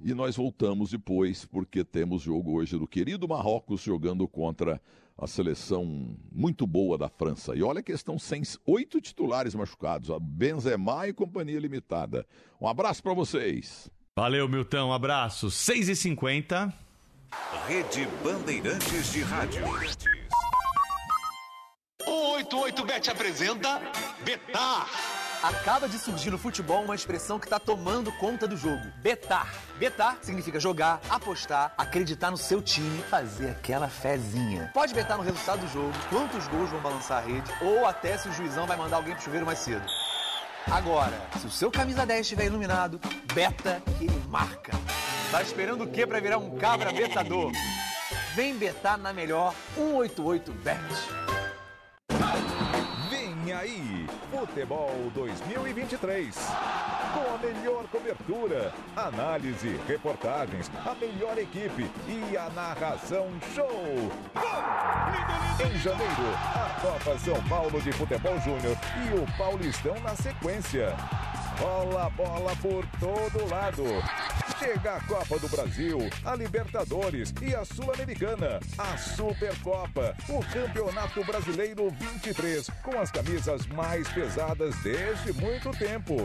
E 0.02 0.14
nós 0.14 0.36
voltamos 0.36 0.92
depois, 0.92 1.46
porque 1.46 1.84
temos 1.84 2.22
jogo 2.22 2.54
hoje 2.54 2.78
do 2.78 2.88
querido 2.88 3.28
Marrocos 3.28 3.82
jogando 3.82 4.28
contra 4.28 4.82
a 5.18 5.28
seleção 5.28 6.18
muito 6.32 6.66
boa 6.66 6.98
da 6.98 7.08
França. 7.08 7.56
E 7.56 7.62
olha 7.62 7.84
que 7.84 7.92
estão 7.92 8.18
sem 8.18 8.42
oito 8.66 9.00
titulares 9.00 9.54
machucados, 9.54 10.10
a 10.10 10.20
Benzema 10.20 11.08
e 11.08 11.14
companhia 11.14 11.60
limitada. 11.60 12.26
Um 12.60 12.68
abraço 12.68 13.04
para 13.04 13.14
vocês. 13.14 13.90
Valeu, 14.16 14.48
Milton. 14.48 14.90
Um 14.90 14.94
abraço. 14.94 15.48
6h50. 15.48 16.74
Rede 17.68 18.08
Bandeirantes 18.24 19.12
de 19.12 19.22
Rádio. 19.22 19.64
O 22.06 22.38
88bet 22.38 23.10
apresenta 23.10 23.82
Betar. 24.24 25.23
Acaba 25.44 25.90
de 25.90 26.00
surgir 26.00 26.32
no 26.32 26.38
futebol 26.38 26.86
uma 26.86 26.96
expressão 26.96 27.38
que 27.38 27.46
está 27.46 27.60
tomando 27.60 28.10
conta 28.14 28.48
do 28.48 28.56
jogo: 28.56 28.82
betar. 29.02 29.54
Betar 29.78 30.18
significa 30.22 30.58
jogar, 30.58 31.02
apostar, 31.10 31.74
acreditar 31.78 32.32
no 32.32 32.38
seu 32.38 32.62
time, 32.62 33.04
fazer 33.10 33.50
aquela 33.50 33.90
fezinha. 33.90 34.72
Pode 34.74 34.94
betar 34.94 35.18
no 35.18 35.24
resultado 35.24 35.60
do 35.60 35.68
jogo, 35.68 35.92
quantos 36.10 36.48
gols 36.48 36.70
vão 36.70 36.80
balançar 36.80 37.18
a 37.18 37.28
rede, 37.28 37.52
ou 37.60 37.86
até 37.86 38.18
se 38.18 38.30
o 38.30 38.34
juizão 38.34 38.66
vai 38.66 38.78
mandar 38.78 38.96
alguém 38.96 39.16
pro 39.16 39.24
chuveiro 39.26 39.46
mais 39.46 39.60
cedo. 39.60 39.86
Agora, 40.72 41.22
se 41.38 41.46
o 41.46 41.52
seu 41.52 41.70
camisa 41.70 42.06
10 42.06 42.22
estiver 42.22 42.46
iluminado, 42.46 42.98
beta 43.34 43.84
que 43.98 44.06
ele 44.06 44.24
marca. 44.30 44.72
Tá 45.30 45.42
esperando 45.42 45.84
o 45.84 45.88
quê 45.92 46.08
para 46.08 46.22
virar 46.22 46.38
um 46.38 46.58
cabra 46.58 46.94
betador? 46.94 47.52
Vem 48.34 48.56
betar 48.56 48.98
na 48.98 49.12
melhor 49.12 49.54
188bet. 49.78 51.33
Aí, 53.54 54.08
Futebol 54.32 55.12
2023. 55.14 56.36
Com 56.36 57.36
a 57.36 57.38
melhor 57.38 57.86
cobertura, 57.88 58.74
análise, 58.96 59.80
reportagens, 59.88 60.72
a 60.84 60.96
melhor 60.96 61.38
equipe 61.38 61.90
e 62.08 62.36
a 62.36 62.50
narração 62.50 63.30
show. 63.54 64.12
Em 65.64 65.78
janeiro, 65.78 66.14
a 66.56 66.82
Copa 66.82 67.20
São 67.20 67.42
Paulo 67.48 67.80
de 67.80 67.92
Futebol 67.92 68.40
Júnior 68.40 68.76
e 69.06 69.20
o 69.20 69.38
Paulistão 69.38 70.00
na 70.02 70.16
sequência. 70.16 70.96
Rola 71.60 72.10
bola 72.10 72.56
por 72.62 72.84
todo 73.00 73.50
lado. 73.50 73.84
Chega 74.64 74.96
a 74.96 75.02
Copa 75.02 75.38
do 75.40 75.50
Brasil, 75.50 76.00
a 76.24 76.36
Libertadores 76.36 77.34
e 77.42 77.54
a 77.54 77.66
Sul-Americana, 77.66 78.62
a 78.78 78.98
Supercopa, 78.98 80.16
o 80.30 80.40
Campeonato 80.46 81.22
Brasileiro 81.26 81.90
23, 82.00 82.70
com 82.82 82.98
as 82.98 83.12
camisas 83.12 83.68
mais 83.68 84.08
pesadas 84.08 84.74
desde 84.78 85.34
muito 85.34 85.70
tempo. 85.72 86.16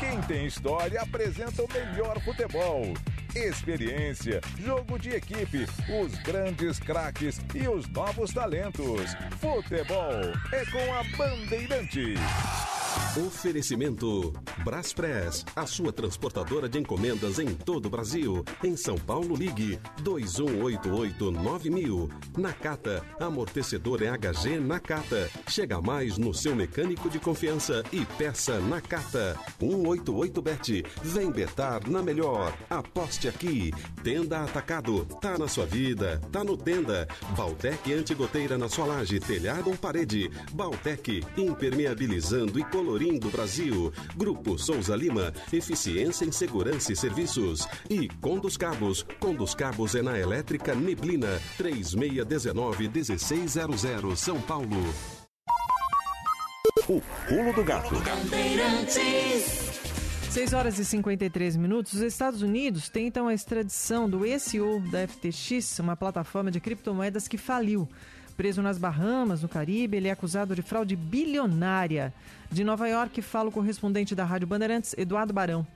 Quem 0.00 0.18
tem 0.22 0.46
história 0.46 1.02
apresenta 1.02 1.62
o 1.62 1.68
melhor 1.70 2.18
futebol. 2.22 2.94
experiência, 3.34 4.40
jogo 4.58 4.98
de 4.98 5.10
equipe, 5.10 5.66
os 6.02 6.14
grandes 6.20 6.80
craques 6.80 7.38
e 7.54 7.68
os 7.68 7.86
novos 7.88 8.32
talentos. 8.32 9.14
Futebol 9.38 10.32
é 10.50 10.64
com 10.64 10.94
a 10.94 11.04
Bandeirantes. 11.14 12.75
Oferecimento 13.16 14.32
Braspress, 14.62 15.42
a 15.54 15.66
sua 15.66 15.90
transportadora 15.90 16.68
de 16.68 16.78
encomendas 16.78 17.38
em 17.38 17.54
todo 17.54 17.86
o 17.86 17.90
Brasil. 17.90 18.44
Em 18.62 18.76
São 18.76 18.96
Paulo, 18.96 19.34
ligue 19.34 19.80
21889000. 20.02 22.10
Nakata, 22.36 23.02
amortecedor 23.18 24.02
EHG 24.02 24.60
Nakata. 24.60 25.30
Chega 25.48 25.80
mais 25.80 26.18
no 26.18 26.34
seu 26.34 26.54
mecânico 26.54 27.08
de 27.08 27.18
confiança 27.18 27.82
e 27.90 28.04
peça 28.04 28.60
Nakata. 28.60 29.34
188bet. 29.60 30.84
Vem 31.02 31.30
betar 31.30 31.88
na 31.88 32.02
melhor. 32.02 32.52
Aposte 32.68 33.28
aqui. 33.28 33.72
Tenda 34.02 34.42
Atacado. 34.42 35.06
Tá 35.20 35.38
na 35.38 35.48
sua 35.48 35.64
vida. 35.64 36.20
Tá 36.30 36.44
no 36.44 36.54
Tenda. 36.56 37.08
Baltec 37.36 37.94
antigoteira 37.94 38.58
na 38.58 38.68
sua 38.68 38.84
laje, 38.84 39.18
telhado 39.18 39.70
ou 39.70 39.76
parede. 39.76 40.30
Baltec, 40.52 41.24
impermeabilizando 41.36 42.58
e 42.58 42.64
colorindo 42.86 43.26
o 43.26 43.30
Brasil. 43.32 43.92
Grupo 44.16 44.56
Souza 44.56 44.94
Lima, 44.94 45.34
eficiência 45.52 46.24
em 46.24 46.30
segurança 46.30 46.92
e 46.92 46.96
serviços. 46.96 47.66
E 47.90 48.06
Condos 48.20 48.56
Cabos. 48.56 49.04
Condos 49.18 49.56
Cabos 49.56 49.96
é 49.96 50.02
na 50.02 50.16
Elétrica 50.16 50.72
Neblina, 50.72 51.40
3619-1600, 51.58 54.16
São 54.16 54.40
Paulo. 54.40 54.94
O 56.88 57.02
pulo 57.28 57.52
do 57.52 57.64
gato. 57.64 57.96
6 60.30 60.52
horas 60.52 60.78
e 60.78 60.84
53 60.84 61.56
minutos. 61.56 61.94
Os 61.94 62.02
Estados 62.02 62.42
Unidos 62.42 62.88
tentam 62.88 63.26
a 63.26 63.34
extradição 63.34 64.08
do 64.08 64.24
ex-CEO 64.24 64.78
da 64.92 65.08
FTX, 65.08 65.80
uma 65.80 65.96
plataforma 65.96 66.52
de 66.52 66.60
criptomoedas 66.60 67.26
que 67.26 67.36
faliu. 67.36 67.88
Preso 68.36 68.60
nas 68.60 68.76
Bahamas, 68.76 69.42
no 69.42 69.48
Caribe, 69.48 69.96
ele 69.96 70.08
é 70.08 70.10
acusado 70.10 70.54
de 70.54 70.60
fraude 70.60 70.94
bilionária. 70.94 72.12
De 72.50 72.62
Nova 72.62 72.86
York, 72.86 73.22
fala 73.22 73.48
o 73.48 73.52
correspondente 73.52 74.14
da 74.14 74.24
Rádio 74.24 74.46
Bandeirantes, 74.46 74.94
Eduardo 74.98 75.32
Barão. 75.32 75.66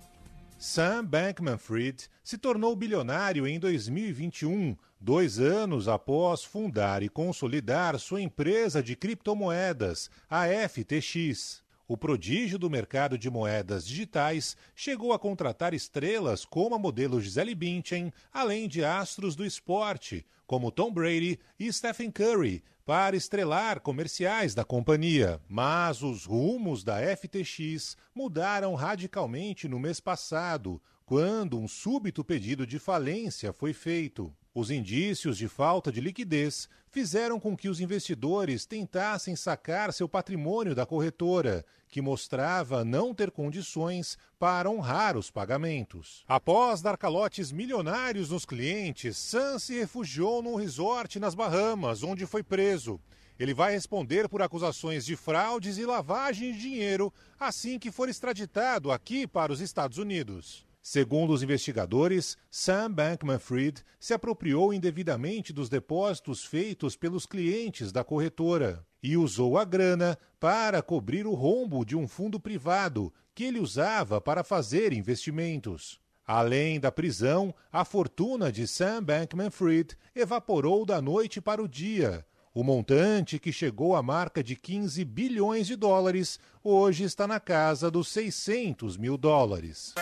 Sam 0.58 1.06
Bankman-Fried 1.06 2.10
se 2.22 2.36
tornou 2.36 2.76
bilionário 2.76 3.46
em 3.46 3.58
2021, 3.58 4.76
dois 5.00 5.40
anos 5.40 5.88
após 5.88 6.44
fundar 6.44 7.02
e 7.02 7.08
consolidar 7.08 7.98
sua 7.98 8.20
empresa 8.20 8.82
de 8.82 8.94
criptomoedas, 8.94 10.10
a 10.28 10.44
FTX. 10.68 11.62
O 11.90 11.96
prodígio 11.96 12.56
do 12.56 12.70
mercado 12.70 13.18
de 13.18 13.28
moedas 13.28 13.84
digitais 13.84 14.56
chegou 14.76 15.12
a 15.12 15.18
contratar 15.18 15.74
estrelas 15.74 16.44
como 16.44 16.72
a 16.76 16.78
modelo 16.78 17.20
Gisele 17.20 17.52
Bündchen, 17.52 18.12
além 18.32 18.68
de 18.68 18.84
astros 18.84 19.34
do 19.34 19.44
esporte, 19.44 20.24
como 20.46 20.70
Tom 20.70 20.92
Brady 20.92 21.36
e 21.58 21.72
Stephen 21.72 22.12
Curry, 22.12 22.62
para 22.86 23.16
estrelar 23.16 23.80
comerciais 23.80 24.54
da 24.54 24.64
companhia. 24.64 25.40
Mas 25.48 26.00
os 26.00 26.24
rumos 26.24 26.84
da 26.84 26.98
FTX 27.16 27.96
mudaram 28.14 28.76
radicalmente 28.76 29.66
no 29.66 29.80
mês 29.80 29.98
passado, 29.98 30.80
quando 31.04 31.58
um 31.58 31.66
súbito 31.66 32.22
pedido 32.22 32.64
de 32.64 32.78
falência 32.78 33.52
foi 33.52 33.72
feito. 33.72 34.32
Os 34.52 34.68
indícios 34.68 35.39
de 35.39 35.47
falta 35.47 35.93
de 35.93 36.01
liquidez 36.01 36.68
fizeram 36.90 37.39
com 37.39 37.56
que 37.56 37.68
os 37.68 37.78
investidores 37.78 38.66
tentassem 38.66 39.36
sacar 39.36 39.93
seu 39.93 40.09
patrimônio 40.09 40.74
da 40.74 40.85
corretora, 40.85 41.64
que 41.89 42.02
mostrava 42.02 42.85
não 42.85 43.14
ter 43.14 43.31
condições 43.31 44.18
para 44.40 44.68
honrar 44.68 45.16
os 45.16 45.31
pagamentos. 45.31 46.24
Após 46.27 46.82
dar 46.82 46.98
calotes 46.98 47.52
milionários 47.52 48.31
nos 48.31 48.44
clientes, 48.44 49.16
Sam 49.18 49.56
se 49.60 49.78
refugiou 49.78 50.43
num 50.43 50.56
resort 50.56 51.20
nas 51.20 51.36
Bahamas, 51.36 52.02
onde 52.02 52.27
foi 52.27 52.43
preso. 52.43 53.01
Ele 53.39 53.55
vai 53.55 53.72
responder 53.72 54.28
por 54.28 54.43
acusações 54.43 55.06
de 55.06 55.14
fraudes 55.14 55.78
e 55.78 55.86
lavagem 55.86 56.52
de 56.52 56.59
dinheiro 56.59 57.12
assim 57.39 57.78
que 57.78 57.93
for 57.93 58.09
extraditado 58.09 58.90
aqui 58.90 59.28
para 59.28 59.52
os 59.52 59.60
Estados 59.60 59.97
Unidos. 59.97 60.68
Segundo 60.82 61.32
os 61.35 61.43
investigadores, 61.43 62.39
Sam 62.51 62.90
Bankman-Fried 62.93 63.82
se 63.98 64.15
apropriou 64.15 64.73
indevidamente 64.73 65.52
dos 65.52 65.69
depósitos 65.69 66.43
feitos 66.44 66.97
pelos 66.97 67.27
clientes 67.27 67.93
da 67.93 68.02
corretora 68.02 68.85
e 69.02 69.16
usou 69.16 69.59
a 69.59 69.65
grana 69.65 70.19
para 70.39 70.82
cobrir 70.82 71.27
o 71.27 71.35
rombo 71.35 71.85
de 71.85 71.94
um 71.94 72.09
fundo 72.09 72.40
privado 72.40 73.12
que 73.35 73.44
ele 73.44 73.61
usava 73.61 74.20
para 74.20 74.43
fazer 74.43 74.93
investimentos. 74.93 76.01
Além 76.27 76.81
da 76.81 76.90
prisão, 76.90 77.55
a 77.70 77.85
fortuna 77.85 78.51
de 78.51 78.66
Sam 78.66 79.02
Bankman-Fried 79.02 79.97
evaporou 80.15 80.86
da 80.86 81.02
noite 81.02 81.40
para 81.40 81.62
o 81.62 81.69
dia. 81.69 82.24
O 82.55 82.65
montante, 82.65 83.39
que 83.39 83.52
chegou 83.52 83.94
à 83.94 84.02
marca 84.02 84.43
de 84.43 84.57
15 84.57 85.05
bilhões 85.05 85.66
de 85.66 85.77
dólares, 85.77 86.39
hoje 86.65 87.05
está 87.05 87.27
na 87.27 87.39
casa 87.39 87.90
dos 87.90 88.09
600 88.09 88.97
mil 88.97 89.16
dólares. 89.16 89.94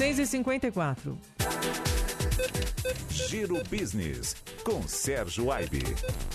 6 0.00 0.18
e 0.18 0.26
54 0.26 1.18
Giro 3.10 3.62
Business, 3.64 4.34
com 4.64 4.88
Sérgio 4.88 5.52
Aibe. 5.52 5.82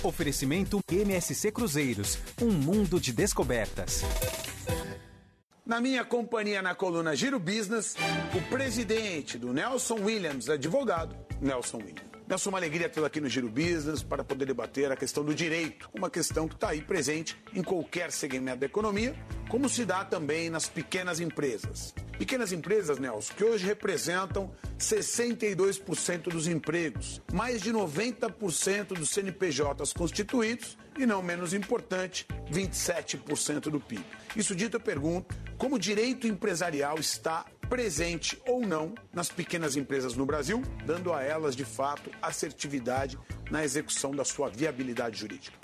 Oferecimento 0.03 0.81
MSC 0.87 1.51
Cruzeiros, 1.51 2.19
um 2.39 2.51
mundo 2.51 2.99
de 2.99 3.11
descobertas. 3.11 4.03
Na 5.65 5.81
minha 5.81 6.05
companhia 6.05 6.61
na 6.61 6.75
coluna 6.75 7.15
Giro 7.15 7.39
Business, 7.39 7.95
o 8.35 8.49
presidente 8.51 9.35
do 9.39 9.51
Nelson 9.51 9.95
Williams, 9.95 10.47
advogado, 10.47 11.15
Nelson 11.41 11.77
Williams. 11.77 12.04
Nelson, 12.27 12.49
uma 12.49 12.57
alegria 12.57 12.89
tê-lo 12.89 13.05
aqui 13.05 13.21
no 13.21 13.29
Giro 13.29 13.47
Business 13.47 14.01
para 14.01 14.23
poder 14.23 14.45
debater 14.45 14.91
a 14.91 14.95
questão 14.95 15.23
do 15.23 15.33
direito, 15.33 15.87
uma 15.93 16.09
questão 16.09 16.47
que 16.47 16.55
está 16.55 16.69
aí 16.69 16.81
presente 16.81 17.37
em 17.53 17.61
qualquer 17.61 18.11
segmento 18.11 18.61
da 18.61 18.65
economia, 18.65 19.15
como 19.47 19.69
se 19.69 19.85
dá 19.85 20.03
também 20.03 20.49
nas 20.49 20.67
pequenas 20.67 21.19
empresas. 21.19 21.93
Pequenas 22.17 22.51
empresas, 22.51 22.97
Nelson, 22.97 23.31
que 23.35 23.43
hoje 23.43 23.63
representam 23.67 24.51
62% 24.79 26.23
dos 26.23 26.47
empregos, 26.47 27.21
mais 27.31 27.61
de 27.61 27.71
90% 27.71 28.87
dos 28.87 29.09
CNPJs 29.11 29.93
constituídos 29.93 30.77
e, 30.97 31.05
não 31.05 31.21
menos 31.21 31.53
importante, 31.53 32.25
27% 32.51 33.69
do 33.69 33.79
PIB. 33.79 34.03
Isso 34.35 34.55
dito, 34.55 34.77
eu 34.77 34.81
pergunto 34.81 35.35
como 35.57 35.75
o 35.75 35.79
direito 35.79 36.27
empresarial 36.27 36.97
está 36.97 37.45
presente 37.69 38.41
ou 38.47 38.61
não 38.61 38.93
nas 39.13 39.29
pequenas 39.29 39.75
empresas 39.75 40.15
no 40.15 40.25
Brasil, 40.25 40.61
dando 40.85 41.11
a 41.11 41.23
elas, 41.23 41.55
de 41.55 41.65
fato, 41.65 42.09
assertividade 42.21 43.17
na 43.49 43.63
execução 43.63 44.11
da 44.11 44.23
sua 44.23 44.49
viabilidade 44.49 45.19
jurídica. 45.19 45.57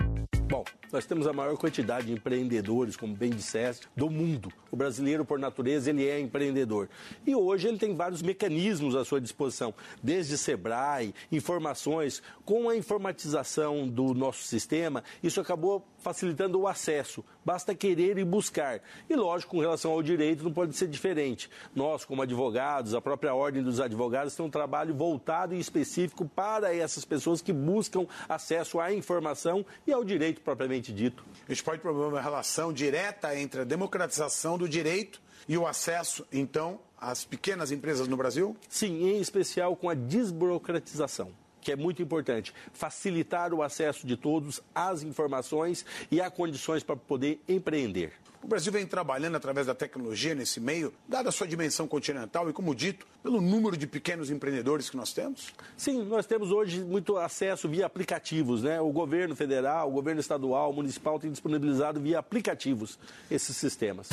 Bom, 0.52 0.64
nós 0.92 1.06
temos 1.06 1.26
a 1.26 1.32
maior 1.32 1.56
quantidade 1.56 2.08
de 2.08 2.12
empreendedores, 2.12 2.94
como 2.94 3.16
bem 3.16 3.30
disseste, 3.30 3.88
do 3.96 4.10
mundo. 4.10 4.52
O 4.70 4.76
brasileiro, 4.76 5.24
por 5.24 5.38
natureza, 5.38 5.88
ele 5.88 6.06
é 6.06 6.20
empreendedor. 6.20 6.90
E 7.26 7.34
hoje 7.34 7.68
ele 7.68 7.78
tem 7.78 7.94
vários 7.94 8.20
mecanismos 8.20 8.94
à 8.94 9.02
sua 9.02 9.18
disposição, 9.18 9.72
desde 10.02 10.36
Sebrae, 10.36 11.14
informações. 11.30 12.22
Com 12.44 12.68
a 12.68 12.76
informatização 12.76 13.88
do 13.88 14.12
nosso 14.12 14.42
sistema, 14.42 15.02
isso 15.22 15.40
acabou 15.40 15.88
facilitando 15.96 16.60
o 16.60 16.68
acesso. 16.68 17.24
Basta 17.44 17.74
querer 17.74 18.18
e 18.18 18.24
buscar. 18.24 18.80
E, 19.08 19.16
lógico, 19.16 19.56
com 19.56 19.60
relação 19.60 19.92
ao 19.92 20.02
direito, 20.02 20.44
não 20.44 20.52
pode 20.52 20.76
ser 20.76 20.88
diferente. 20.88 21.50
Nós, 21.74 22.04
como 22.04 22.22
advogados, 22.22 22.94
a 22.94 23.00
própria 23.00 23.34
Ordem 23.34 23.62
dos 23.62 23.80
Advogados 23.80 24.34
tem 24.34 24.44
um 24.46 24.50
trabalho 24.50 24.94
voltado 24.94 25.54
e 25.54 25.60
específico 25.60 26.24
para 26.24 26.74
essas 26.74 27.04
pessoas 27.04 27.42
que 27.42 27.52
buscam 27.52 28.06
acesso 28.28 28.80
à 28.80 28.92
informação 28.92 29.66
e 29.86 29.92
ao 29.92 30.04
direito 30.04 30.40
propriamente 30.40 30.92
dito. 30.92 31.24
A 31.48 31.52
gente 31.52 31.64
pode 31.64 31.80
promover 31.80 32.08
uma 32.08 32.20
relação 32.20 32.72
direta 32.72 33.36
entre 33.36 33.62
a 33.62 33.64
democratização 33.64 34.56
do 34.56 34.68
direito 34.68 35.20
e 35.48 35.58
o 35.58 35.66
acesso, 35.66 36.24
então, 36.32 36.78
às 36.96 37.24
pequenas 37.24 37.72
empresas 37.72 38.06
no 38.06 38.16
Brasil? 38.16 38.56
Sim, 38.68 39.08
em 39.08 39.20
especial 39.20 39.74
com 39.74 39.88
a 39.88 39.94
desburocratização 39.94 41.41
que 41.62 41.72
é 41.72 41.76
muito 41.76 42.02
importante, 42.02 42.52
facilitar 42.74 43.54
o 43.54 43.62
acesso 43.62 44.06
de 44.06 44.16
todos 44.16 44.60
às 44.74 45.02
informações 45.02 45.86
e 46.10 46.20
a 46.20 46.30
condições 46.30 46.82
para 46.82 46.96
poder 46.96 47.40
empreender. 47.48 48.21
O 48.42 48.48
Brasil 48.48 48.72
vem 48.72 48.84
trabalhando 48.84 49.36
através 49.36 49.68
da 49.68 49.74
tecnologia 49.74 50.34
nesse 50.34 50.58
meio, 50.58 50.92
dada 51.08 51.28
a 51.28 51.32
sua 51.32 51.46
dimensão 51.46 51.86
continental 51.86 52.50
e, 52.50 52.52
como 52.52 52.74
dito, 52.74 53.06
pelo 53.22 53.40
número 53.40 53.76
de 53.76 53.86
pequenos 53.86 54.30
empreendedores 54.30 54.90
que 54.90 54.96
nós 54.96 55.12
temos? 55.12 55.52
Sim, 55.76 56.02
nós 56.04 56.26
temos 56.26 56.50
hoje 56.50 56.80
muito 56.80 57.16
acesso 57.16 57.68
via 57.68 57.86
aplicativos, 57.86 58.64
né? 58.64 58.80
O 58.80 58.90
governo 58.90 59.36
federal, 59.36 59.88
o 59.88 59.92
governo 59.92 60.20
estadual, 60.20 60.70
o 60.70 60.74
municipal 60.74 61.20
tem 61.20 61.30
disponibilizado 61.30 62.00
via 62.00 62.18
aplicativos 62.18 62.98
esses 63.30 63.56
sistemas. 63.56 64.08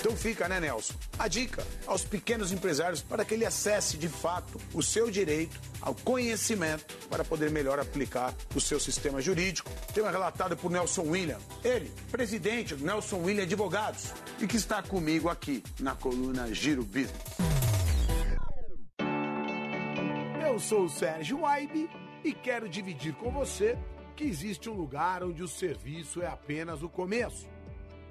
Então 0.00 0.16
fica, 0.16 0.48
né, 0.48 0.58
Nelson? 0.58 0.94
A 1.18 1.28
dica 1.28 1.62
aos 1.86 2.02
pequenos 2.02 2.52
empresários 2.52 3.02
para 3.02 3.22
que 3.22 3.34
ele 3.34 3.44
acesse 3.44 3.98
de 3.98 4.08
fato 4.08 4.58
o 4.72 4.82
seu 4.82 5.10
direito 5.10 5.60
ao 5.82 5.94
conhecimento 5.94 6.96
para 7.10 7.22
poder 7.22 7.50
melhor 7.50 7.78
aplicar 7.78 8.34
o 8.54 8.60
seu 8.60 8.80
sistema 8.80 9.20
jurídico. 9.20 9.70
Tema 9.92 10.10
relatado 10.10 10.56
por 10.56 10.70
Nelson 10.70 11.02
William, 11.02 11.38
ele, 11.62 11.92
presidente 12.10 12.74
do 12.74 12.84
Nelson 12.84 13.18
William 13.18 13.46
Advogados, 13.50 14.14
e 14.40 14.46
que 14.46 14.56
está 14.56 14.80
comigo 14.80 15.28
aqui 15.28 15.60
na 15.80 15.96
coluna 15.96 16.54
Giro 16.54 16.84
Business. 16.84 17.50
sou 20.60 20.84
o 20.84 20.88
Sérgio 20.88 21.40
Waibe 21.40 21.88
e 22.22 22.32
quero 22.32 22.68
dividir 22.68 23.14
com 23.14 23.30
você 23.30 23.78
que 24.14 24.24
existe 24.24 24.68
um 24.68 24.74
lugar 24.74 25.24
onde 25.24 25.42
o 25.42 25.48
serviço 25.48 26.22
é 26.22 26.26
apenas 26.26 26.82
o 26.82 26.88
começo, 26.88 27.48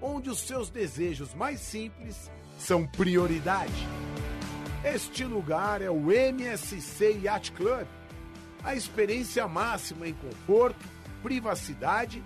onde 0.02 0.30
os 0.30 0.40
seus 0.40 0.70
desejos 0.70 1.34
mais 1.34 1.60
simples 1.60 2.30
são 2.57 2.86
prioridade. 2.86 3.88
Este 4.84 5.24
lugar 5.24 5.82
é 5.82 5.90
o 5.90 6.11
MSC 6.11 7.20
Yacht 7.24 7.52
Club, 7.52 7.88
a 8.64 8.76
experiência 8.76 9.48
máxima 9.48 10.07
em 10.07 10.14
conforto, 10.14 10.86
privacidade 11.22 12.24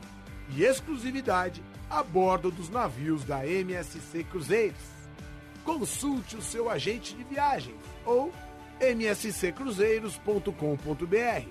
e 0.56 0.64
exclusividade 0.64 1.62
a 1.94 2.02
bordo 2.02 2.50
dos 2.50 2.70
navios 2.70 3.24
da 3.24 3.46
MSC 3.46 4.24
Cruzeiros. 4.24 4.82
Consulte 5.64 6.36
o 6.36 6.42
seu 6.42 6.68
agente 6.68 7.14
de 7.14 7.24
viagens 7.24 7.78
ou 8.04 8.34
msccruzeiros.com.br 8.82 11.48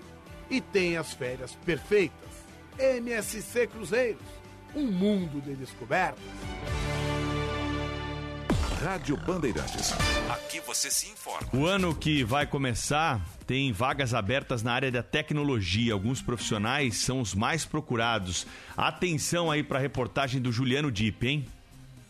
e 0.51 0.61
tenha 0.61 1.01
as 1.01 1.15
férias 1.15 1.55
perfeitas. 1.65 2.29
MSC 2.77 3.69
Cruzeiros, 3.69 4.27
um 4.75 4.91
mundo 4.91 5.41
de 5.41 5.55
descobertas. 5.55 6.25
Rádio 8.83 9.17
Bandeirantes. 9.17 9.93
Aqui 10.29 10.59
você 10.59 10.91
se 10.91 11.09
informa. 11.09 11.47
O 11.55 11.65
ano 11.67 11.95
que 11.95 12.25
vai 12.25 12.45
começar 12.45 13.21
tem 13.47 13.71
vagas 13.71 14.13
abertas 14.13 14.61
na 14.61 14.73
área 14.73 14.91
da 14.91 15.05
tecnologia. 15.05 15.93
Alguns 15.93 16.21
profissionais 16.21 16.97
são 16.97 17.21
os 17.21 17.33
mais 17.33 17.65
procurados. 17.65 18.45
Atenção 18.77 19.53
aí 19.53 19.63
para 19.63 19.79
a 19.79 19.81
reportagem 19.81 20.41
do 20.41 20.51
Juliano 20.51 20.91
Dipp, 20.91 21.29
hein? 21.29 21.47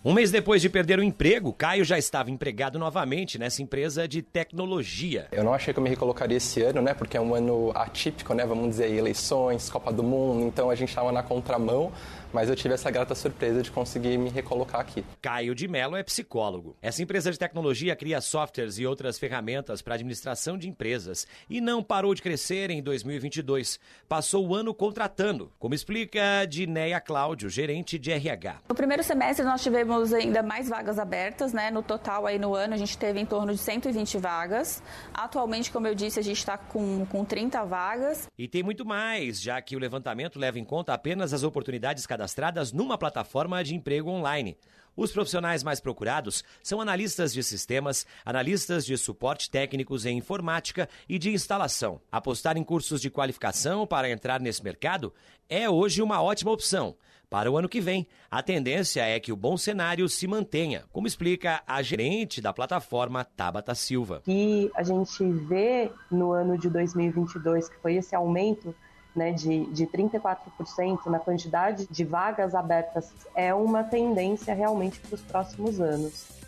Um 0.04 0.14
mês 0.14 0.32
depois 0.32 0.60
de 0.60 0.68
perder 0.68 0.98
o 0.98 1.02
emprego, 1.02 1.52
Caio 1.52 1.84
já 1.84 1.96
estava 1.96 2.28
empregado 2.28 2.76
novamente 2.76 3.38
nessa 3.38 3.62
empresa 3.62 4.08
de 4.08 4.20
tecnologia. 4.20 5.28
Eu 5.30 5.44
não 5.44 5.54
achei 5.54 5.72
que 5.72 5.78
eu 5.78 5.84
me 5.84 5.88
recolocaria 5.88 6.38
esse 6.38 6.60
ano, 6.60 6.82
né? 6.82 6.92
Porque 6.92 7.16
é 7.16 7.20
um 7.20 7.34
ano 7.36 7.70
atípico, 7.72 8.34
né? 8.34 8.44
Vamos 8.44 8.70
dizer, 8.70 8.90
eleições, 8.90 9.70
Copa 9.70 9.92
do 9.92 10.02
Mundo, 10.02 10.44
então 10.44 10.70
a 10.70 10.74
gente 10.74 10.88
estava 10.88 11.12
na 11.12 11.22
contramão 11.22 11.92
mas 12.32 12.48
eu 12.48 12.56
tive 12.56 12.74
essa 12.74 12.90
grata 12.90 13.14
surpresa 13.14 13.62
de 13.62 13.70
conseguir 13.70 14.16
me 14.16 14.30
recolocar 14.30 14.80
aqui. 14.80 15.04
Caio 15.20 15.54
de 15.54 15.68
Mello 15.68 15.96
é 15.96 16.02
psicólogo. 16.02 16.76
Essa 16.80 17.02
empresa 17.02 17.30
de 17.30 17.38
tecnologia 17.38 17.94
cria 17.94 18.20
softwares 18.20 18.78
e 18.78 18.86
outras 18.86 19.18
ferramentas 19.18 19.82
para 19.82 19.94
administração 19.94 20.56
de 20.56 20.68
empresas 20.68 21.26
e 21.48 21.60
não 21.60 21.82
parou 21.82 22.14
de 22.14 22.22
crescer 22.22 22.70
em 22.70 22.82
2022. 22.82 23.78
Passou 24.08 24.46
o 24.46 24.54
ano 24.54 24.74
contratando, 24.74 25.52
como 25.58 25.74
explica 25.74 26.46
Dineia 26.48 27.00
Cláudio, 27.00 27.50
gerente 27.50 27.98
de 27.98 28.10
RH. 28.10 28.62
No 28.68 28.74
primeiro 28.74 29.02
semestre 29.02 29.44
nós 29.44 29.62
tivemos 29.62 30.12
ainda 30.12 30.42
mais 30.42 30.68
vagas 30.68 30.98
abertas, 30.98 31.52
né? 31.52 31.70
No 31.70 31.82
total 31.82 32.26
aí 32.26 32.38
no 32.38 32.54
ano 32.54 32.74
a 32.74 32.76
gente 32.76 32.96
teve 32.96 33.20
em 33.20 33.26
torno 33.26 33.52
de 33.52 33.58
120 33.58 34.18
vagas. 34.18 34.82
Atualmente, 35.12 35.70
como 35.70 35.86
eu 35.86 35.94
disse, 35.94 36.18
a 36.18 36.22
gente 36.22 36.38
está 36.38 36.56
com, 36.56 37.04
com 37.06 37.24
30 37.24 37.64
vagas. 37.64 38.26
E 38.38 38.48
tem 38.48 38.62
muito 38.62 38.84
mais, 38.84 39.40
já 39.40 39.60
que 39.60 39.76
o 39.76 39.78
levantamento 39.78 40.38
leva 40.38 40.58
em 40.58 40.64
conta 40.64 40.94
apenas 40.94 41.32
as 41.32 41.42
oportunidades 41.42 42.06
cadastradas 42.06 42.21
cadastradas 42.22 42.72
numa 42.72 42.96
plataforma 42.96 43.64
de 43.64 43.74
emprego 43.74 44.08
online. 44.08 44.56
Os 44.96 45.10
profissionais 45.10 45.64
mais 45.64 45.80
procurados 45.80 46.44
são 46.62 46.80
analistas 46.80 47.32
de 47.32 47.42
sistemas, 47.42 48.06
analistas 48.24 48.86
de 48.86 48.96
suporte 48.96 49.50
técnicos 49.50 50.06
em 50.06 50.18
informática 50.18 50.88
e 51.08 51.18
de 51.18 51.32
instalação. 51.32 52.00
Apostar 52.12 52.56
em 52.56 52.62
cursos 52.62 53.00
de 53.00 53.10
qualificação 53.10 53.86
para 53.86 54.08
entrar 54.08 54.40
nesse 54.40 54.62
mercado 54.62 55.12
é 55.48 55.68
hoje 55.68 56.00
uma 56.00 56.22
ótima 56.22 56.52
opção. 56.52 56.94
Para 57.28 57.50
o 57.50 57.56
ano 57.56 57.68
que 57.68 57.80
vem, 57.80 58.06
a 58.30 58.42
tendência 58.42 59.02
é 59.02 59.18
que 59.18 59.32
o 59.32 59.36
bom 59.36 59.56
cenário 59.56 60.08
se 60.08 60.28
mantenha, 60.28 60.84
como 60.92 61.06
explica 61.06 61.62
a 61.66 61.82
gerente 61.82 62.40
da 62.40 62.52
plataforma 62.52 63.24
Tabata 63.24 63.74
Silva. 63.74 64.22
E 64.28 64.70
a 64.76 64.82
gente 64.84 65.24
vê 65.48 65.90
no 66.10 66.30
ano 66.30 66.56
de 66.56 66.68
2022 66.68 67.70
que 67.70 67.78
foi 67.78 67.94
esse 67.94 68.14
aumento 68.14 68.74
né, 69.14 69.32
de, 69.32 69.66
de 69.66 69.86
34% 69.86 71.06
na 71.06 71.18
quantidade 71.18 71.86
de 71.90 72.04
vagas 72.04 72.54
abertas 72.54 73.12
é 73.34 73.54
uma 73.54 73.84
tendência 73.84 74.54
realmente 74.54 75.00
para 75.00 75.14
os 75.14 75.20
próximos 75.22 75.80
anos. 75.80 76.41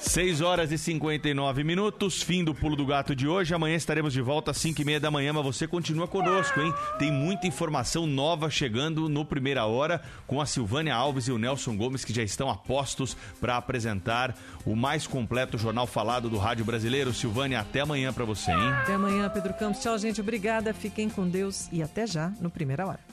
6 0.00 0.40
horas 0.40 0.72
e 0.72 0.78
59 0.78 1.62
minutos, 1.64 2.22
fim 2.22 2.42
do 2.42 2.54
Pulo 2.54 2.76
do 2.76 2.86
Gato 2.86 3.14
de 3.14 3.28
hoje. 3.28 3.54
Amanhã 3.54 3.76
estaremos 3.76 4.12
de 4.12 4.22
volta 4.22 4.50
às 4.50 4.56
5 4.56 4.80
e 4.80 4.84
meia 4.84 5.00
da 5.00 5.10
manhã, 5.10 5.32
mas 5.32 5.44
você 5.44 5.66
continua 5.66 6.08
conosco, 6.08 6.60
hein? 6.60 6.72
Tem 6.98 7.10
muita 7.10 7.46
informação 7.46 8.06
nova 8.06 8.48
chegando 8.48 9.08
no 9.08 9.24
Primeira 9.24 9.66
Hora 9.66 10.00
com 10.26 10.40
a 10.40 10.46
Silvânia 10.46 10.94
Alves 10.94 11.28
e 11.28 11.32
o 11.32 11.38
Nelson 11.38 11.76
Gomes, 11.76 12.04
que 12.04 12.14
já 12.14 12.22
estão 12.22 12.48
a 12.48 12.56
postos 12.56 13.16
para 13.40 13.56
apresentar 13.56 14.34
o 14.64 14.74
mais 14.74 15.06
completo 15.06 15.58
jornal 15.58 15.86
falado 15.86 16.30
do 16.30 16.38
Rádio 16.38 16.64
Brasileiro. 16.64 17.12
Silvânia, 17.12 17.60
até 17.60 17.80
amanhã 17.80 18.12
para 18.12 18.24
você, 18.24 18.50
hein? 18.50 18.72
Até 18.82 18.94
amanhã, 18.94 19.28
Pedro 19.28 19.54
Campos. 19.54 19.82
Tchau, 19.82 19.98
gente. 19.98 20.20
Obrigada. 20.20 20.72
Fiquem 20.72 21.08
com 21.08 21.28
Deus 21.28 21.68
e 21.72 21.82
até 21.82 22.06
já 22.06 22.32
no 22.40 22.50
Primeira 22.50 22.86
Hora. 22.86 23.05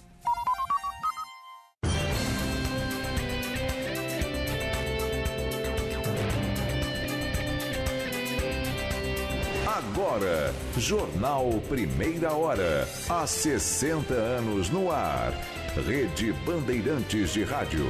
Agora, 10.03 10.53
Jornal 10.77 11.61
Primeira 11.69 12.33
Hora. 12.33 12.85
Há 13.07 13.25
60 13.25 14.13
anos 14.13 14.69
no 14.69 14.91
ar. 14.91 15.31
Rede 15.87 16.33
Bandeirantes 16.45 17.31
de 17.31 17.45
Rádio. 17.45 17.85